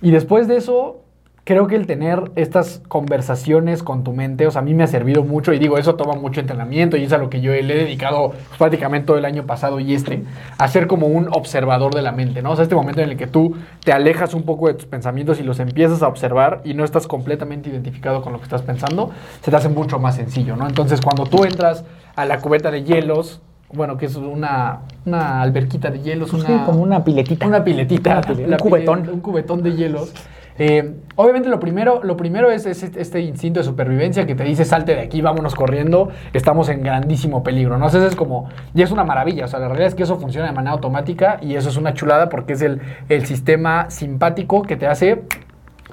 Y 0.01 0.11
después 0.11 0.47
de 0.47 0.57
eso, 0.57 1.01
creo 1.47 1.65
que 1.67 1.77
el 1.77 1.87
tener 1.87 2.29
estas 2.35 2.81
conversaciones 2.89 3.81
con 3.81 4.03
tu 4.03 4.11
mente, 4.11 4.45
o 4.47 4.51
sea, 4.51 4.59
a 4.59 4.65
mí 4.65 4.73
me 4.73 4.83
ha 4.83 4.87
servido 4.87 5.23
mucho 5.23 5.53
y 5.53 5.59
digo, 5.59 5.77
eso 5.77 5.95
toma 5.95 6.13
mucho 6.19 6.41
entrenamiento 6.41 6.97
y 6.97 7.03
es 7.05 7.13
a 7.13 7.17
lo 7.17 7.29
que 7.29 7.39
yo 7.39 7.53
le 7.53 7.59
he 7.73 7.77
dedicado 7.85 8.31
pues, 8.31 8.57
prácticamente 8.57 9.07
todo 9.07 9.17
el 9.17 9.23
año 9.23 9.45
pasado 9.45 9.79
y 9.79 9.93
este, 9.93 10.25
a 10.57 10.67
ser 10.67 10.87
como 10.87 11.07
un 11.07 11.29
observador 11.31 11.95
de 11.95 12.01
la 12.01 12.11
mente, 12.11 12.41
¿no? 12.41 12.51
O 12.51 12.55
sea, 12.57 12.63
este 12.63 12.75
momento 12.75 12.99
en 12.99 13.11
el 13.11 13.15
que 13.17 13.27
tú 13.27 13.55
te 13.81 13.93
alejas 13.93 14.33
un 14.33 14.43
poco 14.43 14.67
de 14.67 14.73
tus 14.73 14.87
pensamientos 14.87 15.39
y 15.39 15.43
los 15.43 15.61
empiezas 15.61 16.03
a 16.03 16.09
observar 16.09 16.59
y 16.65 16.73
no 16.73 16.83
estás 16.83 17.07
completamente 17.07 17.69
identificado 17.69 18.21
con 18.21 18.33
lo 18.33 18.39
que 18.39 18.43
estás 18.43 18.63
pensando, 18.63 19.11
se 19.41 19.49
te 19.49 19.55
hace 19.55 19.69
mucho 19.69 19.99
más 19.99 20.15
sencillo, 20.17 20.57
¿no? 20.57 20.67
Entonces, 20.67 20.99
cuando 20.99 21.25
tú 21.27 21.45
entras 21.45 21.85
a 22.17 22.25
la 22.25 22.41
cubeta 22.41 22.71
de 22.71 22.83
hielos, 22.83 23.39
bueno, 23.71 23.97
que 23.97 24.07
es 24.07 24.15
una, 24.17 24.79
una 25.05 25.41
alberquita 25.41 25.89
de 25.91 25.99
hielos, 26.01 26.33
una, 26.33 26.45
Sí, 26.45 26.53
como 26.65 26.81
una 26.81 27.05
piletita. 27.05 27.47
una 27.47 27.63
piletita, 27.63 28.21
Una 28.27 28.31
un 28.43 28.49
la 28.51 28.57
pile- 28.57 28.59
cubetón. 28.59 29.09
un 29.09 29.19
cubetón 29.21 29.63
de 29.63 29.73
hielos. 29.75 30.13
Eh, 30.59 30.95
obviamente 31.15 31.49
lo 31.49 31.59
primero, 31.59 32.01
lo 32.03 32.17
primero 32.17 32.49
es, 32.49 32.65
es 32.65 32.83
este 32.83 33.21
instinto 33.21 33.59
de 33.59 33.63
supervivencia 33.63 34.25
que 34.25 34.35
te 34.35 34.43
dice 34.43 34.65
salte 34.65 34.95
de 34.95 35.01
aquí, 35.01 35.21
vámonos 35.21 35.53
corriendo, 35.53 36.09
estamos 36.33 36.69
en 36.69 36.81
grandísimo 36.81 37.43
peligro, 37.43 37.77
¿no? 37.77 37.85
Entonces 37.85 38.11
es 38.11 38.15
como, 38.15 38.49
y 38.73 38.81
es 38.81 38.91
una 38.91 39.03
maravilla, 39.03 39.45
o 39.45 39.47
sea, 39.47 39.59
la 39.59 39.67
realidad 39.67 39.89
es 39.89 39.95
que 39.95 40.03
eso 40.03 40.17
funciona 40.17 40.47
de 40.47 40.53
manera 40.53 40.73
automática 40.73 41.37
y 41.41 41.55
eso 41.55 41.69
es 41.69 41.77
una 41.77 41.93
chulada 41.93 42.29
porque 42.29 42.53
es 42.53 42.61
el, 42.61 42.81
el 43.09 43.25
sistema 43.25 43.89
simpático 43.89 44.63
que 44.63 44.77
te 44.77 44.87
hace 44.87 45.23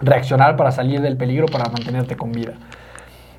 reaccionar 0.00 0.56
para 0.56 0.72
salir 0.72 1.00
del 1.00 1.16
peligro, 1.16 1.46
para 1.46 1.70
mantenerte 1.70 2.16
con 2.16 2.32
vida. 2.32 2.54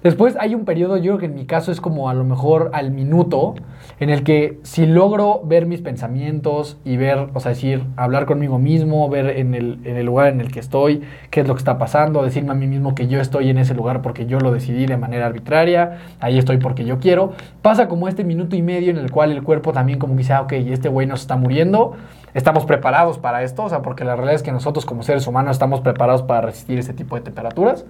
Después 0.06 0.38
hay 0.40 0.54
un 0.54 0.66
periodo, 0.66 0.98
yo 0.98 1.14
creo 1.14 1.18
que 1.18 1.26
en 1.26 1.34
mi 1.34 1.48
caso 1.48 1.72
es 1.72 1.82
como 1.82 2.10
a 2.10 2.14
lo 2.14 2.24
mejor 2.24 2.70
al 2.74 2.92
minuto, 2.92 3.56
en 4.00 4.12
el 4.12 4.24
que 4.24 4.60
si 4.62 4.86
logro 4.86 5.42
ver 5.44 5.66
mis 5.66 5.82
pensamientos 5.82 6.78
y 6.86 6.96
ver, 6.96 7.30
o 7.34 7.40
sea, 7.40 7.50
decir, 7.50 7.88
hablar 7.96 8.28
conmigo 8.28 8.60
mismo, 8.60 9.10
ver 9.10 9.32
en 9.40 9.56
el, 9.56 9.80
en 9.84 9.98
el 9.98 10.06
lugar 10.06 10.28
en 10.28 10.42
el 10.42 10.52
que 10.52 10.60
estoy, 10.60 11.02
qué 11.32 11.42
es 11.42 11.48
lo 11.48 11.56
que 11.56 11.58
está 11.58 11.80
pasando, 11.80 12.22
decirme 12.22 12.52
a 12.52 12.54
mí 12.54 12.68
mismo 12.68 12.94
que 12.94 13.08
yo 13.08 13.20
estoy 13.20 13.50
en 13.50 13.58
ese 13.58 13.74
lugar 13.74 14.04
porque 14.04 14.28
yo 14.28 14.40
lo 14.40 14.52
decidí 14.52 14.86
de 14.86 14.96
manera 14.96 15.26
arbitraria, 15.26 15.98
ahí 16.20 16.38
estoy 16.38 16.58
porque 16.58 16.86
yo 16.86 17.00
quiero, 17.00 17.32
pasa 17.64 17.88
como 17.88 18.08
este 18.08 18.24
minuto 18.24 18.56
y 18.56 18.62
medio 18.62 18.92
en 18.92 18.98
el 18.98 19.10
cual 19.10 19.32
el 19.32 19.42
cuerpo 19.42 19.74
también 19.74 19.98
como 19.98 20.14
dice, 20.16 20.34
ah, 20.34 20.42
ok, 20.42 20.52
este 20.52 20.88
güey 20.88 21.08
nos 21.08 21.22
está 21.22 21.36
muriendo, 21.36 21.94
estamos 22.36 22.66
preparados 22.66 23.18
para 23.18 23.42
esto, 23.42 23.64
o 23.64 23.70
sea, 23.70 23.82
porque 23.82 24.04
la 24.04 24.16
realidad 24.16 24.36
es 24.36 24.44
que 24.44 24.52
nosotros 24.52 24.86
como 24.86 25.02
seres 25.02 25.26
humanos 25.26 25.56
estamos 25.56 25.82
preparados 25.82 26.22
para 26.22 26.42
resistir 26.42 26.78
ese 26.78 26.94
tipo 26.94 27.16
de 27.16 27.24
temperaturas. 27.24 27.88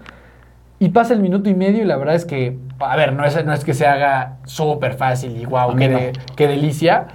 Y 0.86 0.90
pasa 0.90 1.16
el 1.16 1.20
minuto 1.20 1.50
y 1.50 1.56
medio 1.56 1.82
y 1.82 1.86
la 1.86 1.98
verdad 1.98 2.14
es 2.14 2.26
que, 2.26 2.60
a 2.78 2.96
ver, 2.96 3.14
no 3.14 3.26
es, 3.26 3.44
no 3.44 3.54
es 3.54 3.64
que 3.66 3.74
se 3.74 3.88
haga 3.88 4.38
súper 4.46 4.94
fácil 4.94 5.36
y 5.36 5.46
wow, 5.46 5.76
qué, 5.76 5.90
no. 5.90 5.98
de- 5.98 6.14
qué 6.36 6.48
delicia, 6.48 7.08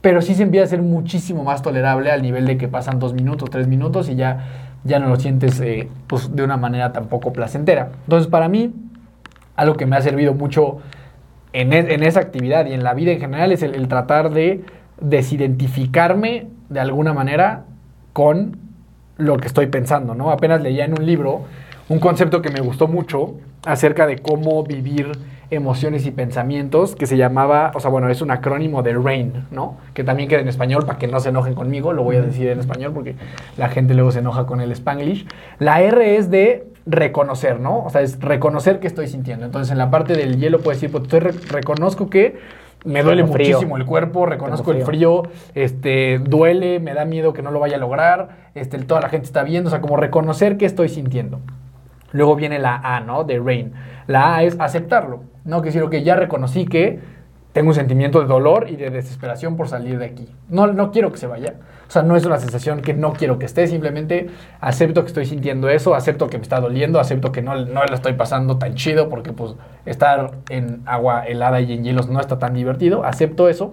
pero 0.00 0.22
sí 0.22 0.34
se 0.34 0.42
empieza 0.44 0.64
a 0.64 0.68
ser 0.68 0.80
muchísimo 0.80 1.44
más 1.44 1.60
tolerable 1.60 2.10
al 2.10 2.22
nivel 2.22 2.46
de 2.46 2.56
que 2.56 2.66
pasan 2.66 2.98
dos 2.98 3.12
minutos, 3.12 3.50
tres 3.50 3.68
minutos 3.68 4.08
y 4.08 4.14
ya, 4.14 4.46
ya 4.84 4.98
no 5.00 5.08
lo 5.08 5.16
sientes 5.16 5.60
eh, 5.60 5.90
pues, 6.06 6.34
de 6.34 6.42
una 6.42 6.56
manera 6.56 6.92
tampoco 6.94 7.30
placentera. 7.34 7.90
Entonces, 8.04 8.26
para 8.30 8.48
mí, 8.48 8.72
algo 9.54 9.74
que 9.74 9.84
me 9.84 9.96
ha 9.96 10.00
servido 10.00 10.32
mucho 10.32 10.78
en, 11.52 11.74
en 11.74 12.02
esa 12.02 12.20
actividad 12.20 12.64
y 12.64 12.72
en 12.72 12.82
la 12.82 12.94
vida 12.94 13.12
en 13.12 13.20
general 13.20 13.52
es 13.52 13.62
el, 13.62 13.74
el 13.74 13.86
tratar 13.86 14.30
de 14.30 14.64
desidentificarme 15.02 16.46
de 16.70 16.80
alguna 16.80 17.12
manera 17.12 17.64
con 18.14 18.56
lo 19.18 19.36
que 19.36 19.46
estoy 19.46 19.66
pensando, 19.66 20.14
¿no? 20.14 20.30
Apenas 20.30 20.62
leía 20.62 20.86
en 20.86 20.98
un 20.98 21.04
libro 21.04 21.42
un 21.90 21.98
concepto 21.98 22.40
que 22.40 22.50
me 22.50 22.60
gustó 22.60 22.86
mucho 22.88 23.34
acerca 23.66 24.06
de 24.06 24.16
cómo 24.18 24.62
vivir 24.64 25.10
emociones 25.50 26.06
y 26.06 26.12
pensamientos 26.12 26.94
que 26.94 27.06
se 27.06 27.16
llamaba, 27.16 27.72
o 27.74 27.80
sea, 27.80 27.90
bueno, 27.90 28.08
es 28.08 28.22
un 28.22 28.30
acrónimo 28.30 28.84
de 28.84 28.94
RAIN, 28.94 29.32
¿no? 29.50 29.76
Que 29.92 30.04
también 30.04 30.28
queda 30.28 30.40
en 30.40 30.46
español 30.48 30.86
para 30.86 30.98
que 30.98 31.08
no 31.08 31.18
se 31.18 31.30
enojen 31.30 31.54
conmigo, 31.56 31.92
lo 31.92 32.04
voy 32.04 32.14
a 32.16 32.22
decir 32.22 32.46
en 32.46 32.60
español 32.60 32.92
porque 32.94 33.16
la 33.56 33.68
gente 33.68 33.94
luego 33.94 34.12
se 34.12 34.20
enoja 34.20 34.46
con 34.46 34.60
el 34.60 34.70
spanglish. 34.70 35.26
La 35.58 35.82
R 35.82 36.16
es 36.16 36.30
de 36.30 36.68
reconocer, 36.86 37.58
¿no? 37.58 37.80
O 37.84 37.90
sea, 37.90 38.02
es 38.02 38.20
reconocer 38.20 38.78
que 38.78 38.86
estoy 38.86 39.08
sintiendo. 39.08 39.44
Entonces, 39.44 39.72
en 39.72 39.78
la 39.78 39.90
parte 39.90 40.14
del 40.14 40.38
hielo 40.38 40.60
puedes 40.60 40.80
decir, 40.80 40.92
pues 40.92 41.02
estoy 41.02 41.18
re- 41.20 41.32
reconozco 41.48 42.08
que 42.08 42.38
me 42.84 43.02
duele 43.02 43.22
Tengo 43.22 43.34
frío. 43.34 43.48
muchísimo 43.56 43.76
el 43.76 43.84
cuerpo, 43.84 44.24
reconozco 44.26 44.66
Tengo 44.70 44.78
el 44.80 44.86
frío, 44.86 45.22
este, 45.56 46.20
duele, 46.20 46.78
me 46.78 46.94
da 46.94 47.04
miedo 47.04 47.32
que 47.32 47.42
no 47.42 47.50
lo 47.50 47.58
vaya 47.58 47.74
a 47.76 47.80
lograr, 47.80 48.50
este, 48.54 48.78
toda 48.78 49.00
la 49.00 49.08
gente 49.08 49.26
está 49.26 49.42
viendo, 49.42 49.66
o 49.68 49.70
sea, 49.72 49.80
como 49.80 49.96
reconocer 49.96 50.56
que 50.56 50.64
estoy 50.66 50.88
sintiendo. 50.88 51.40
Luego 52.12 52.36
viene 52.36 52.58
la 52.58 52.76
A, 52.76 53.00
¿no? 53.00 53.24
De 53.24 53.38
Rain. 53.38 53.72
La 54.06 54.36
A 54.36 54.42
es 54.42 54.56
aceptarlo, 54.58 55.24
¿no? 55.44 55.62
Que 55.62 55.66
decir, 55.66 55.82
ok, 55.82 55.96
ya 55.96 56.16
reconocí 56.16 56.66
que 56.66 57.00
tengo 57.52 57.68
un 57.68 57.74
sentimiento 57.74 58.20
de 58.20 58.26
dolor 58.26 58.68
y 58.70 58.76
de 58.76 58.90
desesperación 58.90 59.56
por 59.56 59.68
salir 59.68 59.98
de 59.98 60.06
aquí. 60.06 60.28
No, 60.48 60.68
no 60.68 60.92
quiero 60.92 61.10
que 61.10 61.18
se 61.18 61.26
vaya. 61.26 61.54
O 61.88 61.90
sea, 61.90 62.02
no 62.02 62.14
es 62.14 62.24
una 62.24 62.38
sensación 62.38 62.80
que 62.80 62.94
no 62.94 63.12
quiero 63.12 63.38
que 63.40 63.46
esté, 63.46 63.66
simplemente 63.66 64.28
acepto 64.60 65.02
que 65.02 65.08
estoy 65.08 65.26
sintiendo 65.26 65.68
eso, 65.68 65.96
acepto 65.96 66.28
que 66.28 66.38
me 66.38 66.42
está 66.42 66.60
doliendo, 66.60 67.00
acepto 67.00 67.32
que 67.32 67.42
no, 67.42 67.56
no 67.64 67.84
lo 67.84 67.94
estoy 67.94 68.12
pasando 68.12 68.58
tan 68.58 68.74
chido 68.74 69.08
porque 69.08 69.32
pues 69.32 69.56
estar 69.86 70.30
en 70.48 70.82
agua 70.86 71.24
helada 71.26 71.60
y 71.60 71.72
en 71.72 71.82
hielos 71.82 72.08
no 72.08 72.20
está 72.20 72.38
tan 72.38 72.54
divertido, 72.54 73.04
acepto 73.04 73.48
eso. 73.48 73.72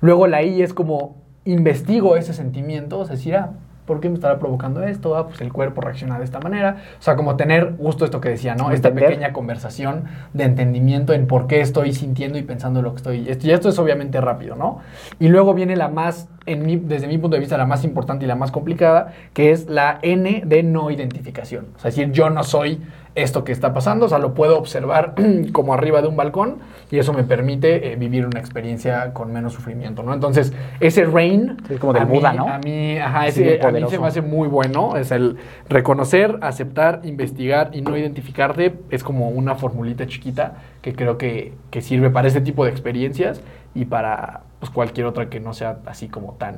Luego 0.00 0.26
la 0.26 0.42
I 0.42 0.62
es 0.62 0.72
como 0.72 1.22
investigo 1.44 2.16
ese 2.16 2.32
sentimiento, 2.32 3.02
es 3.02 3.10
decir, 3.10 3.36
ah, 3.36 3.52
¿por 3.86 4.00
qué 4.00 4.08
me 4.08 4.14
estará 4.16 4.38
provocando 4.38 4.82
esto? 4.82 5.16
Ah, 5.16 5.28
pues 5.28 5.40
el 5.40 5.52
cuerpo 5.52 5.80
reacciona 5.80 6.18
de 6.18 6.24
esta 6.24 6.40
manera. 6.40 6.76
O 6.98 7.02
sea, 7.02 7.16
como 7.16 7.36
tener 7.36 7.74
justo 7.78 8.04
esto 8.04 8.20
que 8.20 8.28
decía, 8.28 8.54
¿no? 8.54 8.70
Esta 8.70 8.92
pequeña 8.92 9.32
conversación 9.32 10.04
de 10.34 10.44
entendimiento 10.44 11.12
en 11.14 11.26
por 11.26 11.46
qué 11.46 11.60
estoy 11.60 11.92
sintiendo 11.92 12.38
y 12.38 12.42
pensando 12.42 12.82
lo 12.82 12.90
que 12.92 12.96
estoy. 12.96 13.28
Esto, 13.28 13.46
y 13.46 13.50
esto 13.52 13.68
es 13.68 13.78
obviamente 13.78 14.20
rápido, 14.20 14.56
¿no? 14.56 14.80
Y 15.18 15.28
luego 15.28 15.54
viene 15.54 15.76
la 15.76 15.88
más, 15.88 16.28
en 16.46 16.66
mi- 16.66 16.76
desde 16.76 17.06
mi 17.08 17.16
punto 17.18 17.36
de 17.36 17.40
vista, 17.40 17.56
la 17.56 17.66
más 17.66 17.84
importante 17.84 18.24
y 18.24 18.28
la 18.28 18.36
más 18.36 18.50
complicada, 18.50 19.12
que 19.32 19.50
es 19.52 19.66
la 19.68 19.98
N 20.02 20.42
de 20.44 20.62
no 20.62 20.90
identificación. 20.90 21.66
O 21.76 21.78
sea, 21.78 21.88
es 21.90 21.96
decir, 21.96 22.12
yo 22.12 22.28
no 22.30 22.42
soy 22.44 22.82
esto 23.16 23.42
que 23.44 23.50
está 23.50 23.74
pasando, 23.74 24.06
o 24.06 24.08
sea, 24.08 24.18
lo 24.18 24.34
puedo 24.34 24.56
observar 24.58 25.14
como 25.52 25.74
arriba 25.74 26.02
de 26.02 26.08
un 26.08 26.16
balcón 26.16 26.58
y 26.90 26.98
eso 26.98 27.12
me 27.12 27.24
permite 27.24 27.92
eh, 27.92 27.96
vivir 27.96 28.26
una 28.26 28.38
experiencia 28.38 29.12
con 29.12 29.32
menos 29.32 29.54
sufrimiento, 29.54 30.02
¿no? 30.02 30.14
Entonces, 30.14 30.52
ese 30.80 31.04
rain... 31.06 31.56
Sí, 31.66 31.76
como 31.76 31.92
del 31.94 32.06
mí- 32.06 32.18
Buda, 32.18 32.32
¿no? 32.34 32.46
A 32.48 32.58
mí, 32.58 32.98
ajá, 32.98 33.26
ese, 33.26 33.60
a 33.60 33.70
mí 33.72 33.80
se 33.88 33.98
me 33.98 34.06
hace 34.06 34.22
muy 34.22 34.46
bueno, 34.48 34.96
es 34.96 35.10
el 35.10 35.38
reconocer, 35.68 36.38
aceptar, 36.42 37.00
investigar 37.04 37.70
y 37.72 37.80
no 37.80 37.96
identificarte, 37.96 38.74
es 38.90 39.02
como 39.02 39.30
una 39.30 39.54
formulita 39.56 40.06
chiquita 40.06 40.54
que 40.82 40.94
creo 40.94 41.18
que, 41.18 41.54
que 41.70 41.80
sirve 41.80 42.10
para 42.10 42.28
este 42.28 42.40
tipo 42.40 42.64
de 42.64 42.70
experiencias 42.70 43.40
y 43.74 43.86
para 43.86 44.42
pues, 44.60 44.70
cualquier 44.70 45.06
otra 45.06 45.28
que 45.28 45.40
no 45.40 45.54
sea 45.54 45.78
así 45.86 46.08
como 46.08 46.34
tan, 46.34 46.56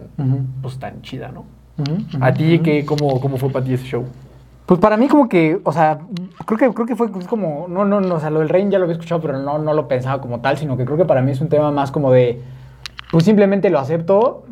pues, 0.61 0.79
tan 0.79 1.03
chida, 1.03 1.31
¿no? 1.33 1.45
¿A 2.21 2.33
ti 2.35 2.59
qué, 2.59 2.85
cómo, 2.85 3.21
cómo 3.21 3.37
fue 3.37 3.51
para 3.51 3.65
ti 3.65 3.75
ese 3.75 3.85
show? 3.85 4.05
Pues 4.69 4.81
para 4.81 4.99
mí 4.99 5.09
como 5.09 5.31
que, 5.31 5.59
o 5.65 5.73
sea, 5.73 6.01
creo 6.45 6.59
que, 6.59 6.75
creo 6.75 6.87
que 6.87 6.95
fue 6.95 7.11
como, 7.11 7.69
no, 7.71 7.87
no, 7.87 8.03
no, 8.03 8.17
o 8.17 8.21
sea, 8.21 8.29
lo 8.29 8.41
del 8.41 8.51
Rain 8.51 8.71
ya 8.71 8.79
lo 8.79 8.85
había 8.85 8.93
escuchado, 8.93 9.19
pero 9.19 9.39
no, 9.39 9.59
no 9.59 9.73
lo 9.73 9.89
pensaba 9.89 10.21
como 10.21 10.41
tal, 10.41 10.59
sino 10.59 10.77
que 10.77 10.85
creo 10.85 10.99
que 10.99 11.07
para 11.07 11.23
mí 11.23 11.31
es 11.31 11.41
un 11.41 11.49
tema 11.49 11.71
más 11.71 11.91
como 11.91 12.13
de, 12.13 12.43
pues 13.11 13.25
simplemente 13.25 13.71
lo 13.71 13.79
acepto 13.79 14.45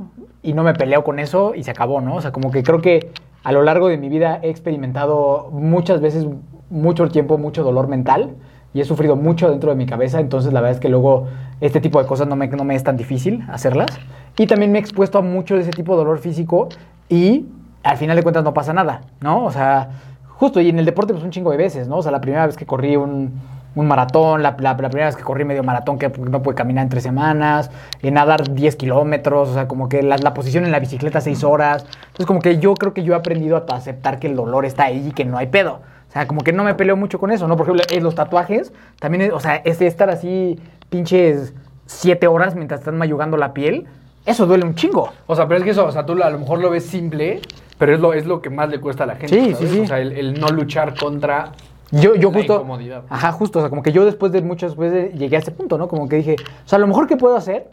y 0.42 0.54
no 0.54 0.62
me 0.62 0.72
peleo 0.72 1.04
con 1.04 1.18
eso 1.18 1.54
y 1.54 1.64
se 1.64 1.70
acabó, 1.70 2.00
¿no? 2.00 2.14
O 2.14 2.22
sea, 2.22 2.32
como 2.32 2.50
que 2.50 2.62
creo 2.62 2.80
que 2.80 3.10
a 3.44 3.52
lo 3.52 3.62
largo 3.62 3.88
de 3.88 3.98
mi 3.98 4.08
vida 4.08 4.38
he 4.42 4.48
experimentado 4.48 5.50
muchas 5.52 6.00
veces, 6.00 6.26
mucho 6.70 7.06
tiempo, 7.08 7.36
mucho 7.36 7.62
dolor 7.62 7.86
mental 7.86 8.36
y 8.72 8.80
he 8.80 8.86
sufrido 8.86 9.16
mucho 9.16 9.50
dentro 9.50 9.68
de 9.68 9.76
mi 9.76 9.84
cabeza, 9.84 10.18
entonces 10.18 10.50
la 10.50 10.62
verdad 10.62 10.76
es 10.76 10.80
que 10.80 10.88
luego 10.88 11.26
este 11.60 11.82
tipo 11.82 12.00
de 12.00 12.08
cosas 12.08 12.26
no 12.26 12.36
me, 12.36 12.48
no 12.48 12.64
me 12.64 12.74
es 12.74 12.84
tan 12.84 12.96
difícil 12.96 13.44
hacerlas. 13.50 13.90
Y 14.38 14.46
también 14.46 14.72
me 14.72 14.78
he 14.78 14.80
expuesto 14.80 15.18
a 15.18 15.20
mucho 15.20 15.56
de 15.56 15.60
ese 15.60 15.72
tipo 15.72 15.92
de 15.92 15.98
dolor 15.98 16.20
físico 16.20 16.70
y 17.10 17.44
al 17.90 17.96
final 17.96 18.16
de 18.16 18.22
cuentas 18.22 18.44
no 18.44 18.52
pasa 18.54 18.72
nada, 18.72 19.02
¿no? 19.20 19.44
O 19.44 19.50
sea, 19.50 19.88
justo, 20.28 20.60
y 20.60 20.68
en 20.68 20.78
el 20.78 20.84
deporte 20.84 21.12
pues 21.12 21.24
un 21.24 21.30
chingo 21.30 21.50
de 21.50 21.56
veces, 21.56 21.88
¿no? 21.88 21.96
O 21.98 22.02
sea, 22.02 22.12
la 22.12 22.20
primera 22.20 22.46
vez 22.46 22.56
que 22.56 22.66
corrí 22.66 22.96
un, 22.96 23.40
un 23.74 23.86
maratón, 23.88 24.42
la, 24.42 24.56
la- 24.58 24.72
la 24.74 24.76
primera 24.76 25.06
vez 25.06 25.16
que 25.16 25.22
corrí 25.22 25.44
medio 25.44 25.62
maratón 25.62 25.98
que 25.98 26.08
no 26.08 26.42
pude 26.42 26.54
caminar 26.54 26.82
en 26.84 26.88
tres 26.88 27.02
semanas, 27.02 27.70
en 28.02 28.14
nadar 28.14 28.52
10 28.54 28.76
kilómetros, 28.76 29.50
o 29.50 29.54
sea, 29.54 29.68
como 29.68 29.88
que 29.88 30.02
la, 30.02 30.16
la 30.18 30.34
posición 30.34 30.64
en 30.64 30.72
la 30.72 30.78
bicicleta 30.80 31.20
6 31.20 31.44
horas. 31.44 31.84
Entonces, 32.06 32.26
como 32.26 32.40
que 32.40 32.58
yo 32.58 32.74
creo 32.74 32.92
que 32.94 33.02
yo 33.04 33.14
he 33.14 33.16
aprendido 33.16 33.56
a 33.56 33.74
aceptar 33.74 34.18
que 34.18 34.26
el 34.26 34.36
dolor 34.36 34.64
está 34.64 34.84
ahí 34.84 35.08
y 35.08 35.12
que 35.12 35.24
no 35.24 35.36
hay 35.38 35.46
pedo. 35.48 35.80
O 36.08 36.12
sea, 36.12 36.26
como 36.26 36.40
que 36.42 36.52
no 36.52 36.64
me 36.64 36.74
peleo 36.74 36.96
mucho 36.96 37.18
con 37.18 37.30
eso, 37.30 37.46
¿no? 37.48 37.56
Por 37.56 37.66
ejemplo, 37.66 37.84
en 37.90 38.02
los 38.02 38.14
tatuajes, 38.14 38.72
también, 39.00 39.22
es- 39.22 39.32
o 39.32 39.40
sea, 39.40 39.56
es 39.56 39.80
estar 39.82 40.08
así 40.10 40.58
pinches 40.88 41.52
7 41.86 42.26
horas 42.26 42.54
mientras 42.54 42.80
están 42.80 42.96
mayugando 42.96 43.36
la 43.36 43.52
piel, 43.52 43.86
eso 44.24 44.46
duele 44.46 44.64
un 44.64 44.74
chingo. 44.74 45.12
O 45.26 45.36
sea, 45.36 45.46
pero 45.46 45.58
es 45.58 45.64
que 45.64 45.70
eso, 45.70 45.84
o 45.86 45.92
sea, 45.92 46.04
tú 46.06 46.20
a 46.22 46.30
lo 46.30 46.38
mejor 46.38 46.58
lo 46.60 46.70
ves 46.70 46.86
simple, 46.86 47.40
pero 47.78 47.94
es 47.94 48.00
lo, 48.00 48.12
es 48.12 48.26
lo 48.26 48.40
que 48.42 48.50
más 48.50 48.68
le 48.68 48.80
cuesta 48.80 49.04
a 49.04 49.06
la 49.06 49.16
gente. 49.16 49.28
Sí, 49.28 49.52
¿sabes? 49.52 49.58
sí, 49.58 49.76
sí. 49.76 49.80
O 49.82 49.86
sea, 49.86 50.00
el, 50.00 50.12
el 50.12 50.40
no 50.40 50.48
luchar 50.48 50.98
contra 50.98 51.52
Yo, 51.90 52.14
yo 52.14 52.30
la 52.30 52.38
justo. 52.38 52.54
incomodidad. 52.56 53.02
Ajá, 53.08 53.32
justo. 53.32 53.58
O 53.58 53.62
sea, 53.62 53.68
como 53.70 53.82
que 53.82 53.92
yo 53.92 54.04
después 54.04 54.32
de 54.32 54.42
muchas 54.42 54.76
veces 54.76 55.14
llegué 55.14 55.36
a 55.36 55.38
ese 55.40 55.50
punto, 55.50 55.78
¿no? 55.78 55.88
Como 55.88 56.08
que 56.08 56.16
dije, 56.16 56.36
o 56.64 56.68
sea, 56.68 56.78
lo 56.78 56.86
mejor 56.86 57.06
que 57.06 57.16
puedo 57.16 57.36
hacer 57.36 57.68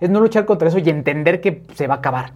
es 0.00 0.08
no 0.10 0.20
luchar 0.20 0.44
contra 0.44 0.68
eso 0.68 0.78
y 0.78 0.88
entender 0.88 1.40
que 1.40 1.64
se 1.74 1.86
va 1.86 1.94
a 1.94 1.98
acabar. 1.98 2.32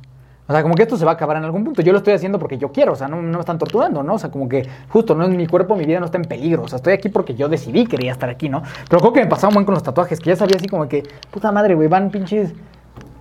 O 0.48 0.52
sea, 0.52 0.62
como 0.64 0.74
que 0.74 0.82
esto 0.82 0.96
se 0.96 1.04
va 1.04 1.12
a 1.12 1.14
acabar 1.14 1.36
en 1.36 1.44
algún 1.44 1.62
punto. 1.62 1.80
Yo 1.82 1.92
lo 1.92 1.98
estoy 1.98 2.14
haciendo 2.14 2.38
porque 2.40 2.58
yo 2.58 2.72
quiero, 2.72 2.92
o 2.92 2.96
sea, 2.96 3.06
no, 3.06 3.22
no 3.22 3.34
me 3.34 3.40
están 3.40 3.58
torturando, 3.58 4.02
¿no? 4.02 4.14
O 4.14 4.18
sea, 4.18 4.30
como 4.30 4.48
que 4.48 4.68
justo 4.88 5.14
no 5.14 5.22
es 5.22 5.30
mi 5.30 5.46
cuerpo, 5.46 5.76
mi 5.76 5.84
vida 5.84 6.00
no 6.00 6.06
está 6.06 6.18
en 6.18 6.24
peligro. 6.24 6.64
O 6.64 6.68
sea, 6.68 6.76
estoy 6.76 6.92
aquí 6.94 7.08
porque 7.08 7.34
yo 7.34 7.48
decidí 7.48 7.84
que 7.84 7.92
quería 7.92 8.10
estar 8.12 8.28
aquí, 8.28 8.48
¿no? 8.48 8.60
Pero 8.90 9.00
creo 9.00 9.12
que 9.12 9.20
me 9.20 9.26
pasaba 9.28 9.48
un 9.50 9.54
buen 9.54 9.64
con 9.64 9.74
los 9.74 9.84
tatuajes, 9.84 10.18
que 10.18 10.30
ya 10.30 10.36
sabía 10.36 10.56
así 10.56 10.66
como 10.66 10.88
que, 10.88 11.04
puta 11.30 11.52
madre, 11.52 11.74
güey, 11.76 11.86
van 11.88 12.10
pinches 12.10 12.52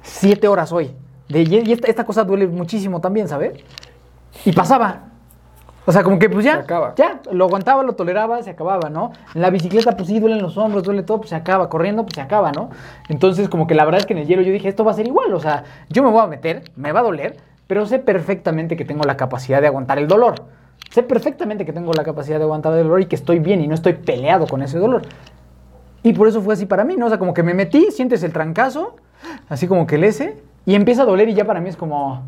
siete 0.01 0.47
horas 0.47 0.71
hoy. 0.71 0.91
De, 1.29 1.43
y 1.43 1.71
esta, 1.71 1.87
esta 1.87 2.03
cosa 2.03 2.23
duele 2.23 2.47
muchísimo 2.47 2.99
también, 2.99 3.27
¿sabes? 3.27 3.53
Y 4.45 4.51
pasaba. 4.51 5.11
O 5.85 5.91
sea, 5.91 6.03
como 6.03 6.19
que 6.19 6.29
pues 6.29 6.45
ya, 6.45 6.53
Se 6.53 6.59
acaba. 6.59 6.93
ya, 6.95 7.21
lo 7.31 7.45
aguantaba, 7.45 7.81
lo 7.83 7.93
toleraba, 7.93 8.43
se 8.43 8.51
acababa, 8.51 8.89
¿no? 8.89 9.11
En 9.33 9.41
la 9.41 9.49
bicicleta, 9.49 9.97
pues 9.97 10.07
sí, 10.07 10.19
duelen 10.19 10.41
los 10.41 10.55
hombros, 10.57 10.83
duele 10.83 11.01
todo, 11.01 11.17
pues 11.19 11.31
se 11.31 11.35
acaba. 11.35 11.69
Corriendo, 11.69 12.03
pues 12.03 12.15
se 12.15 12.21
acaba, 12.21 12.51
¿no? 12.51 12.69
Entonces, 13.09 13.49
como 13.49 13.65
que 13.65 13.73
la 13.73 13.83
verdad 13.83 13.99
es 13.99 14.05
que 14.05 14.13
en 14.13 14.19
el 14.19 14.27
hielo 14.27 14.43
yo 14.43 14.51
dije, 14.51 14.67
esto 14.69 14.85
va 14.85 14.91
a 14.91 14.93
ser 14.93 15.07
igual. 15.07 15.33
O 15.33 15.39
sea, 15.39 15.63
yo 15.89 16.03
me 16.03 16.11
voy 16.11 16.21
a 16.21 16.27
meter, 16.27 16.63
me 16.75 16.91
va 16.91 16.99
a 16.99 17.03
doler, 17.03 17.37
pero 17.65 17.85
sé 17.87 17.99
perfectamente 17.99 18.77
que 18.77 18.85
tengo 18.85 19.03
la 19.03 19.17
capacidad 19.17 19.59
de 19.59 19.67
aguantar 19.67 19.97
el 19.97 20.07
dolor. 20.07 20.35
Sé 20.91 21.03
perfectamente 21.03 21.65
que 21.65 21.73
tengo 21.73 21.93
la 21.93 22.03
capacidad 22.03 22.37
de 22.37 22.43
aguantar 22.43 22.73
el 22.73 22.83
dolor 22.83 23.01
y 23.01 23.05
que 23.05 23.15
estoy 23.15 23.39
bien 23.39 23.61
y 23.61 23.67
no 23.67 23.73
estoy 23.75 23.93
peleado 23.93 24.45
con 24.45 24.61
ese 24.61 24.77
dolor. 24.77 25.01
Y 26.03 26.13
por 26.13 26.27
eso 26.27 26.41
fue 26.41 26.53
así 26.53 26.65
para 26.65 26.83
mí, 26.83 26.95
¿no? 26.95 27.07
O 27.07 27.09
sea, 27.09 27.17
como 27.17 27.33
que 27.33 27.43
me 27.43 27.53
metí, 27.53 27.91
sientes 27.91 28.23
el 28.23 28.33
trancazo, 28.33 28.95
así 29.49 29.67
como 29.67 29.87
que 29.87 29.95
el 29.95 30.03
ese, 30.03 30.41
y 30.65 30.75
empieza 30.75 31.03
a 31.03 31.05
doler 31.05 31.29
y 31.29 31.33
ya 31.33 31.45
para 31.45 31.61
mí 31.61 31.69
es 31.69 31.77
como, 31.77 32.23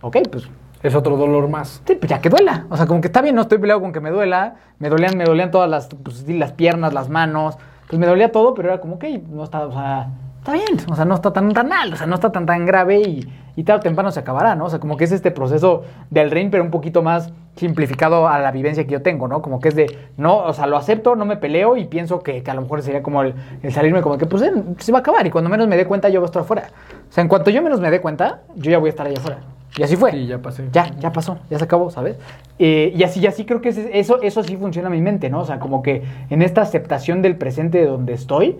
ok, 0.00 0.16
pues 0.30 0.48
Es 0.82 0.94
otro 0.94 1.16
dolor 1.16 1.48
más. 1.48 1.82
Sí, 1.86 1.94
pues 1.94 2.08
ya 2.08 2.20
que 2.20 2.30
duela. 2.30 2.66
O 2.70 2.76
sea, 2.76 2.86
como 2.86 3.00
que 3.00 3.08
está 3.08 3.20
bien, 3.20 3.34
no 3.34 3.42
estoy 3.42 3.58
peleado 3.58 3.80
con 3.80 3.92
que 3.92 4.00
me 4.00 4.10
duela. 4.10 4.56
Me 4.78 4.88
dolían, 4.88 5.16
me 5.16 5.24
dolían 5.24 5.50
todas 5.50 5.68
las, 5.68 5.88
pues, 5.88 6.26
las 6.28 6.52
piernas, 6.52 6.94
las 6.94 7.08
manos. 7.08 7.58
Pues 7.88 7.98
me 7.98 8.06
dolía 8.06 8.32
todo, 8.32 8.54
pero 8.54 8.68
era 8.68 8.80
como, 8.80 8.94
ok, 8.94 9.04
no 9.28 9.44
está, 9.44 9.66
o 9.66 9.72
sea, 9.72 10.08
está 10.38 10.52
bien. 10.52 10.78
O 10.90 10.94
sea, 10.94 11.04
no 11.04 11.14
está 11.14 11.32
tan, 11.32 11.52
tan 11.52 11.68
mal, 11.68 11.92
o 11.92 11.96
sea, 11.96 12.06
no 12.06 12.14
está 12.14 12.32
tan, 12.32 12.46
tan 12.46 12.64
grave 12.64 13.00
y, 13.00 13.28
y 13.56 13.64
tarde 13.64 13.80
o 13.80 13.82
temprano 13.82 14.10
se 14.10 14.20
acabará, 14.20 14.54
¿no? 14.54 14.66
O 14.66 14.70
sea, 14.70 14.78
como 14.78 14.96
que 14.96 15.04
es 15.04 15.12
este 15.12 15.30
proceso 15.30 15.82
del 16.08 16.30
ring, 16.30 16.50
pero 16.50 16.62
un 16.62 16.70
poquito 16.70 17.02
más 17.02 17.32
simplificado 17.56 18.28
a 18.28 18.38
la 18.38 18.52
vivencia 18.52 18.84
que 18.84 18.92
yo 18.92 19.02
tengo, 19.02 19.28
¿no? 19.28 19.42
Como 19.42 19.60
que 19.60 19.68
es 19.68 19.74
de, 19.74 19.98
no, 20.16 20.38
o 20.38 20.52
sea, 20.52 20.66
lo 20.66 20.76
acepto, 20.76 21.16
no 21.16 21.26
me 21.26 21.36
peleo 21.36 21.76
y 21.76 21.84
pienso 21.84 22.20
que, 22.20 22.42
que 22.42 22.50
a 22.50 22.54
lo 22.54 22.62
mejor 22.62 22.80
sería 22.82 23.02
como 23.02 23.22
el, 23.22 23.34
el 23.62 23.72
salirme 23.72 24.00
como 24.02 24.16
que, 24.16 24.26
pues, 24.26 24.42
eh, 24.42 24.52
se 24.78 24.92
va 24.92 24.98
a 24.98 25.00
acabar 25.00 25.26
y 25.26 25.30
cuando 25.30 25.50
menos 25.50 25.68
me 25.68 25.76
dé 25.76 25.84
cuenta 25.84 26.08
yo 26.08 26.20
voy 26.20 26.26
a 26.26 26.30
estar 26.30 26.42
afuera. 26.42 26.68
O 27.08 27.12
sea, 27.12 27.22
en 27.22 27.28
cuanto 27.28 27.50
yo 27.50 27.60
menos 27.60 27.80
me 27.80 27.90
dé 27.90 28.00
cuenta, 28.00 28.42
yo 28.54 28.70
ya 28.70 28.78
voy 28.78 28.88
a 28.88 28.90
estar 28.90 29.06
allá 29.06 29.18
afuera. 29.18 29.40
Y 29.76 29.82
así 29.82 29.96
fue. 29.96 30.10
Sí, 30.12 30.26
ya 30.26 30.38
pasé. 30.42 30.68
Ya, 30.72 30.90
ya 30.98 31.12
pasó, 31.12 31.38
ya 31.48 31.58
se 31.58 31.64
acabó, 31.64 31.90
¿sabes? 31.90 32.16
Eh, 32.58 32.92
y 32.94 33.02
así, 33.04 33.20
y 33.20 33.26
así 33.26 33.44
creo 33.44 33.60
que 33.60 33.68
eso, 33.92 34.20
eso 34.20 34.42
sí 34.42 34.56
funciona 34.56 34.88
en 34.88 34.94
mi 34.94 35.00
mente, 35.00 35.30
¿no? 35.30 35.40
O 35.40 35.44
sea, 35.44 35.58
como 35.60 35.82
que 35.82 36.02
en 36.28 36.42
esta 36.42 36.62
aceptación 36.62 37.22
del 37.22 37.36
presente 37.36 37.78
de 37.78 37.86
donde 37.86 38.12
estoy, 38.14 38.58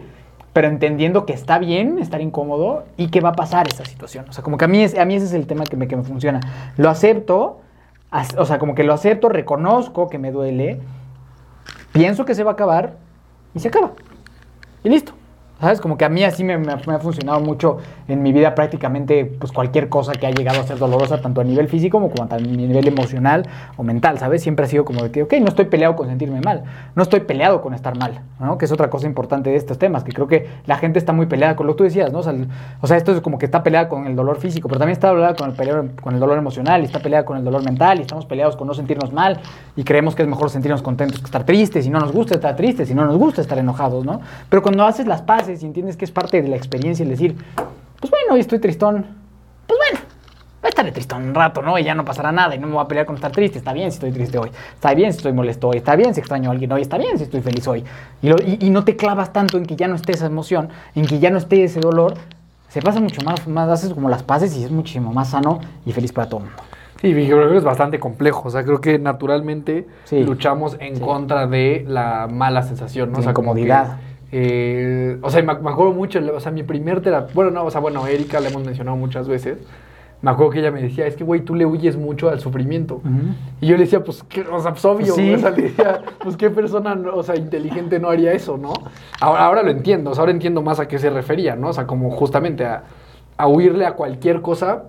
pero 0.53 0.69
entendiendo 0.69 1.27
que 1.27 1.33
está 1.33 1.59
bien 1.59 1.99
estar 1.99 2.21
incómodo 2.21 2.85
y 2.97 3.09
que 3.09 3.21
va 3.21 3.31
a 3.31 3.35
pasar 3.35 3.67
esa 3.69 3.85
situación. 3.85 4.27
O 4.29 4.33
sea, 4.33 4.43
como 4.45 4.57
que 4.57 4.65
a 4.65 4.69
mí, 4.69 4.83
es, 4.83 4.97
a 4.99 5.05
mí 5.05 5.15
ese 5.17 5.27
es 5.27 5.33
el 5.33 5.47
tema 5.47 5.65
que 5.65 5.77
me, 5.77 5.89
que 5.89 5.97
me 5.97 6.03
funciona. 6.05 6.41
Lo 6.77 6.89
acepto, 6.91 7.61
as- 8.11 8.37
o 8.39 8.45
sea, 8.45 8.59
como 8.59 8.75
que 8.75 8.85
lo 8.85 8.93
acepto, 8.95 9.29
reconozco 9.29 10.09
que 10.09 10.19
me 10.19 10.31
duele, 10.33 10.81
pienso 11.93 12.25
que 12.25 12.35
se 12.35 12.45
va 12.45 12.53
a 12.53 12.55
acabar 12.55 12.95
y 13.55 13.59
se 13.61 13.69
acaba. 13.69 13.93
Y 14.85 14.89
listo. 14.89 15.13
¿Sabes? 15.61 15.81
Como 15.81 15.99
que 15.99 16.05
a 16.05 16.09
mí 16.09 16.25
así 16.25 16.43
me, 16.43 16.57
me 16.57 16.75
me 16.87 16.95
ha 16.95 16.99
funcionado 16.99 17.41
mucho 17.41 17.79
en 18.09 18.23
mi 18.23 18.33
vida 18.33 18.55
prácticamente 18.55 19.25
pues 19.27 19.53
cualquier 19.53 19.89
cosa 19.89 20.13
que 20.13 20.27
ha 20.27 20.31
llegado 20.31 20.61
a 20.61 20.65
ser 20.65 20.79
dolorosa, 20.79 21.21
tanto 21.21 21.41
a 21.41 21.45
nivel 21.45 21.69
físico 21.69 22.01
como 22.01 22.15
a 22.31 22.37
nivel 22.39 22.89
emocional 22.89 23.47
o 23.77 23.83
mental, 23.83 24.19
¿sabes? 24.19 24.43
Siempre 24.43 24.65
ha 24.65 24.69
sido 24.69 24.85
como 24.85 25.03
de 25.03 25.11
que, 25.11 25.23
ok, 25.23 25.35
no 25.41 25.49
estoy 25.49 25.67
peleado 25.67 25.97
con 25.97 26.09
sentirme 26.09 26.41
mal, 26.41 26.65
no 26.95 27.03
estoy 27.03 27.21
peleado 27.21 27.61
con 27.61 27.75
estar 27.75 27.97
mal, 27.99 28.21
¿no? 28.39 28.57
Que 28.57 28.65
es 28.65 28.73
otra 28.73 28.89
cosa 28.89 29.07
importante 29.07 29.51
de 29.51 29.57
estos 29.57 29.79
temas, 29.79 30.03
que 30.05 30.13
creo 30.13 30.27
que 30.27 30.49
la 30.67 30.77
gente 30.77 30.99
está 30.99 31.13
muy 31.13 31.27
peleada 31.27 31.57
con 31.57 31.67
lo 31.67 31.75
que 31.75 31.79
tú 31.79 31.85
decías, 31.85 32.11
¿no? 32.13 32.21
O 32.21 32.23
sea, 32.23 32.33
el- 32.33 32.49
o 32.81 32.87
sea, 32.87 32.97
esto 32.97 33.13
es 33.13 33.21
como 33.21 33.37
que 33.39 33.45
está 33.45 33.63
peleada 33.63 33.89
con 33.89 34.07
el 34.07 34.17
dolor 34.17 34.39
físico, 34.39 34.69
pero 34.69 34.79
también 34.79 34.95
está 34.95 35.11
peleada 35.13 35.35
con 35.35 35.51
el, 35.51 35.57
peleo- 35.57 35.91
con 36.01 36.15
el 36.15 36.21
dolor 36.21 36.39
emocional, 36.39 36.81
y 36.81 36.85
está 36.87 37.01
peleada 37.01 37.25
con 37.27 37.37
el 37.37 37.45
dolor 37.45 37.63
mental, 37.65 37.99
y 37.99 38.03
estamos 38.03 38.25
peleados 38.25 38.57
con 38.57 38.67
no 38.67 38.73
sentirnos 38.75 39.13
mal, 39.13 39.39
y 39.77 39.85
creemos 39.85 40.15
que 40.15 40.23
es 40.23 40.29
mejor 40.29 40.49
sentirnos 40.49 40.81
contentos 40.81 41.19
que 41.19 41.27
estar 41.27 41.45
tristes, 41.45 41.85
y 41.87 41.91
no 41.91 42.01
nos 42.01 42.13
gusta 42.13 42.35
estar 42.35 42.57
tristes, 42.57 42.91
y 42.91 42.95
no 42.95 43.05
nos 43.05 43.17
gusta 43.19 43.43
estar 43.43 43.59
enojados, 43.59 44.07
¿no? 44.07 44.21
Pero 44.49 44.63
cuando 44.63 44.85
haces 44.85 45.07
las 45.07 45.21
paces 45.23 45.50
y 45.63 45.67
entiendes 45.67 45.97
que 45.97 46.05
es 46.05 46.11
parte 46.11 46.41
de 46.43 46.49
la 46.49 46.57
experiencia 46.57 47.03
el 47.03 47.09
decir, 47.11 47.37
pues 48.01 48.11
bueno, 48.11 48.35
hoy 48.35 48.41
estoy 48.41 48.59
tristón, 48.59 49.05
pues 49.67 49.79
bueno, 49.79 50.07
voy 50.63 50.67
a 50.67 50.69
estar 50.69 50.91
tristón 50.93 51.23
un 51.25 51.35
rato, 51.35 51.63
¿no? 51.63 51.79
Y 51.79 51.85
ya 51.85 51.95
no 51.95 52.05
pasará 52.05 52.33
nada, 52.33 52.55
y 52.55 52.59
no 52.59 52.67
me 52.67 52.75
voy 52.75 52.85
a 52.85 52.89
pelear 52.89 53.07
con 53.07 53.17
estar 53.17 53.33
triste, 53.33 53.59
está 53.59 53.73
bien 53.73 53.91
si 53.91 53.97
estoy 53.97 54.13
triste 54.13 54.39
hoy, 54.39 54.51
está 54.75 54.95
bien 54.95 55.13
si 55.13 55.19
estoy 55.19 55.33
molesto 55.33 55.69
hoy, 55.69 55.79
está 55.79 55.97
bien 55.97 56.15
si 56.15 56.21
extraño 56.21 56.51
a 56.51 56.53
alguien 56.53 56.71
hoy, 56.73 56.83
está 56.83 56.97
bien 56.99 57.19
si 57.19 57.25
estoy 57.25 57.41
feliz 57.41 57.67
hoy. 57.69 57.85
Y, 58.23 58.29
lo- 58.29 58.37
y- 58.41 58.59
y 58.61 58.71
no 58.71 58.85
te 58.85 58.97
clavas 58.97 59.33
tanto 59.33 59.59
en 59.59 59.67
que 59.67 59.77
ya 59.77 59.89
no 59.89 59.95
esté 59.97 60.13
esa 60.13 60.27
emoción, 60.27 60.69
en 60.95 61.07
que 61.07 61.19
ya 61.19 61.31
no 61.31 61.39
esté 61.39 61.65
ese 61.65 61.81
dolor, 61.81 62.15
se 62.69 62.81
pasa 62.83 63.01
mucho 63.01 63.21
más, 63.23 63.47
más 63.49 63.69
haces 63.69 63.93
como 63.93 64.09
las 64.09 64.23
paces 64.23 64.57
y 64.57 64.63
es 64.65 64.71
muchísimo 64.71 65.13
más 65.13 65.31
sano 65.31 65.61
y 65.85 65.93
feliz 65.93 66.13
para 66.13 66.29
todo 66.29 66.41
el 66.41 66.47
mundo. 66.47 66.63
Sí, 67.01 67.13
creo 67.15 67.49
que 67.49 67.57
es 67.57 67.65
bastante 67.65 67.99
complejo. 67.99 68.49
O 68.49 68.51
sea, 68.51 68.63
creo 68.63 68.81
que 68.83 68.99
naturalmente 68.99 69.89
Sí. 70.05 70.23
luchamos 70.23 70.77
en 70.81 70.97
Sí. 70.97 71.03
contra 71.03 71.47
de 71.47 71.83
la 71.89 72.29
mala 72.31 72.63
sensación, 72.63 73.09
¿no? 73.11 73.15
De 73.17 73.21
o 73.21 73.25
sea, 73.25 73.33
como 73.33 73.55
que, 73.55 73.61
incomodidad. 73.63 73.97
Eh, 74.33 75.19
o 75.23 75.31
sea, 75.31 75.43
me, 75.43 75.55
me 75.59 75.71
acuerdo 75.71 75.93
mucho, 75.93 76.21
o 76.35 76.41
sea, 76.41 76.53
mi 76.53 76.63
primer 76.63 77.01
terapia, 77.01 77.33
bueno, 77.35 77.51
no, 77.51 77.65
o 77.65 77.71
sea, 77.71 77.81
bueno, 77.81 78.07
Erika 78.07 78.41
la 78.41 78.49
hemos 78.49 78.65
mencionado 78.65 78.97
muchas 78.97 79.29
veces. 79.29 79.59
Me 80.23 80.31
acuerdo 80.31 80.53
que 80.53 80.59
ella 80.59 80.71
me 80.71 80.83
decía, 80.83 81.07
es 81.07 81.17
que, 81.17 81.25
güey, 81.25 81.41
tú 81.41 81.55
le 81.55 81.65
huyes 81.65 81.97
mucho 81.97 82.29
al 82.29 82.41
sufrimiento. 82.41 83.01
Y 83.63 83.67
yo 83.69 83.77
le 83.79 83.85
decía, 83.85 84.05
pues, 84.05 84.23
¿qué? 84.25 84.43
o 84.43 84.61
sea, 84.61 84.73
pues 84.73 84.85
obvio, 84.85 85.15
Sí. 85.15 85.23
güey, 85.23 85.35
o 85.35 85.39
sea, 85.39 85.51
le 85.51 85.63
decía, 85.63 86.03
pues, 86.23 86.37
¿qué 86.37 86.51
persona, 86.51 86.95
o 87.15 87.23
sea, 87.23 87.37
inteligente 87.37 87.99
no 87.99 88.11
haría 88.11 88.33
eso, 88.35 88.59
no? 88.59 88.75
Ahora, 89.19 89.47
ahora 89.47 89.63
lo 89.63 89.71
entiendo, 89.71 90.11
o 90.11 90.15
sea, 90.15 90.21
ahora 90.23 90.33
entiendo 90.33 90.61
más 90.61 90.79
a 90.79 90.87
qué 90.89 90.99
se 90.99 91.09
refería, 91.09 91.57
¿no? 91.57 91.69
O 91.69 91.73
sea, 91.73 91.87
como 91.87 92.11
justamente 92.11 92.67
a, 92.67 92.83
a 93.39 93.49
huirle 93.49 93.87
a 93.87 93.93
cualquier 93.93 94.43
cosa 94.43 94.85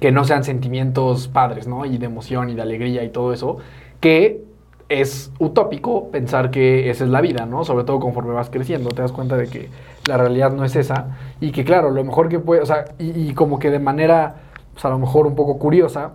que 0.00 0.10
no 0.10 0.24
sean 0.24 0.42
sentimientos 0.42 1.28
padres, 1.28 1.66
¿no? 1.68 1.84
Y 1.84 1.98
de 1.98 2.06
emoción 2.06 2.48
y 2.48 2.54
de 2.54 2.62
alegría 2.62 3.04
y 3.04 3.10
todo 3.10 3.34
eso, 3.34 3.58
que 4.00 4.42
es 4.88 5.32
utópico 5.38 6.10
pensar 6.10 6.50
que 6.50 6.90
esa 6.90 7.04
es 7.04 7.10
la 7.10 7.20
vida, 7.20 7.46
¿no? 7.46 7.64
Sobre 7.64 7.84
todo 7.84 7.98
conforme 7.98 8.32
vas 8.32 8.50
creciendo, 8.50 8.90
te 8.90 9.02
das 9.02 9.12
cuenta 9.12 9.36
de 9.36 9.48
que 9.48 9.68
la 10.08 10.16
realidad 10.16 10.52
no 10.52 10.64
es 10.64 10.76
esa 10.76 11.16
y 11.40 11.50
que 11.50 11.64
claro, 11.64 11.90
lo 11.90 12.04
mejor 12.04 12.28
que 12.28 12.38
puede, 12.38 12.60
o 12.60 12.66
sea, 12.66 12.84
y, 12.98 13.28
y 13.28 13.34
como 13.34 13.58
que 13.58 13.70
de 13.70 13.80
manera, 13.80 14.36
pues 14.72 14.84
a 14.84 14.88
lo 14.88 14.98
mejor 14.98 15.26
un 15.26 15.34
poco 15.34 15.58
curiosa, 15.58 16.12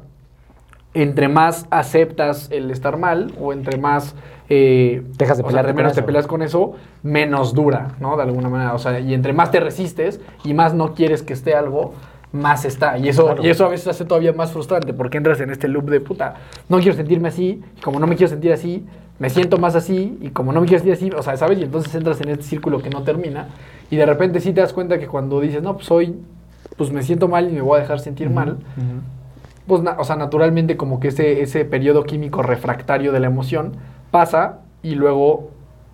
entre 0.93 1.27
más 1.27 1.67
aceptas 1.69 2.49
el 2.51 2.69
estar 2.71 2.97
mal 2.97 3.33
o 3.39 3.53
entre 3.53 3.77
más 3.77 4.15
eh, 4.53 5.01
Dejas 5.17 5.37
de 5.37 5.43
o 5.43 5.49
sea, 5.49 5.63
con 5.63 5.75
menos 5.75 5.93
te 5.93 6.03
peleas 6.03 6.27
con 6.27 6.41
eso, 6.41 6.73
menos 7.03 7.53
dura, 7.53 7.95
¿no? 8.01 8.17
De 8.17 8.23
alguna 8.23 8.49
manera, 8.49 8.73
o 8.73 8.79
sea, 8.79 8.99
y 8.99 9.13
entre 9.13 9.31
más 9.31 9.49
te 9.49 9.61
resistes 9.61 10.19
y 10.43 10.53
más 10.53 10.73
no 10.73 10.93
quieres 10.93 11.23
que 11.23 11.31
esté 11.31 11.55
algo, 11.55 11.93
más 12.31 12.65
está. 12.65 12.97
Y 12.97 13.09
eso, 13.09 13.25
Claro. 13.25 13.43
y 13.43 13.49
eso 13.49 13.65
a 13.65 13.69
veces 13.69 13.87
hace 13.87 14.05
todavía 14.05 14.33
más 14.33 14.51
frustrante 14.51 14.93
porque 14.93 15.17
entras 15.17 15.39
en 15.41 15.49
este 15.49 15.67
loop 15.67 15.89
de 15.89 15.99
puta, 15.99 16.35
no 16.69 16.77
quiero 16.79 16.95
sentirme 16.95 17.27
así, 17.27 17.61
y 17.77 17.81
como 17.81 17.99
no 17.99 18.07
me 18.07 18.15
quiero 18.15 18.29
sentir 18.29 18.53
así, 18.53 18.85
me 19.19 19.29
siento 19.29 19.57
más 19.57 19.75
así, 19.75 20.17
y 20.21 20.29
como 20.29 20.51
no 20.53 20.61
me 20.61 20.67
quiero 20.67 20.83
sentir 20.83 20.93
así, 20.93 21.11
o 21.17 21.21
sea, 21.21 21.35
¿sabes? 21.37 21.59
Y 21.59 21.63
entonces 21.63 21.93
entras 21.93 22.19
en 22.21 22.29
este 22.29 22.43
círculo 22.43 22.81
que 22.81 22.89
no 22.89 23.03
termina, 23.03 23.49
y 23.89 23.97
de 23.97 24.05
repente 24.05 24.39
sí 24.39 24.53
te 24.53 24.61
das 24.61 24.73
cuenta 24.73 24.97
que 24.97 25.07
cuando 25.07 25.39
dices, 25.41 25.61
no, 25.61 25.75
pues 25.75 25.91
hoy, 25.91 26.15
pues 26.77 26.91
me 26.91 27.03
siento 27.03 27.27
mal 27.27 27.49
y 27.49 27.53
me 27.53 27.61
voy 27.61 27.77
a 27.77 27.81
dejar 27.81 27.99
sentir 27.99 28.29
mal, 28.29 28.57
pues, 29.67 29.81
o 29.97 30.03
sea, 30.03 30.15
naturalmente 30.15 30.75
como 30.77 30.99
que 30.99 31.09
ese, 31.09 31.41
ese 31.41 31.65
periodo 31.65 32.03
químico 32.03 32.41
refractario 32.41 33.11
de 33.11 33.19
la 33.19 33.27
emoción 33.27 33.73
pasa 34.09 34.59
y 34.83 34.95
luego 34.95 35.51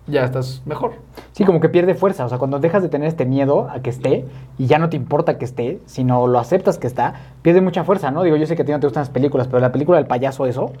ya 0.08 0.24
estás 0.24 0.62
mejor. 0.66 0.94
Sí, 1.32 1.44
como 1.44 1.60
que 1.60 1.68
pierde 1.68 1.94
fuerza. 1.94 2.24
O 2.24 2.28
sea, 2.28 2.38
cuando 2.38 2.58
dejas 2.58 2.82
de 2.82 2.88
tener 2.88 3.08
este 3.08 3.24
miedo 3.24 3.68
a 3.70 3.80
que 3.80 3.90
esté 3.90 4.24
y 4.56 4.66
ya 4.66 4.78
no 4.78 4.88
te 4.88 4.96
importa 4.96 5.38
que 5.38 5.44
esté, 5.44 5.80
sino 5.86 6.26
lo 6.26 6.38
aceptas 6.38 6.78
que 6.78 6.86
está, 6.86 7.14
pierde 7.42 7.60
mucha 7.60 7.84
fuerza, 7.84 8.10
¿no? 8.10 8.22
Digo, 8.22 8.36
yo 8.36 8.46
sé 8.46 8.56
que 8.56 8.62
a 8.62 8.64
ti 8.64 8.72
no 8.72 8.80
te 8.80 8.86
gustan 8.86 9.02
las 9.02 9.10
películas, 9.10 9.46
pero 9.46 9.60
la 9.60 9.72
película 9.72 9.98
del 9.98 10.06
payaso, 10.06 10.46
eso, 10.46 10.72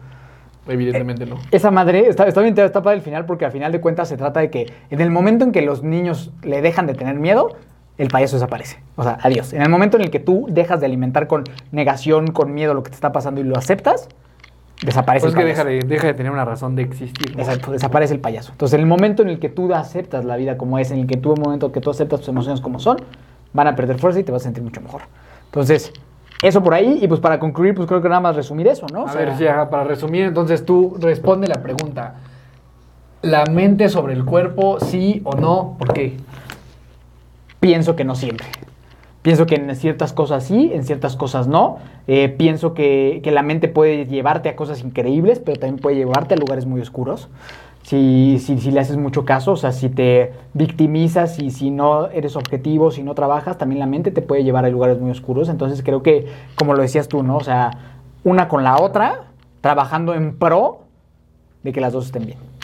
Evidentemente 0.66 1.24
no. 1.24 1.36
esa 1.50 1.70
madre, 1.70 2.08
está, 2.08 2.26
está 2.26 2.42
bien, 2.42 2.58
está 2.58 2.82
para 2.82 2.94
el 2.94 3.00
final 3.00 3.24
porque 3.24 3.46
al 3.46 3.52
final 3.52 3.72
de 3.72 3.80
cuentas 3.80 4.08
se 4.08 4.18
trata 4.18 4.40
de 4.40 4.50
que 4.50 4.70
en 4.90 5.00
el 5.00 5.10
momento 5.10 5.44
en 5.44 5.52
que 5.52 5.62
los 5.62 5.82
niños 5.82 6.30
le 6.42 6.60
dejan 6.60 6.86
de 6.86 6.94
tener 6.94 7.18
miedo, 7.18 7.56
el 7.96 8.08
payaso 8.08 8.36
desaparece. 8.36 8.78
O 8.96 9.02
sea, 9.02 9.18
adiós. 9.22 9.52
En 9.52 9.62
el 9.62 9.68
momento 9.68 9.96
en 9.96 10.04
el 10.04 10.10
que 10.10 10.20
tú 10.20 10.46
dejas 10.50 10.80
de 10.80 10.86
alimentar 10.86 11.26
con 11.26 11.44
negación, 11.72 12.28
con 12.28 12.54
miedo 12.54 12.74
lo 12.74 12.82
que 12.82 12.90
te 12.90 12.94
está 12.94 13.12
pasando 13.12 13.40
y 13.40 13.44
lo 13.44 13.56
aceptas, 13.56 14.08
desaparece 14.84 15.24
Pues 15.24 15.32
es 15.32 15.36
que 15.36 15.42
el 15.42 15.48
deja 15.48 15.64
payaso. 15.64 15.86
de, 15.86 15.94
deja 15.94 16.06
de 16.08 16.14
tener 16.14 16.32
una 16.32 16.44
razón 16.44 16.76
de 16.76 16.82
existir. 16.82 17.34
¿no? 17.36 17.42
Exacto, 17.42 17.72
desaparece 17.72 18.14
el 18.14 18.20
payaso. 18.20 18.52
Entonces, 18.52 18.74
en 18.74 18.80
el 18.80 18.86
momento 18.86 19.22
en 19.22 19.28
el 19.28 19.38
que 19.38 19.48
tú 19.48 19.72
aceptas 19.74 20.24
la 20.24 20.36
vida 20.36 20.56
como 20.56 20.78
es, 20.78 20.90
en 20.90 21.00
el 21.00 21.06
que 21.06 21.16
tú, 21.16 21.32
en 21.32 21.38
el 21.38 21.44
momento 21.44 21.72
que 21.72 21.80
tú 21.80 21.90
aceptas 21.90 22.20
tus 22.20 22.28
emociones 22.28 22.60
como 22.60 22.78
son, 22.78 22.98
van 23.52 23.66
a 23.66 23.74
perder 23.76 23.98
fuerza 23.98 24.20
y 24.20 24.24
te 24.24 24.32
vas 24.32 24.42
a 24.42 24.44
sentir 24.44 24.62
mucho 24.62 24.80
mejor. 24.80 25.02
Entonces, 25.46 25.92
eso 26.42 26.62
por 26.62 26.74
ahí. 26.74 26.98
Y 27.02 27.08
pues 27.08 27.20
para 27.20 27.38
concluir, 27.40 27.74
pues 27.74 27.88
creo 27.88 28.00
que 28.00 28.08
nada 28.08 28.20
más 28.20 28.36
resumir 28.36 28.68
eso, 28.68 28.86
¿no? 28.92 29.02
O 29.04 29.06
A 29.08 29.12
sea, 29.12 29.20
ver, 29.24 29.48
ajá, 29.48 29.70
para 29.70 29.84
resumir, 29.84 30.24
entonces 30.24 30.64
tú 30.64 30.96
responde 31.00 31.48
la 31.48 31.60
pregunta. 31.62 32.14
¿La 33.22 33.44
mente 33.46 33.88
sobre 33.88 34.12
el 34.12 34.24
cuerpo, 34.24 34.78
sí 34.78 35.20
o 35.24 35.32
no? 35.34 35.74
¿Por 35.78 35.92
qué? 35.92 36.16
pienso 37.60 37.96
que 37.96 38.04
no 38.04 38.14
siempre. 38.14 38.46
Pienso 39.22 39.46
que 39.46 39.56
en 39.56 39.74
ciertas 39.74 40.12
cosas 40.12 40.44
sí, 40.44 40.70
en 40.72 40.84
ciertas 40.84 41.16
cosas 41.16 41.48
no. 41.48 41.78
Eh, 42.06 42.28
pienso 42.28 42.72
que, 42.72 43.20
que 43.22 43.30
la 43.30 43.42
mente 43.42 43.68
puede 43.68 44.06
llevarte 44.06 44.48
a 44.48 44.56
cosas 44.56 44.82
increíbles, 44.82 45.40
pero 45.40 45.58
también 45.58 45.80
puede 45.80 45.96
llevarte 45.96 46.34
a 46.34 46.36
lugares 46.36 46.66
muy 46.66 46.80
oscuros. 46.80 47.28
si, 47.82 48.38
si, 48.38 48.58
si, 48.58 48.70
le 48.70 48.80
haces 48.80 48.96
mucho 48.96 49.24
caso, 49.24 49.52
o 49.52 49.56
sea, 49.56 49.72
si 49.72 49.88
te 49.88 50.32
victimizas 50.54 51.38
y 51.38 51.50
si 51.50 51.70
no 51.70 52.08
eres 52.10 52.36
objetivo, 52.36 52.90
si 52.90 53.02
no 53.02 53.14
trabajas, 53.14 53.58
también 53.58 53.80
la 53.80 53.86
mente 53.86 54.10
te 54.10 54.22
puede 54.22 54.44
llevar 54.44 54.64
a 54.64 54.68
lugares 54.68 55.00
muy 55.00 55.10
oscuros. 55.10 55.48
Entonces 55.48 55.82
creo 55.82 56.02
que, 56.02 56.26
como 56.54 56.74
lo 56.74 56.82
decías 56.82 57.08
tú, 57.08 57.22
¿no? 57.22 57.38
O 57.38 57.44
sea, 57.44 57.70
una 58.24 58.48
con 58.48 58.62
la 58.62 58.78
otra, 58.80 59.24
trabajando 59.60 60.14
en 60.14 60.36
pro 60.36 60.80
de 61.62 61.72
que 61.72 61.80
las 61.80 61.92
dos 61.92 62.06
estén 62.06 62.26
bien. 62.26 62.57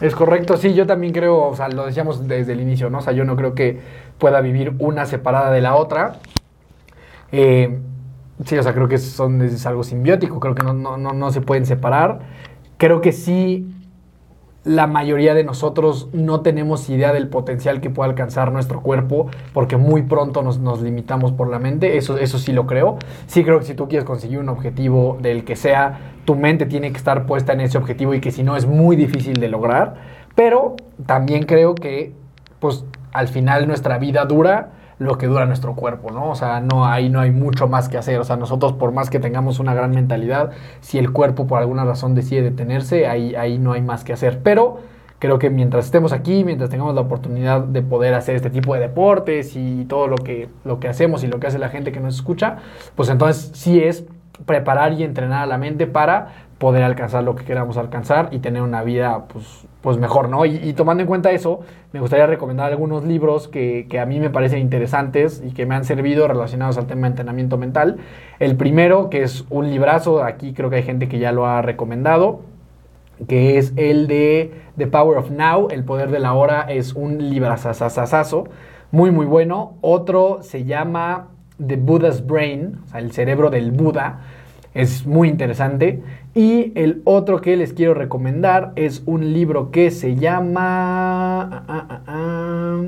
Es 0.00 0.14
correcto, 0.14 0.56
sí, 0.56 0.74
yo 0.74 0.86
también 0.86 1.12
creo, 1.12 1.48
o 1.48 1.56
sea, 1.56 1.68
lo 1.68 1.86
decíamos 1.86 2.26
desde 2.26 2.52
el 2.52 2.60
inicio, 2.60 2.90
¿no? 2.90 2.98
O 2.98 3.00
sea, 3.00 3.12
yo 3.12 3.24
no 3.24 3.36
creo 3.36 3.54
que 3.54 3.80
pueda 4.18 4.40
vivir 4.40 4.74
una 4.80 5.06
separada 5.06 5.50
de 5.52 5.60
la 5.60 5.76
otra. 5.76 6.16
Eh, 7.30 7.78
sí, 8.44 8.58
o 8.58 8.62
sea, 8.62 8.74
creo 8.74 8.88
que 8.88 8.98
son, 8.98 9.40
es 9.42 9.64
algo 9.66 9.84
simbiótico, 9.84 10.40
creo 10.40 10.54
que 10.54 10.64
no, 10.64 10.72
no, 10.72 10.96
no, 10.96 11.12
no 11.12 11.30
se 11.30 11.40
pueden 11.40 11.64
separar. 11.64 12.20
Creo 12.76 13.00
que 13.00 13.12
sí 13.12 13.68
la 14.64 14.86
mayoría 14.86 15.34
de 15.34 15.44
nosotros 15.44 16.08
no 16.12 16.40
tenemos 16.40 16.88
idea 16.88 17.12
del 17.12 17.28
potencial 17.28 17.82
que 17.82 17.90
puede 17.90 18.10
alcanzar 18.10 18.50
nuestro 18.50 18.80
cuerpo 18.80 19.28
porque 19.52 19.76
muy 19.76 20.02
pronto 20.02 20.42
nos, 20.42 20.58
nos, 20.58 20.80
limitamos 20.80 21.32
por 21.32 21.48
la 21.48 21.58
mente, 21.58 21.98
eso, 21.98 22.16
eso 22.16 22.38
sí 22.38 22.52
lo 22.52 22.66
creo. 22.66 22.98
Sí 23.26 23.44
creo 23.44 23.58
que 23.58 23.66
si 23.66 23.74
tú 23.74 23.88
quieres 23.88 24.06
conseguir 24.06 24.38
un 24.38 24.48
objetivo 24.48 25.18
del 25.20 25.44
que 25.44 25.54
sea, 25.54 26.14
tu 26.24 26.34
mente 26.34 26.64
tiene 26.64 26.90
que 26.92 26.96
estar 26.96 27.26
puesta 27.26 27.52
en 27.52 27.60
ese 27.60 27.76
objetivo 27.76 28.14
y 28.14 28.20
que 28.20 28.30
si 28.30 28.42
no 28.42 28.56
es 28.56 28.66
muy 28.66 28.96
difícil 28.96 29.34
de 29.34 29.48
lograr, 29.48 29.96
pero 30.34 30.76
también 31.04 31.44
creo 31.44 31.74
que 31.74 32.12
pues 32.58 32.84
al 33.12 33.28
final 33.28 33.68
nuestra 33.68 33.98
vida 33.98 34.24
dura 34.24 34.70
lo 35.04 35.18
que 35.18 35.26
dura 35.26 35.46
nuestro 35.46 35.74
cuerpo, 35.74 36.10
¿no? 36.10 36.30
O 36.30 36.34
sea, 36.34 36.60
no 36.60 36.86
hay, 36.86 37.08
no 37.08 37.20
hay 37.20 37.30
mucho 37.30 37.68
más 37.68 37.88
que 37.88 37.98
hacer. 37.98 38.18
O 38.18 38.24
sea, 38.24 38.36
nosotros 38.36 38.72
por 38.72 38.92
más 38.92 39.10
que 39.10 39.20
tengamos 39.20 39.58
una 39.60 39.74
gran 39.74 39.92
mentalidad, 39.92 40.50
si 40.80 40.98
el 40.98 41.12
cuerpo 41.12 41.46
por 41.46 41.58
alguna 41.58 41.84
razón 41.84 42.14
decide 42.14 42.42
detenerse, 42.42 43.06
ahí, 43.06 43.34
ahí 43.34 43.58
no 43.58 43.72
hay 43.72 43.82
más 43.82 44.04
que 44.04 44.12
hacer. 44.12 44.40
Pero 44.42 44.80
creo 45.18 45.38
que 45.38 45.50
mientras 45.50 45.86
estemos 45.86 46.12
aquí, 46.12 46.44
mientras 46.44 46.70
tengamos 46.70 46.94
la 46.94 47.00
oportunidad 47.00 47.62
de 47.62 47.82
poder 47.82 48.14
hacer 48.14 48.36
este 48.36 48.50
tipo 48.50 48.74
de 48.74 48.80
deportes 48.80 49.56
y 49.56 49.84
todo 49.86 50.06
lo 50.06 50.16
que, 50.16 50.48
lo 50.64 50.80
que 50.80 50.88
hacemos 50.88 51.24
y 51.24 51.28
lo 51.28 51.40
que 51.40 51.46
hace 51.46 51.58
la 51.58 51.68
gente 51.68 51.92
que 51.92 52.00
nos 52.00 52.16
escucha, 52.16 52.58
pues 52.94 53.08
entonces 53.08 53.50
sí 53.54 53.82
es 53.82 54.04
preparar 54.46 54.92
y 54.92 55.02
entrenar 55.02 55.42
a 55.42 55.46
la 55.46 55.58
mente 55.58 55.86
para 55.86 56.46
poder 56.58 56.82
alcanzar 56.82 57.24
lo 57.24 57.36
que 57.36 57.44
queramos 57.44 57.76
alcanzar 57.76 58.28
y 58.32 58.38
tener 58.40 58.62
una 58.62 58.82
vida 58.82 59.24
pues, 59.28 59.66
pues 59.84 59.98
mejor, 59.98 60.30
¿no? 60.30 60.46
Y, 60.46 60.72
tomando 60.72 61.02
en 61.02 61.06
cuenta 61.06 61.30
eso, 61.30 61.60
me 61.92 62.00
gustaría 62.00 62.26
recomendar 62.26 62.72
algunos 62.72 63.04
libros 63.04 63.48
que, 63.48 63.86
que, 63.86 64.00
a 64.00 64.06
mí 64.06 64.18
me 64.18 64.30
parecen 64.30 64.60
interesantes 64.60 65.42
y 65.46 65.52
que 65.52 65.66
me 65.66 65.74
han 65.74 65.84
servido 65.84 66.26
relacionados 66.26 66.78
al 66.78 66.86
tema 66.86 67.02
de 67.02 67.08
entrenamiento 67.08 67.58
mental. 67.58 67.98
El 68.38 68.56
primero, 68.56 69.10
que 69.10 69.22
es 69.22 69.44
un 69.50 69.70
librazo, 69.70 70.24
aquí 70.24 70.54
creo 70.54 70.70
que 70.70 70.76
hay 70.76 70.84
gente 70.84 71.06
que 71.06 71.18
ya 71.18 71.32
lo 71.32 71.44
ha 71.44 71.60
recomendado, 71.60 72.40
que 73.28 73.58
es 73.58 73.74
el 73.76 74.06
de 74.06 74.54
The 74.78 74.86
Power 74.86 75.18
of 75.18 75.30
Now, 75.30 75.68
El 75.70 75.84
Poder 75.84 76.10
de 76.10 76.18
la 76.18 76.32
Hora, 76.32 76.62
es 76.62 76.94
un 76.94 77.18
librazazazazo, 77.18 78.44
muy 78.90 79.10
muy 79.10 79.26
bueno. 79.26 79.74
Otro 79.82 80.38
se 80.40 80.64
llama 80.64 81.28
The 81.64 81.76
Buddha's 81.76 82.26
Brain, 82.26 82.78
o 82.84 82.88
sea, 82.88 83.00
el 83.00 83.12
cerebro 83.12 83.50
del 83.50 83.70
Buda, 83.70 84.20
es 84.74 85.06
muy 85.06 85.28
interesante. 85.28 86.02
Y 86.34 86.72
el 86.74 87.00
otro 87.04 87.40
que 87.40 87.56
les 87.56 87.72
quiero 87.72 87.94
recomendar 87.94 88.72
es 88.76 89.02
un 89.06 89.32
libro 89.32 89.70
que 89.70 89.90
se 89.90 90.16
llama... 90.16 91.42
Ah, 91.42 91.64
ah, 91.68 92.00
ah, 92.06 92.82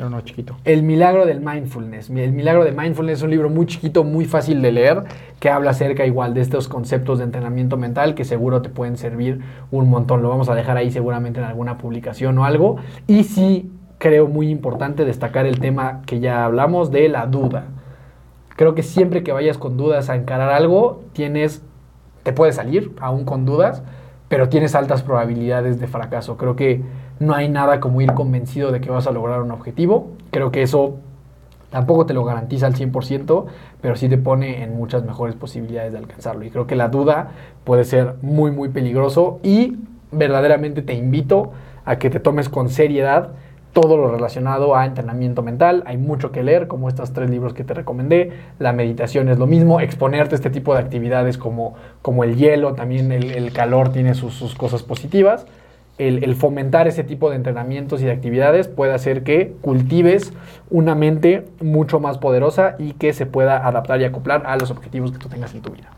no, 0.00 0.10
no, 0.10 0.20
chiquito. 0.22 0.56
El 0.64 0.82
milagro 0.82 1.24
del 1.24 1.40
mindfulness. 1.40 2.10
El 2.10 2.32
milagro 2.32 2.64
de 2.64 2.72
mindfulness 2.72 3.18
es 3.18 3.22
un 3.22 3.30
libro 3.30 3.48
muy 3.48 3.66
chiquito, 3.66 4.02
muy 4.02 4.24
fácil 4.24 4.60
de 4.60 4.72
leer, 4.72 5.04
que 5.38 5.50
habla 5.50 5.70
acerca 5.70 6.04
igual 6.04 6.34
de 6.34 6.40
estos 6.40 6.68
conceptos 6.68 7.18
de 7.18 7.24
entrenamiento 7.24 7.76
mental 7.76 8.14
que 8.14 8.24
seguro 8.24 8.60
te 8.60 8.70
pueden 8.70 8.96
servir 8.96 9.40
un 9.70 9.88
montón. 9.88 10.22
Lo 10.22 10.28
vamos 10.28 10.48
a 10.48 10.54
dejar 10.54 10.76
ahí 10.76 10.90
seguramente 10.90 11.38
en 11.40 11.46
alguna 11.46 11.78
publicación 11.78 12.38
o 12.38 12.44
algo. 12.44 12.76
Y 13.06 13.24
sí 13.24 13.70
creo 13.98 14.26
muy 14.26 14.48
importante 14.50 15.04
destacar 15.04 15.46
el 15.46 15.60
tema 15.60 16.02
que 16.06 16.20
ya 16.20 16.44
hablamos 16.44 16.90
de 16.90 17.08
la 17.08 17.26
duda. 17.26 17.66
Creo 18.56 18.74
que 18.74 18.82
siempre 18.82 19.22
que 19.22 19.32
vayas 19.32 19.58
con 19.58 19.76
dudas 19.76 20.10
a 20.10 20.16
encarar 20.16 20.50
algo, 20.50 21.02
tienes 21.12 21.62
te 22.24 22.32
puede 22.32 22.52
salir, 22.52 22.92
aún 23.00 23.24
con 23.24 23.44
dudas, 23.44 23.82
pero 24.28 24.48
tienes 24.48 24.74
altas 24.74 25.02
probabilidades 25.02 25.78
de 25.78 25.86
fracaso. 25.86 26.36
Creo 26.36 26.56
que 26.56 26.82
no 27.20 27.34
hay 27.34 27.48
nada 27.48 27.78
como 27.78 28.00
ir 28.00 28.12
convencido 28.14 28.72
de 28.72 28.80
que 28.80 28.90
vas 28.90 29.06
a 29.06 29.12
lograr 29.12 29.42
un 29.42 29.52
objetivo. 29.52 30.08
Creo 30.30 30.50
que 30.50 30.62
eso 30.62 30.96
tampoco 31.70 32.06
te 32.06 32.14
lo 32.14 32.24
garantiza 32.24 32.66
al 32.66 32.74
100%, 32.74 33.44
pero 33.80 33.94
sí 33.94 34.08
te 34.08 34.16
pone 34.16 34.64
en 34.64 34.74
muchas 34.74 35.04
mejores 35.04 35.36
posibilidades 35.36 35.92
de 35.92 35.98
alcanzarlo. 35.98 36.44
Y 36.44 36.50
creo 36.50 36.66
que 36.66 36.76
la 36.76 36.88
duda 36.88 37.32
puede 37.62 37.84
ser 37.84 38.14
muy, 38.22 38.50
muy 38.50 38.70
peligroso 38.70 39.38
y 39.42 39.76
verdaderamente 40.10 40.80
te 40.82 40.94
invito 40.94 41.52
a 41.84 41.96
que 41.96 42.08
te 42.08 42.20
tomes 42.20 42.48
con 42.48 42.70
seriedad 42.70 43.32
todo 43.74 43.96
lo 43.96 44.08
relacionado 44.08 44.76
a 44.76 44.86
entrenamiento 44.86 45.42
mental. 45.42 45.82
Hay 45.84 45.98
mucho 45.98 46.30
que 46.30 46.42
leer, 46.42 46.68
como 46.68 46.88
estos 46.88 47.12
tres 47.12 47.28
libros 47.28 47.52
que 47.52 47.64
te 47.64 47.74
recomendé. 47.74 48.32
La 48.60 48.72
meditación 48.72 49.28
es 49.28 49.38
lo 49.38 49.46
mismo. 49.46 49.80
Exponerte 49.80 50.34
a 50.34 50.36
este 50.36 50.48
tipo 50.48 50.72
de 50.72 50.80
actividades 50.80 51.36
como, 51.36 51.74
como 52.00 52.24
el 52.24 52.36
hielo, 52.36 52.74
también 52.74 53.10
el, 53.12 53.52
calor 53.52 53.90
tiene 53.90 54.14
sus, 54.14 54.54
cosas 54.54 54.84
positivas. 54.84 55.44
El, 55.98 56.34
fomentar 56.36 56.86
ese 56.86 57.02
tipo 57.02 57.30
de 57.30 57.36
entrenamientos 57.36 58.00
y 58.00 58.04
de 58.04 58.12
actividades 58.12 58.68
puede 58.68 58.94
hacer 58.94 59.24
que 59.24 59.54
cultives 59.60 60.32
una 60.70 60.94
mente 60.94 61.44
mucho 61.60 61.98
más 61.98 62.18
poderosa 62.18 62.76
y 62.78 62.92
que 62.92 63.12
se 63.12 63.26
pueda 63.26 63.66
adaptar 63.66 64.00
y 64.00 64.04
acoplar 64.04 64.44
a 64.46 64.56
los 64.56 64.70
objetivos 64.70 65.10
que 65.10 65.18
tú 65.18 65.28
tengas 65.28 65.52
en 65.52 65.62
tu 65.62 65.70
vida. 65.72 65.90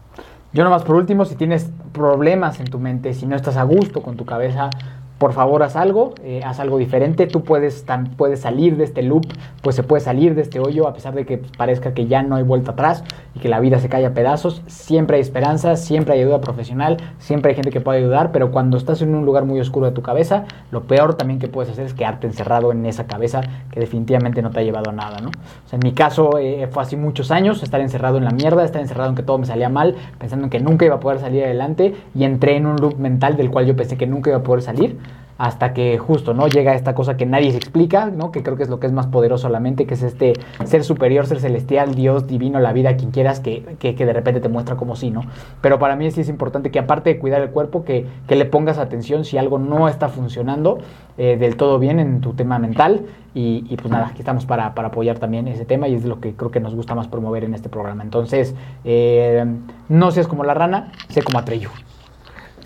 Yo 0.54 0.64
nomás 0.64 0.84
por 0.84 0.96
último, 0.96 1.26
si 1.26 1.34
tienes 1.34 1.70
problemas 1.92 2.58
en 2.60 2.66
tu 2.66 2.78
mente, 2.78 3.12
si 3.12 3.26
no 3.26 3.36
estás 3.36 3.58
a 3.58 3.62
gusto 3.64 4.00
con 4.00 4.16
tu 4.16 4.24
cabeza, 4.24 4.70
por 5.18 5.32
favor 5.32 5.62
haz 5.62 5.76
algo, 5.76 6.14
eh, 6.22 6.42
haz 6.44 6.60
algo 6.60 6.76
diferente, 6.76 7.26
tú 7.26 7.42
puedes, 7.42 7.84
puedes 8.16 8.40
salir 8.40 8.76
de 8.76 8.84
este 8.84 9.02
loop, 9.02 9.26
pues 9.62 9.74
se 9.74 9.82
puede 9.82 10.00
salir 10.00 10.34
de 10.34 10.42
este 10.42 10.60
hoyo 10.60 10.86
a 10.86 10.92
pesar 10.92 11.14
de 11.14 11.24
que 11.24 11.38
parezca 11.38 11.94
que 11.94 12.06
ya 12.06 12.22
no 12.22 12.36
hay 12.36 12.42
vuelta 12.42 12.72
atrás 12.72 13.02
y 13.34 13.38
que 13.38 13.48
la 13.48 13.58
vida 13.60 13.78
se 13.78 13.88
cae 13.88 14.04
a 14.04 14.12
pedazos, 14.12 14.62
siempre 14.66 15.16
hay 15.16 15.22
esperanza, 15.22 15.76
siempre 15.76 16.14
hay 16.14 16.20
ayuda 16.20 16.40
profesional, 16.40 16.98
siempre 17.18 17.50
hay 17.50 17.54
gente 17.54 17.70
que 17.70 17.80
puede 17.80 17.98
ayudar, 17.98 18.30
pero 18.30 18.50
cuando 18.50 18.76
estás 18.76 19.00
en 19.00 19.14
un 19.14 19.24
lugar 19.24 19.46
muy 19.46 19.58
oscuro 19.58 19.86
de 19.86 19.92
tu 19.92 20.02
cabeza, 20.02 20.44
lo 20.70 20.82
peor 20.82 21.14
también 21.14 21.38
que 21.38 21.48
puedes 21.48 21.70
hacer 21.72 21.86
es 21.86 21.94
quedarte 21.94 22.26
encerrado 22.26 22.70
en 22.72 22.84
esa 22.84 23.06
cabeza 23.06 23.40
que 23.70 23.80
definitivamente 23.80 24.42
no 24.42 24.50
te 24.50 24.60
ha 24.60 24.62
llevado 24.62 24.90
a 24.90 24.92
nada, 24.92 25.20
¿no? 25.20 25.30
En 25.72 25.80
mi 25.82 25.92
caso 25.92 26.38
eh, 26.38 26.68
fue 26.70 26.82
así 26.82 26.96
muchos 26.96 27.30
años, 27.30 27.62
estar 27.62 27.80
encerrado 27.80 28.18
en 28.18 28.24
la 28.24 28.30
mierda, 28.30 28.64
estar 28.64 28.82
encerrado 28.82 29.10
en 29.10 29.16
que 29.16 29.22
todo 29.22 29.38
me 29.38 29.46
salía 29.46 29.68
mal, 29.68 29.96
pensando 30.18 30.44
en 30.44 30.50
que 30.50 30.60
nunca 30.60 30.84
iba 30.84 30.96
a 30.96 31.00
poder 31.00 31.20
salir 31.20 31.44
adelante 31.44 31.94
y 32.14 32.24
entré 32.24 32.56
en 32.56 32.66
un 32.66 32.76
loop 32.76 32.98
mental 32.98 33.36
del 33.36 33.50
cual 33.50 33.66
yo 33.66 33.76
pensé 33.76 33.96
que 33.96 34.06
nunca 34.06 34.30
iba 34.30 34.38
a 34.38 34.42
poder 34.42 34.62
salir 34.62 34.98
hasta 35.38 35.74
que 35.74 35.98
justo, 35.98 36.34
¿no? 36.34 36.48
Llega 36.48 36.74
esta 36.74 36.94
cosa 36.94 37.16
que 37.16 37.26
nadie 37.26 37.50
se 37.50 37.58
explica, 37.58 38.06
¿no? 38.06 38.32
Que 38.32 38.42
creo 38.42 38.56
que 38.56 38.62
es 38.62 38.68
lo 38.68 38.80
que 38.80 38.86
es 38.86 38.92
más 38.92 39.06
poderoso 39.06 39.46
a 39.46 39.50
la 39.50 39.60
mente, 39.60 39.86
que 39.86 39.94
es 39.94 40.02
este 40.02 40.32
ser 40.64 40.84
superior, 40.84 41.26
ser 41.26 41.40
celestial, 41.40 41.94
Dios, 41.94 42.26
divino, 42.26 42.58
la 42.58 42.72
vida, 42.72 42.96
quien 42.96 43.10
quieras, 43.10 43.40
que, 43.40 43.76
que, 43.78 43.94
de 43.94 44.12
repente 44.12 44.40
te 44.40 44.48
muestra 44.48 44.76
como 44.76 44.96
sí, 44.96 45.10
¿no? 45.10 45.22
Pero 45.60 45.78
para 45.78 45.96
mí 45.96 46.10
sí 46.10 46.22
es 46.22 46.28
importante 46.28 46.70
que 46.70 46.78
aparte 46.78 47.10
de 47.10 47.18
cuidar 47.18 47.42
el 47.42 47.50
cuerpo, 47.50 47.84
que, 47.84 48.06
que 48.26 48.36
le 48.36 48.46
pongas 48.46 48.78
atención 48.78 49.24
si 49.24 49.36
algo 49.38 49.58
no 49.58 49.88
está 49.88 50.08
funcionando 50.08 50.78
eh, 51.18 51.36
del 51.38 51.56
todo 51.56 51.78
bien 51.78 52.00
en 52.00 52.20
tu 52.20 52.32
tema 52.32 52.58
mental. 52.58 53.06
Y, 53.34 53.66
y 53.68 53.76
pues 53.76 53.90
nada, 53.90 54.06
aquí 54.06 54.20
estamos 54.20 54.46
para, 54.46 54.74
para, 54.74 54.88
apoyar 54.88 55.18
también 55.18 55.46
ese 55.46 55.66
tema 55.66 55.88
y 55.88 55.94
es 55.94 56.06
lo 56.06 56.20
que 56.20 56.34
creo 56.34 56.50
que 56.50 56.60
nos 56.60 56.74
gusta 56.74 56.94
más 56.94 57.08
promover 57.08 57.44
en 57.44 57.52
este 57.52 57.68
programa. 57.68 58.02
Entonces, 58.02 58.54
eh, 58.84 59.44
no 59.90 60.10
seas 60.10 60.26
como 60.26 60.42
la 60.42 60.54
rana, 60.54 60.92
sé 61.10 61.22
como 61.22 61.38
Atreyu. 61.38 61.68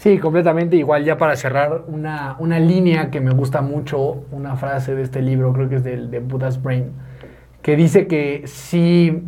Sí, 0.01 0.17
completamente. 0.17 0.77
Igual 0.77 1.05
ya 1.05 1.19
para 1.19 1.37
cerrar, 1.37 1.83
una, 1.87 2.35
una, 2.39 2.59
línea 2.59 3.11
que 3.11 3.21
me 3.21 3.33
gusta 3.33 3.61
mucho, 3.61 4.25
una 4.33 4.57
frase 4.57 4.95
de 4.95 5.03
este 5.03 5.21
libro, 5.21 5.53
creo 5.53 5.69
que 5.69 5.75
es 5.75 5.85
de, 5.85 5.99
de 6.07 6.21
Buddha's 6.21 6.63
Brain, 6.63 6.93
que 7.61 7.77
dice 7.77 8.07
que 8.07 8.45
si 8.47 9.23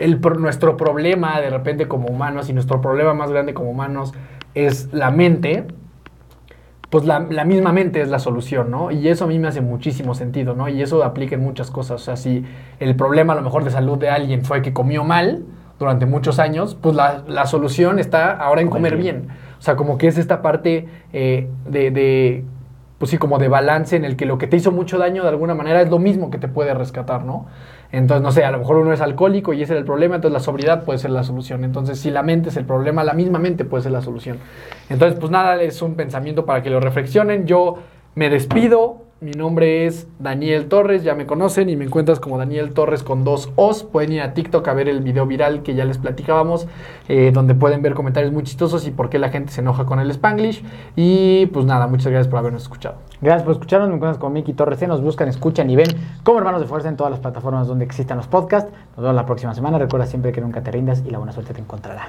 el, 0.00 0.20
nuestro 0.40 0.76
problema 0.76 1.40
de 1.40 1.50
repente 1.50 1.86
como 1.86 2.08
humanos 2.08 2.50
y 2.50 2.52
nuestro 2.52 2.80
problema 2.80 3.14
más 3.14 3.30
grande 3.30 3.54
como 3.54 3.70
humanos 3.70 4.12
es 4.54 4.92
la 4.92 5.12
mente, 5.12 5.68
pues 6.90 7.04
la, 7.04 7.20
la, 7.20 7.44
misma 7.44 7.72
mente 7.72 8.00
es 8.00 8.08
la 8.08 8.18
solución, 8.18 8.72
¿no? 8.72 8.90
Y 8.90 9.06
eso 9.06 9.26
a 9.26 9.28
mí 9.28 9.38
me 9.38 9.46
hace 9.46 9.60
muchísimo 9.60 10.16
sentido, 10.16 10.52
¿no? 10.52 10.68
Y 10.68 10.82
eso 10.82 11.04
aplica 11.04 11.36
en 11.36 11.42
muchas 11.42 11.70
cosas. 11.70 12.02
O 12.02 12.04
sea, 12.04 12.16
si 12.16 12.44
el 12.80 12.96
problema 12.96 13.34
a 13.34 13.36
lo 13.36 13.42
mejor 13.42 13.62
de 13.62 13.70
salud 13.70 13.98
de 13.98 14.10
alguien 14.10 14.44
fue 14.44 14.62
que 14.62 14.72
comió 14.72 15.04
mal 15.04 15.44
durante 15.78 16.06
muchos 16.06 16.40
años, 16.40 16.74
pues 16.74 16.96
la, 16.96 17.22
la 17.28 17.46
solución 17.46 18.00
está 18.00 18.32
ahora 18.32 18.62
en 18.62 18.68
comer 18.68 18.96
bien. 18.96 19.28
O 19.58 19.62
sea, 19.62 19.76
como 19.76 19.98
que 19.98 20.06
es 20.06 20.18
esta 20.18 20.42
parte 20.42 20.86
eh, 21.12 21.48
de, 21.68 21.90
de, 21.90 22.44
pues 22.98 23.10
sí, 23.10 23.18
como 23.18 23.38
de 23.38 23.48
balance 23.48 23.96
en 23.96 24.04
el 24.04 24.16
que 24.16 24.26
lo 24.26 24.38
que 24.38 24.46
te 24.46 24.56
hizo 24.56 24.72
mucho 24.72 24.98
daño 24.98 25.22
de 25.22 25.28
alguna 25.28 25.54
manera 25.54 25.80
es 25.82 25.90
lo 25.90 25.98
mismo 25.98 26.30
que 26.30 26.38
te 26.38 26.48
puede 26.48 26.74
rescatar, 26.74 27.24
¿no? 27.24 27.46
Entonces, 27.90 28.22
no 28.22 28.32
sé, 28.32 28.44
a 28.44 28.50
lo 28.50 28.58
mejor 28.58 28.76
uno 28.76 28.92
es 28.92 29.00
alcohólico 29.00 29.52
y 29.52 29.62
ese 29.62 29.72
era 29.72 29.80
el 29.80 29.86
problema, 29.86 30.16
entonces 30.16 30.32
la 30.34 30.40
sobriedad 30.40 30.84
puede 30.84 30.98
ser 30.98 31.10
la 31.10 31.24
solución. 31.24 31.64
Entonces, 31.64 31.98
si 32.00 32.10
la 32.10 32.22
mente 32.22 32.50
es 32.50 32.56
el 32.56 32.66
problema, 32.66 33.02
la 33.04 33.14
misma 33.14 33.38
mente 33.38 33.64
puede 33.64 33.82
ser 33.82 33.92
la 33.92 34.02
solución. 34.02 34.38
Entonces, 34.90 35.18
pues 35.18 35.30
nada, 35.30 35.60
es 35.62 35.80
un 35.80 35.94
pensamiento 35.94 36.44
para 36.44 36.62
que 36.62 36.70
lo 36.70 36.80
reflexionen. 36.80 37.46
Yo 37.46 37.78
Me 38.14 38.30
despido. 38.30 39.07
Mi 39.20 39.32
nombre 39.32 39.84
es 39.86 40.06
Daniel 40.20 40.68
Torres, 40.68 41.02
ya 41.02 41.16
me 41.16 41.26
conocen 41.26 41.68
y 41.68 41.74
me 41.74 41.84
encuentras 41.84 42.20
como 42.20 42.38
Daniel 42.38 42.72
Torres 42.72 43.02
con 43.02 43.24
dos 43.24 43.50
O's. 43.56 43.82
Pueden 43.82 44.12
ir 44.12 44.20
a 44.22 44.32
TikTok 44.32 44.68
a 44.68 44.74
ver 44.74 44.88
el 44.88 45.00
video 45.00 45.26
viral 45.26 45.64
que 45.64 45.74
ya 45.74 45.84
les 45.84 45.98
platicábamos, 45.98 46.68
eh, 47.08 47.32
donde 47.34 47.56
pueden 47.56 47.82
ver 47.82 47.94
comentarios 47.94 48.32
muy 48.32 48.44
chistosos 48.44 48.86
y 48.86 48.92
por 48.92 49.10
qué 49.10 49.18
la 49.18 49.30
gente 49.30 49.50
se 49.50 49.60
enoja 49.60 49.86
con 49.86 49.98
el 49.98 50.08
Spanglish. 50.12 50.62
Y 50.94 51.46
pues 51.46 51.66
nada, 51.66 51.88
muchas 51.88 52.12
gracias 52.12 52.28
por 52.28 52.38
habernos 52.38 52.62
escuchado. 52.62 52.98
Gracias 53.20 53.42
por 53.42 53.54
escucharnos. 53.54 53.88
Me 53.88 53.96
encuentras 53.96 54.18
con 54.18 54.32
Miki 54.32 54.52
Torres. 54.52 54.86
Nos 54.86 55.02
buscan, 55.02 55.26
escuchan 55.26 55.68
y 55.68 55.74
ven 55.74 55.88
como 56.22 56.38
hermanos 56.38 56.60
de 56.60 56.68
fuerza 56.68 56.88
en 56.88 56.96
todas 56.96 57.10
las 57.10 57.18
plataformas 57.18 57.66
donde 57.66 57.84
existan 57.84 58.18
los 58.18 58.28
podcasts. 58.28 58.70
Nos 58.90 59.02
vemos 59.02 59.16
la 59.16 59.26
próxima 59.26 59.52
semana. 59.52 59.78
Recuerda 59.78 60.06
siempre 60.06 60.30
que 60.30 60.40
nunca 60.40 60.62
te 60.62 60.70
rindas 60.70 61.02
y 61.04 61.10
la 61.10 61.18
buena 61.18 61.32
suerte 61.32 61.54
te 61.54 61.60
encontrará. 61.60 62.08